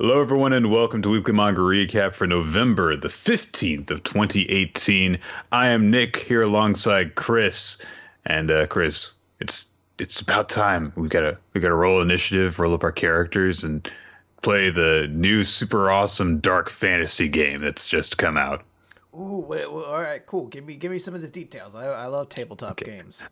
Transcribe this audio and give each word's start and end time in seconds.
Hello, 0.00 0.18
everyone, 0.18 0.54
and 0.54 0.70
welcome 0.70 1.02
to 1.02 1.10
Weekly 1.10 1.34
Manga 1.34 1.60
Recap 1.60 2.14
for 2.14 2.26
November 2.26 2.96
the 2.96 3.08
15th 3.08 3.90
of 3.90 4.02
2018. 4.02 5.18
I 5.52 5.68
am 5.68 5.90
Nick 5.90 6.16
here 6.16 6.40
alongside 6.40 7.16
Chris. 7.16 7.76
And 8.24 8.50
uh, 8.50 8.66
Chris, 8.66 9.10
it's 9.40 9.68
it's 9.98 10.18
about 10.18 10.48
time. 10.48 10.90
We've 10.96 11.10
got 11.10 11.20
to 11.20 11.36
we 11.52 11.60
got 11.60 11.68
to 11.68 11.74
roll 11.74 12.00
initiative, 12.00 12.58
roll 12.58 12.72
up 12.72 12.82
our 12.82 12.90
characters, 12.90 13.62
and 13.62 13.86
play 14.40 14.70
the 14.70 15.06
new 15.10 15.44
super 15.44 15.90
awesome 15.90 16.38
dark 16.40 16.70
fantasy 16.70 17.28
game 17.28 17.60
that's 17.60 17.86
just 17.86 18.16
come 18.16 18.38
out. 18.38 18.64
Ooh, 19.14 19.44
wait, 19.46 19.70
well, 19.70 19.84
all 19.84 20.00
right, 20.00 20.24
cool. 20.24 20.46
Give 20.46 20.64
me 20.64 20.76
give 20.76 20.90
me 20.90 20.98
some 20.98 21.14
of 21.14 21.20
the 21.20 21.28
details. 21.28 21.74
I, 21.74 21.84
I 21.84 22.06
love 22.06 22.30
tabletop 22.30 22.80
Okay. 22.80 22.86
games. 22.86 23.22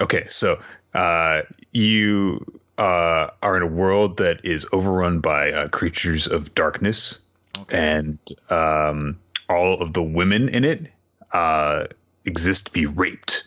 Okay, 0.00 0.24
so 0.28 0.58
uh, 0.94 1.42
you 1.72 2.42
uh, 2.78 3.28
are 3.42 3.56
in 3.56 3.62
a 3.62 3.66
world 3.66 4.16
that 4.18 4.44
is 4.44 4.66
overrun 4.72 5.20
by 5.20 5.50
uh, 5.50 5.68
creatures 5.68 6.26
of 6.26 6.54
darkness, 6.54 7.20
Okay. 7.58 7.78
and 7.78 8.18
um, 8.50 9.18
all 9.48 9.80
of 9.80 9.92
the 9.92 10.02
women 10.02 10.48
in 10.48 10.64
it 10.64 10.90
uh, 11.32 11.84
exist 12.24 12.66
to 12.66 12.72
be 12.72 12.86
raped. 12.86 13.46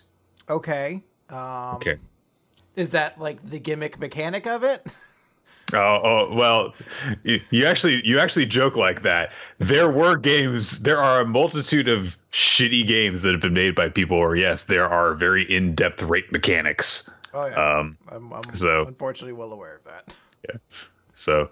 Okay. 0.49 1.04
Um, 1.30 1.76
Okay. 1.76 1.98
Is 2.76 2.91
that 2.91 3.20
like 3.20 3.38
the 3.49 3.59
gimmick 3.59 3.99
mechanic 3.99 4.48
of 4.48 4.63
it? 4.63 4.85
Oh, 5.73 5.99
oh 6.02 6.34
well, 6.34 6.73
you, 7.23 7.41
you 7.49 7.66
actually 7.66 8.02
you 8.07 8.20
actually 8.20 8.46
joke 8.46 8.77
like 8.77 9.02
that. 9.02 9.34
There 9.57 9.90
were 9.90 10.16
games. 10.16 10.80
There 10.84 10.98
are 10.98 11.20
a 11.20 11.26
multitude 11.26 11.90
of 11.90 12.18
shitty 12.32 12.88
games 12.88 13.21
that 13.23 13.34
have 13.34 13.41
been 13.41 13.54
made 13.54 13.76
by 13.76 13.90
people. 13.90 14.16
Or 14.16 14.38
yes, 14.38 14.63
there 14.63 14.88
are 14.88 15.13
very 15.13 15.44
in 15.54 15.76
depth 15.76 16.02
rape 16.04 16.32
mechanics. 16.32 17.09
Oh 17.38 17.46
yeah. 17.46 17.77
Um, 17.80 17.98
I'm, 18.09 18.34
I'm 18.34 18.54
so- 18.55 18.86
unfortunately 18.86 19.34
well 19.34 19.52
aware 19.54 19.76
of 19.76 19.84
that. 19.86 20.14
Yeah. 20.48 20.55
So 21.14 21.50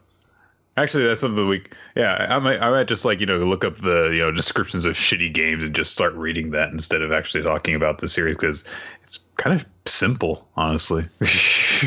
actually, 0.77 1.05
that's 1.05 1.21
something 1.21 1.43
that 1.43 1.47
we 1.47 1.63
yeah. 1.95 2.27
I 2.29 2.39
might 2.39 2.61
I 2.61 2.69
might 2.69 2.87
just 2.87 3.05
like 3.05 3.19
you 3.19 3.25
know 3.25 3.37
look 3.37 3.63
up 3.65 3.75
the 3.77 4.09
you 4.13 4.19
know 4.19 4.31
descriptions 4.31 4.85
of 4.85 4.93
shitty 4.93 5.33
games 5.33 5.63
and 5.63 5.75
just 5.75 5.91
start 5.91 6.13
reading 6.13 6.51
that 6.51 6.71
instead 6.71 7.01
of 7.01 7.11
actually 7.11 7.43
talking 7.43 7.75
about 7.75 7.99
the 7.99 8.07
series 8.07 8.35
because 8.37 8.63
it's 9.03 9.17
kind 9.37 9.59
of 9.59 9.65
simple, 9.85 10.47
honestly. 10.55 11.05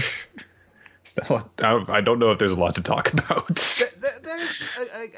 It's 1.02 1.16
not 1.16 1.30
a 1.30 1.32
lot- 1.32 1.88
I 1.90 2.00
don't 2.02 2.18
know 2.18 2.30
if 2.32 2.38
there's 2.38 2.52
a 2.52 2.56
lot 2.58 2.74
to 2.74 2.82
talk 2.82 3.10
about. 3.14 3.46
Th- 3.56 3.90
th- 3.90 4.12
There's, 4.22 4.68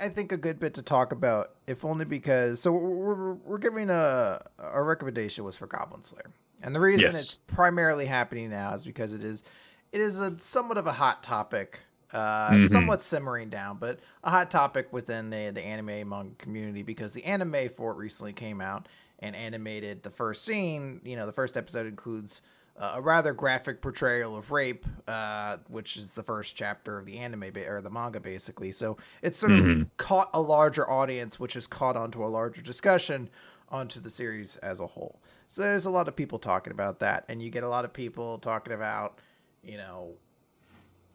I, 0.00 0.08
think, 0.08 0.30
a 0.30 0.36
good 0.36 0.60
bit 0.60 0.74
to 0.74 0.82
talk 0.82 1.10
about, 1.10 1.54
if 1.66 1.84
only 1.84 2.04
because. 2.04 2.60
So 2.60 2.70
we're, 2.70 3.14
we're, 3.14 3.32
we're 3.34 3.58
giving 3.58 3.90
a 3.90 4.40
our 4.60 4.84
recommendation 4.84 5.42
was 5.44 5.56
for 5.56 5.66
Goblin 5.66 6.04
Slayer, 6.04 6.30
and 6.62 6.74
the 6.74 6.80
reason 6.80 7.06
Yes. 7.12 7.22
it's 7.22 7.34
primarily 7.46 8.06
happening 8.06 8.50
now 8.50 8.74
is 8.74 8.84
because 8.84 9.12
it 9.12 9.24
is 9.24 9.44
it 9.92 10.00
is 10.00 10.20
a 10.20 10.36
somewhat 10.40 10.78
of 10.78 10.86
a 10.86 10.92
hot 10.92 11.22
topic, 11.22 11.80
uh, 12.12 12.50
Mhm. 12.52 12.68
somewhat 12.70 13.02
simmering 13.02 13.50
down, 13.50 13.76
but 13.78 13.98
a 14.22 14.30
hot 14.30 14.50
topic 14.50 14.92
within 14.92 15.30
the 15.30 15.50
the 15.50 15.62
anime 15.62 16.08
manga 16.08 16.34
community 16.38 16.82
because 16.82 17.12
the 17.12 17.24
anime 17.24 17.68
for 17.70 17.92
it 17.92 17.96
recently 17.96 18.32
came 18.32 18.60
out 18.60 18.88
and 19.18 19.34
animated 19.36 20.02
the 20.02 20.10
first 20.10 20.44
scene. 20.44 21.00
You 21.04 21.16
know, 21.16 21.26
the 21.26 21.32
first 21.32 21.56
episode 21.56 21.86
includes 21.86 22.42
uh, 22.78 22.92
a 22.94 23.00
rather 23.02 23.34
graphic 23.34 23.82
portrayal 23.82 24.34
of 24.36 24.50
rape, 24.52 24.86
uh, 25.06 25.58
which 25.68 25.98
is 25.98 26.14
the 26.14 26.22
first 26.22 26.56
chapter 26.56 26.96
of 26.96 27.04
the 27.04 27.18
anime 27.18 27.50
ba- 27.52 27.68
or 27.68 27.82
the 27.82 27.90
manga, 27.90 28.20
basically. 28.20 28.72
So 28.72 28.96
it's 29.20 29.38
sort 29.38 29.52
Mhm. 29.52 29.82
of 29.82 29.96
caught 29.98 30.30
a 30.32 30.40
larger 30.40 30.88
audience, 30.88 31.38
which 31.38 31.52
has 31.54 31.66
caught 31.66 31.94
onto 31.96 32.24
a 32.24 32.28
larger 32.28 32.62
discussion 32.62 33.28
onto 33.68 34.00
the 34.00 34.08
series 34.08 34.56
as 34.58 34.80
a 34.80 34.86
whole. 34.86 35.20
So 35.52 35.62
there's 35.62 35.86
a 35.86 35.90
lot 35.90 36.06
of 36.06 36.14
people 36.14 36.38
talking 36.38 36.70
about 36.72 37.00
that, 37.00 37.24
and 37.28 37.42
you 37.42 37.50
get 37.50 37.64
a 37.64 37.68
lot 37.68 37.84
of 37.84 37.92
people 37.92 38.38
talking 38.38 38.72
about, 38.72 39.18
you 39.64 39.78
know, 39.78 40.12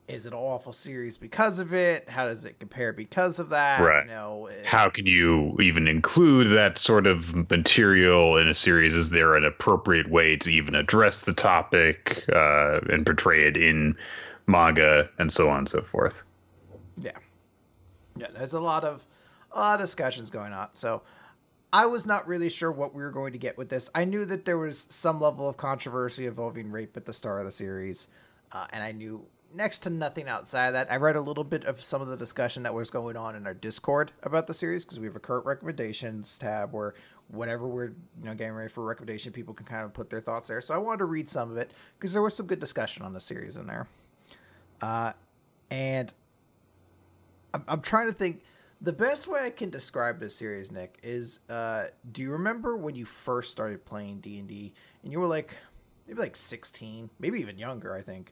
is 0.09 0.25
it 0.25 0.33
an 0.33 0.37
awful 0.37 0.73
series 0.73 1.17
because 1.17 1.59
of 1.59 1.73
it? 1.73 2.09
How 2.09 2.25
does 2.25 2.43
it 2.43 2.59
compare 2.59 2.91
because 2.91 3.39
of 3.39 3.47
that? 3.51 3.79
Right. 3.79 4.03
You 4.03 4.11
know, 4.11 4.47
it- 4.47 4.65
how 4.65 4.89
can 4.89 5.05
you 5.05 5.55
even 5.61 5.87
include 5.87 6.47
that 6.47 6.77
sort 6.77 7.07
of 7.07 7.33
material 7.49 8.35
in 8.35 8.49
a 8.49 8.53
series? 8.53 8.93
Is 8.93 9.09
there 9.09 9.37
an 9.37 9.45
appropriate 9.45 10.09
way 10.09 10.35
to 10.35 10.49
even 10.51 10.75
address 10.75 11.21
the 11.21 11.33
topic 11.33 12.25
uh, 12.33 12.81
and 12.89 13.05
portray 13.05 13.47
it 13.47 13.55
in 13.55 13.95
manga 14.47 15.09
and 15.17 15.31
so 15.31 15.47
on 15.49 15.59
and 15.59 15.69
so 15.69 15.81
forth? 15.81 16.23
Yeah. 16.97 17.11
Yeah, 18.17 18.27
there's 18.33 18.51
a 18.51 18.59
lot 18.59 18.83
of 18.83 19.05
a 19.53 19.59
lot 19.59 19.79
of 19.79 19.85
discussions 19.85 20.29
going 20.29 20.51
on. 20.51 20.67
So 20.73 21.03
I 21.75 21.87
was 21.87 22.05
not 22.05 22.25
really 22.25 22.49
sure 22.49 22.71
what 22.71 22.95
we 22.95 23.03
were 23.03 23.11
going 23.11 23.33
to 23.33 23.37
get 23.37 23.57
with 23.57 23.67
this. 23.67 23.89
I 23.93 24.05
knew 24.05 24.23
that 24.23 24.45
there 24.45 24.57
was 24.57 24.87
some 24.89 25.19
level 25.19 25.49
of 25.49 25.57
controversy 25.57 26.25
involving 26.25 26.71
rape 26.71 26.95
at 26.95 27.03
the 27.03 27.11
start 27.11 27.41
of 27.41 27.45
the 27.45 27.51
series, 27.51 28.07
uh, 28.53 28.65
and 28.69 28.81
I 28.81 28.93
knew 28.93 29.25
next 29.53 29.79
to 29.79 29.89
nothing 29.89 30.29
outside 30.29 30.67
of 30.67 30.73
that. 30.73 30.89
I 30.89 30.95
read 30.95 31.17
a 31.17 31.21
little 31.21 31.43
bit 31.43 31.65
of 31.65 31.83
some 31.83 32.01
of 32.01 32.07
the 32.07 32.15
discussion 32.15 32.63
that 32.63 32.73
was 32.73 32.89
going 32.89 33.17
on 33.17 33.35
in 33.35 33.45
our 33.45 33.53
Discord 33.53 34.13
about 34.23 34.47
the 34.47 34.53
series 34.53 34.85
because 34.85 35.01
we 35.01 35.05
have 35.05 35.17
a 35.17 35.19
current 35.19 35.45
recommendations 35.45 36.37
tab 36.37 36.71
where 36.71 36.93
whatever 37.27 37.67
we're 37.67 37.87
you 37.87 38.23
know 38.23 38.35
getting 38.35 38.53
ready 38.53 38.69
for 38.69 38.83
a 38.83 38.85
recommendation, 38.85 39.33
people 39.33 39.53
can 39.53 39.65
kind 39.65 39.83
of 39.83 39.93
put 39.93 40.09
their 40.09 40.21
thoughts 40.21 40.47
there. 40.47 40.61
So 40.61 40.73
I 40.73 40.77
wanted 40.77 40.99
to 40.99 41.05
read 41.05 41.29
some 41.29 41.51
of 41.51 41.57
it 41.57 41.71
because 41.99 42.13
there 42.13 42.21
was 42.21 42.37
some 42.37 42.45
good 42.45 42.61
discussion 42.61 43.03
on 43.03 43.11
the 43.11 43.19
series 43.19 43.57
in 43.57 43.67
there. 43.67 43.89
Uh, 44.81 45.11
and 45.69 46.13
I'm, 47.53 47.65
I'm 47.67 47.81
trying 47.81 48.07
to 48.07 48.13
think. 48.13 48.43
The 48.85 48.93
best 48.93 49.27
way 49.27 49.41
I 49.41 49.49
can 49.49 49.71
describe 49.71 50.19
this 50.19 50.35
series, 50.35 50.71
Nick, 50.71 50.99
is 51.01 51.39
uh, 51.49 51.85
do 52.11 52.21
you 52.21 52.31
remember 52.31 52.77
when 52.77 52.93
you 52.93 53.03
first 53.03 53.51
started 53.51 53.83
playing 53.83 54.19
D 54.19 54.37
and 54.37 54.47
D 54.47 54.73
and 55.01 55.11
you 55.11 55.19
were 55.19 55.25
like 55.25 55.55
maybe 56.07 56.19
like 56.19 56.35
16, 56.35 57.09
maybe 57.17 57.39
even 57.39 57.57
younger, 57.57 57.95
I 57.95 58.03
think. 58.03 58.31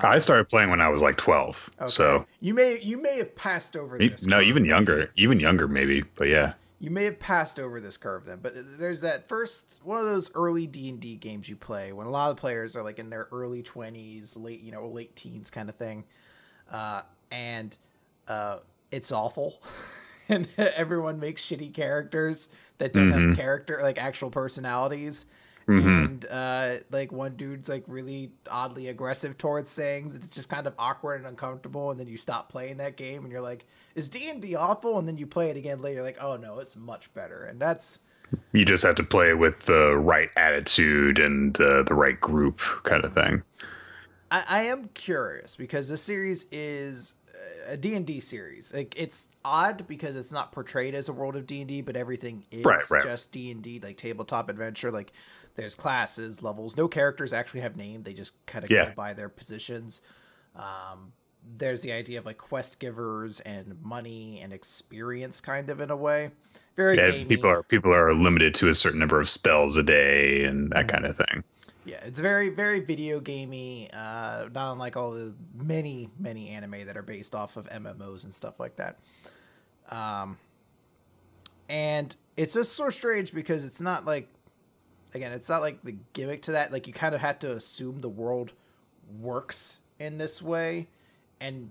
I 0.00 0.20
started 0.20 0.48
playing 0.48 0.70
when 0.70 0.80
I 0.80 0.88
was 0.88 1.02
like 1.02 1.16
12. 1.16 1.70
Okay. 1.80 1.90
So, 1.90 2.24
you 2.38 2.54
may 2.54 2.80
you 2.80 2.96
may 2.96 3.16
have 3.18 3.34
passed 3.34 3.76
over 3.76 3.98
this. 3.98 4.24
no, 4.24 4.38
curve. 4.38 4.46
even 4.46 4.64
younger, 4.64 5.10
even 5.16 5.40
younger 5.40 5.66
maybe, 5.66 6.04
but 6.14 6.28
yeah. 6.28 6.52
You 6.78 6.90
may 6.90 7.02
have 7.02 7.18
passed 7.18 7.58
over 7.58 7.80
this 7.80 7.96
curve 7.96 8.24
then, 8.24 8.38
but 8.40 8.54
there's 8.78 9.00
that 9.00 9.28
first 9.28 9.74
one 9.82 9.98
of 9.98 10.04
those 10.04 10.30
early 10.36 10.68
D 10.68 10.90
and 10.90 11.00
D 11.00 11.16
games 11.16 11.48
you 11.48 11.56
play 11.56 11.92
when 11.92 12.06
a 12.06 12.10
lot 12.10 12.30
of 12.30 12.36
players 12.36 12.76
are 12.76 12.84
like 12.84 13.00
in 13.00 13.10
their 13.10 13.26
early 13.32 13.64
twenties, 13.64 14.36
late 14.36 14.60
you 14.60 14.70
know 14.70 14.86
late 14.86 15.16
teens 15.16 15.50
kind 15.50 15.68
of 15.68 15.74
thing, 15.74 16.04
uh, 16.70 17.02
and 17.32 17.76
uh, 18.28 18.58
it's 18.90 19.12
awful, 19.12 19.62
and 20.28 20.48
everyone 20.58 21.18
makes 21.20 21.44
shitty 21.44 21.72
characters 21.74 22.48
that 22.78 22.92
don't 22.92 23.10
Mhm. 23.10 23.28
have 23.30 23.36
character 23.36 23.78
like 23.82 23.98
actual 24.02 24.30
personalities. 24.30 25.26
Mhm. 25.66 26.04
And 26.04 26.26
uh, 26.30 26.74
like 26.90 27.12
one 27.12 27.36
dude's 27.36 27.68
like 27.68 27.84
really 27.86 28.32
oddly 28.50 28.88
aggressive 28.88 29.36
towards 29.36 29.74
things. 29.74 30.16
It's 30.16 30.34
just 30.34 30.48
kind 30.48 30.66
of 30.66 30.72
awkward 30.78 31.16
and 31.16 31.26
uncomfortable. 31.26 31.90
And 31.90 32.00
then 32.00 32.06
you 32.06 32.16
stop 32.16 32.48
playing 32.48 32.78
that 32.78 32.96
game, 32.96 33.22
and 33.24 33.30
you're 33.30 33.42
like, 33.42 33.66
"Is 33.94 34.08
D 34.08 34.30
and 34.30 34.40
D 34.40 34.54
awful?" 34.54 34.98
And 34.98 35.06
then 35.06 35.18
you 35.18 35.26
play 35.26 35.50
it 35.50 35.58
again 35.58 35.82
later, 35.82 36.02
like, 36.02 36.16
"Oh 36.22 36.36
no, 36.36 36.58
it's 36.60 36.74
much 36.74 37.12
better." 37.12 37.44
And 37.44 37.60
that's 37.60 37.98
You 38.52 38.64
just 38.64 38.82
have 38.82 38.94
to 38.96 39.02
play 39.02 39.34
with 39.34 39.66
the 39.66 39.96
right 39.96 40.30
attitude 40.38 41.18
and 41.18 41.58
uh, 41.60 41.82
the 41.82 41.94
right 41.94 42.18
group 42.20 42.60
kind 42.84 43.04
of 43.04 43.12
thing. 43.12 43.42
I, 44.30 44.44
I 44.48 44.62
am 44.64 44.88
curious 44.94 45.54
because 45.56 45.88
the 45.88 45.96
series 45.98 46.46
is 46.52 47.14
a 47.68 47.76
D&D 47.76 48.20
series. 48.20 48.72
Like 48.74 48.94
it's 48.96 49.28
odd 49.44 49.86
because 49.86 50.16
it's 50.16 50.32
not 50.32 50.52
portrayed 50.52 50.94
as 50.94 51.08
a 51.08 51.12
world 51.12 51.36
of 51.36 51.46
D&D, 51.46 51.82
but 51.82 51.96
everything 51.96 52.44
is 52.50 52.64
Right, 52.64 52.90
right. 52.90 53.02
just 53.02 53.32
D&D 53.32 53.80
like 53.82 53.96
tabletop 53.96 54.48
adventure 54.48 54.90
like 54.90 55.12
there's 55.54 55.74
classes, 55.74 56.42
levels. 56.42 56.76
No 56.76 56.88
characters 56.88 57.32
actually 57.32 57.60
have 57.60 57.76
name. 57.76 58.02
They 58.02 58.12
just 58.12 58.44
kind 58.46 58.64
of 58.64 58.70
Yeah. 58.70 58.86
go 58.86 58.92
by 58.96 59.12
their 59.12 59.28
positions. 59.28 60.00
Um 60.56 61.12
there's 61.56 61.82
the 61.82 61.92
idea 61.92 62.18
of 62.18 62.26
like 62.26 62.36
quest 62.36 62.78
givers 62.78 63.40
and 63.40 63.80
money 63.82 64.40
and 64.42 64.52
experience 64.52 65.40
kind 65.40 65.70
of 65.70 65.80
in 65.80 65.90
a 65.90 65.96
way. 65.96 66.30
Very 66.76 66.96
Yeah, 66.96 67.10
gamey. 67.10 67.24
people 67.24 67.50
are 67.50 67.62
people 67.62 67.94
are 67.94 68.12
limited 68.14 68.54
to 68.56 68.68
a 68.68 68.74
certain 68.74 68.98
number 68.98 69.20
of 69.20 69.28
spells 69.28 69.76
a 69.76 69.82
day 69.82 70.44
and 70.44 70.70
that 70.72 70.88
kind 70.88 71.06
of 71.06 71.16
thing. 71.16 71.44
Yeah, 71.88 72.00
it's 72.04 72.20
very, 72.20 72.50
very 72.50 72.80
video 72.80 73.18
gamey. 73.18 73.88
Uh, 73.90 74.50
not 74.54 74.72
unlike 74.72 74.98
all 74.98 75.12
the 75.12 75.34
many, 75.54 76.10
many 76.18 76.50
anime 76.50 76.84
that 76.84 76.98
are 76.98 77.02
based 77.02 77.34
off 77.34 77.56
of 77.56 77.66
MMOs 77.70 78.24
and 78.24 78.34
stuff 78.34 78.60
like 78.60 78.76
that. 78.76 78.98
Um, 79.88 80.36
and 81.70 82.14
it's 82.36 82.52
just 82.52 82.74
sort 82.74 82.88
of 82.88 82.94
strange 82.94 83.32
because 83.32 83.64
it's 83.64 83.80
not 83.80 84.04
like, 84.04 84.28
again, 85.14 85.32
it's 85.32 85.48
not 85.48 85.62
like 85.62 85.82
the 85.82 85.96
gimmick 86.12 86.42
to 86.42 86.52
that. 86.52 86.72
Like 86.72 86.86
you 86.86 86.92
kind 86.92 87.14
of 87.14 87.22
have 87.22 87.38
to 87.38 87.56
assume 87.56 88.02
the 88.02 88.08
world 88.10 88.52
works 89.18 89.78
in 89.98 90.18
this 90.18 90.42
way, 90.42 90.88
and 91.40 91.70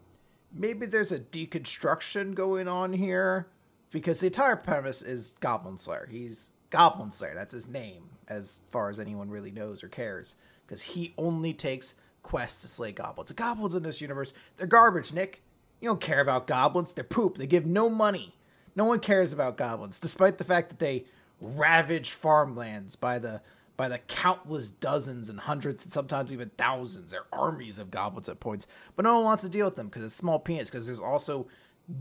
maybe 0.51 0.87
there's 0.87 1.11
a 1.11 1.19
deconstruction 1.19 2.33
going 2.33 2.67
on 2.67 2.91
here 2.91 3.49
because 3.91 4.19
the 4.19 4.25
entire 4.25 4.55
premise 4.55 5.03
is 5.03 5.35
Goblin 5.41 5.77
Slayer. 5.77 6.07
He's 6.09 6.53
Goblin 6.69 7.11
Slayer. 7.11 7.35
That's 7.35 7.53
his 7.53 7.67
name, 7.67 8.09
as 8.27 8.61
far 8.71 8.89
as 8.89 8.99
anyone 8.99 9.29
really 9.29 9.51
knows 9.51 9.83
or 9.83 9.87
cares, 9.87 10.35
because 10.65 10.81
he 10.81 11.13
only 11.17 11.53
takes 11.53 11.95
quests 12.23 12.61
to 12.61 12.67
slay 12.67 12.91
goblins. 12.91 13.29
The 13.29 13.33
goblins 13.33 13.75
in 13.75 13.83
this 13.83 14.01
universe, 14.01 14.33
they're 14.57 14.67
garbage, 14.67 15.13
Nick. 15.13 15.41
You 15.79 15.89
don't 15.89 16.01
care 16.01 16.21
about 16.21 16.47
goblins. 16.47 16.93
They're 16.93 17.03
poop. 17.03 17.37
They 17.37 17.47
give 17.47 17.65
no 17.65 17.89
money. 17.89 18.35
No 18.75 18.85
one 18.85 18.99
cares 18.99 19.31
about 19.31 19.57
goblins, 19.57 19.99
despite 19.99 20.37
the 20.37 20.43
fact 20.43 20.69
that 20.69 20.79
they 20.79 21.05
ravage 21.39 22.11
farmlands 22.11 22.95
by 22.95 23.19
the 23.19 23.41
by 23.75 23.87
the 23.87 23.99
countless 23.99 24.71
dozens 24.71 25.29
and 25.29 25.39
hundreds 25.39 25.83
and 25.83 25.93
sometimes 25.93 26.33
even 26.33 26.49
thousands. 26.57 27.11
They're 27.11 27.25
armies 27.31 27.77
of 27.77 27.91
goblins 27.91 28.27
at 28.27 28.39
points, 28.39 28.65
but 28.95 29.03
no 29.03 29.15
one 29.15 29.23
wants 29.23 29.43
to 29.43 29.49
deal 29.49 29.65
with 29.65 29.75
them 29.75 29.87
because 29.87 30.03
it's 30.03 30.15
small 30.15 30.39
peanuts. 30.39 30.71
Because 30.71 30.87
there's 30.87 30.99
also 30.99 31.47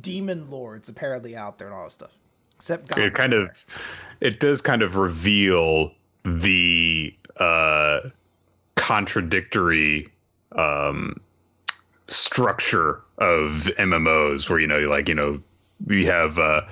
demon 0.00 0.50
lords 0.50 0.88
apparently 0.88 1.36
out 1.36 1.58
there 1.58 1.68
and 1.68 1.76
all 1.76 1.84
this 1.84 1.94
stuff. 1.94 2.12
Except 2.56 2.96
it 2.96 3.14
kind 3.14 3.32
of, 3.32 3.64
it 4.20 4.40
does 4.40 4.60
kind 4.60 4.82
of 4.82 4.96
reveal 4.96 5.92
the 6.24 7.14
uh, 7.36 8.00
contradictory 8.74 10.08
um, 10.52 11.20
structure 12.08 13.02
of 13.18 13.70
MMOs, 13.78 14.48
where 14.48 14.58
you 14.58 14.66
know, 14.66 14.80
like 14.80 15.08
you 15.08 15.14
know, 15.14 15.40
we 15.86 16.04
have 16.06 16.38
uh, 16.38 16.62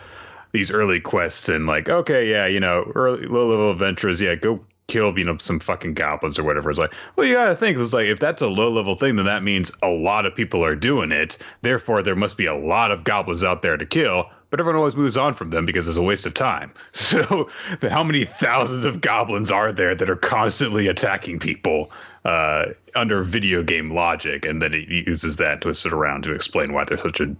these 0.53 0.71
early 0.71 1.01
quests 1.01 1.49
and 1.49 1.67
like, 1.67 1.89
okay, 1.89 2.31
yeah, 2.31 2.47
you 2.47 2.61
know, 2.61 2.91
early 2.95 3.27
low 3.27 3.47
level 3.47 3.71
adventures 3.71 4.21
yeah, 4.21 4.35
go 4.35 4.65
kill 4.87 5.19
you 5.19 5.25
know 5.25 5.37
some 5.39 5.59
fucking 5.59 5.95
goblins 5.95 6.39
or 6.39 6.45
whatever. 6.45 6.71
It's 6.71 6.79
like, 6.79 6.93
well, 7.17 7.27
you 7.27 7.35
gotta 7.35 7.57
think. 7.57 7.79
It's 7.79 7.93
like 7.93 8.07
if 8.07 8.21
that's 8.21 8.43
a 8.43 8.49
low 8.49 8.71
level 8.71 8.95
thing, 8.95 9.17
then 9.17 9.27
that 9.27 9.43
means 9.43 9.73
a 9.83 9.91
lot 9.91 10.27
of 10.27 10.35
people 10.35 10.65
are 10.65 10.77
doing 10.77 11.13
it. 11.13 11.39
Therefore, 11.63 12.03
there 12.03 12.17
must 12.17 12.37
be 12.37 12.47
a 12.47 12.55
lot 12.55 12.91
of 12.91 13.05
goblins 13.05 13.45
out 13.45 13.63
there 13.63 13.77
to 13.77 13.87
kill. 13.87 14.31
But 14.55 14.61
everyone 14.61 14.79
always 14.79 14.95
moves 14.95 15.17
on 15.17 15.35
from 15.35 15.51
them 15.51 15.65
because 15.67 15.89
it's 15.89 15.97
a 15.97 16.03
waste 16.03 16.27
of 16.27 16.35
time. 16.35 16.73
So, 16.93 17.51
the, 17.81 17.91
how 17.91 18.05
many 18.05 18.25
thousands 18.25 18.85
of 18.85 19.01
goblins 19.01 19.51
are 19.51 19.73
there 19.73 19.97
that 19.97 20.09
are 20.09 20.15
constantly 20.15 20.87
attacking 20.87 21.41
people 21.41 21.91
uh, 22.25 22.67
under 22.95 23.25
video 23.25 23.65
game 23.65 23.93
logic? 23.93 24.47
And 24.47 24.63
then 24.63 24.73
it 24.73 24.87
uses 24.89 25.39
that 25.39 25.61
to 25.63 25.75
sit 25.75 25.93
around 25.93 26.23
to 26.23 26.33
explain 26.33 26.73
why 26.73 26.85
they're 26.85 26.99
such 26.99 27.19
a 27.21 27.35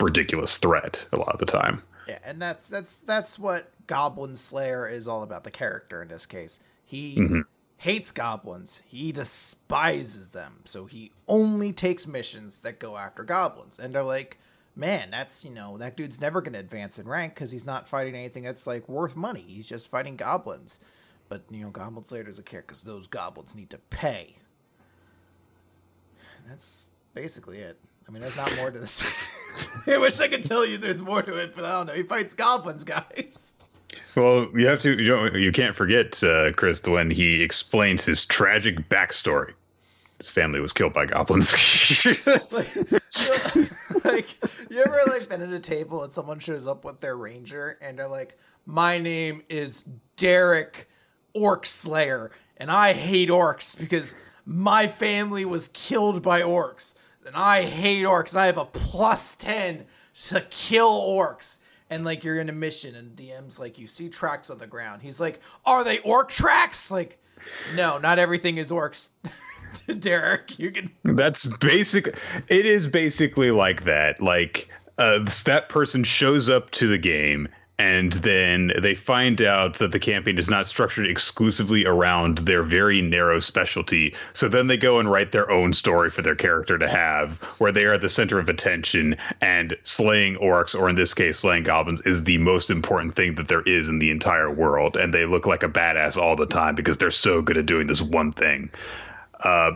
ridiculous 0.00 0.58
threat 0.58 1.06
a 1.12 1.20
lot 1.20 1.28
of 1.28 1.38
the 1.38 1.46
time. 1.46 1.80
Yeah, 2.08 2.18
and 2.24 2.42
that's 2.42 2.68
that's 2.68 2.96
that's 2.96 3.38
what 3.38 3.70
Goblin 3.86 4.34
Slayer 4.34 4.88
is 4.88 5.06
all 5.06 5.22
about. 5.22 5.44
The 5.44 5.52
character 5.52 6.02
in 6.02 6.08
this 6.08 6.26
case, 6.26 6.58
he 6.84 7.18
Mhm. 7.18 7.42
hates 7.76 8.10
goblins. 8.10 8.82
He 8.84 9.12
despises 9.12 10.30
them. 10.30 10.62
So 10.64 10.86
he 10.86 11.12
only 11.28 11.72
takes 11.72 12.04
missions 12.08 12.62
that 12.62 12.80
go 12.80 12.96
after 12.96 13.22
goblins. 13.22 13.78
And 13.78 13.94
they're 13.94 14.02
like, 14.02 14.38
man, 14.78 15.10
that's 15.10 15.44
you 15.44 15.50
know 15.50 15.76
that 15.78 15.96
dude's 15.96 16.20
never 16.20 16.40
gonna 16.40 16.58
advance 16.58 16.98
in 16.98 17.06
rank 17.06 17.34
because 17.34 17.50
he's 17.50 17.66
not 17.66 17.88
fighting 17.88 18.14
anything 18.14 18.44
that's 18.44 18.66
like 18.66 18.88
worth 18.88 19.16
money. 19.16 19.44
He's 19.46 19.66
just 19.66 19.88
fighting 19.88 20.16
goblins. 20.16 20.80
But 21.28 21.42
you 21.50 21.62
know, 21.62 21.70
Goblin 21.70 22.06
Slayer 22.06 22.22
doesn't 22.22 22.46
care 22.46 22.64
because 22.66 22.82
those 22.82 23.06
goblins 23.06 23.54
need 23.54 23.70
to 23.70 23.78
pay. 23.90 24.34
That's 26.48 26.88
basically 27.12 27.58
it. 27.58 27.78
I 28.08 28.10
mean, 28.10 28.22
there's 28.22 28.36
not 28.36 28.54
more 28.56 28.70
to 28.70 28.78
this. 28.78 29.04
I 29.86 29.98
wish 29.98 30.18
I 30.20 30.28
could 30.28 30.44
tell 30.44 30.64
you 30.64 30.78
there's 30.78 31.02
more 31.02 31.22
to 31.22 31.34
it, 31.34 31.54
but 31.54 31.66
I 31.66 31.72
don't 31.72 31.86
know. 31.86 31.92
He 31.92 32.04
fights 32.04 32.32
goblins, 32.32 32.84
guys. 32.84 33.52
Well, 34.14 34.48
you 34.54 34.66
have 34.66 34.80
to. 34.82 34.90
You 34.90 35.04
don't. 35.04 35.34
You 35.34 35.52
can't 35.52 35.76
forget, 35.76 36.22
uh, 36.22 36.52
Chris, 36.52 36.86
when 36.86 37.10
he 37.10 37.42
explains 37.42 38.04
his 38.04 38.24
tragic 38.24 38.88
backstory. 38.88 39.52
His 40.18 40.28
family 40.28 40.58
was 40.58 40.72
killed 40.72 40.92
by 40.92 41.06
goblins. 41.06 41.52
like, 42.50 44.04
like 44.04 44.26
you 44.70 44.82
ever 44.84 44.98
like 45.08 45.28
been 45.28 45.42
at 45.42 45.50
a 45.50 45.58
table 45.60 46.02
and 46.04 46.12
someone 46.12 46.38
shows 46.38 46.66
up 46.66 46.84
with 46.84 47.00
their 47.00 47.16
ranger 47.16 47.78
and 47.80 47.98
they're 47.98 48.08
like, 48.08 48.38
"My 48.66 48.98
name 48.98 49.42
is 49.48 49.84
Derek 50.16 50.88
Orc 51.34 51.66
Slayer, 51.66 52.30
and 52.56 52.70
I 52.70 52.92
hate 52.92 53.28
orcs 53.28 53.78
because 53.78 54.14
my 54.44 54.86
family 54.86 55.44
was 55.44 55.68
killed 55.68 56.22
by 56.22 56.42
orcs, 56.42 56.94
and 57.26 57.36
I 57.36 57.62
hate 57.62 58.04
orcs, 58.04 58.32
and 58.32 58.40
I 58.40 58.46
have 58.46 58.58
a 58.58 58.64
plus 58.64 59.34
ten 59.34 59.86
to 60.26 60.40
kill 60.50 61.00
orcs." 61.00 61.58
And 61.90 62.04
like 62.04 62.22
you're 62.22 62.40
in 62.40 62.48
a 62.50 62.52
mission, 62.52 62.94
and 62.94 63.16
DM's 63.16 63.58
like, 63.58 63.78
you 63.78 63.86
see 63.86 64.08
tracks 64.08 64.50
on 64.50 64.58
the 64.58 64.66
ground. 64.66 65.02
He's 65.02 65.20
like, 65.20 65.40
"Are 65.64 65.84
they 65.84 66.00
orc 66.00 66.28
tracks?" 66.28 66.90
Like, 66.90 67.18
no, 67.74 67.98
not 67.98 68.18
everything 68.18 68.58
is 68.58 68.70
orcs. 68.70 69.08
Derek, 69.98 70.58
you 70.58 70.70
can 70.70 70.90
That's 71.04 71.46
basic. 71.58 72.16
It 72.48 72.66
is 72.66 72.86
basically 72.86 73.50
like 73.50 73.84
that. 73.84 74.20
Like 74.20 74.68
uh, 74.98 75.20
that 75.44 75.68
person 75.68 76.04
shows 76.04 76.48
up 76.48 76.70
to 76.72 76.88
the 76.88 76.98
game, 76.98 77.48
and 77.78 78.14
then 78.14 78.72
they 78.80 78.94
find 78.94 79.40
out 79.40 79.78
that 79.78 79.92
the 79.92 80.00
campaign 80.00 80.36
is 80.36 80.50
not 80.50 80.66
structured 80.66 81.06
exclusively 81.06 81.86
around 81.86 82.38
their 82.38 82.64
very 82.64 83.00
narrow 83.00 83.38
specialty. 83.38 84.14
So 84.32 84.48
then 84.48 84.66
they 84.66 84.76
go 84.76 84.98
and 84.98 85.08
write 85.08 85.30
their 85.30 85.48
own 85.48 85.72
story 85.72 86.10
for 86.10 86.20
their 86.20 86.34
character 86.34 86.76
to 86.76 86.88
have, 86.88 87.38
where 87.58 87.70
they 87.70 87.84
are 87.84 87.96
the 87.96 88.08
center 88.08 88.40
of 88.40 88.48
attention, 88.48 89.16
and 89.40 89.76
slaying 89.84 90.34
orcs, 90.36 90.78
or 90.78 90.88
in 90.88 90.96
this 90.96 91.14
case, 91.14 91.38
slaying 91.38 91.62
goblins, 91.62 92.00
is 92.00 92.24
the 92.24 92.38
most 92.38 92.68
important 92.68 93.14
thing 93.14 93.36
that 93.36 93.46
there 93.46 93.62
is 93.62 93.86
in 93.86 94.00
the 94.00 94.10
entire 94.10 94.50
world. 94.50 94.96
And 94.96 95.14
they 95.14 95.24
look 95.24 95.46
like 95.46 95.62
a 95.62 95.68
badass 95.68 96.16
all 96.16 96.34
the 96.34 96.46
time 96.46 96.74
because 96.74 96.98
they're 96.98 97.12
so 97.12 97.40
good 97.40 97.56
at 97.56 97.66
doing 97.66 97.86
this 97.86 98.02
one 98.02 98.32
thing. 98.32 98.70
Uh, 99.44 99.72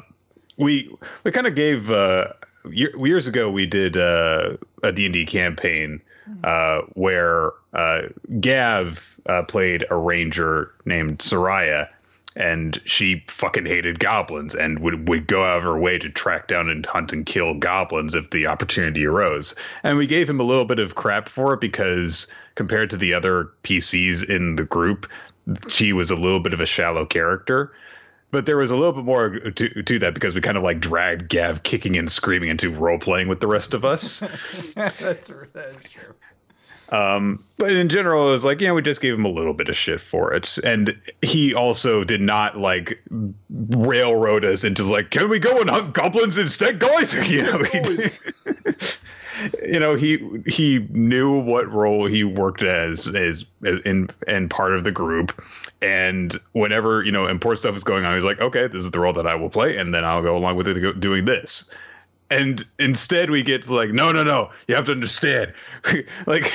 we 0.56 0.94
we 1.24 1.30
kind 1.30 1.46
of 1.46 1.54
gave 1.54 1.90
uh, 1.90 2.28
years 2.70 3.26
ago 3.26 3.50
we 3.50 3.66
did 3.66 3.96
uh, 3.96 4.56
a 4.82 4.92
D&D 4.92 5.26
campaign 5.26 6.00
uh, 6.44 6.82
where 6.94 7.52
uh, 7.72 8.02
Gav 8.40 9.18
uh, 9.26 9.42
played 9.42 9.84
a 9.90 9.96
ranger 9.96 10.72
named 10.84 11.18
Soraya 11.18 11.88
and 12.34 12.80
she 12.86 13.22
fucking 13.28 13.66
hated 13.66 13.98
goblins 13.98 14.54
and 14.54 14.78
would, 14.78 15.08
would 15.08 15.26
go 15.26 15.44
out 15.44 15.58
of 15.58 15.64
her 15.64 15.78
way 15.78 15.98
to 15.98 16.08
track 16.08 16.48
down 16.48 16.70
and 16.70 16.86
hunt 16.86 17.12
and 17.12 17.26
kill 17.26 17.54
goblins 17.54 18.14
if 18.14 18.30
the 18.30 18.46
opportunity 18.46 19.04
arose. 19.04 19.54
And 19.82 19.98
we 19.98 20.06
gave 20.06 20.30
him 20.30 20.40
a 20.40 20.44
little 20.44 20.64
bit 20.64 20.78
of 20.78 20.94
crap 20.94 21.28
for 21.28 21.52
it 21.52 21.60
because 21.60 22.26
compared 22.54 22.88
to 22.90 22.96
the 22.96 23.12
other 23.12 23.50
PCs 23.64 24.26
in 24.28 24.56
the 24.56 24.64
group, 24.64 25.06
she 25.68 25.92
was 25.92 26.10
a 26.10 26.16
little 26.16 26.40
bit 26.40 26.54
of 26.54 26.60
a 26.60 26.66
shallow 26.66 27.04
character 27.04 27.72
but 28.32 28.46
there 28.46 28.56
was 28.56 28.72
a 28.72 28.76
little 28.76 28.92
bit 28.92 29.04
more 29.04 29.28
to, 29.28 29.82
to 29.82 29.98
that 30.00 30.14
because 30.14 30.34
we 30.34 30.40
kind 30.40 30.56
of 30.56 30.64
like 30.64 30.80
dragged 30.80 31.28
Gav 31.28 31.62
kicking 31.62 31.96
and 31.96 32.10
screaming 32.10 32.48
into 32.48 32.70
role 32.70 32.98
playing 32.98 33.28
with 33.28 33.38
the 33.38 33.46
rest 33.46 33.74
of 33.74 33.84
us. 33.84 34.20
that's 34.74 35.30
that's 35.52 35.88
true. 35.88 36.14
Um, 36.88 37.42
but 37.56 37.72
in 37.72 37.88
general, 37.88 38.28
it 38.28 38.32
was 38.32 38.44
like, 38.44 38.60
yeah, 38.60 38.72
we 38.72 38.82
just 38.82 39.00
gave 39.00 39.14
him 39.14 39.24
a 39.24 39.30
little 39.30 39.54
bit 39.54 39.70
of 39.70 39.76
shit 39.76 40.00
for 40.00 40.34
it. 40.34 40.58
And 40.58 40.94
he 41.22 41.54
also 41.54 42.04
did 42.04 42.20
not 42.20 42.58
like 42.58 43.02
railroad 43.48 44.44
us 44.44 44.62
into 44.62 44.84
like, 44.84 45.10
can 45.10 45.30
we 45.30 45.38
go 45.38 45.58
and 45.58 45.70
hunt 45.70 45.94
goblins 45.94 46.36
instead, 46.36 46.78
guys? 46.78 47.14
You 47.30 47.44
know, 47.44 47.62
he, 47.62 47.80
you 49.62 49.78
know, 49.78 49.94
he 49.94 50.18
he 50.46 50.86
knew 50.90 51.38
what 51.38 51.70
role 51.70 52.06
he 52.06 52.24
worked 52.24 52.62
as 52.62 53.14
as 53.14 53.46
in 53.84 54.08
in 54.26 54.48
part 54.48 54.74
of 54.74 54.84
the 54.84 54.92
group, 54.92 55.42
and 55.80 56.36
whenever 56.52 57.02
you 57.02 57.12
know 57.12 57.26
important 57.26 57.60
stuff 57.60 57.76
is 57.76 57.84
going 57.84 58.04
on, 58.04 58.14
he's 58.14 58.24
like, 58.24 58.40
okay, 58.40 58.66
this 58.66 58.84
is 58.84 58.90
the 58.90 59.00
role 59.00 59.12
that 59.12 59.26
I 59.26 59.34
will 59.34 59.50
play, 59.50 59.76
and 59.76 59.94
then 59.94 60.04
I'll 60.04 60.22
go 60.22 60.36
along 60.36 60.56
with 60.56 60.68
it 60.68 61.00
doing 61.00 61.24
this. 61.24 61.72
And 62.30 62.64
instead, 62.78 63.30
we 63.30 63.42
get 63.42 63.68
like, 63.68 63.90
no, 63.90 64.10
no, 64.10 64.22
no, 64.22 64.50
you 64.66 64.74
have 64.74 64.86
to 64.86 64.92
understand. 64.92 65.52
like, 66.26 66.50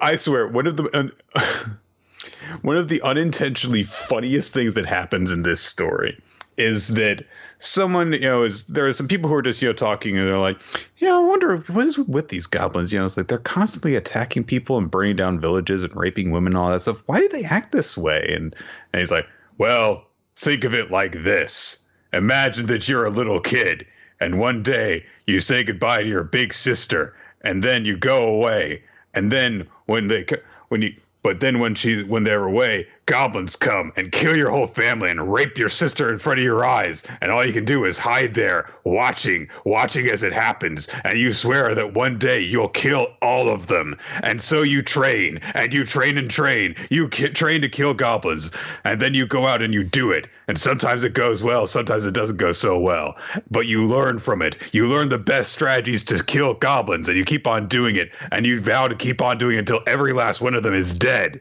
I 0.00 0.16
swear, 0.16 0.46
one 0.46 0.66
of 0.66 0.76
the 0.76 1.12
uh, 1.34 1.40
one 2.62 2.76
of 2.76 2.88
the 2.88 3.02
unintentionally 3.02 3.82
funniest 3.82 4.54
things 4.54 4.74
that 4.74 4.86
happens 4.86 5.32
in 5.32 5.42
this 5.42 5.60
story 5.60 6.20
is 6.56 6.88
that 6.88 7.24
someone 7.60 8.12
you 8.12 8.20
know 8.20 8.44
is 8.44 8.66
there 8.66 8.86
are 8.86 8.92
some 8.92 9.08
people 9.08 9.28
who 9.28 9.34
are 9.34 9.42
just 9.42 9.60
you 9.60 9.68
know 9.68 9.74
talking 9.74 10.16
and 10.16 10.26
they're 10.26 10.38
like 10.38 10.60
yeah 10.98 11.14
i 11.14 11.18
wonder 11.18 11.56
what 11.56 11.86
is 11.86 11.98
with 11.98 12.28
these 12.28 12.46
goblins? 12.46 12.92
You 12.92 12.98
know 12.98 13.04
it's 13.04 13.16
like 13.16 13.26
they're 13.28 13.38
constantly 13.38 13.96
attacking 13.96 14.44
people 14.44 14.78
and 14.78 14.90
burning 14.90 15.16
down 15.16 15.40
villages 15.40 15.82
and 15.82 15.94
raping 15.96 16.30
women 16.30 16.52
and 16.52 16.58
all 16.58 16.70
that 16.70 16.82
stuff. 16.82 17.02
Why 17.06 17.18
do 17.18 17.28
they 17.28 17.44
act 17.44 17.72
this 17.72 17.96
way? 17.96 18.32
And 18.32 18.54
and 18.92 19.00
he's 19.00 19.10
like 19.10 19.26
well 19.58 20.06
think 20.36 20.64
of 20.64 20.74
it 20.74 20.90
like 20.90 21.24
this. 21.24 21.88
Imagine 22.12 22.66
that 22.66 22.88
you're 22.88 23.04
a 23.04 23.10
little 23.10 23.40
kid 23.40 23.86
and 24.20 24.38
one 24.38 24.62
day 24.62 25.04
you 25.26 25.40
say 25.40 25.62
goodbye 25.62 26.02
to 26.02 26.08
your 26.08 26.24
big 26.24 26.54
sister 26.54 27.14
and 27.42 27.62
then 27.62 27.84
you 27.84 27.96
go 27.96 28.26
away. 28.26 28.82
And 29.14 29.32
then 29.32 29.66
when 29.86 30.06
they 30.08 30.26
when 30.68 30.82
you 30.82 30.94
but 31.22 31.40
then 31.40 31.58
when 31.58 31.74
she 31.74 32.02
when 32.04 32.24
they're 32.24 32.44
away, 32.44 32.86
goblins 33.08 33.56
come 33.56 33.90
and 33.96 34.12
kill 34.12 34.36
your 34.36 34.50
whole 34.50 34.66
family 34.66 35.10
and 35.10 35.32
rape 35.32 35.56
your 35.56 35.70
sister 35.70 36.12
in 36.12 36.18
front 36.18 36.38
of 36.38 36.44
your 36.44 36.62
eyes, 36.62 37.04
and 37.22 37.32
all 37.32 37.44
you 37.44 37.54
can 37.54 37.64
do 37.64 37.86
is 37.86 37.98
hide 37.98 38.34
there, 38.34 38.68
watching, 38.84 39.48
watching 39.64 40.06
as 40.08 40.22
it 40.22 40.32
happens, 40.32 40.88
and 41.04 41.18
you 41.18 41.32
swear 41.32 41.74
that 41.74 41.94
one 41.94 42.18
day 42.18 42.38
you'll 42.38 42.68
kill 42.68 43.08
all 43.22 43.48
of 43.48 43.66
them. 43.66 43.96
And 44.22 44.42
so 44.42 44.60
you 44.60 44.82
train, 44.82 45.38
and 45.54 45.72
you 45.72 45.84
train 45.84 46.18
and 46.18 46.30
train. 46.30 46.74
You 46.90 47.08
ki- 47.08 47.30
train 47.30 47.62
to 47.62 47.68
kill 47.68 47.94
goblins, 47.94 48.50
and 48.84 49.00
then 49.00 49.14
you 49.14 49.26
go 49.26 49.46
out 49.46 49.62
and 49.62 49.72
you 49.72 49.84
do 49.84 50.10
it. 50.10 50.28
And 50.46 50.58
sometimes 50.58 51.02
it 51.02 51.14
goes 51.14 51.42
well, 51.42 51.66
sometimes 51.66 52.04
it 52.04 52.12
doesn't 52.12 52.36
go 52.36 52.52
so 52.52 52.78
well. 52.78 53.16
But 53.50 53.66
you 53.66 53.86
learn 53.86 54.18
from 54.18 54.42
it. 54.42 54.58
You 54.72 54.86
learn 54.86 55.08
the 55.08 55.18
best 55.18 55.52
strategies 55.52 56.04
to 56.04 56.22
kill 56.22 56.52
goblins, 56.52 57.08
and 57.08 57.16
you 57.16 57.24
keep 57.24 57.46
on 57.46 57.68
doing 57.68 57.96
it, 57.96 58.12
and 58.32 58.44
you 58.44 58.60
vow 58.60 58.86
to 58.86 58.94
keep 58.94 59.22
on 59.22 59.38
doing 59.38 59.56
it 59.56 59.60
until 59.60 59.80
every 59.86 60.12
last 60.12 60.42
one 60.42 60.54
of 60.54 60.62
them 60.62 60.74
is 60.74 60.92
dead. 60.92 61.40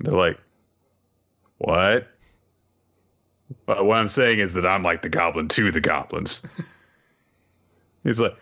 They're 0.00 0.14
like, 0.14 0.38
what? 1.58 2.08
Well, 3.66 3.84
what 3.84 3.98
I'm 3.98 4.08
saying 4.08 4.38
is 4.38 4.54
that 4.54 4.66
I'm 4.66 4.82
like 4.82 5.02
the 5.02 5.08
goblin 5.08 5.48
to 5.48 5.70
the 5.70 5.80
goblins. 5.80 6.46
He's 8.04 8.20
like, 8.20 8.36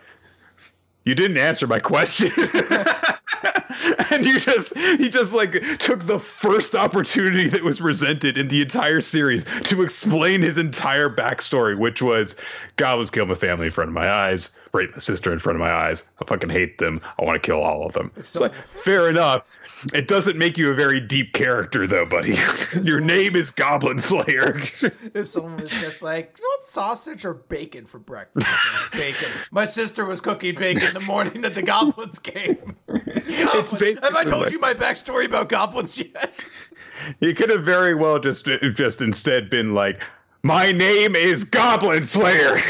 you 1.05 1.15
didn't 1.15 1.37
answer 1.37 1.67
my 1.67 1.81
question. 1.81 2.33
and 4.11 4.25
you 4.25 4.39
just 4.39 4.77
he 4.77 5.09
just 5.09 5.35
like 5.35 5.53
took 5.79 6.07
the 6.07 6.19
first 6.19 6.75
opportunity 6.75 7.49
that 7.49 7.63
was 7.63 7.79
presented 7.79 8.39
in 8.39 8.49
the 8.49 8.63
entire 8.63 9.01
series 9.01 9.45
to 9.65 9.83
explain 9.83 10.41
his 10.41 10.57
entire 10.57 11.11
backstory, 11.11 11.79
which 11.79 12.01
was 12.01 12.37
goblins 12.77 13.11
killed 13.11 13.29
my 13.29 13.35
family 13.35 13.67
in 13.67 13.73
front 13.73 13.89
of 13.89 13.95
my 13.95 14.11
eyes, 14.11 14.51
rape 14.73 14.93
my 14.93 14.99
sister 14.99 15.33
in 15.33 15.39
front 15.39 15.57
of 15.57 15.61
my 15.61 15.73
eyes. 15.73 16.09
I 16.21 16.25
fucking 16.25 16.51
hate 16.51 16.79
them. 16.79 17.01
I 17.19 17.25
want 17.25 17.41
to 17.43 17.47
kill 17.47 17.61
all 17.61 17.85
of 17.85 17.93
them. 17.93 18.11
It's 18.17 18.41
like 18.41 18.55
fair 18.55 19.09
enough. 19.09 19.47
It 19.93 20.09
doesn't 20.09 20.39
make 20.39 20.57
you 20.57 20.71
a 20.71 20.75
very 20.75 20.99
deep 21.01 21.35
character, 21.35 21.87
though, 21.87 22.07
buddy. 22.07 22.37
Your 22.83 23.01
name 23.01 23.37
is 23.37 23.51
Goblin 23.51 23.99
Slayer. 23.99 24.59
if 25.15 25.29
someone 25.29 25.57
was 25.59 25.71
just 25.71 26.03
like, 26.03 26.37
you 26.39 26.45
want 26.45 26.65
sausage 26.65 27.25
or 27.25 27.35
bacon 27.35 27.85
for 27.85 27.99
breakfast? 27.99 28.49
bacon. 28.93 29.29
My 29.51 29.65
sister 29.65 30.05
was 30.07 30.21
cooking 30.21 30.55
bacon 30.55 30.95
the 30.95 31.01
morning 31.01 31.43
that 31.43 31.55
the 31.55 31.63
goblins 31.63 32.19
came. 32.19 32.77
Goblins. 32.87 34.03
Have 34.05 34.15
I 34.15 34.25
told 34.25 34.45
like, 34.45 34.53
you 34.53 34.59
my 34.59 34.73
backstory 34.75 35.27
about 35.27 35.49
goblins 35.49 35.99
yet? 35.99 36.33
You 37.21 37.35
could 37.35 37.51
have 37.51 37.65
very 37.65 37.95
well 37.95 38.19
just 38.19 38.49
uh, 38.49 38.59
just 38.71 39.01
instead 39.01 39.51
been 39.51 39.75
like, 39.75 40.01
"My 40.43 40.73
name 40.73 41.17
is 41.17 41.45
Goblin 41.45 42.05
Slayer." 42.05 42.61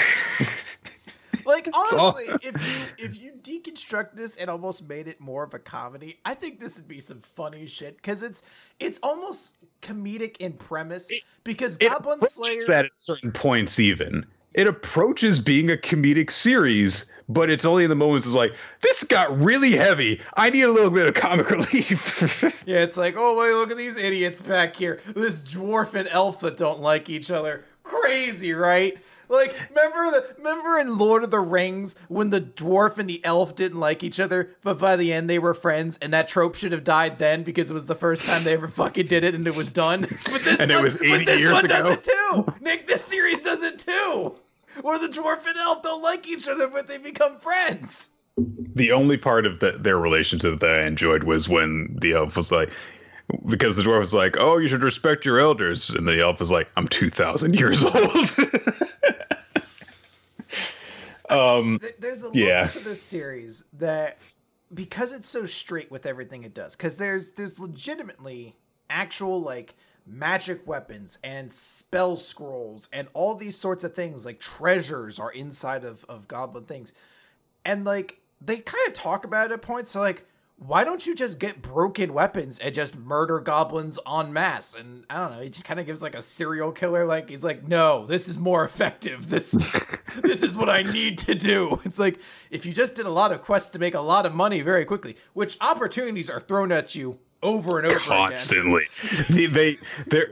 like 1.46 1.68
honestly, 1.72 2.30
if 2.42 2.68
you 2.68 3.04
if 3.06 3.20
you 3.20 3.33
deconstruct 3.44 4.14
this 4.14 4.36
and 4.36 4.50
almost 4.50 4.88
made 4.88 5.06
it 5.06 5.20
more 5.20 5.44
of 5.44 5.54
a 5.54 5.58
comedy, 5.58 6.18
I 6.24 6.34
think 6.34 6.58
this 6.60 6.76
would 6.76 6.88
be 6.88 7.00
some 7.00 7.22
funny 7.36 7.66
shit 7.66 7.96
because 7.96 8.22
it's 8.22 8.42
it's 8.80 8.98
almost 9.02 9.56
comedic 9.82 10.38
in 10.38 10.54
premise 10.54 11.10
it, 11.10 11.24
because 11.44 11.76
Goblin 11.76 12.20
Slayer 12.22 12.60
that 12.68 12.86
at 12.86 12.90
certain 12.96 13.30
points 13.30 13.78
even 13.78 14.26
it 14.54 14.68
approaches 14.68 15.40
being 15.40 15.70
a 15.70 15.76
comedic 15.76 16.30
series, 16.30 17.10
but 17.28 17.50
it's 17.50 17.64
only 17.64 17.84
in 17.84 17.90
the 17.90 17.96
moments 17.96 18.24
it's 18.24 18.36
like, 18.36 18.54
this 18.82 19.02
got 19.02 19.36
really 19.42 19.72
heavy. 19.72 20.20
I 20.36 20.50
need 20.50 20.62
a 20.62 20.70
little 20.70 20.90
bit 20.90 21.06
of 21.06 21.14
comic 21.14 21.50
relief. 21.50 22.42
yeah, 22.64 22.78
it's 22.78 22.96
like, 22.96 23.16
oh 23.18 23.36
wait, 23.36 23.52
look 23.52 23.72
at 23.72 23.76
these 23.76 23.96
idiots 23.96 24.40
back 24.40 24.76
here. 24.76 25.00
This 25.14 25.42
dwarf 25.42 25.94
and 25.94 26.08
elf 26.08 26.40
that 26.40 26.56
don't 26.56 26.80
like 26.80 27.10
each 27.10 27.30
other. 27.30 27.64
Crazy, 27.82 28.52
right? 28.52 28.96
Like, 29.28 29.54
remember 29.70 30.10
the 30.10 30.34
remember 30.38 30.78
in 30.78 30.98
Lord 30.98 31.24
of 31.24 31.30
the 31.30 31.40
Rings 31.40 31.94
when 32.08 32.30
the 32.30 32.40
dwarf 32.40 32.98
and 32.98 33.08
the 33.08 33.24
elf 33.24 33.54
didn't 33.56 33.78
like 33.80 34.02
each 34.02 34.20
other, 34.20 34.50
but 34.62 34.78
by 34.78 34.96
the 34.96 35.12
end 35.12 35.28
they 35.30 35.38
were 35.38 35.54
friends, 35.54 35.98
and 36.02 36.12
that 36.12 36.28
trope 36.28 36.54
should 36.54 36.72
have 36.72 36.84
died 36.84 37.18
then 37.18 37.42
because 37.42 37.70
it 37.70 37.74
was 37.74 37.86
the 37.86 37.94
first 37.94 38.24
time 38.24 38.44
they 38.44 38.54
ever 38.54 38.68
fucking 38.68 39.06
did 39.06 39.24
it 39.24 39.34
and 39.34 39.46
it 39.46 39.56
was 39.56 39.72
done. 39.72 40.02
But 40.24 40.42
this 40.42 40.60
and 40.60 40.70
one, 40.70 40.80
it 40.80 40.82
was 40.82 41.02
eighty 41.02 41.24
this 41.24 41.40
years 41.40 41.52
one 41.52 41.64
ago. 41.64 41.82
does 41.82 41.92
it 41.92 42.04
too. 42.04 42.46
Nick, 42.60 42.86
this 42.86 43.04
series 43.04 43.42
does 43.42 43.62
it 43.62 43.78
too. 43.78 44.34
Where 44.82 44.98
the 44.98 45.08
dwarf 45.08 45.46
and 45.46 45.56
elf 45.56 45.82
don't 45.82 46.02
like 46.02 46.26
each 46.26 46.48
other, 46.48 46.68
but 46.68 46.88
they 46.88 46.98
become 46.98 47.38
friends. 47.38 48.08
The 48.36 48.90
only 48.90 49.16
part 49.16 49.46
of 49.46 49.60
the, 49.60 49.70
their 49.72 49.96
relationship 49.98 50.58
that 50.58 50.74
I 50.74 50.86
enjoyed 50.86 51.22
was 51.22 51.48
when 51.48 51.96
the 52.00 52.14
elf 52.14 52.36
was 52.36 52.50
like, 52.50 52.70
because 53.46 53.76
the 53.76 53.82
dwarf 53.84 54.00
was 54.00 54.12
like, 54.12 54.36
"Oh, 54.38 54.58
you 54.58 54.66
should 54.68 54.82
respect 54.82 55.24
your 55.24 55.38
elders," 55.38 55.90
and 55.90 56.06
the 56.08 56.20
elf 56.20 56.40
was 56.40 56.50
like, 56.50 56.68
"I'm 56.76 56.88
two 56.88 57.08
thousand 57.10 57.58
years 57.58 57.82
old." 57.84 57.94
um, 61.30 61.80
there's 61.98 62.24
a 62.24 62.30
yeah. 62.32 62.66
to 62.68 62.80
this 62.80 63.02
series 63.02 63.64
that 63.74 64.18
because 64.72 65.12
it's 65.12 65.28
so 65.28 65.46
straight 65.46 65.90
with 65.90 66.06
everything 66.06 66.44
it 66.44 66.54
does, 66.54 66.76
because 66.76 66.98
there's 66.98 67.32
there's 67.32 67.58
legitimately 67.58 68.56
actual 68.90 69.40
like 69.40 69.74
magic 70.06 70.66
weapons 70.66 71.18
and 71.24 71.52
spell 71.52 72.16
scrolls 72.16 72.88
and 72.92 73.08
all 73.14 73.34
these 73.34 73.56
sorts 73.56 73.84
of 73.84 73.94
things 73.94 74.26
like 74.26 74.38
treasures 74.38 75.18
are 75.18 75.32
inside 75.32 75.82
of 75.82 76.04
of 76.10 76.28
goblin 76.28 76.64
things 76.64 76.92
and 77.64 77.86
like 77.86 78.20
they 78.38 78.58
kind 78.58 78.86
of 78.86 78.92
talk 78.92 79.24
about 79.24 79.50
it 79.50 79.54
at 79.54 79.62
points 79.62 79.92
so 79.92 80.00
like 80.00 80.26
why 80.66 80.82
don't 80.82 81.06
you 81.06 81.14
just 81.14 81.38
get 81.38 81.60
broken 81.60 82.14
weapons 82.14 82.58
and 82.58 82.74
just 82.74 82.98
murder 82.98 83.38
goblins 83.38 83.98
en 84.10 84.32
masse? 84.32 84.74
And 84.74 85.04
I 85.10 85.16
don't 85.16 85.36
know, 85.36 85.42
he 85.42 85.50
just 85.50 85.64
kind 85.64 85.78
of 85.78 85.84
gives 85.84 86.02
like 86.02 86.14
a 86.14 86.22
serial 86.22 86.72
killer, 86.72 87.04
like 87.04 87.28
he's 87.28 87.44
like, 87.44 87.68
no, 87.68 88.06
this 88.06 88.28
is 88.28 88.38
more 88.38 88.64
effective. 88.64 89.28
This 89.28 89.50
this 90.22 90.42
is 90.42 90.56
what 90.56 90.70
I 90.70 90.82
need 90.82 91.18
to 91.18 91.34
do. 91.34 91.80
It's 91.84 91.98
like 91.98 92.18
if 92.50 92.64
you 92.64 92.72
just 92.72 92.94
did 92.94 93.04
a 93.04 93.10
lot 93.10 93.30
of 93.30 93.42
quests 93.42 93.70
to 93.72 93.78
make 93.78 93.94
a 93.94 94.00
lot 94.00 94.24
of 94.24 94.34
money 94.34 94.62
very 94.62 94.86
quickly, 94.86 95.16
which 95.34 95.58
opportunities 95.60 96.30
are 96.30 96.40
thrown 96.40 96.72
at 96.72 96.94
you 96.94 97.18
over 97.44 97.78
and 97.78 97.86
over 97.86 97.98
constantly. 97.98 98.84
they, 99.28 99.46
they, 99.46 99.76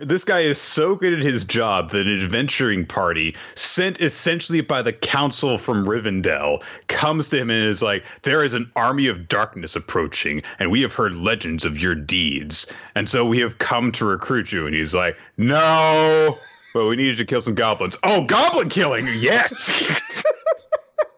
this 0.00 0.24
guy 0.24 0.40
is 0.40 0.58
so 0.60 0.96
good 0.96 1.12
at 1.12 1.22
his 1.22 1.44
job 1.44 1.90
that 1.90 2.06
an 2.06 2.18
adventuring 2.18 2.86
party 2.86 3.36
sent 3.54 4.00
essentially 4.00 4.62
by 4.62 4.82
the 4.82 4.92
council 4.92 5.58
from 5.58 5.86
Rivendell 5.86 6.64
comes 6.88 7.28
to 7.28 7.38
him 7.38 7.50
and 7.50 7.64
is 7.64 7.82
like, 7.82 8.02
"There 8.22 8.42
is 8.42 8.54
an 8.54 8.72
army 8.74 9.06
of 9.06 9.28
darkness 9.28 9.76
approaching, 9.76 10.42
and 10.58 10.70
we 10.70 10.80
have 10.80 10.92
heard 10.92 11.14
legends 11.14 11.64
of 11.64 11.80
your 11.80 11.94
deeds, 11.94 12.72
and 12.94 13.08
so 13.08 13.24
we 13.24 13.38
have 13.38 13.58
come 13.58 13.92
to 13.92 14.04
recruit 14.04 14.50
you." 14.50 14.66
And 14.66 14.74
he's 14.74 14.94
like, 14.94 15.16
"No." 15.36 16.38
But 16.74 16.86
we 16.86 16.96
needed 16.96 17.18
to 17.18 17.26
kill 17.26 17.42
some 17.42 17.54
goblins. 17.54 17.98
Oh, 18.02 18.24
goblin 18.24 18.70
killing! 18.70 19.06
Yes. 19.18 19.84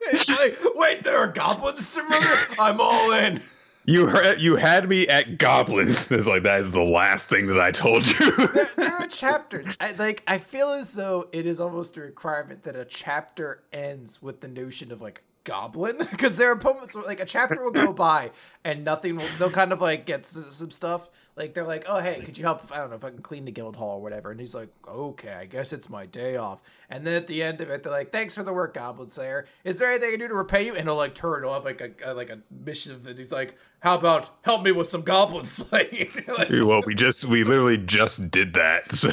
it's 0.00 0.28
like, 0.28 0.58
wait, 0.74 1.04
there 1.04 1.16
are 1.16 1.28
goblins 1.28 1.94
to 1.94 2.02
murder. 2.02 2.40
I'm 2.58 2.80
all 2.80 3.12
in 3.12 3.40
you 3.86 4.06
heard, 4.06 4.40
you 4.40 4.56
had 4.56 4.88
me 4.88 5.06
at 5.08 5.38
goblins. 5.38 6.10
It's 6.14 6.26
like 6.26 6.42
that 6.44 6.60
is 6.60 6.72
the 6.72 6.82
last 6.82 7.28
thing 7.28 7.46
that 7.48 7.60
I 7.60 7.70
told 7.70 8.06
you. 8.06 8.30
there, 8.46 8.68
there, 8.76 8.92
are 9.00 9.06
chapters. 9.08 9.76
I 9.80 9.92
like. 9.92 10.22
I 10.26 10.38
feel 10.38 10.70
as 10.70 10.94
though 10.94 11.28
it 11.32 11.46
is 11.46 11.60
almost 11.60 11.96
a 11.96 12.00
requirement 12.00 12.62
that 12.62 12.76
a 12.76 12.84
chapter 12.84 13.62
ends 13.72 14.22
with 14.22 14.40
the 14.40 14.48
notion 14.48 14.92
of 14.92 15.02
like 15.02 15.22
goblin 15.44 15.98
because 16.10 16.36
there 16.36 16.50
are 16.50 16.56
moments 16.56 16.94
where 16.94 17.04
like 17.04 17.20
a 17.20 17.26
chapter 17.26 17.62
will 17.62 17.70
go 17.70 17.92
by 17.92 18.30
and 18.64 18.84
nothing 18.84 19.16
will. 19.16 19.26
They'll 19.38 19.50
kind 19.50 19.72
of 19.72 19.80
like 19.80 20.06
get 20.06 20.26
some 20.26 20.70
stuff 20.70 21.10
like 21.36 21.54
they're 21.54 21.64
like, 21.66 21.84
oh 21.88 22.00
hey, 22.00 22.20
could 22.24 22.38
you 22.38 22.44
help? 22.44 22.70
I 22.72 22.78
don't 22.78 22.90
know 22.90 22.96
if 22.96 23.04
I 23.04 23.10
can 23.10 23.22
clean 23.22 23.44
the 23.44 23.50
guild 23.50 23.76
hall 23.76 23.98
or 23.98 24.02
whatever. 24.02 24.30
And 24.30 24.38
he's 24.38 24.54
like, 24.54 24.68
okay, 24.86 25.32
I 25.32 25.46
guess 25.46 25.72
it's 25.72 25.88
my 25.88 26.06
day 26.06 26.36
off. 26.36 26.62
And 26.90 27.06
then 27.06 27.14
at 27.14 27.26
the 27.26 27.42
end 27.42 27.60
of 27.60 27.70
it, 27.70 27.82
they're 27.82 27.92
like, 27.92 28.12
thanks 28.12 28.34
for 28.34 28.42
the 28.42 28.52
work, 28.52 28.74
Goblin 28.74 29.10
Slayer. 29.10 29.46
Is 29.64 29.78
there 29.78 29.90
anything 29.90 30.08
I 30.08 30.10
can 30.12 30.20
do 30.20 30.28
to 30.28 30.34
repay 30.34 30.66
you? 30.66 30.74
And 30.74 30.86
he'll 30.86 30.96
like 30.96 31.14
turn 31.14 31.44
off 31.44 31.64
like 31.64 31.80
a, 31.80 31.90
a 32.04 32.14
like 32.14 32.30
a 32.30 32.40
mission 32.50 33.02
that 33.04 33.18
he's 33.18 33.32
like, 33.32 33.56
how 33.80 33.96
about 33.96 34.30
help 34.42 34.62
me 34.62 34.72
with 34.72 34.88
some 34.88 35.02
goblin 35.02 35.44
slaying? 35.44 36.10
like, 36.38 36.48
well, 36.50 36.82
we 36.86 36.94
just 36.94 37.24
we 37.24 37.44
literally 37.44 37.78
just 37.78 38.30
did 38.30 38.54
that. 38.54 38.84
So, 38.94 39.10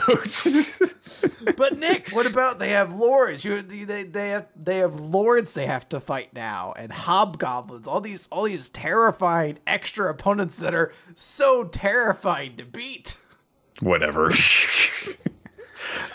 but 1.57 1.77
Nick, 1.77 2.09
what 2.11 2.31
about 2.31 2.59
they 2.59 2.69
have 2.69 2.93
lords? 2.93 3.43
You 3.43 3.61
they 3.61 4.03
they 4.03 4.29
have 4.29 4.47
they 4.55 4.77
have 4.77 4.99
lords 4.99 5.53
they 5.53 5.65
have 5.65 5.89
to 5.89 5.99
fight 5.99 6.33
now, 6.33 6.73
and 6.77 6.91
hobgoblins. 6.91 7.87
All 7.87 7.99
these 7.99 8.27
all 8.31 8.43
these 8.43 8.69
terrifying 8.69 9.59
extra 9.67 10.09
opponents 10.09 10.57
that 10.59 10.73
are 10.73 10.93
so 11.15 11.65
terrifying 11.65 12.55
to 12.57 12.65
beat. 12.65 13.17
Whatever. 13.81 14.29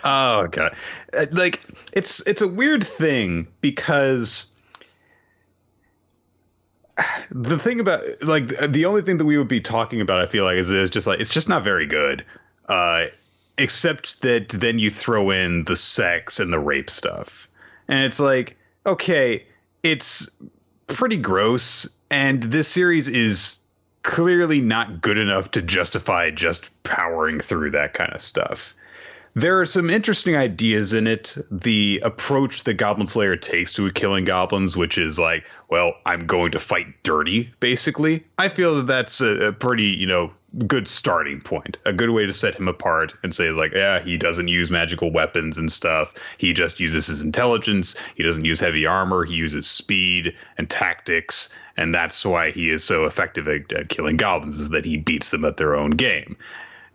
Oh 0.05 0.47
god, 0.51 0.75
uh, 1.19 1.27
like 1.33 1.63
it's 1.93 2.27
it's 2.27 2.43
a 2.43 2.49
weird 2.49 2.85
thing 2.85 3.47
because 3.61 4.55
the 7.31 7.59
thing 7.59 7.81
about 7.81 8.03
like 8.23 8.49
the 8.69 8.85
only 8.85 9.03
thing 9.03 9.19
that 9.19 9.25
we 9.25 9.39
would 9.39 9.49
be 9.49 9.61
talking 9.61 10.01
about, 10.01 10.23
I 10.23 10.27
feel 10.27 10.45
like, 10.45 10.57
is, 10.57 10.71
is 10.71 10.91
just 10.91 11.07
like 11.07 11.21
it's 11.21 11.35
just 11.35 11.49
not 11.49 11.65
very 11.65 11.87
good. 11.87 12.25
Uh, 12.69 13.07
except 13.59 14.21
that 14.23 14.49
then 14.51 14.79
you 14.79 14.91
throw 14.91 15.31
in 15.31 15.65
the 15.65 15.77
sex 15.77 16.41
and 16.41 16.53
the 16.53 16.59
rape 16.59 16.91
stuff, 16.91 17.49
and 17.89 18.05
it's 18.05 18.21
like 18.21 18.57
okay, 18.87 19.45
it's 19.83 20.31
pretty 20.87 21.17
gross, 21.17 21.89
and 22.11 22.43
this 22.45 22.69
series 22.69 23.09
is 23.09 23.61
clearly 24.03 24.61
not 24.61 25.01
good 25.01 25.19
enough 25.19 25.51
to 25.51 25.61
justify 25.61 26.31
just 26.31 26.71
powering 26.85 27.41
through 27.41 27.73
that 27.73 27.93
kind 27.93 28.13
of 28.13 28.21
stuff 28.21 28.76
there 29.37 29.61
are 29.61 29.67
some 29.67 29.91
interesting 29.91 30.35
ideas 30.35 30.95
in 30.95 31.07
it. 31.07 31.37
The 31.51 32.01
approach 32.03 32.65
that 32.65 32.75
Goblin 32.75 33.07
Slayer 33.07 33.37
takes 33.37 33.71
to 33.75 33.91
killing 33.91 34.25
goblins, 34.25 34.79
which 34.79 34.97
is 34.97 35.19
like, 35.19 35.45
well, 35.69 35.93
I'm 36.07 36.27
going 36.27 36.53
to 36.53 36.59
fight 36.59 36.87
dirty, 37.03 37.53
basically. 37.61 38.25
I 38.39 38.49
feel 38.49 38.75
that 38.77 38.87
that's 38.87 39.21
a, 39.21 39.49
a 39.49 39.53
pretty, 39.53 39.85
you 39.85 40.07
know, 40.07 40.33
good 40.67 40.89
starting 40.89 41.43
point, 41.43 41.77
a 41.85 41.93
good 41.93 42.11
way 42.11 42.25
to 42.25 42.33
set 42.33 42.55
him 42.55 42.67
apart 42.67 43.13
and 43.23 43.35
say, 43.35 43.51
like, 43.51 43.73
yeah, 43.73 44.01
he 44.01 44.17
doesn't 44.17 44.49
use 44.49 44.71
magical 44.71 45.13
weapons 45.13 45.59
and 45.59 45.71
stuff. 45.71 46.15
He 46.39 46.55
just 46.55 46.81
uses 46.81 47.07
his 47.07 47.21
intelligence. 47.21 47.95
He 48.15 48.23
doesn't 48.23 48.47
use 48.47 48.59
heavy 48.59 48.87
armor. 48.87 49.27
He 49.27 49.35
uses 49.35 49.69
speed 49.69 50.35
and 50.57 50.71
tactics. 50.71 51.51
And 51.77 51.95
that's 51.95 52.25
why 52.25 52.53
he 52.53 52.71
is 52.71 52.83
so 52.83 53.05
effective 53.05 53.47
at, 53.49 53.71
at 53.75 53.91
killing 53.91 54.17
goblins, 54.17 54.59
is 54.59 54.71
that 54.71 54.87
he 54.87 54.97
beats 54.97 55.29
them 55.29 55.45
at 55.45 55.59
their 55.59 55.77
own 55.77 55.91
game 55.91 56.39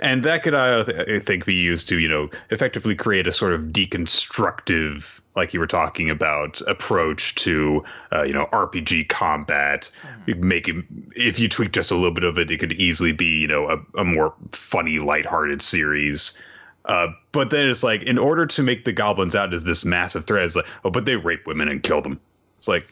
and 0.01 0.23
that 0.23 0.43
could 0.43 0.55
I 0.55 1.19
think 1.19 1.45
be 1.45 1.53
used 1.53 1.87
to 1.89 1.99
you 1.99 2.07
know 2.07 2.29
effectively 2.49 2.95
create 2.95 3.27
a 3.27 3.31
sort 3.31 3.53
of 3.53 3.61
deconstructive 3.61 5.21
like 5.35 5.53
you 5.53 5.59
were 5.59 5.67
talking 5.67 6.09
about 6.09 6.61
approach 6.67 7.35
to 7.35 7.83
uh, 8.11 8.23
you 8.23 8.33
know 8.33 8.47
RPG 8.51 9.09
combat. 9.09 9.89
Mm-hmm. 10.27 10.47
Make 10.47 10.67
it 10.67 10.83
if 11.15 11.39
you 11.39 11.47
tweak 11.47 11.71
just 11.71 11.91
a 11.91 11.95
little 11.95 12.11
bit 12.11 12.23
of 12.23 12.37
it, 12.37 12.51
it 12.51 12.57
could 12.57 12.73
easily 12.73 13.11
be 13.11 13.39
you 13.39 13.47
know 13.47 13.69
a, 13.69 13.99
a 13.99 14.03
more 14.03 14.33
funny, 14.51 14.99
lighthearted 14.99 15.61
series. 15.61 16.37
Uh, 16.85 17.09
but 17.31 17.51
then 17.51 17.69
it's 17.69 17.83
like 17.83 18.01
in 18.03 18.17
order 18.17 18.45
to 18.47 18.63
make 18.63 18.85
the 18.85 18.91
goblins 18.91 19.35
out 19.35 19.53
as 19.53 19.63
this 19.63 19.85
massive 19.85 20.25
threat, 20.25 20.43
it's 20.43 20.55
like 20.55 20.65
oh, 20.83 20.89
but 20.89 21.05
they 21.05 21.15
rape 21.15 21.45
women 21.45 21.69
and 21.69 21.83
kill 21.83 22.01
them. 22.01 22.19
It's 22.55 22.67
like 22.67 22.87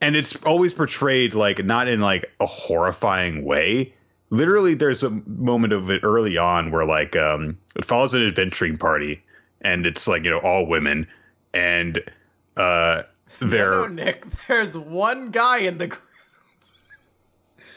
and 0.00 0.16
it's 0.16 0.36
always 0.44 0.72
portrayed 0.72 1.34
like 1.34 1.64
not 1.64 1.88
in 1.88 2.00
like 2.00 2.30
a 2.40 2.46
horrifying 2.46 3.44
way 3.44 3.92
literally 4.30 4.74
there's 4.74 5.02
a 5.02 5.10
moment 5.10 5.72
of 5.72 5.90
it 5.90 6.02
early 6.02 6.36
on 6.36 6.70
where 6.70 6.84
like 6.84 7.16
um 7.16 7.58
it 7.76 7.84
follows 7.84 8.14
an 8.14 8.26
adventuring 8.26 8.78
party 8.78 9.22
and 9.60 9.86
it's 9.86 10.08
like 10.08 10.24
you 10.24 10.30
know 10.30 10.38
all 10.38 10.66
women 10.66 11.06
and 11.52 12.00
uh 12.56 13.02
they're 13.40 13.70
no, 13.70 13.86
no, 13.86 14.04
Nick. 14.04 14.24
There's 14.46 14.76
one 14.76 15.30
guy 15.30 15.58
in 15.58 15.78
the 15.78 15.88
group 15.88 16.02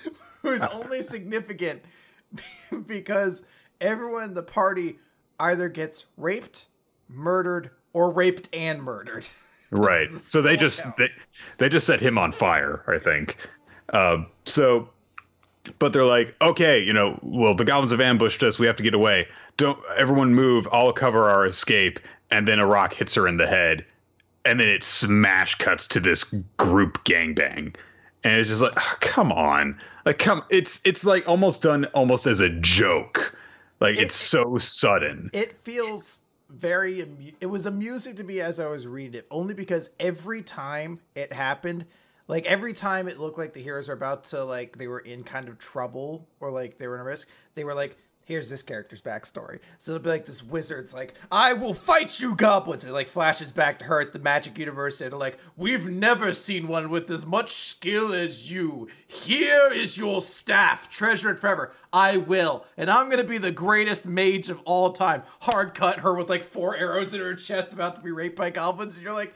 who's 0.42 0.62
only 0.62 1.04
significant 1.04 1.82
because 2.86 3.44
everyone 3.82 4.24
in 4.24 4.34
the 4.34 4.44
party 4.44 5.00
either 5.39 5.70
gets 5.70 6.06
raped, 6.16 6.66
murdered, 7.08 7.72
or 7.94 8.12
raped 8.12 8.50
and 8.54 8.84
murdered. 8.84 9.27
right. 9.72 10.12
the 10.12 10.20
So 10.20 10.42
they 10.42 10.58
just 10.58 10.82
count. 10.82 10.98
they, 10.98 11.10
they 11.58 11.70
just 11.70 11.88
set 11.88 12.00
him 12.00 12.18
on 12.18 12.32
fire, 12.32 12.84
I 12.88 13.00
think. 13.00 13.38
Um, 13.89 14.27
so, 14.46 14.89
but 15.79 15.93
they're 15.93 16.05
like, 16.05 16.36
okay, 16.41 16.79
you 16.83 16.93
know, 16.93 17.19
well, 17.21 17.53
the 17.55 17.65
goblins 17.65 17.91
have 17.91 18.01
ambushed 18.01 18.43
us. 18.43 18.59
We 18.59 18.67
have 18.67 18.75
to 18.77 18.83
get 18.83 18.93
away. 18.93 19.27
Don't 19.57 19.79
everyone 19.97 20.33
move. 20.33 20.67
I'll 20.71 20.93
cover 20.93 21.29
our 21.29 21.45
escape. 21.45 22.00
And 22.31 22.47
then 22.47 22.59
a 22.59 22.65
rock 22.65 22.93
hits 22.93 23.13
her 23.15 23.27
in 23.27 23.38
the 23.38 23.47
head, 23.47 23.86
and 24.43 24.59
then 24.59 24.67
it 24.67 24.83
smash 24.83 25.55
cuts 25.55 25.86
to 25.88 26.00
this 26.00 26.25
group 26.57 27.03
gangbang, 27.05 27.74
and 28.24 28.39
it's 28.39 28.50
just 28.50 28.62
like, 28.62 28.74
oh, 28.75 28.95
come 29.00 29.31
on, 29.31 29.79
like 30.05 30.19
come. 30.19 30.43
It's 30.50 30.81
it's 30.83 31.05
like 31.05 31.27
almost 31.27 31.62
done 31.62 31.86
almost 31.93 32.25
as 32.25 32.41
a 32.41 32.50
joke. 32.50 33.38
Like 33.79 33.97
it's 33.97 34.15
so 34.15 34.57
sudden. 34.57 35.29
it 35.33 35.53
feels 35.63 36.19
very 36.50 37.33
it 37.41 37.45
was 37.45 37.65
amusing 37.65 38.15
to 38.15 38.24
me 38.24 38.39
as 38.39 38.57
i 38.59 38.65
was 38.67 38.88
reading 38.88 39.15
it 39.19 39.27
only 39.29 39.53
because 39.53 39.89
every 40.00 40.41
time 40.41 41.00
it 41.13 41.33
happened 41.33 41.86
like 42.27 42.46
every 42.46 42.74
time 42.74 43.07
it 43.07 43.19
looked 43.19 43.38
like 43.38 43.53
the 43.53 43.62
heroes 43.62 43.89
are 43.89 43.93
about 43.93 44.24
to 44.25 44.43
like 44.43 44.77
they 44.77 44.88
were 44.88 45.00
in 45.00 45.24
kind 45.24 45.48
of 45.50 45.57
trouble 45.57 46.27
or 46.39 46.51
like 46.51 46.77
they 46.77 46.88
were 46.88 46.96
in 46.96 47.01
a 47.01 47.03
risk 47.03 47.27
they 47.55 47.63
were 47.63 47.74
like 47.74 47.98
here's 48.27 48.50
this 48.50 48.62
character's 48.62 49.01
backstory. 49.01 49.60
So 49.77 49.93
it'll 49.93 50.03
be 50.03 50.10
like 50.10 50.25
this 50.25 50.43
wizard's 50.43 50.93
like 50.93 51.13
i 51.31 51.53
will 51.53 51.74
fight 51.74 52.19
you 52.19 52.36
goblins! 52.36 52.84
It 52.84 52.91
like 52.91 53.07
flashes 53.07 53.51
back 53.53 53.79
to 53.79 53.86
her 53.86 54.01
at 54.01 54.12
the 54.12 54.19
magic 54.19 54.57
university 54.57 55.05
and 55.05 55.17
like 55.17 55.39
we've 55.55 55.86
never 55.86 56.34
seen 56.34 56.67
one 56.67 56.89
with 56.89 57.10
as 57.10 57.25
much 57.25 57.53
skill 57.53 58.13
as 58.13 58.51
you. 58.51 58.89
Here 59.07 59.72
is 59.74 59.98
your 59.98 60.22
staff 60.22 60.89
treasure 60.89 61.31
it 61.31 61.39
forever. 61.39 61.74
I 61.93 62.17
will 62.17 62.65
and 62.75 62.91
i'm 62.91 63.10
gonna 63.10 63.24
be 63.24 63.38
the 63.38 63.51
greatest 63.51 64.05
mage 64.05 64.50
of 64.50 64.62
all 64.65 64.91
time. 64.91 65.24
Hard 65.41 65.74
cut 65.74 66.00
her 66.00 66.13
with 66.13 66.29
like 66.29 66.43
four 66.43 66.75
arrows 66.75 67.13
in 67.13 67.22
her 67.22 67.34
chest 67.34 67.72
about 67.72 67.96
to 67.96 68.01
be 68.01 68.12
raped 68.12 68.36
by 68.36 68.50
goblins 68.50 68.96
and 68.96 69.05
you're 69.05 69.13
like 69.13 69.34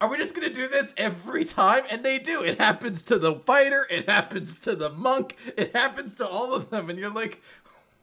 are 0.00 0.08
we 0.08 0.16
just 0.16 0.34
gonna 0.34 0.52
do 0.52 0.66
this 0.66 0.92
every 0.96 1.44
time? 1.44 1.84
And 1.90 2.02
they 2.02 2.18
do. 2.18 2.42
It 2.42 2.58
happens 2.58 3.02
to 3.02 3.18
the 3.18 3.34
fighter, 3.34 3.86
it 3.90 4.08
happens 4.08 4.58
to 4.60 4.74
the 4.74 4.90
monk, 4.90 5.36
it 5.56 5.74
happens 5.74 6.14
to 6.16 6.26
all 6.26 6.54
of 6.54 6.70
them. 6.70 6.88
And 6.88 6.98
you're 6.98 7.10
like, 7.10 7.42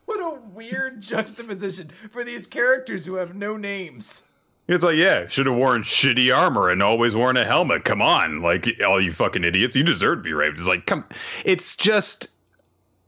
what 0.05 0.19
a 0.19 0.39
weird 0.39 1.01
juxtaposition 1.01 1.91
for 2.11 2.23
these 2.23 2.47
characters 2.47 3.05
who 3.05 3.15
have 3.15 3.35
no 3.35 3.57
names. 3.57 4.23
It's 4.67 4.83
like, 4.83 4.97
yeah, 4.97 5.27
should 5.27 5.45
have 5.45 5.55
worn 5.55 5.81
shitty 5.81 6.35
armor 6.35 6.69
and 6.69 6.83
always 6.83 7.15
worn 7.15 7.37
a 7.37 7.45
helmet. 7.45 7.85
Come 7.85 8.01
on, 8.01 8.41
like 8.41 8.67
all 8.85 8.99
you 8.99 9.13
fucking 9.13 9.45
idiots, 9.45 9.75
you 9.75 9.83
deserve 9.83 10.19
to 10.19 10.23
be 10.23 10.33
raped. 10.33 10.57
It's 10.57 10.67
like, 10.67 10.85
come, 10.85 11.05
it's 11.45 11.75
just, 11.77 12.31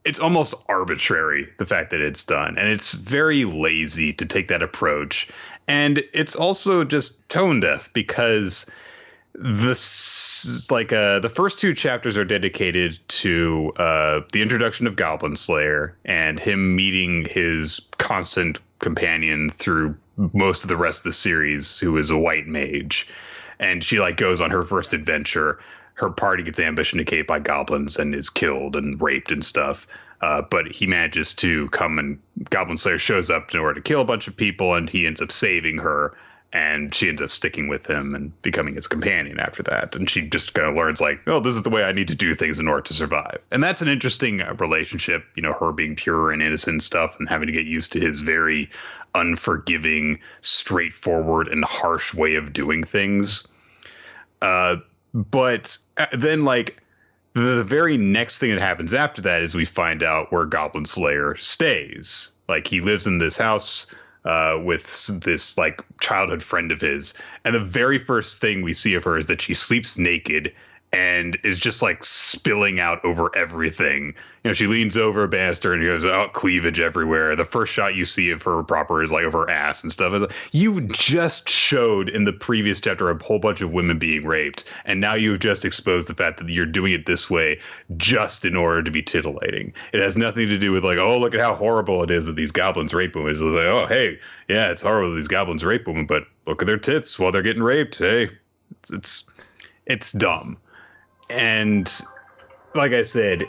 it's 0.06 0.20
almost 0.20 0.54
arbitrary 0.70 1.50
the 1.58 1.66
fact 1.66 1.90
that 1.92 2.00
it's 2.00 2.24
done, 2.26 2.58
and 2.58 2.70
it's 2.70 2.94
very 2.94 3.44
lazy 3.44 4.14
to 4.14 4.26
take 4.26 4.48
that 4.48 4.64
approach, 4.64 5.28
and 5.70 6.04
it's 6.14 6.36
also 6.36 6.84
just 6.84 7.30
tone 7.30 7.62
deaf 7.62 7.94
because 7.94 8.70
this 9.36 10.70
like 10.70 10.92
uh 10.92 11.20
the 11.20 11.30
first 11.30 11.60
two 11.60 11.74
chapters 11.74 12.18
are 12.18 12.26
dedicated 12.26 13.00
to 13.08 13.72
uh 13.78 14.20
the 14.34 14.42
introduction 14.42 14.88
of 14.88 14.96
goblin 14.96 15.36
slayer 15.36 15.96
and 16.04 16.40
him 16.40 16.76
meeting 16.76 17.26
his 17.30 17.80
constant 18.00 18.60
companion 18.80 19.50
through 19.50 19.96
most 20.34 20.64
of 20.64 20.70
the 20.70 20.76
rest 20.76 21.02
of 21.02 21.04
the 21.04 21.14
series 21.14 21.80
who 21.80 21.98
is 21.98 22.10
a 22.10 22.18
white 22.18 22.48
mage. 22.48 23.08
And 23.60 23.84
she 23.84 24.00
like 24.00 24.18
goes 24.18 24.42
on 24.42 24.52
her 24.52 24.64
first 24.64 24.94
adventure. 24.94 25.60
Her 25.94 26.10
party 26.10 26.44
gets 26.44 26.60
ambushed 26.60 26.94
into 26.94 27.06
cave 27.06 27.28
by 27.28 27.40
goblins 27.40 27.98
and 27.98 28.16
is 28.16 28.30
killed 28.30 28.76
and 28.76 29.02
raped 29.02 29.32
and 29.32 29.44
stuff 29.44 29.86
uh, 30.22 30.42
but 30.42 30.72
he 30.72 30.86
manages 30.86 31.34
to 31.34 31.70
come 31.70 31.98
and 32.00 32.20
goblin 32.50 32.78
slayer 32.78 32.98
shows 32.98 33.30
up 33.30 33.54
in 33.54 33.60
order 33.60 33.76
to 33.76 33.82
kill 33.82 34.02
a 34.02 34.06
bunch 34.06 34.28
of 34.28 34.36
people 34.36 34.74
and 34.74 34.90
he 34.90 35.08
ends 35.08 35.22
up 35.22 35.32
saving 35.32 35.78
her 35.78 36.16
and 36.52 36.96
she 36.96 37.08
ends 37.08 37.22
up 37.22 37.32
sticking 37.32 37.68
with 37.68 37.88
him 37.88 38.16
and 38.16 38.42
becoming 38.42 38.74
his 38.74 38.88
companion 38.88 39.40
after 39.40 39.62
that. 39.62 39.96
And 39.96 40.10
she 40.10 40.24
just 40.28 40.56
kind 40.56 40.68
of 40.68 40.76
learns 40.76 41.00
like 41.00 41.22
oh 41.28 41.40
this 41.40 41.54
is 41.54 41.64
the 41.64 41.70
way 41.70 41.84
i 41.84 41.92
need 41.92 42.08
to 42.08 42.16
do 42.16 42.34
things 42.34 42.60
in 42.60 42.68
order 42.68 42.82
to 42.82 42.94
survive. 42.94 43.38
And 43.52 43.64
that's 43.64 43.82
an 43.82 43.88
interesting 43.88 44.42
uh, 44.42 44.56
relationship 44.60 45.26
you 45.36 45.44
know 45.44 45.54
her 45.54 45.72
being 45.72 45.96
pure 45.96 46.32
and 46.32 46.42
innocent 46.42 46.84
stuff 46.84 47.18
and 47.20 47.30
having 47.30 47.48
to 47.48 47.54
get 47.54 47.66
used 47.66 47.92
to 47.94 48.00
his 48.00 48.20
very 48.20 48.70
unforgiving 49.16 50.20
straightforward 50.42 51.48
and 51.48 51.64
harsh 51.66 52.14
way 52.14 52.36
of 52.36 52.54
doing 52.54 52.84
things. 52.84 53.48
Uh, 54.42 54.78
but 55.14 55.78
uh, 55.98 56.06
then 56.14 56.46
like 56.46 56.82
the 57.34 57.64
very 57.64 57.98
next 57.98 58.40
thing 58.40 58.50
that 58.50 58.62
happens 58.62 58.94
after 58.94 59.22
that 59.22 59.42
is 59.42 59.56
we 59.56 59.66
find 59.66 60.04
out 60.04 60.32
where 60.32 60.46
goblin 60.46 60.86
slayer 60.86 61.36
stays 61.36 62.32
like 62.48 62.68
he 62.68 62.82
lives 62.82 63.06
in 63.08 63.20
this 63.20 63.38
house 63.38 63.94
uh, 64.26 64.60
with 64.62 65.08
this 65.22 65.58
like 65.58 65.82
childhood 66.02 66.44
friend 66.44 66.72
of 66.72 66.82
his. 66.82 67.14
And 67.46 67.56
the 67.56 67.60
very 67.60 68.00
first 68.00 68.42
thing 68.42 68.62
we 68.62 68.74
see 68.74 68.94
of 68.96 69.04
her 69.04 69.18
is 69.18 69.28
that 69.28 69.42
she 69.42 69.54
sleeps 69.54 69.98
naked 69.98 70.54
and 70.92 71.38
is 71.44 71.60
just 71.60 71.82
like 71.82 72.04
spilling 72.04 72.80
out 72.80 73.04
over 73.06 73.30
everything. 73.36 74.16
You 74.44 74.50
know, 74.50 74.54
she 74.54 74.68
leans 74.68 74.96
over 74.98 75.24
a 75.24 75.28
banister 75.28 75.74
and 75.74 75.86
goes, 75.86 76.06
"Oh, 76.06 76.30
cleavage 76.34 76.80
everywhere." 76.80 77.36
The 77.36 77.46
first 77.46 77.74
shot 77.74 77.94
you 77.94 78.06
see 78.06 78.32
of 78.32 78.42
her 78.44 78.64
proper 78.64 79.04
is 79.04 79.12
like 79.12 79.26
of 79.26 79.34
her 79.34 79.50
ass 79.50 79.84
and 79.84 79.92
stuff. 79.92 80.14
Like, 80.14 80.32
You 80.52 80.82
just 80.82 81.48
showed 81.48 82.10
in 82.10 82.24
the 82.24 82.34
previous 82.34 82.82
chapter 82.82 83.10
a 83.10 83.24
whole 83.24 83.38
bunch 83.38 83.62
of 83.62 83.72
women 83.72 84.00
being 84.00 84.26
raped, 84.26 84.72
and 84.86 85.00
now 85.00 85.14
you've 85.14 85.42
just 85.42 85.66
exposed 85.66 86.08
the 86.08 86.16
fact 86.16 86.38
that 86.40 86.50
you're 86.50 86.66
doing 86.66 86.94
it 86.94 87.06
this 87.06 87.30
way 87.30 87.60
just 87.98 88.46
in 88.46 88.56
order 88.56 88.82
to 88.82 88.90
be 88.90 89.04
titillating. 89.04 89.74
It 89.94 90.00
has 90.00 90.18
nothing 90.18 90.48
to 90.48 90.58
do 90.58 90.72
with 90.72 90.84
like, 90.84 90.98
oh, 90.98 91.20
look 91.20 91.36
at 91.36 91.42
how 91.42 91.54
horrible 91.54 92.02
it 92.02 92.10
is 92.10 92.26
that 92.26 92.36
these 92.36 92.52
goblins 92.52 92.94
rape 92.94 93.16
women. 93.16 93.32
It's 93.32 93.42
like, 93.42 93.66
oh, 93.66 93.86
hey, 93.88 94.18
yeah, 94.48 94.72
it's 94.72 94.82
horrible 94.82 95.12
that 95.12 95.18
these 95.18 95.28
goblins 95.28 95.64
rape 95.64 95.86
women, 95.86 96.08
but 96.08 96.24
look 96.48 96.64
at 96.64 96.66
their 96.66 96.78
tits 96.80 97.20
while 97.20 97.32
they're 97.32 97.44
getting 97.44 97.64
raped. 97.64 98.00
Hey, 98.00 98.30
it's 98.72 98.92
it's, 98.92 99.26
it's 99.86 100.14
dumb 100.14 100.58
and 101.30 102.02
like 102.76 102.92
I 102.94 103.04
said, 103.04 103.46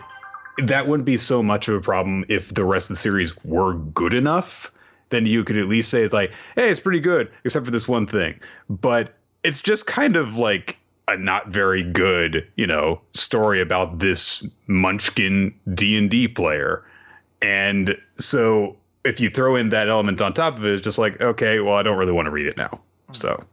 that 0.58 0.86
wouldn't 0.86 1.06
be 1.06 1.16
so 1.16 1.42
much 1.42 1.68
of 1.68 1.74
a 1.74 1.80
problem 1.80 2.24
if 2.28 2.54
the 2.54 2.64
rest 2.64 2.90
of 2.90 2.96
the 2.96 3.00
series 3.00 3.36
were 3.44 3.74
good 3.74 4.14
enough. 4.14 4.72
Then 5.10 5.26
you 5.26 5.42
could 5.44 5.56
at 5.56 5.66
least 5.66 5.90
say 5.90 6.02
it's 6.02 6.12
like, 6.12 6.32
hey, 6.54 6.70
it's 6.70 6.80
pretty 6.80 7.00
good, 7.00 7.30
except 7.44 7.64
for 7.64 7.72
this 7.72 7.88
one 7.88 8.06
thing. 8.06 8.38
But 8.68 9.14
it's 9.42 9.60
just 9.60 9.86
kind 9.86 10.16
of 10.16 10.36
like 10.36 10.78
a 11.08 11.16
not 11.16 11.48
very 11.48 11.82
good, 11.82 12.46
you 12.56 12.66
know, 12.66 13.00
story 13.12 13.60
about 13.60 13.98
this 13.98 14.46
Munchkin 14.68 15.52
D 15.74 15.98
and 15.98 16.08
D 16.08 16.28
player. 16.28 16.84
And 17.42 17.98
so 18.16 18.76
if 19.04 19.18
you 19.18 19.30
throw 19.30 19.56
in 19.56 19.70
that 19.70 19.88
element 19.88 20.20
on 20.20 20.32
top 20.32 20.58
of 20.58 20.64
it, 20.64 20.72
it's 20.72 20.82
just 20.82 20.98
like, 20.98 21.20
okay, 21.20 21.60
well, 21.60 21.74
I 21.74 21.82
don't 21.82 21.98
really 21.98 22.12
want 22.12 22.26
to 22.26 22.30
read 22.30 22.46
it 22.46 22.56
now. 22.56 22.80
So 23.12 23.44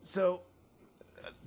So, 0.00 0.40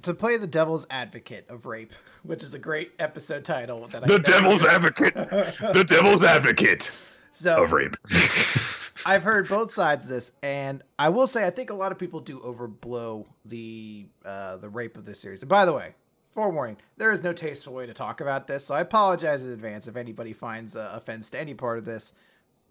to 0.04 0.14
play 0.14 0.38
the 0.38 0.48
devil's 0.48 0.86
advocate 0.90 1.46
of 1.50 1.66
rape, 1.66 1.94
which 2.24 2.44
is 2.44 2.54
a 2.54 2.60
great 2.60 2.92
episode 3.00 3.44
title 3.44 3.88
that 3.88 4.04
I 4.04 4.06
the 4.08 4.20
devil's 4.20 4.64
advocate, 4.66 5.14
the 5.16 5.86
devil's 5.88 6.24
advocate 6.24 6.92
So 7.32 7.64
of 7.64 7.74
rape. 7.74 7.96
I've 9.06 9.24
heard 9.24 9.50
both 9.50 9.74
sides 9.74 10.06
of 10.06 10.12
this, 10.12 10.32
and 10.44 10.82
I 10.98 11.10
will 11.10 11.28
say 11.28 11.46
I 11.46 11.50
think 11.50 11.70
a 11.70 11.74
lot 11.74 11.92
of 11.92 11.98
people 12.00 12.20
do 12.22 12.40
overblow 12.40 13.26
the 13.46 14.06
uh, 14.24 14.58
the 14.58 14.70
rape 14.70 14.96
of 14.98 15.06
this 15.06 15.20
series. 15.20 15.42
And 15.42 15.50
by 15.50 15.66
the 15.66 15.74
way, 15.74 15.96
forewarning: 16.34 16.78
there 16.98 17.12
is 17.12 17.22
no 17.24 17.34
tasteful 17.34 17.74
way 17.74 17.86
to 17.86 17.94
talk 17.94 18.22
about 18.22 18.48
this, 18.48 18.66
so 18.66 18.76
I 18.76 18.82
apologize 18.82 19.46
in 19.46 19.52
advance 19.52 19.88
if 19.88 19.96
anybody 19.98 20.32
finds 20.32 20.76
uh, 20.76 20.92
offense 20.94 21.30
to 21.32 21.40
any 21.40 21.54
part 21.54 21.78
of 21.80 21.86
this. 21.86 22.14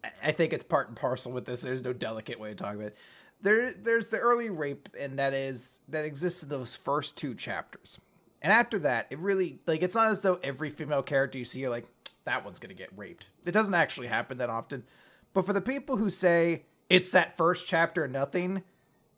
I- 0.04 0.10
I 0.24 0.32
think 0.32 0.52
it's 0.52 0.64
part 0.64 0.88
and 0.88 0.96
parcel 0.96 1.32
with 1.32 1.44
this. 1.44 1.60
There's 1.60 1.84
no 1.84 1.92
delicate 1.92 2.40
way 2.40 2.48
to 2.50 2.54
talk 2.56 2.74
about 2.74 2.86
it. 2.88 2.96
There, 3.42 3.72
there's 3.72 4.07
the 4.07 4.18
early 4.18 4.50
rape, 4.50 4.88
and 4.98 5.18
that 5.18 5.35
is 5.35 5.81
that 5.88 6.05
exists 6.05 6.42
in 6.42 6.48
those 6.48 6.74
first 6.76 7.18
two 7.18 7.35
chapters. 7.35 7.98
And 8.40 8.52
after 8.52 8.78
that, 8.81 9.07
it 9.11 9.18
really 9.18 9.59
like 9.66 9.83
it's 9.83 9.94
not 9.94 10.09
as 10.09 10.20
though 10.20 10.38
every 10.42 10.70
female 10.70 11.02
character 11.02 11.38
you 11.38 11.44
see, 11.44 11.61
you're 11.61 11.70
like, 11.70 11.87
that 12.24 12.44
one's 12.44 12.59
gonna 12.59 12.74
get 12.74 12.96
raped. 12.96 13.26
It 13.44 13.52
doesn't 13.52 13.74
actually 13.74 14.07
happen 14.07 14.38
that 14.38 14.50
often. 14.50 14.85
But 15.33 15.46
for 15.46 15.52
the 15.52 15.61
people 15.61 15.96
who 15.96 16.11
say 16.11 16.64
it's 16.88 17.11
that 17.12 17.37
first 17.37 17.66
chapter, 17.66 18.07
nothing, 18.07 18.62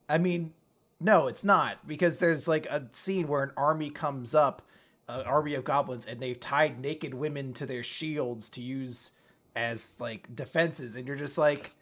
I 0.08 0.18
mean, 0.18 0.54
no, 1.00 1.26
it's 1.26 1.44
not 1.44 1.86
because 1.86 2.18
there's 2.18 2.48
like 2.48 2.66
a 2.66 2.88
scene 2.92 3.28
where 3.28 3.42
an 3.42 3.52
army 3.56 3.90
comes 3.90 4.34
up, 4.34 4.62
an 5.08 5.26
army 5.26 5.54
of 5.54 5.64
goblins, 5.64 6.06
and 6.06 6.20
they've 6.20 6.38
tied 6.38 6.80
naked 6.80 7.12
women 7.12 7.52
to 7.54 7.66
their 7.66 7.82
shields 7.82 8.48
to 8.50 8.62
use 8.62 9.12
as 9.56 9.96
like 9.98 10.34
defenses, 10.34 10.96
and 10.96 11.06
you're 11.06 11.16
just 11.16 11.36
like, 11.36 11.72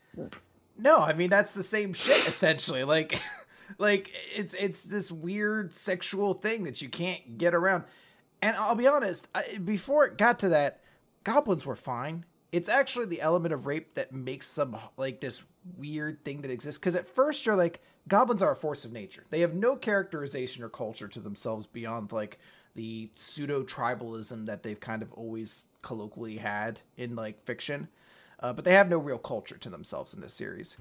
no, 0.79 0.99
I 0.99 1.13
mean 1.13 1.31
that's 1.31 1.55
the 1.55 1.63
same 1.63 1.93
shit 1.93 2.27
essentially. 2.27 2.85
Like, 2.85 3.21
like 3.79 4.11
it's 4.35 4.55
it's 4.55 4.83
this 4.83 5.11
weird 5.11 5.75
sexual 5.75 6.35
thing 6.35 6.65
that 6.65 6.83
you 6.83 6.89
can't 6.89 7.39
get 7.39 7.55
around. 7.55 7.85
And 8.41 8.57
I'll 8.57 8.75
be 8.75 8.89
honest, 8.89 9.29
I, 9.35 9.59
before 9.65 10.05
it 10.05 10.19
got 10.19 10.41
to 10.41 10.49
that, 10.51 10.81
goblins 11.25 11.65
were 11.65 11.77
fine. 11.77 12.25
It's 12.51 12.69
actually 12.69 13.07
the 13.07 13.21
element 13.21 13.55
of 13.55 13.67
rape 13.67 13.95
that 13.95 14.13
makes 14.13 14.49
some 14.49 14.77
like 14.97 15.21
this 15.21 15.43
weird 15.79 16.25
thing 16.25 16.43
that 16.43 16.51
exists. 16.51 16.79
Because 16.79 16.97
at 16.97 17.09
first 17.09 17.47
you're 17.47 17.57
like, 17.57 17.81
goblins 18.09 18.43
are 18.43 18.53
a 18.53 18.57
force 18.57 18.85
of 18.85 18.93
nature. 18.93 19.25
They 19.31 19.41
have 19.41 19.55
no 19.55 19.77
characterization 19.77 20.65
or 20.65 20.69
culture 20.69 21.09
to 21.09 21.21
themselves 21.21 21.67
beyond 21.67 22.13
like 22.13 22.39
the 22.75 23.11
pseudo 23.17 23.63
tribalism 23.63 24.47
that 24.47 24.63
they've 24.63 24.81
kind 24.81 25.03
of 25.03 25.13
always 25.13 25.67
colloquially 25.83 26.37
had 26.37 26.81
in 26.97 27.15
like 27.15 27.45
fiction. 27.45 27.89
Uh, 28.43 28.53
but 28.53 28.65
they 28.65 28.73
have 28.73 28.89
no 28.89 28.99
real 28.99 29.19
culture 29.19 29.57
to 29.57 29.71
themselves 29.71 30.15
in 30.15 30.21
this 30.21 30.35
series. 30.35 30.77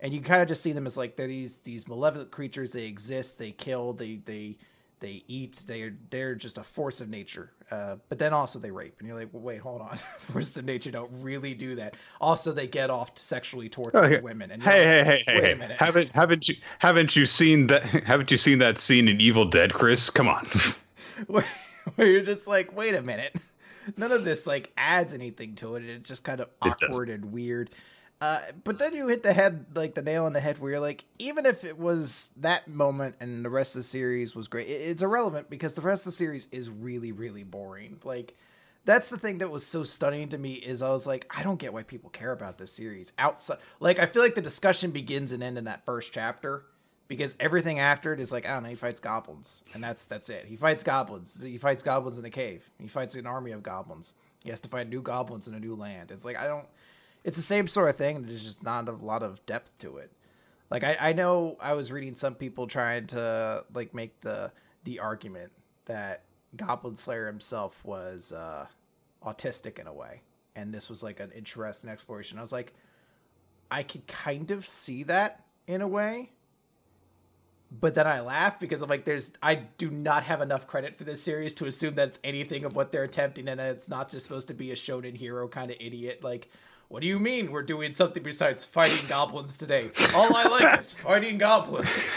And 0.00 0.12
you 0.12 0.20
kind 0.20 0.42
of 0.42 0.48
just 0.48 0.62
see 0.62 0.72
them 0.72 0.86
as 0.86 0.96
like 0.96 1.16
they're 1.16 1.26
these 1.26 1.56
these 1.58 1.88
malevolent 1.88 2.30
creatures. 2.30 2.72
They 2.72 2.84
exist. 2.84 3.38
They 3.38 3.52
kill. 3.52 3.94
They 3.94 4.16
they 4.24 4.58
they 5.00 5.24
eat. 5.26 5.62
They're 5.66 5.94
they're 6.10 6.34
just 6.34 6.58
a 6.58 6.62
force 6.62 7.00
of 7.00 7.08
nature. 7.08 7.52
Uh, 7.70 7.96
but 8.08 8.18
then 8.18 8.32
also 8.32 8.58
they 8.58 8.70
rape, 8.70 8.94
and 8.98 9.08
you're 9.08 9.18
like, 9.18 9.28
well, 9.32 9.42
wait, 9.42 9.60
hold 9.60 9.80
on. 9.80 9.96
Forces 10.20 10.56
of 10.58 10.64
nature 10.64 10.90
don't 10.90 11.10
really 11.20 11.54
do 11.54 11.74
that. 11.76 11.96
Also, 12.20 12.52
they 12.52 12.66
get 12.66 12.90
off 12.90 13.14
to 13.14 13.24
sexually 13.24 13.68
torture 13.68 13.98
okay. 13.98 14.20
women. 14.20 14.50
And 14.50 14.62
hey, 14.62 14.98
like, 14.98 15.06
hey, 15.06 15.22
hey, 15.26 15.40
hey, 15.40 15.56
hey! 15.58 15.76
Haven't 15.78 16.12
haven't 16.12 16.48
you 16.48 16.56
haven't 16.78 17.16
you 17.16 17.26
seen 17.26 17.66
that? 17.68 17.84
Haven't 18.04 18.30
you 18.30 18.36
seen 18.36 18.58
that 18.58 18.78
scene 18.78 19.08
in 19.08 19.20
Evil 19.20 19.46
Dead, 19.46 19.74
Chris? 19.74 20.10
Come 20.10 20.28
on. 20.28 20.46
where, 21.26 21.44
where 21.96 22.06
you're 22.06 22.22
just 22.22 22.46
like, 22.46 22.76
wait 22.76 22.94
a 22.94 23.02
minute. 23.02 23.34
None 23.96 24.12
of 24.12 24.24
this 24.24 24.46
like 24.46 24.72
adds 24.76 25.14
anything 25.14 25.54
to 25.56 25.76
it. 25.76 25.84
It's 25.84 26.08
just 26.08 26.24
kind 26.24 26.40
of 26.40 26.48
awkward 26.62 27.08
and 27.08 27.32
weird. 27.32 27.70
Uh, 28.20 28.40
but 28.64 28.78
then 28.78 28.94
you 28.94 29.08
hit 29.08 29.22
the 29.22 29.32
head, 29.32 29.66
like 29.74 29.94
the 29.94 30.02
nail 30.02 30.24
on 30.24 30.32
the 30.32 30.40
head, 30.40 30.58
where 30.58 30.72
you're 30.72 30.80
like, 30.80 31.04
even 31.18 31.44
if 31.44 31.64
it 31.64 31.78
was 31.78 32.30
that 32.38 32.66
moment 32.66 33.14
and 33.20 33.44
the 33.44 33.50
rest 33.50 33.76
of 33.76 33.80
the 33.80 33.86
series 33.86 34.34
was 34.34 34.48
great, 34.48 34.68
it's 34.68 35.02
irrelevant 35.02 35.50
because 35.50 35.74
the 35.74 35.82
rest 35.82 36.06
of 36.06 36.12
the 36.12 36.16
series 36.16 36.48
is 36.50 36.70
really, 36.70 37.12
really 37.12 37.42
boring. 37.42 37.98
Like, 38.04 38.34
that's 38.86 39.08
the 39.08 39.18
thing 39.18 39.38
that 39.38 39.50
was 39.50 39.66
so 39.66 39.84
stunning 39.84 40.30
to 40.30 40.38
me 40.38 40.54
is 40.54 40.80
I 40.80 40.88
was 40.90 41.06
like, 41.06 41.30
I 41.36 41.42
don't 41.42 41.58
get 41.58 41.74
why 41.74 41.82
people 41.82 42.08
care 42.08 42.32
about 42.32 42.56
this 42.56 42.72
series 42.72 43.12
outside. 43.18 43.58
Like, 43.80 43.98
I 43.98 44.06
feel 44.06 44.22
like 44.22 44.34
the 44.34 44.40
discussion 44.40 44.92
begins 44.92 45.32
and 45.32 45.42
ends 45.42 45.58
in 45.58 45.64
that 45.64 45.84
first 45.84 46.12
chapter 46.12 46.64
because 47.08 47.36
everything 47.38 47.78
after 47.78 48.12
it 48.12 48.20
is 48.20 48.32
like, 48.32 48.46
I 48.46 48.54
don't 48.54 48.64
know, 48.64 48.68
he 48.70 48.74
fights 48.74 49.00
goblins 49.00 49.62
and 49.74 49.82
that's 49.82 50.04
that's 50.04 50.28
it. 50.28 50.46
He 50.46 50.56
fights 50.56 50.82
goblins. 50.82 51.42
He 51.42 51.58
fights 51.58 51.82
goblins 51.82 52.18
in 52.18 52.24
a 52.24 52.30
cave. 52.30 52.68
He 52.78 52.88
fights 52.88 53.14
an 53.14 53.26
army 53.26 53.52
of 53.52 53.62
goblins. 53.62 54.14
He 54.42 54.50
has 54.50 54.60
to 54.60 54.68
fight 54.68 54.88
new 54.88 55.02
goblins 55.02 55.48
in 55.48 55.54
a 55.54 55.60
new 55.60 55.74
land. 55.74 56.10
It's 56.10 56.24
like 56.24 56.36
I 56.36 56.46
don't 56.46 56.66
it's 57.24 57.36
the 57.36 57.42
same 57.42 57.66
sort 57.66 57.90
of 57.90 57.96
thing. 57.96 58.22
There's 58.22 58.44
just 58.44 58.62
not 58.62 58.88
a 58.88 58.92
lot 58.92 59.22
of 59.22 59.44
depth 59.46 59.76
to 59.80 59.96
it. 59.96 60.12
Like 60.70 60.84
I, 60.84 60.96
I 61.00 61.12
know 61.12 61.56
I 61.60 61.74
was 61.74 61.92
reading 61.92 62.16
some 62.16 62.34
people 62.34 62.66
trying 62.66 63.06
to 63.08 63.64
like 63.74 63.94
make 63.94 64.20
the 64.20 64.52
the 64.84 65.00
argument 65.00 65.52
that 65.86 66.22
Goblin 66.56 66.96
Slayer 66.96 67.26
himself 67.26 67.84
was 67.84 68.32
uh, 68.32 68.66
autistic 69.24 69.78
in 69.78 69.86
a 69.86 69.92
way, 69.92 70.22
and 70.54 70.72
this 70.72 70.88
was 70.88 71.02
like 71.02 71.20
an 71.20 71.30
interesting 71.32 71.90
exploration. 71.90 72.38
I 72.38 72.40
was 72.40 72.52
like, 72.52 72.72
I 73.70 73.82
could 73.82 74.06
kind 74.06 74.50
of 74.50 74.66
see 74.66 75.02
that 75.04 75.44
in 75.66 75.80
a 75.82 75.88
way, 75.88 76.30
but 77.70 77.94
then 77.94 78.06
I 78.06 78.20
laugh 78.20 78.60
because 78.60 78.82
I'm 78.82 78.88
like, 78.88 79.04
there's 79.04 79.32
I 79.42 79.54
do 79.54 79.90
not 79.90 80.22
have 80.24 80.40
enough 80.40 80.66
credit 80.66 80.96
for 80.96 81.04
this 81.04 81.22
series 81.22 81.54
to 81.54 81.66
assume 81.66 81.94
that's 81.94 82.18
anything 82.22 82.64
of 82.64 82.74
what 82.74 82.92
they're 82.92 83.04
attempting, 83.04 83.48
and 83.48 83.60
it's 83.60 83.88
not 83.88 84.08
just 84.08 84.24
supposed 84.24 84.48
to 84.48 84.54
be 84.54 84.70
a 84.70 84.74
shonen 84.74 85.16
hero 85.16 85.48
kind 85.48 85.70
of 85.70 85.76
idiot 85.80 86.22
like 86.22 86.48
what 86.88 87.02
do 87.02 87.08
you 87.08 87.18
mean 87.18 87.50
we're 87.50 87.62
doing 87.62 87.92
something 87.92 88.22
besides 88.22 88.64
fighting 88.64 89.06
goblins 89.08 89.58
today? 89.58 89.90
All 90.14 90.34
I 90.34 90.46
like 90.48 90.78
is 90.78 90.92
fighting 91.00 91.38
goblins. 91.38 92.16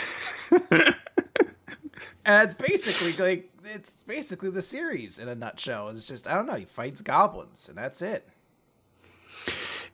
and 2.25 2.43
it's 2.43 2.53
basically 2.53 3.13
like 3.13 3.49
it's 3.65 4.03
basically 4.03 4.51
the 4.51 4.61
series 4.61 5.17
in 5.17 5.27
a 5.27 5.35
nutshell. 5.35 5.89
It's 5.89 6.07
just 6.07 6.27
I 6.27 6.35
don't 6.35 6.45
know, 6.45 6.55
he 6.55 6.65
fights 6.65 7.01
goblins 7.01 7.67
and 7.67 7.77
that's 7.77 8.01
it. 8.01 8.27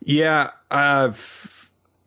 Yeah, 0.03 0.51
uh, 0.69 1.13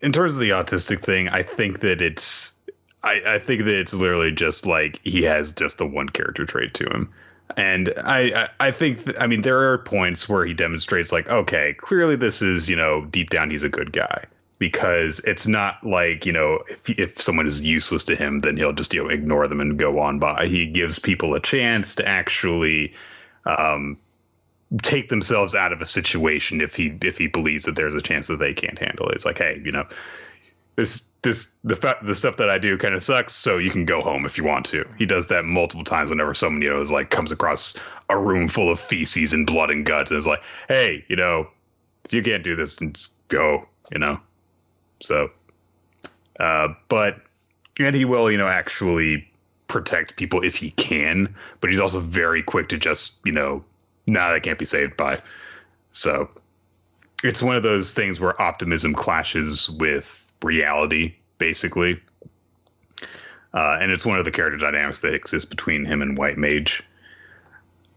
in 0.02 0.12
terms 0.12 0.34
of 0.34 0.40
the 0.40 0.50
autistic 0.50 1.00
thing, 1.00 1.28
I 1.28 1.42
think 1.42 1.80
that 1.80 2.00
it's 2.00 2.54
I, 3.02 3.20
I 3.26 3.38
think 3.38 3.64
that 3.64 3.78
it's 3.78 3.94
literally 3.94 4.32
just 4.32 4.66
like 4.66 5.00
he 5.04 5.22
has 5.22 5.52
just 5.52 5.78
the 5.78 5.86
one 5.86 6.08
character 6.08 6.44
trait 6.44 6.74
to 6.74 6.86
him. 6.86 7.12
And 7.56 7.92
I, 8.04 8.48
I 8.60 8.70
think, 8.70 9.04
th- 9.04 9.16
I 9.18 9.26
mean, 9.26 9.42
there 9.42 9.72
are 9.72 9.78
points 9.78 10.28
where 10.28 10.44
he 10.44 10.52
demonstrates, 10.52 11.12
like, 11.12 11.30
okay, 11.30 11.74
clearly 11.78 12.14
this 12.16 12.42
is, 12.42 12.68
you 12.68 12.76
know, 12.76 13.06
deep 13.06 13.30
down 13.30 13.50
he's 13.50 13.62
a 13.62 13.68
good 13.68 13.92
guy 13.92 14.24
because 14.58 15.20
it's 15.20 15.46
not 15.46 15.82
like, 15.84 16.26
you 16.26 16.32
know, 16.32 16.58
if, 16.68 16.90
if 16.90 17.20
someone 17.20 17.46
is 17.46 17.62
useless 17.62 18.04
to 18.04 18.16
him, 18.16 18.40
then 18.40 18.56
he'll 18.56 18.72
just, 18.72 18.92
you 18.92 19.02
know, 19.02 19.08
ignore 19.08 19.48
them 19.48 19.60
and 19.60 19.78
go 19.78 19.98
on 19.98 20.18
by. 20.18 20.46
He 20.46 20.66
gives 20.66 20.98
people 20.98 21.34
a 21.34 21.40
chance 21.40 21.94
to 21.94 22.06
actually 22.06 22.92
um, 23.46 23.96
take 24.82 25.08
themselves 25.08 25.54
out 25.54 25.72
of 25.72 25.80
a 25.80 25.86
situation 25.86 26.60
if 26.60 26.74
he 26.74 26.98
if 27.02 27.16
he 27.16 27.28
believes 27.28 27.64
that 27.64 27.76
there's 27.76 27.94
a 27.94 28.02
chance 28.02 28.26
that 28.26 28.38
they 28.38 28.52
can't 28.52 28.78
handle 28.78 29.08
it. 29.08 29.14
It's 29.14 29.24
like, 29.24 29.38
hey, 29.38 29.60
you 29.64 29.72
know, 29.72 29.86
this 30.78 31.08
this 31.22 31.50
the 31.64 31.74
fa- 31.74 31.98
the 32.02 32.14
stuff 32.14 32.36
that 32.36 32.48
I 32.48 32.56
do 32.56 32.78
kind 32.78 32.94
of 32.94 33.02
sucks, 33.02 33.34
so 33.34 33.58
you 33.58 33.68
can 33.68 33.84
go 33.84 34.00
home 34.00 34.24
if 34.24 34.38
you 34.38 34.44
want 34.44 34.64
to. 34.66 34.88
He 34.96 35.06
does 35.06 35.26
that 35.26 35.44
multiple 35.44 35.82
times 35.82 36.08
whenever 36.08 36.34
someone 36.34 36.62
you 36.62 36.70
know 36.70 36.80
is 36.80 36.92
like 36.92 37.10
comes 37.10 37.32
across 37.32 37.76
a 38.10 38.16
room 38.16 38.46
full 38.46 38.70
of 38.70 38.78
feces 38.78 39.32
and 39.32 39.44
blood 39.44 39.72
and 39.72 39.84
guts, 39.84 40.12
and 40.12 40.18
is 40.18 40.26
like, 40.28 40.40
hey, 40.68 41.04
you 41.08 41.16
know, 41.16 41.48
if 42.04 42.14
you 42.14 42.22
can't 42.22 42.44
do 42.44 42.54
this, 42.54 42.76
then 42.76 42.92
just 42.92 43.14
go, 43.26 43.66
you 43.90 43.98
know. 43.98 44.20
So, 45.00 45.32
uh, 46.38 46.68
but 46.88 47.22
and 47.80 47.96
he 47.96 48.04
will, 48.04 48.30
you 48.30 48.38
know, 48.38 48.46
actually 48.46 49.28
protect 49.66 50.14
people 50.14 50.44
if 50.44 50.54
he 50.54 50.70
can, 50.70 51.34
but 51.60 51.70
he's 51.70 51.80
also 51.80 51.98
very 51.98 52.40
quick 52.40 52.68
to 52.68 52.78
just, 52.78 53.18
you 53.24 53.32
know, 53.32 53.64
nah, 54.06 54.32
that 54.32 54.44
can't 54.44 54.60
be 54.60 54.64
saved 54.64 54.96
by. 54.96 55.18
So, 55.90 56.30
it's 57.24 57.42
one 57.42 57.56
of 57.56 57.64
those 57.64 57.94
things 57.94 58.20
where 58.20 58.40
optimism 58.40 58.94
clashes 58.94 59.68
with 59.70 60.26
reality, 60.42 61.14
basically. 61.38 62.00
Uh, 63.54 63.78
and 63.80 63.90
it's 63.90 64.04
one 64.04 64.18
of 64.18 64.24
the 64.24 64.30
character 64.30 64.58
dynamics 64.58 65.00
that 65.00 65.14
exists 65.14 65.48
between 65.48 65.84
him 65.84 66.02
and 66.02 66.18
White 66.18 66.36
Mage. 66.36 66.82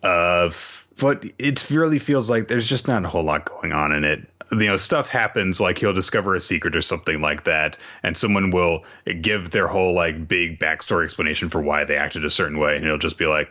Uh, 0.04 0.52
but 1.00 1.26
it 1.40 1.70
really 1.70 2.00
feels 2.00 2.30
like 2.30 2.48
there's 2.48 2.68
just 2.68 2.88
not 2.88 3.04
a 3.04 3.08
whole 3.08 3.24
lot 3.24 3.46
going 3.46 3.72
on 3.72 3.92
in 3.92 4.04
it. 4.04 4.28
You 4.52 4.66
know, 4.66 4.78
stuff 4.78 5.08
happens 5.08 5.60
like 5.60 5.78
he'll 5.78 5.94
discover 5.94 6.36
a 6.36 6.40
secret 6.40 6.76
or 6.76 6.82
something 6.82 7.22
like 7.22 7.46
that, 7.46 7.78
and 8.04 8.18
someone 8.18 8.52
will 8.52 8.84
give 9.22 9.52
their 9.52 9.68
whole 9.68 9.94
like 9.94 10.28
big 10.28 10.60
backstory 10.60 11.06
explanation 11.06 11.48
for 11.48 11.62
why 11.62 11.86
they 11.86 11.96
acted 11.96 12.26
a 12.26 12.30
certain 12.30 12.60
way, 12.60 12.76
and 12.76 12.86
he'll 12.86 12.98
just 12.98 13.18
be 13.18 13.28
like, 13.28 13.50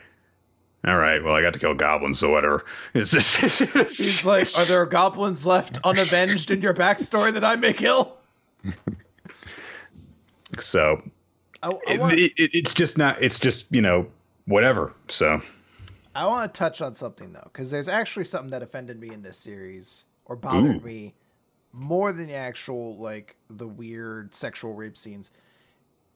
all 0.87 0.97
right, 0.97 1.23
well, 1.23 1.35
I 1.35 1.43
got 1.43 1.53
to 1.55 1.59
kill 1.59 1.75
goblins, 1.75 2.19
so 2.19 2.31
whatever. 2.31 2.65
He's 2.93 4.25
like, 4.25 4.49
are 4.59 4.65
there 4.65 4.85
goblins 4.87 5.45
left 5.45 5.79
unavenged 5.85 6.51
in 6.51 6.63
your 6.63 6.75
backstory 6.75 7.33
that 7.33 7.45
I 7.45 7.57
may 7.57 7.73
kill? 7.73 8.20
so 10.59 11.03
I, 11.63 11.69
I 11.69 11.99
want, 11.99 12.15
it, 12.15 12.33
it, 12.37 12.51
it's 12.55 12.75
just 12.75 12.99
not. 12.99 13.23
It's 13.23 13.39
just 13.39 13.73
you 13.73 13.83
know 13.83 14.07
whatever. 14.47 14.93
So 15.09 15.41
I 16.15 16.27
want 16.27 16.53
to 16.53 16.59
touch 16.59 16.81
on 16.81 16.95
something 16.95 17.33
though, 17.33 17.49
because 17.53 17.71
there's 17.71 17.89
actually 17.89 18.25
something 18.25 18.51
that 18.51 18.63
offended 18.63 19.01
me 19.01 19.11
in 19.11 19.23
this 19.23 19.39
series 19.39 20.05
or 20.25 20.37
bothered 20.37 20.77
Ooh. 20.77 20.87
me 20.87 21.15
more 21.73 22.13
than 22.13 22.27
the 22.27 22.35
actual 22.35 22.97
like 22.97 23.37
the 23.49 23.67
weird 23.67 24.35
sexual 24.35 24.75
rape 24.75 24.97
scenes. 24.97 25.31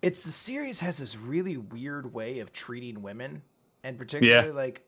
It's 0.03 0.25
the 0.25 0.33
series 0.33 0.81
has 0.81 0.99
this 0.99 1.17
really 1.17 1.57
weird 1.57 2.13
way 2.13 2.41
of 2.41 2.53
treating 2.53 3.03
women, 3.03 3.43
and 3.83 3.97
particularly 3.97 4.49
yeah. 4.49 4.55
like 4.55 4.83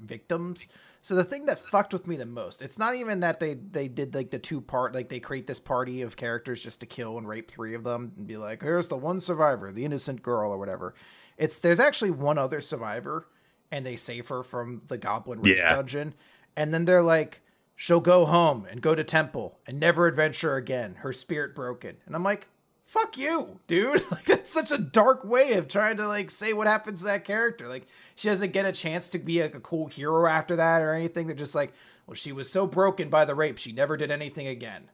victims. 0.00 0.68
So 1.02 1.16
the 1.16 1.24
thing 1.24 1.46
that 1.46 1.58
fucked 1.58 1.92
with 1.92 2.06
me 2.06 2.14
the 2.14 2.24
most, 2.24 2.62
it's 2.62 2.78
not 2.78 2.94
even 2.94 3.20
that 3.20 3.40
they 3.40 3.54
they 3.54 3.88
did 3.88 4.14
like 4.14 4.30
the 4.30 4.38
two 4.38 4.60
part 4.60 4.94
like 4.94 5.08
they 5.08 5.18
create 5.18 5.48
this 5.48 5.58
party 5.58 6.02
of 6.02 6.16
characters 6.16 6.62
just 6.62 6.78
to 6.80 6.86
kill 6.86 7.18
and 7.18 7.28
rape 7.28 7.50
three 7.50 7.74
of 7.74 7.82
them 7.82 8.12
and 8.16 8.26
be 8.26 8.36
like, 8.36 8.62
here's 8.62 8.86
the 8.86 8.96
one 8.96 9.20
survivor, 9.20 9.72
the 9.72 9.84
innocent 9.84 10.22
girl 10.22 10.52
or 10.52 10.58
whatever. 10.58 10.94
It's 11.36 11.58
there's 11.58 11.80
actually 11.80 12.12
one 12.12 12.38
other 12.38 12.60
survivor 12.60 13.26
and 13.72 13.84
they 13.84 13.96
save 13.96 14.28
her 14.28 14.44
from 14.44 14.82
the 14.86 14.96
goblin 14.96 15.40
rich 15.42 15.58
yeah. 15.58 15.74
dungeon. 15.74 16.14
And 16.56 16.72
then 16.72 16.84
they're 16.84 17.02
like, 17.02 17.40
she'll 17.74 17.98
go 17.98 18.24
home 18.24 18.68
and 18.70 18.80
go 18.80 18.94
to 18.94 19.02
temple 19.02 19.58
and 19.66 19.80
never 19.80 20.06
adventure 20.06 20.54
again. 20.54 20.94
Her 21.00 21.12
spirit 21.12 21.56
broken. 21.56 21.96
And 22.06 22.14
I'm 22.14 22.22
like, 22.22 22.46
fuck 22.92 23.16
you, 23.16 23.58
dude. 23.66 24.02
Like 24.12 24.24
that's 24.26 24.52
such 24.52 24.70
a 24.70 24.78
dark 24.78 25.24
way 25.24 25.54
of 25.54 25.68
trying 25.68 25.96
to 25.96 26.06
like 26.06 26.30
say 26.30 26.52
what 26.52 26.66
happens 26.66 27.00
to 27.00 27.06
that 27.06 27.24
character. 27.24 27.66
Like 27.66 27.86
she 28.14 28.28
doesn't 28.28 28.52
get 28.52 28.66
a 28.66 28.72
chance 28.72 29.08
to 29.10 29.18
be 29.18 29.40
like 29.40 29.54
a 29.54 29.60
cool 29.60 29.86
hero 29.86 30.26
after 30.26 30.56
that 30.56 30.82
or 30.82 30.92
anything. 30.92 31.26
They're 31.26 31.34
just 31.34 31.54
like, 31.54 31.72
well, 32.06 32.14
she 32.14 32.32
was 32.32 32.50
so 32.50 32.66
broken 32.66 33.08
by 33.08 33.24
the 33.24 33.34
rape, 33.34 33.56
she 33.56 33.72
never 33.72 33.96
did 33.96 34.10
anything 34.10 34.48
again. 34.48 34.90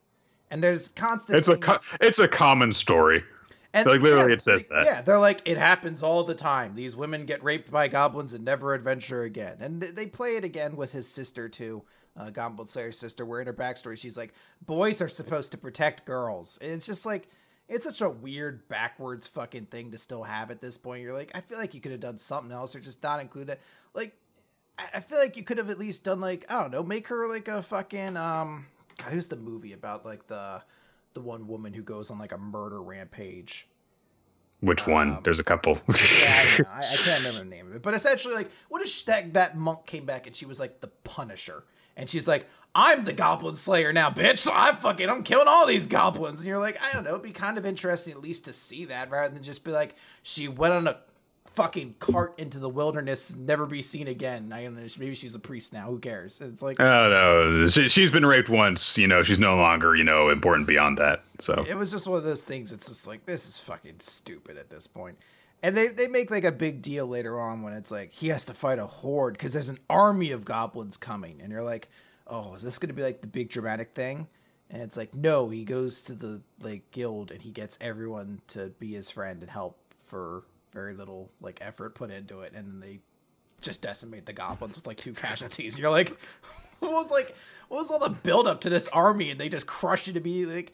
And 0.51 0.63
there's 0.63 0.89
constant. 0.91 1.39
It's 1.39 1.49
a 1.49 1.57
co- 1.57 1.79
it's 2.01 2.21
a 2.21 2.29
common 2.29 2.73
story. 2.73 3.25
And 3.75 3.89
like 3.89 4.01
literally, 4.01 4.29
yeah, 4.29 4.35
it 4.35 4.43
says 4.43 4.69
that. 4.69 4.85
Yeah, 4.85 5.03
they're 5.03 5.19
like 5.19 5.43
it 5.45 5.59
happens 5.59 6.03
all 6.03 6.23
the 6.23 6.35
time. 6.35 6.75
These 6.77 6.95
women 6.95 7.27
get 7.27 7.43
raped 7.43 7.71
by 7.71 7.89
goblins 7.89 8.35
and 8.35 8.45
never 8.45 8.73
adventure 8.73 9.25
again. 9.25 9.57
And 9.61 9.83
they 9.83 10.07
play 10.07 10.37
it 10.37 10.45
again 10.45 10.77
with 10.77 10.93
his 10.93 11.09
sister 11.09 11.49
too. 11.49 11.83
Uh, 12.17 12.31
Goblin 12.31 12.67
Slayer's 12.67 12.99
sister, 12.99 13.25
where 13.25 13.41
in 13.41 13.47
her 13.47 13.53
backstory 13.53 13.97
she's 13.97 14.17
like, 14.17 14.33
boys 14.65 15.01
are 15.01 15.09
supposed 15.09 15.53
to 15.53 15.59
protect 15.59 16.05
girls. 16.05 16.59
And 16.61 16.73
it's 16.73 16.87
just 16.87 17.07
like 17.07 17.29
it's 17.69 17.85
such 17.85 18.01
a 18.01 18.09
weird 18.09 18.67
backwards 18.69 19.27
fucking 19.27 19.67
thing 19.67 19.91
to 19.91 19.99
still 19.99 20.23
have 20.23 20.51
at 20.51 20.61
this 20.61 20.77
point. 20.77 21.03
You're 21.03 21.13
like, 21.13 21.31
I 21.35 21.41
feel 21.41 21.59
like 21.59 21.75
you 21.75 21.81
could 21.81 21.93
have 21.93 22.01
done 22.01 22.19
something 22.19 22.53
else 22.53 22.75
or 22.75 22.81
just 22.81 23.03
not 23.03 23.21
include 23.21 23.51
it. 23.51 23.61
Like, 23.95 24.17
I 24.95 25.01
feel 25.01 25.19
like 25.19 25.37
you 25.37 25.43
could 25.43 25.59
have 25.59 25.71
at 25.71 25.79
least 25.79 26.05
done 26.05 26.21
like 26.21 26.47
I 26.49 26.63
don't 26.63 26.71
know, 26.71 26.83
make 26.83 27.09
her 27.09 27.29
like 27.29 27.49
a 27.49 27.63
fucking 27.63 28.17
um. 28.17 28.67
God, 28.99 29.13
who's 29.13 29.29
the 29.29 29.37
movie 29.37 29.73
about 29.73 30.05
like 30.05 30.27
the 30.29 30.63
the 31.15 31.21
one 31.21 31.49
woman 31.49 31.73
who 31.73 31.83
goes 31.83 32.11
on 32.11 32.19
like 32.19 32.33
a 32.33 32.39
murder 32.39 32.81
rampage? 32.81 33.69
Which 34.61 34.87
one? 34.87 35.13
Um, 35.13 35.21
There's 35.23 35.39
a 35.39 35.45
couple. 35.45 35.75
yeah, 35.89 35.95
I. 36.29 36.65
I, 36.75 36.79
I 36.79 36.97
can't 37.05 37.19
remember 37.19 37.41
the 37.41 37.45
name 37.45 37.67
of 37.69 37.77
it. 37.77 37.83
But 37.83 37.95
essentially, 37.95 38.35
like, 38.35 38.51
what 38.69 38.83
if 38.83 39.05
that 39.07 39.35
that 39.35 39.57
monk 39.57 39.87
came 39.87 40.05
back 40.05 40.27
and 40.27 40.35
she 40.35 40.47
was 40.47 40.59
like 40.59 40.81
the 40.81 40.89
Punisher, 40.89 41.65
and 41.97 42.09
she's 42.09 42.27
like, 42.29 42.47
"I'm 42.75 43.05
the 43.05 43.13
Goblin 43.13 43.57
Slayer 43.57 43.93
now, 43.93 44.11
bitch. 44.11 44.39
So 44.39 44.53
I'm 44.53 44.77
fucking, 44.77 45.09
I'm 45.09 45.23
killing 45.23 45.49
all 45.49 45.67
these 45.67 45.87
goblins." 45.87 46.41
And 46.41 46.49
you're 46.49 46.59
like, 46.59 46.81
I 46.83 46.93
don't 46.93 47.05
know. 47.05 47.11
It'd 47.11 47.23
be 47.23 47.33
kind 47.33 47.59
of 47.59 47.67
interesting 47.67 48.13
at 48.13 48.21
least 48.21 48.45
to 48.47 48.53
see 48.53 48.87
that, 48.87 49.11
rather 49.11 49.33
than 49.33 49.43
just 49.43 49.65
be 49.65 49.71
like, 49.71 49.97
she 50.23 50.49
went 50.49 50.75
on 50.75 50.87
a 50.87 50.99
fucking 51.55 51.93
cart 51.99 52.35
into 52.39 52.61
the 52.61 52.69
wilderness, 52.69 53.35
never 53.35 53.67
be 53.67 53.83
seen 53.83 54.07
again. 54.07 54.53
I 54.53 54.63
don't 54.63 54.77
know. 54.77 54.87
Maybe 54.97 55.17
she's 55.17 55.35
a 55.35 55.41
priest 55.41 55.73
now. 55.73 55.89
Who 55.91 55.99
cares? 55.99 56.41
It's 56.41 56.63
like, 56.63 56.79
oh 56.79 57.11
no, 57.11 57.67
she, 57.67 57.89
she's 57.89 58.13
been 58.13 58.25
raped 58.25 58.49
once. 58.49 58.97
You 58.97 59.09
know, 59.09 59.25
she's 59.25 59.41
no 59.41 59.57
longer 59.57 59.97
you 59.97 60.05
know 60.05 60.29
important 60.29 60.69
beyond 60.69 60.99
that. 60.99 61.25
So 61.41 61.67
it 61.69 61.77
was 61.77 61.91
just 61.91 62.07
one 62.07 62.19
of 62.19 62.25
those 62.25 62.43
things. 62.43 62.73
It's 62.73 62.87
just 62.87 63.09
like 63.09 63.27
this 63.27 63.49
is 63.49 63.59
fucking 63.59 63.97
stupid 63.99 64.57
at 64.57 64.71
this 64.71 64.87
point. 64.87 65.19
And 65.61 65.77
they, 65.77 65.89
they 65.89 66.07
make 66.07 66.31
like 66.31 66.45
a 66.45 66.53
big 66.53 66.81
deal 66.81 67.09
later 67.09 67.41
on 67.41 67.63
when 67.63 67.73
it's 67.73 67.91
like 67.91 68.13
he 68.13 68.29
has 68.29 68.45
to 68.45 68.55
fight 68.55 68.79
a 68.79 68.87
horde 68.87 69.35
because 69.35 69.53
there's 69.53 69.69
an 69.69 69.81
army 69.91 70.31
of 70.31 70.45
goblins 70.45 70.97
coming, 70.97 71.41
and 71.43 71.51
you're 71.51 71.65
like, 71.65 71.89
oh, 72.29 72.55
is 72.55 72.63
this 72.63 72.79
gonna 72.79 72.93
be 72.93 73.03
like 73.03 73.21
the 73.21 73.27
big 73.27 73.51
dramatic 73.51 73.95
thing? 73.95 74.27
And 74.71 74.83
it's 74.83 74.97
like, 74.97 75.15
no, 75.15 75.49
he 75.49 75.65
goes 75.65 76.03
to 76.03 76.13
the 76.13 76.43
like 76.61 76.91
guild 76.91 77.31
and 77.31 77.41
he 77.41 77.51
gets 77.51 77.79
everyone 77.81 78.41
to 78.49 78.67
be 78.79 78.93
his 78.93 79.11
friend 79.11 79.41
and 79.41 79.51
help 79.51 79.79
for 79.99 80.45
very 80.73 80.95
little 80.95 81.31
like 81.41 81.59
effort 81.61 81.95
put 81.95 82.11
into 82.11 82.41
it, 82.41 82.53
and 82.55 82.67
then 82.67 82.81
they 82.81 83.01
just 83.61 83.83
decimate 83.83 84.27
the 84.27 84.33
goblins 84.33 84.77
with 84.77 84.87
like 84.87 84.99
two 84.99 85.13
casualties. 85.13 85.79
You're 85.79 85.91
like, 85.91 86.17
what 86.81 86.93
was 86.93 87.11
like, 87.11 87.35
what 87.69 87.79
was 87.79 87.91
all 87.91 87.99
the 87.99 88.11
build 88.11 88.47
up 88.47 88.61
to 88.63 88.71
this 88.71 88.89
army, 88.89 89.31
and 89.31 89.41
they 89.41 89.49
just 89.49 89.67
crush 89.67 90.09
it 90.09 90.13
to 90.13 90.21
be 90.21 90.47
like, 90.47 90.73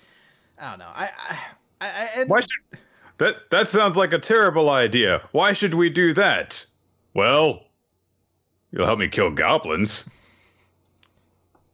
I 0.58 0.70
don't 0.70 0.78
know. 0.78 0.90
I, 0.94 1.10
I, 1.28 1.38
I 1.80 2.08
and, 2.16 2.30
why 2.30 2.40
should 2.40 2.80
that? 3.18 3.50
That 3.50 3.68
sounds 3.68 3.96
like 3.96 4.12
a 4.12 4.18
terrible 4.18 4.70
idea. 4.70 5.22
Why 5.32 5.52
should 5.52 5.74
we 5.74 5.90
do 5.90 6.12
that? 6.14 6.64
Well, 7.14 7.64
you'll 8.70 8.86
help 8.86 8.98
me 8.98 9.08
kill 9.08 9.30
goblins. 9.30 10.08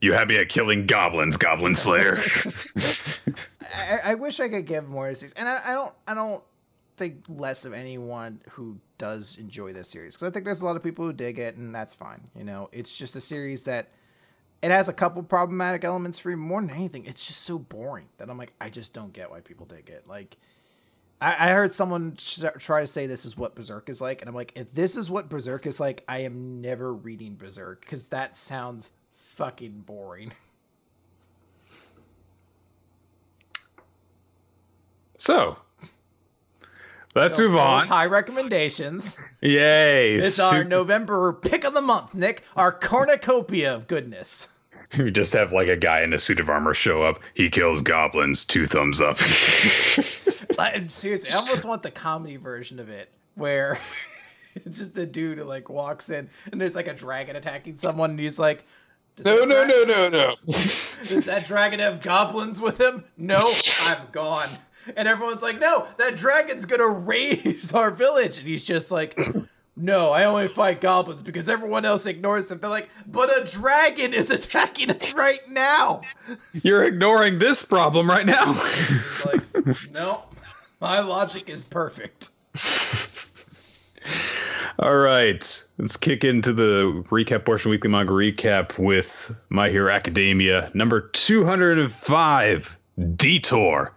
You 0.01 0.15
had 0.15 0.29
me 0.29 0.39
at 0.39 0.49
killing 0.49 0.87
goblins, 0.87 1.37
Goblin 1.37 1.75
Slayer. 1.75 2.19
I, 3.75 4.13
I, 4.13 4.15
wish 4.15 4.41
I 4.41 4.49
could 4.49 4.67
give 4.67 4.89
more 4.89 5.09
of 5.09 5.21
these, 5.21 5.33
and 5.35 5.49
I, 5.49 5.61
I 5.65 5.75
don't, 5.75 5.95
I 6.09 6.15
don't 6.15 6.43
think 6.97 7.25
less 7.29 7.65
of 7.67 7.73
anyone 7.73 8.41
who 8.51 8.79
does 8.99 9.37
enjoy 9.39 9.73
this 9.73 9.89
series 9.89 10.15
because 10.15 10.29
I 10.29 10.31
think 10.31 10.45
there's 10.45 10.63
a 10.63 10.65
lot 10.65 10.77
of 10.77 10.83
people 10.83 11.05
who 11.05 11.13
dig 11.13 11.39
it, 11.39 11.57
and 11.57 11.75
that's 11.75 11.95
fine. 11.95 12.21
You 12.35 12.45
know, 12.45 12.71
it's 12.73 12.97
just 12.97 13.15
a 13.15 13.21
series 13.21 13.63
that 13.65 13.91
it 14.63 14.71
has 14.71 14.89
a 14.89 14.93
couple 14.93 15.23
problematic 15.23 15.85
elements 15.85 16.19
for 16.19 16.31
me. 16.31 16.37
More 16.37 16.63
than 16.63 16.71
anything, 16.71 17.05
it's 17.05 17.27
just 17.27 17.43
so 17.43 17.59
boring 17.59 18.07
that 18.17 18.31
I'm 18.31 18.39
like, 18.39 18.53
I 18.61 18.71
just 18.71 18.95
don't 18.95 19.13
get 19.13 19.31
why 19.31 19.41
people 19.41 19.67
dig 19.67 19.91
it. 19.91 20.07
Like, 20.07 20.39
I, 21.21 21.51
I 21.51 21.53
heard 21.53 21.75
someone 21.75 22.17
try 22.59 22.81
to 22.81 22.87
say 22.87 23.07
this 23.07 23.27
is 23.27 23.37
what 23.37 23.55
Berserk 23.55 23.91
is 23.91 24.01
like, 24.01 24.23
and 24.23 24.31
I'm 24.31 24.35
like, 24.35 24.53
if 24.55 24.73
this 24.73 24.97
is 24.97 25.11
what 25.11 25.29
Berserk 25.29 25.67
is 25.67 25.79
like, 25.79 26.05
I 26.09 26.21
am 26.21 26.63
never 26.63 26.95
reading 26.95 27.35
Berserk 27.35 27.83
because 27.83 28.07
that 28.07 28.39
sounds 28.39 28.91
fucking 29.41 29.85
boring. 29.87 30.33
So, 35.17 35.59
Let's 37.15 37.37
so, 37.37 37.43
move 37.43 37.57
on. 37.57 37.87
High 37.87 38.07
recommendations. 38.07 39.19
Yay! 39.43 40.15
It's 40.15 40.37
Super. 40.37 40.57
our 40.57 40.65
November 40.65 41.35
pick 41.35 41.65
of 41.65 41.75
the 41.75 41.83
month, 41.83 42.15
Nick. 42.15 42.43
Our 42.57 42.73
cornucopia 42.73 43.75
of 43.75 43.87
goodness. 43.87 44.49
We 44.99 45.11
just 45.11 45.35
have 45.35 45.53
like 45.53 45.69
a 45.69 45.77
guy 45.77 46.01
in 46.01 46.15
a 46.15 46.19
suit 46.19 46.41
of 46.41 46.49
armor 46.49 46.73
show 46.73 47.03
up. 47.03 47.21
He 47.35 47.51
kills 47.51 47.83
goblins. 47.83 48.47
Two 48.47 48.65
thumbs 48.65 49.03
up. 49.03 49.19
I'm 50.59 50.89
seriously, 50.89 51.31
I 51.31 51.37
almost 51.37 51.67
want 51.67 51.83
the 51.83 51.91
comedy 51.91 52.37
version 52.37 52.81
of 52.81 52.89
it 52.89 53.11
where 53.35 53.79
it's 54.55 54.79
just 54.79 54.97
a 54.97 55.07
dude 55.07 55.37
who 55.37 55.45
like 55.45 55.69
walks 55.69 56.09
in 56.09 56.31
and 56.51 56.59
there's 56.59 56.75
like 56.75 56.89
a 56.89 56.95
dragon 56.95 57.37
attacking 57.37 57.77
someone 57.77 58.11
and 58.11 58.19
he's 58.19 58.39
like, 58.39 58.65
no, 59.25 59.45
no, 59.45 59.65
no, 59.65 59.85
no, 59.85 60.09
no. 60.09 60.35
Does 60.37 61.25
that 61.27 61.47
dragon 61.47 61.81
have 61.81 62.01
goblins 62.01 62.61
with 62.61 62.81
him? 62.81 63.05
No, 63.17 63.41
I'm 63.83 63.99
gone. 64.13 64.51
And 64.97 65.07
everyone's 65.07 65.43
like, 65.43 65.61
no, 65.61 65.87
that 65.99 66.17
dragon's 66.17 66.65
gonna 66.65 66.89
raze 66.89 67.73
our 67.75 67.91
village. 67.91 68.39
And 68.39 68.47
he's 68.47 68.65
just 68.65 68.91
like, 68.91 69.19
no, 69.77 70.11
I 70.11 70.25
only 70.25 70.49
fight 70.49 70.81
goblins 70.81 71.23
because 71.23 71.49
everyone 71.49 71.85
else 71.85 72.07
ignores 72.07 72.49
them. 72.49 72.59
They're 72.61 72.71
like, 72.71 72.89
but 73.07 73.31
a 73.37 73.45
dragon 73.45 74.15
is 74.15 74.31
attacking 74.31 74.91
us 74.91 75.13
right 75.13 75.47
now. 75.49 76.03
You're 76.63 76.85
ignoring 76.85 77.39
this 77.39 77.63
problem 77.63 78.09
right 78.09 78.27
now. 78.27 78.55
It's 78.57 79.25
like, 79.27 79.93
no, 79.93 80.23
my 80.81 81.01
logic 81.01 81.49
is 81.49 81.65
perfect. 81.65 82.31
All 84.79 84.97
right, 84.97 85.65
let's 85.77 85.97
kick 85.99 86.25
into 86.25 86.55
the 86.55 87.05
recap 87.11 87.45
portion, 87.45 87.71
weekly 87.71 87.91
manga 87.91 88.13
recap 88.13 88.79
with 88.79 89.35
My 89.51 89.69
Hero 89.69 89.93
Academia, 89.93 90.71
number 90.73 91.03
205, 91.03 92.79
Detour. 93.17 93.93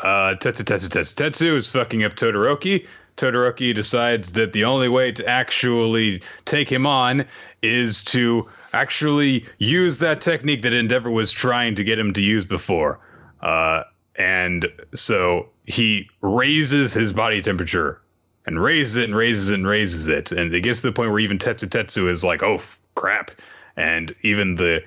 Uh, 0.00 0.34
Tetsu 0.34 0.62
Tetsu 0.62 0.88
Tetsu 0.88 1.14
Tetsu 1.14 1.56
is 1.56 1.66
fucking 1.66 2.04
up 2.04 2.14
Todoroki. 2.14 2.86
Todoroki 3.16 3.74
decides 3.74 4.32
that 4.32 4.52
the 4.52 4.64
only 4.64 4.88
way 4.88 5.10
to 5.10 5.26
actually 5.26 6.22
take 6.44 6.70
him 6.70 6.86
on 6.86 7.24
is 7.62 8.04
to 8.04 8.46
actually 8.74 9.46
use 9.58 9.98
that 9.98 10.20
technique 10.20 10.62
that 10.62 10.74
Endeavor 10.74 11.10
was 11.10 11.32
trying 11.32 11.74
to 11.74 11.82
get 11.82 11.98
him 11.98 12.12
to 12.12 12.20
use 12.20 12.44
before. 12.44 13.00
Uh, 13.40 13.82
and 14.16 14.70
so 14.94 15.48
he 15.66 16.08
raises 16.20 16.92
his 16.92 17.12
body 17.12 17.40
temperature 17.40 18.00
and 18.48 18.62
raises 18.62 18.96
it 18.96 19.04
and 19.04 19.14
raises 19.14 19.50
it 19.50 19.54
and 19.56 19.66
raises 19.66 20.08
it. 20.08 20.32
And 20.32 20.54
it 20.54 20.62
gets 20.62 20.80
to 20.80 20.86
the 20.86 20.92
point 20.92 21.10
where 21.10 21.18
even 21.18 21.36
Tetsu 21.36 21.68
Tetsu 21.68 22.08
is 22.08 22.24
like, 22.24 22.42
oh, 22.42 22.60
crap. 22.94 23.30
And 23.76 24.14
even 24.22 24.54
the 24.54 24.82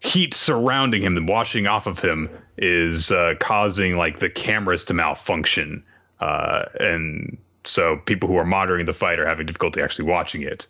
heat 0.00 0.32
surrounding 0.32 1.02
him 1.02 1.14
and 1.18 1.28
washing 1.28 1.66
off 1.66 1.86
of 1.86 1.98
him 1.98 2.30
is 2.56 3.10
uh, 3.10 3.34
causing 3.38 3.98
like 3.98 4.20
the 4.20 4.30
cameras 4.30 4.86
to 4.86 4.94
malfunction, 4.94 5.84
uh, 6.20 6.64
and 6.80 7.36
so 7.64 7.98
people 7.98 8.26
who 8.28 8.38
are 8.38 8.44
monitoring 8.44 8.86
the 8.86 8.92
fight 8.94 9.18
are 9.18 9.26
having 9.26 9.46
difficulty 9.46 9.82
actually 9.82 10.06
watching 10.06 10.40
it. 10.40 10.66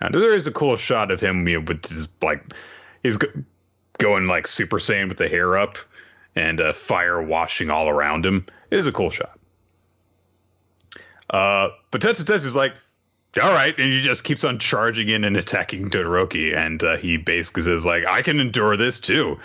And 0.00 0.14
there 0.14 0.34
is 0.34 0.46
a 0.46 0.52
cool 0.52 0.76
shot 0.76 1.10
of 1.10 1.20
him 1.20 1.48
you 1.48 1.58
know, 1.58 1.64
with 1.66 1.86
his 1.86 2.06
like 2.20 2.52
he's 3.02 3.16
go- 3.16 3.42
going 3.98 4.26
like 4.26 4.46
Super 4.46 4.76
Saiyan 4.76 5.08
with 5.08 5.18
the 5.18 5.28
hair 5.28 5.56
up 5.56 5.78
and 6.34 6.60
uh, 6.60 6.74
fire 6.74 7.22
washing 7.22 7.70
all 7.70 7.88
around 7.88 8.26
him. 8.26 8.44
It 8.70 8.78
is 8.78 8.86
a 8.86 8.92
cool 8.92 9.10
shot. 9.10 9.38
Uh, 11.30 11.70
but 11.90 12.00
Tetsu 12.00 12.28
is 12.30 12.54
like, 12.54 12.72
all 13.42 13.52
right, 13.52 13.76
and 13.78 13.92
he 13.92 14.00
just 14.00 14.24
keeps 14.24 14.44
on 14.44 14.58
charging 14.58 15.08
in 15.08 15.24
and 15.24 15.36
attacking 15.36 15.90
Todoroki, 15.90 16.56
and 16.56 16.82
uh, 16.82 16.96
he 16.96 17.16
basically 17.16 17.62
says 17.62 17.84
like, 17.84 18.06
I 18.06 18.22
can 18.22 18.40
endure 18.40 18.76
this 18.76 19.00
too, 19.00 19.38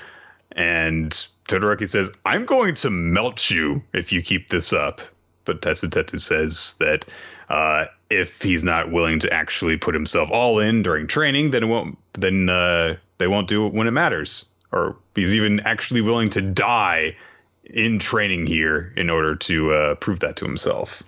and 0.53 1.11
Todoroki 1.47 1.87
says, 1.87 2.11
I'm 2.25 2.45
going 2.45 2.75
to 2.75 2.89
melt 2.89 3.49
you 3.49 3.83
if 3.93 4.11
you 4.11 4.21
keep 4.21 4.49
this 4.49 4.71
up. 4.71 5.01
But 5.43 5.61
Tetsu 5.61 5.89
Tetsu 5.89 6.19
says 6.19 6.75
that 6.79 7.05
uh, 7.49 7.85
if 8.09 8.41
he's 8.41 8.63
not 8.63 8.91
willing 8.91 9.19
to 9.19 9.33
actually 9.33 9.75
put 9.75 9.95
himself 9.95 10.29
all 10.31 10.59
in 10.59 10.83
during 10.83 11.07
training, 11.07 11.51
then 11.51 11.63
it 11.63 11.67
won't. 11.67 11.97
Then 12.13 12.47
uh, 12.47 12.95
they 13.17 13.27
won't 13.27 13.47
do 13.47 13.65
it 13.65 13.73
when 13.73 13.87
it 13.87 13.91
matters. 13.91 14.45
Or 14.71 14.95
he's 15.15 15.33
even 15.33 15.59
actually 15.61 16.01
willing 16.01 16.29
to 16.29 16.41
die 16.41 17.17
in 17.65 17.99
training 17.99 18.45
here 18.45 18.93
in 18.95 19.09
order 19.09 19.35
to 19.35 19.73
uh, 19.73 19.95
prove 19.95 20.19
that 20.19 20.35
to 20.37 20.45
himself 20.45 21.03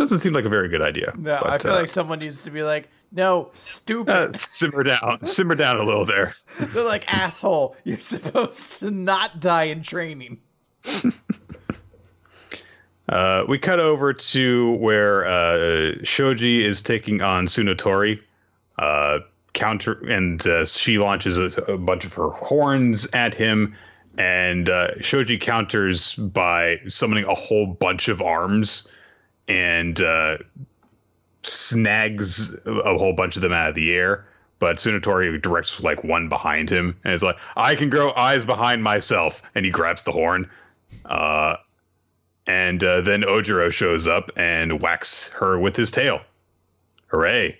doesn't 0.00 0.20
seem 0.20 0.32
like 0.32 0.46
a 0.46 0.48
very 0.48 0.68
good 0.68 0.80
idea. 0.80 1.12
No, 1.18 1.38
but, 1.42 1.50
I 1.50 1.58
feel 1.58 1.72
uh, 1.72 1.80
like 1.80 1.88
someone 1.88 2.20
needs 2.20 2.42
to 2.44 2.50
be 2.50 2.62
like, 2.62 2.88
no, 3.12 3.50
stupid. 3.52 4.34
Uh, 4.34 4.36
simmer 4.36 4.82
down, 4.82 5.22
simmer 5.24 5.54
down 5.54 5.76
a 5.76 5.82
little 5.82 6.06
there. 6.06 6.34
They're 6.58 6.84
like, 6.84 7.04
asshole, 7.12 7.76
you're 7.84 7.98
supposed 7.98 8.78
to 8.78 8.90
not 8.90 9.40
die 9.40 9.64
in 9.64 9.82
training. 9.82 10.40
uh, 13.10 13.44
we 13.46 13.58
cut 13.58 13.78
over 13.78 14.14
to 14.14 14.72
where 14.76 15.26
uh, 15.26 15.92
Shoji 16.02 16.64
is 16.64 16.80
taking 16.80 17.20
on 17.20 17.46
Tsunotori. 17.46 18.22
Uh, 18.78 19.18
counter 19.52 20.00
and 20.08 20.46
uh, 20.46 20.64
she 20.64 20.96
launches 20.96 21.36
a, 21.36 21.48
a, 21.64 21.76
bunch 21.76 22.06
of 22.06 22.14
her 22.14 22.30
horns 22.30 23.06
at 23.12 23.34
him, 23.34 23.76
and 24.16 24.70
uh, 24.70 24.98
Shoji 25.02 25.36
counters 25.36 26.14
by 26.14 26.78
summoning 26.88 27.24
a 27.24 27.34
whole 27.34 27.66
bunch 27.66 28.08
of 28.08 28.22
arms 28.22 28.88
and 29.50 30.00
uh, 30.00 30.38
snags 31.42 32.56
a 32.64 32.96
whole 32.96 33.12
bunch 33.12 33.34
of 33.34 33.42
them 33.42 33.52
out 33.52 33.68
of 33.68 33.74
the 33.74 33.92
air. 33.94 34.26
But 34.60 34.76
Tsunotori 34.76 35.40
directs 35.40 35.80
like 35.80 36.04
one 36.04 36.28
behind 36.28 36.70
him, 36.70 36.96
and 37.02 37.14
it's 37.14 37.22
like, 37.22 37.36
"I 37.56 37.74
can 37.74 37.90
grow 37.90 38.12
eyes 38.12 38.44
behind 38.44 38.84
myself," 38.84 39.42
and 39.54 39.64
he 39.64 39.72
grabs 39.72 40.04
the 40.04 40.12
horn. 40.12 40.48
Uh, 41.06 41.56
and 42.46 42.84
uh, 42.84 43.00
then 43.00 43.22
Ojiro 43.22 43.72
shows 43.72 44.06
up 44.06 44.30
and 44.36 44.80
whacks 44.80 45.28
her 45.28 45.58
with 45.58 45.76
his 45.76 45.90
tail. 45.90 46.20
Hooray! 47.08 47.58